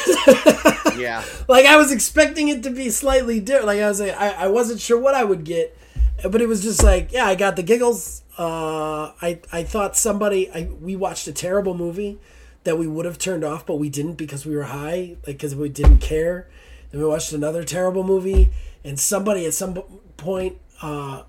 Yeah. 0.96 1.24
like 1.50 1.66
I 1.66 1.76
was 1.76 1.92
expecting 1.92 2.48
it 2.48 2.64
to 2.64 2.70
be 2.70 2.90
slightly 2.90 3.42
different. 3.42 3.68
Like 3.68 3.82
I 3.82 3.90
was 3.90 4.00
like, 4.00 4.16
I, 4.16 4.30
I 4.30 4.48
wasn't 4.48 4.80
sure 4.80 4.98
what 4.98 5.14
I 5.14 5.26
would 5.26 5.44
get, 5.44 5.78
but 6.22 6.42
it 6.42 6.48
was 6.48 6.62
just 6.62 6.84
like, 6.84 7.12
yeah, 7.12 7.26
I 7.26 7.36
got 7.36 7.56
the 7.56 7.64
giggles. 7.64 8.24
Uh, 8.38 9.12
I 9.22 9.40
I 9.52 9.64
thought 9.64 9.96
somebody 9.96 10.50
I 10.52 10.70
we 10.82 10.96
watched 10.96 11.28
a 11.28 11.34
terrible 11.34 11.74
movie 11.74 12.20
that 12.64 12.78
we 12.78 12.88
would 12.88 13.06
have 13.06 13.18
turned 13.18 13.44
off, 13.44 13.66
but 13.66 13.76
we 13.76 13.90
didn't 13.90 14.16
because 14.16 14.46
we 14.46 14.56
were 14.56 14.64
high, 14.64 15.18
like 15.28 15.38
because 15.38 15.56
we 15.56 15.70
didn't 15.70 16.00
care. 16.00 16.50
Then 16.92 17.02
we 17.02 17.08
watched 17.08 17.34
another 17.34 17.64
terrible 17.64 18.04
movie, 18.04 18.52
and 18.84 19.00
somebody 19.00 19.46
at 19.46 19.54
some 19.54 19.76
point 20.18 20.58
uh, 20.82 21.24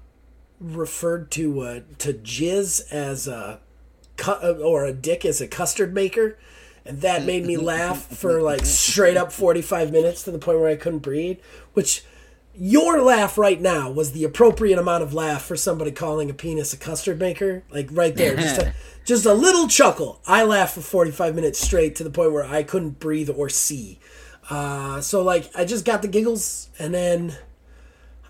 referred 0.61 1.31
to 1.32 1.61
uh, 1.61 1.81
to 1.98 2.12
jizz 2.12 2.93
as 2.93 3.27
a 3.27 3.61
cu- 4.16 4.32
or 4.62 4.85
a 4.85 4.93
dick 4.93 5.24
as 5.24 5.40
a 5.40 5.48
custard 5.48 5.93
maker, 5.93 6.39
and 6.85 7.01
that 7.01 7.24
made 7.24 7.44
me 7.44 7.56
laugh 7.56 8.06
for 8.06 8.40
like 8.40 8.65
straight 8.65 9.16
up 9.16 9.32
forty 9.32 9.62
five 9.62 9.90
minutes 9.93 10.23
to 10.23 10.31
the 10.31 10.39
point 10.39 10.59
where 10.61 10.69
I 10.69 10.77
couldn't 10.77 11.01
breathe. 11.01 11.40
Which 11.73 12.05
your 12.56 13.02
laugh 13.02 13.36
right 13.36 13.60
now 13.60 13.90
was 13.90 14.12
the 14.12 14.24
appropriate 14.24 14.78
amount 14.78 15.02
of 15.02 15.12
laugh 15.12 15.44
for 15.44 15.56
somebody 15.56 15.90
calling 15.90 16.31
a 16.31 16.35
penis 16.35 16.72
a 16.72 16.76
custard 16.76 17.18
maker, 17.18 17.64
like 17.70 17.89
right 17.90 18.14
there, 18.14 18.36
just 18.36 18.60
a, 18.60 18.74
just 19.05 19.26
a 19.26 19.35
little 19.35 19.68
chuckle. 19.68 20.20
I 20.26 20.44
laughed 20.44 20.74
for 20.74 20.81
forty 20.81 21.10
five 21.10 21.35
minutes 21.35 21.59
straight 21.59 21.97
to 21.97 22.05
the 22.05 22.10
point 22.10 22.32
where 22.32 22.44
I 22.44 22.62
couldn't 22.62 23.01
breathe 23.01 23.31
or 23.31 23.48
see. 23.48 23.98
Uh, 24.48 25.01
so 25.01 25.22
like 25.22 25.51
I 25.55 25.64
just 25.64 25.85
got 25.85 26.02
the 26.02 26.09
giggles, 26.09 26.68
and 26.78 26.94
then 26.94 27.36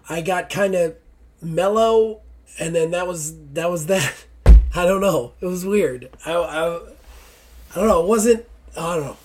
I 0.09 0.21
got 0.21 0.51
kind 0.51 0.75
of 0.75 0.97
mellow, 1.43 2.21
and 2.59 2.75
then 2.75 2.91
that 2.93 3.07
was 3.07 3.35
that 3.53 3.71
was 3.71 3.87
that. 3.87 4.25
I 4.77 4.87
don't 4.87 5.01
know. 5.01 5.35
It 5.41 5.47
was 5.47 5.65
weird. 5.65 6.11
I, 6.27 6.33
I, 6.33 6.77
I 6.77 7.75
don't 7.75 7.87
know. 7.87 8.03
It 8.03 8.09
wasn't. 8.09 8.45
I 8.77 8.97
don't 8.97 9.05
know. 9.05 9.17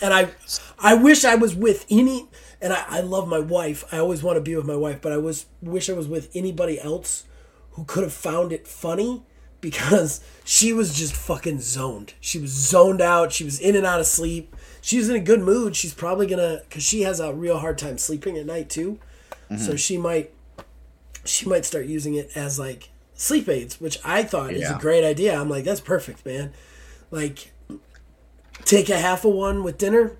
And 0.00 0.14
I, 0.14 0.30
I 0.78 0.94
wish 0.94 1.24
I 1.24 1.34
was 1.34 1.54
with 1.54 1.84
any. 1.90 2.28
And 2.60 2.72
I, 2.72 2.84
I 2.88 3.00
love 3.00 3.28
my 3.28 3.38
wife. 3.38 3.84
I 3.92 3.98
always 3.98 4.22
want 4.22 4.36
to 4.36 4.40
be 4.40 4.56
with 4.56 4.66
my 4.66 4.76
wife, 4.76 5.00
but 5.00 5.12
I 5.12 5.18
was 5.18 5.46
wish 5.60 5.90
I 5.90 5.92
was 5.92 6.08
with 6.08 6.30
anybody 6.34 6.80
else 6.80 7.24
who 7.72 7.84
could 7.84 8.02
have 8.02 8.12
found 8.12 8.52
it 8.52 8.66
funny 8.66 9.22
because 9.60 10.20
she 10.44 10.72
was 10.72 10.96
just 10.96 11.14
fucking 11.14 11.60
zoned. 11.60 12.14
She 12.20 12.38
was 12.38 12.50
zoned 12.50 13.00
out. 13.00 13.32
She 13.32 13.44
was 13.44 13.60
in 13.60 13.76
and 13.76 13.84
out 13.84 14.00
of 14.00 14.06
sleep. 14.06 14.54
She 14.80 14.98
was 14.98 15.08
in 15.08 15.16
a 15.16 15.20
good 15.20 15.40
mood. 15.40 15.76
She's 15.76 15.94
probably 15.94 16.26
gonna 16.26 16.62
because 16.68 16.82
she 16.82 17.02
has 17.02 17.20
a 17.20 17.32
real 17.32 17.58
hard 17.58 17.78
time 17.78 17.98
sleeping 17.98 18.38
at 18.38 18.46
night 18.46 18.70
too. 18.70 18.98
Mm-hmm. 19.50 19.58
So 19.58 19.76
she 19.76 19.98
might 19.98 20.32
she 21.24 21.48
might 21.48 21.64
start 21.64 21.86
using 21.86 22.14
it 22.14 22.30
as 22.34 22.58
like 22.58 22.90
sleep 23.14 23.48
aids, 23.48 23.80
which 23.80 23.98
I 24.04 24.22
thought 24.22 24.52
is 24.52 24.70
a 24.70 24.78
great 24.78 25.04
idea. 25.04 25.38
I'm 25.38 25.48
like, 25.48 25.64
that's 25.64 25.80
perfect, 25.80 26.24
man. 26.24 26.52
Like, 27.10 27.52
take 28.64 28.88
a 28.88 28.98
half 28.98 29.24
of 29.24 29.32
one 29.32 29.62
with 29.62 29.78
dinner. 29.78 30.16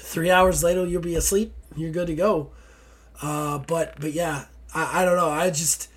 Three 0.00 0.30
hours 0.30 0.62
later, 0.62 0.86
you'll 0.86 1.02
be 1.02 1.14
asleep. 1.16 1.52
You're 1.76 1.92
good 1.92 2.06
to 2.08 2.14
go. 2.14 2.50
Uh, 3.22 3.58
but 3.58 4.00
but 4.00 4.12
yeah, 4.12 4.46
I, 4.74 5.02
I 5.02 5.04
don't 5.04 5.16
know. 5.16 5.30
I 5.30 5.50
just 5.50 5.88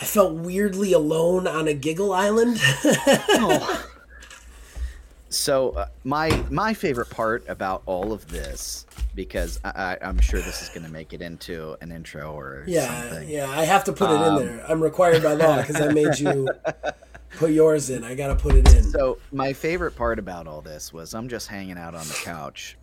I 0.00 0.04
felt 0.04 0.34
weirdly 0.34 0.92
alone 0.92 1.46
on 1.46 1.68
a 1.68 1.74
giggle 1.74 2.12
island. 2.12 2.60
So 5.30 5.70
uh, 5.70 5.86
my 6.04 6.28
my 6.48 6.74
favorite 6.74 7.10
part 7.10 7.44
about 7.48 7.82
all 7.86 8.12
of 8.12 8.28
this, 8.28 8.86
because 9.16 9.58
I, 9.64 9.70
I, 10.00 10.08
I'm 10.08 10.20
sure 10.20 10.40
this 10.40 10.62
is 10.62 10.68
going 10.68 10.84
to 10.86 10.92
make 10.92 11.12
it 11.12 11.20
into 11.20 11.76
an 11.80 11.90
intro 11.90 12.32
or 12.38 12.62
yeah, 12.68 13.02
something. 13.10 13.28
yeah. 13.28 13.50
I 13.50 13.64
have 13.64 13.82
to 13.84 13.92
put 13.92 14.10
it 14.10 14.16
Um, 14.16 14.42
in 14.42 14.46
there. 14.46 14.64
I'm 14.70 14.80
required 14.80 15.24
by 15.24 15.32
law 15.32 15.56
because 15.60 15.80
I 15.80 15.88
made 15.92 16.20
you 16.20 16.48
put 17.38 17.50
yours 17.50 17.90
in. 17.90 18.04
I 18.04 18.14
got 18.14 18.28
to 18.28 18.36
put 18.36 18.54
it 18.54 18.72
in. 18.76 18.84
So 18.84 19.18
my 19.32 19.52
favorite 19.52 19.96
part 19.96 20.20
about 20.20 20.46
all 20.46 20.60
this 20.60 20.92
was 20.92 21.14
I'm 21.14 21.28
just 21.28 21.48
hanging 21.48 21.78
out 21.78 21.96
on 21.96 22.06
the 22.06 22.14
couch, 22.22 22.76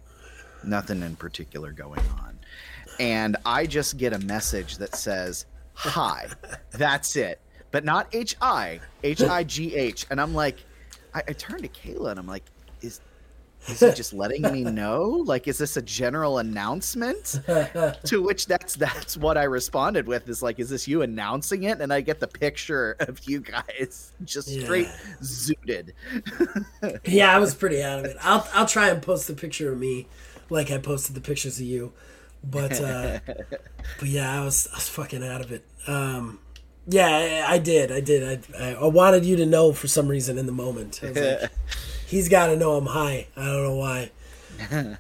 nothing 0.64 1.02
in 1.02 1.16
particular 1.16 1.72
going 1.72 2.02
on, 2.20 2.40
and 3.00 3.38
I 3.46 3.66
just 3.66 3.98
get 3.98 4.14
a 4.14 4.20
message 4.20 4.78
that 4.78 4.96
says 4.96 5.46
"Hi," 5.74 6.28
that's 6.72 7.16
it, 7.16 7.40
but 7.72 7.84
not 7.84 8.08
H 8.14 8.36
I 8.42 8.80
H 9.04 9.22
I 9.22 9.44
G 9.44 9.76
H, 9.76 10.06
and 10.10 10.20
I'm 10.20 10.34
like, 10.34 10.58
I, 11.14 11.24
I 11.28 11.34
turn 11.34 11.62
to 11.62 11.68
Kayla 11.68 12.12
and 12.12 12.20
I'm 12.20 12.28
like, 12.28 12.44
is 12.82 13.02
is 13.68 13.80
he 13.80 13.92
just 13.92 14.12
letting 14.12 14.42
me 14.42 14.64
know? 14.64 15.04
Like, 15.04 15.48
is 15.48 15.60
this 15.60 15.78
a 15.78 15.84
general 15.84 16.40
announcement? 16.40 17.40
to 18.06 18.22
which 18.22 18.48
that's 18.48 18.76
that's 18.76 19.18
what 19.18 19.38
I 19.38 19.44
responded 19.44 20.08
with 20.08 20.28
is 20.30 20.42
like, 20.42 20.60
is 20.60 20.70
this 20.70 20.88
you 20.88 21.04
announcing 21.04 21.64
it? 21.64 21.80
And 21.80 21.94
I 21.94 22.02
get 22.02 22.20
the 22.20 22.28
picture 22.28 22.96
of 23.02 23.20
you 23.30 23.40
guys 23.40 24.14
just 24.24 24.50
straight 24.50 24.88
zooted. 25.22 25.92
Yeah, 27.06 27.36
I 27.36 27.40
was 27.40 27.54
pretty 27.54 27.84
out 27.84 28.00
of 28.00 28.06
it. 28.06 28.18
I'll 28.22 28.48
I'll 28.54 28.66
try 28.66 28.90
and 28.90 29.02
post 29.02 29.28
the 29.28 29.36
picture 29.36 29.72
of 29.72 29.80
me, 29.80 30.08
like 30.52 30.70
I 30.70 30.78
posted 30.78 31.16
the 31.16 31.22
pictures 31.22 31.60
of 31.60 31.66
you, 31.66 31.94
but 32.44 32.80
uh, 32.80 33.20
but 33.26 34.08
yeah, 34.08 34.40
I 34.40 34.46
was 34.46 34.68
I 34.72 34.76
was 34.76 34.90
fucking 34.90 35.24
out 35.24 35.42
of 35.42 35.52
it. 35.52 35.66
Um, 35.88 36.40
yeah, 36.88 37.46
I, 37.48 37.54
I 37.54 37.58
did, 37.58 37.92
I 37.92 38.02
did. 38.02 38.46
I, 38.60 38.74
I 38.74 38.86
wanted 38.86 39.26
you 39.26 39.36
to 39.38 39.46
know 39.46 39.72
for 39.72 39.88
some 39.88 40.08
reason 40.08 40.38
in 40.38 40.46
the 40.46 40.52
moment. 40.52 41.02
Like, 41.02 41.50
He's 42.08 42.28
got 42.28 42.48
to 42.48 42.58
know 42.58 42.76
I'm 42.76 42.88
high. 42.88 43.28
I 43.38 43.46
don't 43.46 43.64
know 43.64 43.76
why. 43.76 44.12